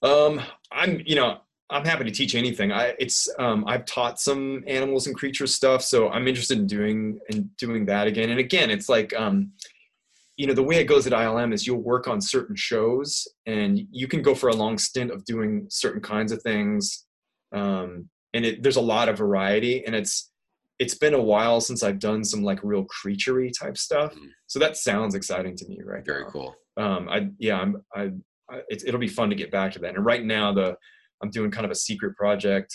Um, 0.03 0.39
I'm, 0.71 1.01
you 1.03 1.15
know, 1.15 1.39
I'm 1.71 1.83
happy 1.83 2.03
to 2.03 2.11
teach 2.11 2.35
anything. 2.35 2.71
I, 2.71 2.93
it's, 2.99 3.27
um, 3.39 3.65
I've 3.67 3.85
taught 3.85 4.19
some 4.19 4.63
animals 4.67 5.07
and 5.07 5.15
creatures 5.15 5.55
stuff, 5.55 5.81
so 5.81 6.09
I'm 6.09 6.27
interested 6.27 6.59
in 6.59 6.67
doing 6.67 7.19
in 7.29 7.49
doing 7.57 7.87
that 7.87 8.05
again. 8.05 8.29
And 8.29 8.39
again, 8.39 8.69
it's 8.69 8.87
like, 8.87 9.11
um, 9.15 9.51
you 10.35 10.45
know, 10.45 10.53
the 10.53 10.61
way 10.61 10.75
it 10.75 10.83
goes 10.83 11.07
at 11.07 11.13
ILM 11.13 11.53
is 11.53 11.65
you'll 11.65 11.81
work 11.81 12.07
on 12.07 12.21
certain 12.21 12.55
shows, 12.55 13.27
and 13.47 13.81
you 13.89 14.07
can 14.07 14.21
go 14.21 14.35
for 14.35 14.49
a 14.49 14.55
long 14.55 14.77
stint 14.77 15.09
of 15.09 15.25
doing 15.25 15.65
certain 15.69 16.01
kinds 16.01 16.31
of 16.31 16.43
things. 16.43 17.05
Um, 17.51 18.09
and 18.35 18.45
it, 18.45 18.61
there's 18.61 18.75
a 18.75 18.81
lot 18.81 19.09
of 19.09 19.17
variety, 19.17 19.83
and 19.83 19.95
it's 19.95 20.29
it's 20.79 20.95
been 20.95 21.13
a 21.13 21.21
while 21.21 21.59
since 21.61 21.81
I've 21.83 21.99
done 21.99 22.23
some 22.23 22.43
like 22.43 22.59
real 22.63 22.85
creaturey 22.85 23.51
type 23.57 23.77
stuff. 23.77 24.13
Mm. 24.13 24.27
So 24.45 24.59
that 24.59 24.77
sounds 24.77 25.15
exciting 25.15 25.55
to 25.57 25.67
me 25.67 25.79
right 25.83 26.05
Very 26.05 26.23
now 26.23 26.29
cool. 26.29 26.55
um, 26.77 27.09
I 27.09 27.29
yeah, 27.39 27.59
I'm 27.59 27.83
I, 27.95 28.11
I 28.49 28.57
it, 28.69 28.83
it'll 28.85 28.99
be 28.99 29.07
fun 29.07 29.29
to 29.29 29.35
get 29.35 29.51
back 29.51 29.71
to 29.73 29.79
that. 29.79 29.95
And 29.95 30.05
right 30.05 30.23
now, 30.23 30.53
the 30.53 30.75
I'm 31.21 31.29
doing 31.31 31.49
kind 31.51 31.65
of 31.65 31.71
a 31.71 31.75
secret 31.75 32.15
project, 32.15 32.71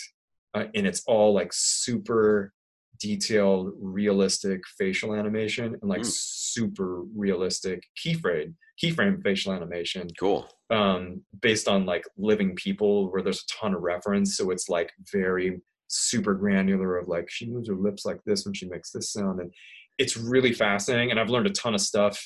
uh, 0.53 0.65
and 0.75 0.85
it's 0.85 1.01
all 1.07 1.33
like 1.33 1.51
super 1.53 2.51
detailed, 2.99 3.73
realistic 3.79 4.61
facial 4.77 5.13
animation 5.15 5.65
and 5.81 5.89
like 5.89 6.01
Mm. 6.01 6.11
super 6.11 7.01
realistic 7.15 7.83
keyframe 8.05 8.53
keyframe 8.81 9.21
facial 9.23 9.53
animation 9.53 10.07
Cool. 10.19 10.49
um, 10.71 11.21
based 11.41 11.67
on 11.67 11.85
like 11.85 12.03
living 12.17 12.55
people 12.55 13.11
where 13.11 13.21
there's 13.21 13.43
a 13.43 13.53
ton 13.61 13.73
of 13.75 13.81
reference. 13.81 14.35
So 14.35 14.49
it's 14.49 14.67
like 14.67 14.91
very 15.11 15.61
super 15.87 16.33
granular 16.33 16.97
of 16.97 17.07
like 17.07 17.29
she 17.29 17.49
moves 17.49 17.67
her 17.67 17.75
lips 17.75 18.05
like 18.05 18.19
this 18.25 18.45
when 18.45 18.53
she 18.53 18.67
makes 18.67 18.91
this 18.91 19.11
sound. 19.11 19.39
And 19.39 19.53
it's 19.97 20.17
really 20.17 20.53
fascinating. 20.53 21.11
And 21.11 21.19
I've 21.19 21.29
learned 21.29 21.47
a 21.47 21.51
ton 21.51 21.75
of 21.75 21.81
stuff 21.81 22.19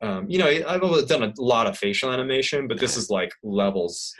um, 0.00 0.26
you 0.28 0.38
know, 0.38 0.46
I've 0.46 1.08
done 1.08 1.24
a 1.24 1.32
lot 1.38 1.66
of 1.66 1.76
facial 1.76 2.12
animation, 2.12 2.68
but 2.68 2.78
this 2.78 2.96
is 2.96 3.10
like 3.10 3.32
levels 3.42 4.14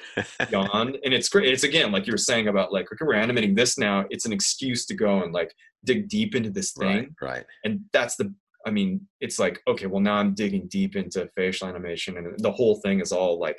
beyond, 0.51 0.99
and 1.05 1.15
it's 1.15 1.28
great. 1.28 1.53
It's 1.53 1.62
again, 1.62 1.93
like 1.93 2.07
you 2.07 2.12
were 2.12 2.19
saying 2.19 2.49
about 2.49 2.73
like, 2.73 2.86
okay, 2.93 3.05
we're 3.05 3.15
animating 3.15 3.55
this 3.55 3.78
now. 3.78 4.05
It's 4.11 4.27
an 4.27 4.32
excuse 4.32 4.86
to 4.86 4.95
go 4.95 5.23
and 5.23 5.32
like 5.32 5.55
dig 5.85 6.09
deep 6.09 6.35
into 6.35 6.51
this 6.51 6.73
thing, 6.73 7.15
right? 7.23 7.36
right. 7.36 7.45
And 7.65 7.81
that's 7.93 8.16
the, 8.16 8.35
I 8.66 8.70
mean, 8.70 9.07
it's 9.20 9.39
like, 9.39 9.61
okay, 9.69 9.86
well 9.86 10.01
now 10.01 10.16
I'm 10.16 10.35
digging 10.35 10.66
deep 10.69 10.97
into 10.97 11.28
facial 11.36 11.69
animation, 11.69 12.16
and 12.16 12.39
the 12.39 12.53
whole 12.53 12.81
thing 12.81 13.01
is 13.01 13.12
all 13.12 13.39
like, 13.39 13.59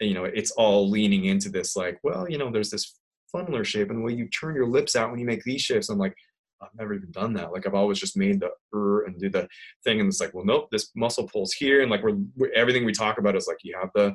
you 0.00 0.14
know, 0.14 0.24
it's 0.24 0.52
all 0.52 0.88
leaning 0.88 1.26
into 1.26 1.50
this, 1.50 1.76
like, 1.76 1.98
well, 2.02 2.26
you 2.28 2.38
know, 2.38 2.50
there's 2.50 2.70
this 2.70 2.98
funneler 3.34 3.64
shape, 3.64 3.90
and 3.90 3.98
the 3.98 4.02
way 4.02 4.12
you 4.12 4.28
turn 4.28 4.54
your 4.54 4.68
lips 4.68 4.96
out 4.96 5.10
when 5.10 5.18
you 5.18 5.26
make 5.26 5.42
these 5.42 5.62
shapes, 5.62 5.88
I'm 5.88 5.98
like, 5.98 6.14
I've 6.62 6.68
never 6.76 6.94
even 6.94 7.10
done 7.10 7.34
that. 7.34 7.52
Like 7.52 7.66
I've 7.66 7.74
always 7.74 7.98
just 7.98 8.16
made 8.16 8.40
the 8.40 8.50
er 8.74 9.04
and 9.04 9.18
do 9.18 9.28
the 9.28 9.48
thing, 9.84 10.00
and 10.00 10.08
it's 10.08 10.20
like, 10.20 10.34
well, 10.34 10.44
nope, 10.44 10.68
this 10.70 10.90
muscle 10.94 11.28
pulls 11.28 11.52
here, 11.52 11.82
and 11.82 11.90
like 11.90 12.02
we're, 12.02 12.18
we're 12.36 12.52
everything 12.54 12.84
we 12.84 12.92
talk 12.92 13.18
about 13.18 13.36
is 13.36 13.46
like 13.46 13.58
you 13.62 13.76
have 13.80 13.90
the, 13.94 14.14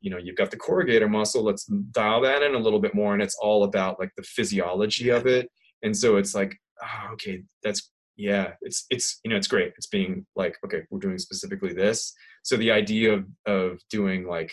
you 0.00 0.10
know, 0.10 0.18
you've 0.18 0.36
got 0.36 0.50
the 0.50 0.56
corrugator 0.56 1.10
muscle. 1.10 1.42
Let's 1.42 1.64
dial 1.64 2.20
that 2.22 2.42
in 2.42 2.54
a 2.54 2.58
little 2.58 2.80
bit 2.80 2.94
more, 2.94 3.14
and 3.14 3.22
it's 3.22 3.36
all 3.40 3.64
about 3.64 3.98
like 3.98 4.10
the 4.16 4.22
physiology 4.22 5.10
of 5.10 5.26
it. 5.26 5.50
And 5.82 5.96
so 5.96 6.16
it's 6.16 6.34
like, 6.34 6.56
oh, 6.82 7.12
okay, 7.14 7.42
that's 7.62 7.90
yeah, 8.16 8.52
it's 8.62 8.86
it's 8.90 9.20
you 9.24 9.30
know 9.30 9.36
it's 9.36 9.48
great. 9.48 9.72
It's 9.76 9.88
being 9.88 10.24
like, 10.36 10.56
okay, 10.64 10.82
we're 10.90 11.00
doing 11.00 11.18
specifically 11.18 11.74
this. 11.74 12.14
So 12.42 12.56
the 12.56 12.70
idea 12.70 13.12
of 13.12 13.26
of 13.46 13.80
doing 13.90 14.26
like 14.26 14.52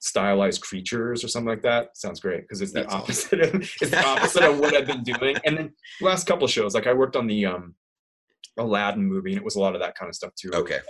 stylized 0.00 0.62
creatures 0.62 1.22
or 1.22 1.28
something 1.28 1.48
like 1.48 1.62
that 1.62 1.96
sounds 1.96 2.20
great 2.20 2.42
because 2.42 2.62
it's 2.62 2.72
the 2.72 2.80
That's 2.80 2.94
opposite 2.94 3.40
of 3.40 3.54
it's 3.54 3.90
the 3.90 4.04
opposite 4.04 4.42
of 4.42 4.58
what 4.58 4.74
I've 4.74 4.86
been 4.86 5.02
doing. 5.02 5.36
And 5.44 5.56
then 5.56 5.72
last 6.00 6.26
couple 6.26 6.46
shows, 6.48 6.74
like 6.74 6.86
I 6.86 6.92
worked 6.92 7.16
on 7.16 7.26
the 7.26 7.46
um 7.46 7.74
Aladdin 8.58 9.04
movie, 9.04 9.30
and 9.30 9.38
it 9.38 9.44
was 9.44 9.56
a 9.56 9.60
lot 9.60 9.74
of 9.74 9.80
that 9.80 9.94
kind 9.94 10.08
of 10.08 10.14
stuff 10.14 10.34
too. 10.34 10.50
Okay. 10.52 10.74
Like 10.74 10.84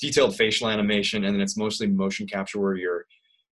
detailed 0.00 0.34
facial 0.36 0.68
animation, 0.68 1.24
and 1.24 1.34
then 1.34 1.42
it's 1.42 1.56
mostly 1.56 1.86
motion 1.86 2.26
capture 2.26 2.58
where 2.58 2.74
you're, 2.74 3.04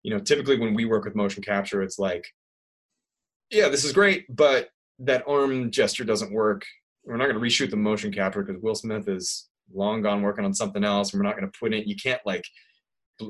you 0.02 0.12
know, 0.12 0.18
typically 0.20 0.58
when 0.58 0.74
we 0.74 0.84
work 0.84 1.04
with 1.04 1.14
motion 1.14 1.42
capture, 1.42 1.82
it's 1.82 1.98
like, 1.98 2.26
yeah, 3.50 3.68
this 3.68 3.84
is 3.84 3.92
great, 3.92 4.24
but 4.34 4.70
that 4.98 5.24
arm 5.28 5.70
gesture 5.70 6.04
doesn't 6.04 6.32
work. 6.32 6.64
We're 7.04 7.16
not 7.16 7.28
going 7.28 7.40
to 7.40 7.46
reshoot 7.46 7.70
the 7.70 7.76
motion 7.76 8.12
capture 8.12 8.42
because 8.42 8.62
Will 8.62 8.74
Smith 8.74 9.08
is 9.08 9.48
long 9.74 10.02
gone 10.02 10.22
working 10.22 10.44
on 10.44 10.54
something 10.54 10.84
else, 10.84 11.12
and 11.12 11.20
we're 11.20 11.28
not 11.28 11.36
going 11.36 11.50
to 11.50 11.58
put 11.58 11.74
it. 11.74 11.86
You 11.86 11.96
can't 11.96 12.20
like 12.24 12.44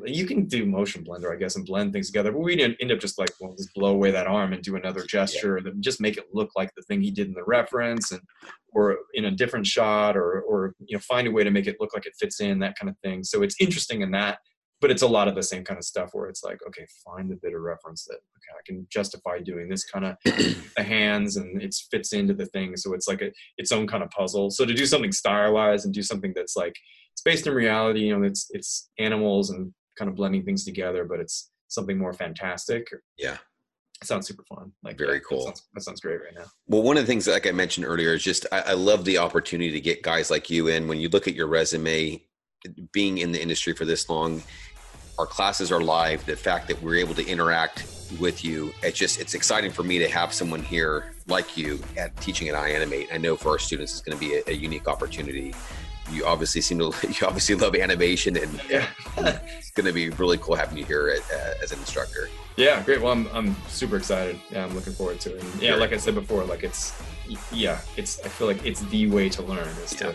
you 0.05 0.27
can 0.27 0.47
do 0.47 0.65
motion 0.67 1.05
blender, 1.05 1.33
I 1.33 1.37
guess, 1.37 1.57
and 1.57 1.67
blend 1.67 1.93
things 1.93 2.07
together. 2.07 2.33
But 2.33 2.41
we 2.41 2.57
didn't 2.57 2.77
end 2.81 2.93
up 2.93 3.01
just 3.01 3.19
like, 3.19 3.31
well, 3.41 3.55
just 3.57 3.75
blow 3.75 3.93
away 3.93 4.11
that 4.11 4.27
arm 4.27 4.53
and 4.53 4.63
do 4.63 4.77
another 4.77 5.05
gesture, 5.05 5.59
yeah. 5.59 5.71
and 5.71 5.83
just 5.83 6.01
make 6.01 6.17
it 6.17 6.27
look 6.33 6.51
like 6.57 6.71
the 6.75 6.83
thing 6.83 7.01
he 7.01 7.11
did 7.11 7.29
in 7.29 7.35
the 7.35 7.45
reference, 7.45 8.13
and 8.13 8.21
or 8.73 8.99
in 9.15 9.27
a 9.27 9.31
different 9.31 9.67
shot, 9.67 10.17
or 10.17 10.41
or 10.43 10.75
you 10.87 10.97
know, 10.97 11.01
find 11.01 11.27
a 11.27 11.31
way 11.31 11.45
to 11.45 11.51
make 11.51 11.67
it 11.67 11.77
look 11.81 11.95
like 11.95 12.07
it 12.07 12.15
fits 12.19 12.41
in, 12.41 12.59
that 12.61 12.79
kind 12.79 12.91
of 12.91 12.97
thing. 12.99 13.23
So 13.25 13.43
it's 13.43 13.57
interesting 13.61 14.03
in 14.03 14.11
that, 14.13 14.39
but 14.81 14.91
it's 14.91 15.03
a 15.03 15.07
lot 15.07 15.29
of 15.29 15.35
the 15.35 15.43
same 15.43 15.65
kind 15.65 15.79
of 15.79 15.85
stuff 15.85 16.11
where 16.13 16.29
it's 16.29 16.43
like, 16.43 16.59
okay, 16.67 16.87
find 17.05 17.33
a 17.33 17.37
bit 17.37 17.55
of 17.55 17.61
reference 17.61 18.05
that 18.05 18.15
okay, 18.17 18.59
I 18.59 18.63
can 18.67 18.87
justify 18.91 19.39
doing 19.39 19.69
this 19.69 19.85
kind 19.85 20.05
of 20.05 20.17
the 20.25 20.83
hands, 20.83 21.37
and 21.37 21.63
it 21.63 21.75
fits 21.91 22.13
into 22.13 22.35
the 22.35 22.47
thing. 22.47 22.77
So 22.77 22.95
it's 22.95 23.09
like 23.09 23.23
a 23.23 23.31
its 23.59 23.73
own 23.73 23.87
kind 23.87 24.03
of 24.03 24.11
puzzle. 24.11 24.51
So 24.51 24.65
to 24.65 24.75
do 24.75 24.87
something 24.87 25.13
stylized 25.13 25.85
and 25.85 25.95
do 25.95 26.03
something 26.03 26.33
that's 26.35 26.57
like 26.57 26.77
it's 27.13 27.23
based 27.23 27.47
in 27.47 27.55
reality. 27.55 28.01
You 28.01 28.19
know, 28.19 28.27
it's 28.27 28.49
it's 28.51 28.91
animals 28.99 29.51
and 29.51 29.73
kind 29.99 30.09
of 30.09 30.15
blending 30.15 30.45
things 30.45 30.65
together, 30.65 31.05
but 31.05 31.21
it's 31.21 31.51
something 31.69 31.99
more 31.99 32.13
fantastic. 32.13 32.89
Yeah. 33.17 33.39
It 34.01 34.07
sounds 34.07 34.27
super 34.27 34.43
fun. 34.45 34.73
Like 34.83 34.99
very 34.99 35.15
yeah, 35.15 35.21
cool. 35.29 35.47
That 35.47 35.57
sounds, 35.57 35.69
that 35.75 35.83
sounds, 35.83 36.01
great 36.01 36.21
right 36.21 36.35
now. 36.35 36.47
Well, 36.67 36.83
one 36.83 36.97
of 36.97 37.05
the 37.05 37.07
things, 37.07 37.29
like 37.29 37.47
I 37.47 37.53
mentioned 37.53 37.87
earlier, 37.87 38.15
is 38.15 38.23
just 38.23 38.47
I, 38.51 38.61
I 38.61 38.73
love 38.73 39.05
the 39.05 39.19
opportunity 39.19 39.71
to 39.71 39.81
get 39.81 40.03
guys 40.03 40.29
like 40.29 40.51
you 40.51 40.67
in. 40.69 40.89
When 40.89 40.99
you 40.99 41.09
look 41.09 41.29
at 41.29 41.35
your 41.35 41.47
resume, 41.47 42.21
being 42.93 43.19
in 43.19 43.31
the 43.31 43.41
industry 43.41 43.75
for 43.75 43.85
this 43.85 44.09
long, 44.09 44.43
our 45.19 45.27
classes 45.27 45.71
are 45.71 45.81
live. 45.81 46.27
The 46.27 46.35
fact 46.35 46.67
that 46.69 46.83
we're 46.83 46.97
able 46.97 47.15
to 47.15 47.27
interact 47.27 47.87
with 48.19 48.45
you, 48.45 48.73
it's 48.83 48.99
just 48.99 49.21
it's 49.21 49.35
exciting 49.35 49.71
for 49.71 49.85
me 49.85 50.01
to 50.01 50.09
have 50.09 50.33
someone 50.33 50.63
here 50.63 51.15
like 51.29 51.57
you 51.57 51.79
at 51.97 52.17
teaching 52.17 52.49
at 52.49 52.57
iAnimate. 52.57 53.07
I 53.13 53.19
know 53.19 53.37
for 53.37 53.51
our 53.51 53.59
students, 53.59 53.93
it's 53.93 54.01
going 54.01 54.19
to 54.19 54.21
be 54.21 54.35
a, 54.35 54.43
a 54.49 54.53
unique 54.53 54.89
opportunity 54.89 55.55
you 56.11 56.27
obviously 56.27 56.61
seem 56.61 56.79
to 56.79 56.85
you 57.09 57.27
obviously 57.27 57.55
love 57.55 57.75
animation, 57.75 58.37
and 58.37 58.61
yeah. 58.69 58.87
it's 59.19 59.71
going 59.71 59.87
to 59.87 59.93
be 59.93 60.11
really 60.11 60.39
cool 60.39 60.55
having 60.55 60.79
you 60.79 60.85
here 60.85 61.09
at, 61.09 61.35
uh, 61.35 61.63
as 61.63 61.73
an 61.73 61.79
instructor. 61.79 62.29
Yeah, 62.57 62.83
great. 62.83 63.01
Well, 63.01 63.13
I'm 63.13 63.29
I'm 63.33 63.57
super 63.69 63.97
excited. 63.97 64.39
Yeah, 64.51 64.65
I'm 64.65 64.75
looking 64.75 64.93
forward 64.93 65.21
to 65.21 65.37
it. 65.37 65.43
And 65.43 65.63
yeah, 65.63 65.77
like 65.77 65.93
I 65.93 65.97
said 65.97 66.15
before, 66.15 66.45
like 66.45 66.63
it's 66.63 66.93
yeah, 67.51 67.81
it's 67.97 68.21
I 68.25 68.29
feel 68.29 68.47
like 68.47 68.65
it's 68.65 68.81
the 68.83 69.07
way 69.09 69.29
to 69.31 69.43
learn 69.43 69.69
is 69.85 69.93
yeah. 69.95 70.09
to 70.09 70.15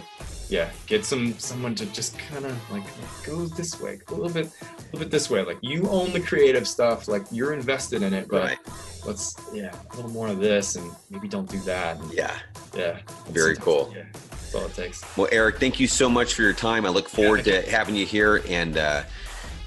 yeah 0.50 0.70
get 0.86 1.04
some 1.04 1.38
someone 1.40 1.76
to 1.76 1.86
just 1.88 2.18
kind 2.18 2.46
of 2.46 2.72
like 2.72 2.84
go 3.26 3.46
this 3.46 3.80
way, 3.82 4.00
go 4.06 4.16
a 4.16 4.18
little 4.18 4.34
bit 4.34 4.46
a 4.46 4.82
little 4.86 5.00
bit 5.00 5.12
this 5.12 5.30
way. 5.30 5.44
Like 5.44 5.58
you 5.62 5.88
own 5.90 6.14
the 6.14 6.22
creative 6.22 6.68
stuff, 6.68 7.08
like 7.08 7.24
you're 7.32 7.54
invested 7.54 8.02
in 8.02 8.14
it, 8.14 8.28
but 8.30 8.44
right. 8.44 8.60
let's 9.06 9.36
yeah 9.54 9.76
a 9.92 9.96
little 9.96 10.12
more 10.12 10.28
of 10.28 10.40
this 10.40 10.76
and 10.76 10.90
maybe 11.10 11.28
don't 11.28 11.50
do 11.50 11.60
that. 11.60 12.00
And, 12.00 12.14
yeah, 12.14 12.38
yeah, 12.76 13.00
very 13.30 13.56
cool. 13.56 13.94
Yeah. 13.96 14.04
That's 14.14 14.56
all 14.56 14.66
it 14.66 14.74
takes. 14.76 15.18
Well, 15.18 15.28
Erik, 15.32 15.60
thank 15.60 15.80
you 15.80 15.88
so 15.88 16.10
much 16.10 16.34
for 16.34 16.42
your 16.42 16.54
time. 16.54 16.86
I 16.86 16.90
look 16.90 17.10
forward 17.10 17.46
yeah, 17.46 17.62
to 17.62 17.70
having 17.70 17.96
you 17.96 18.06
here 18.06 18.42
and 18.48 18.78
uh, 18.78 19.04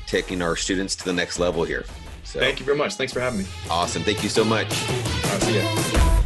taking 0.06 0.40
our 0.40 0.56
students 0.56 0.96
to 0.96 1.04
the 1.04 1.12
next 1.12 1.38
level 1.38 1.64
here. 1.64 1.84
So, 2.24 2.40
thank 2.40 2.60
you 2.60 2.64
very 2.64 2.78
much. 2.78 2.94
Thanks 2.94 3.12
for 3.12 3.20
having 3.20 3.40
me. 3.40 3.46
Awesome. 3.68 4.02
Thank 4.02 4.22
you 4.22 4.30
so 4.30 4.44
much. 4.44 4.68
I'll 4.70 5.40
see 5.40 5.60
you. 5.60 6.19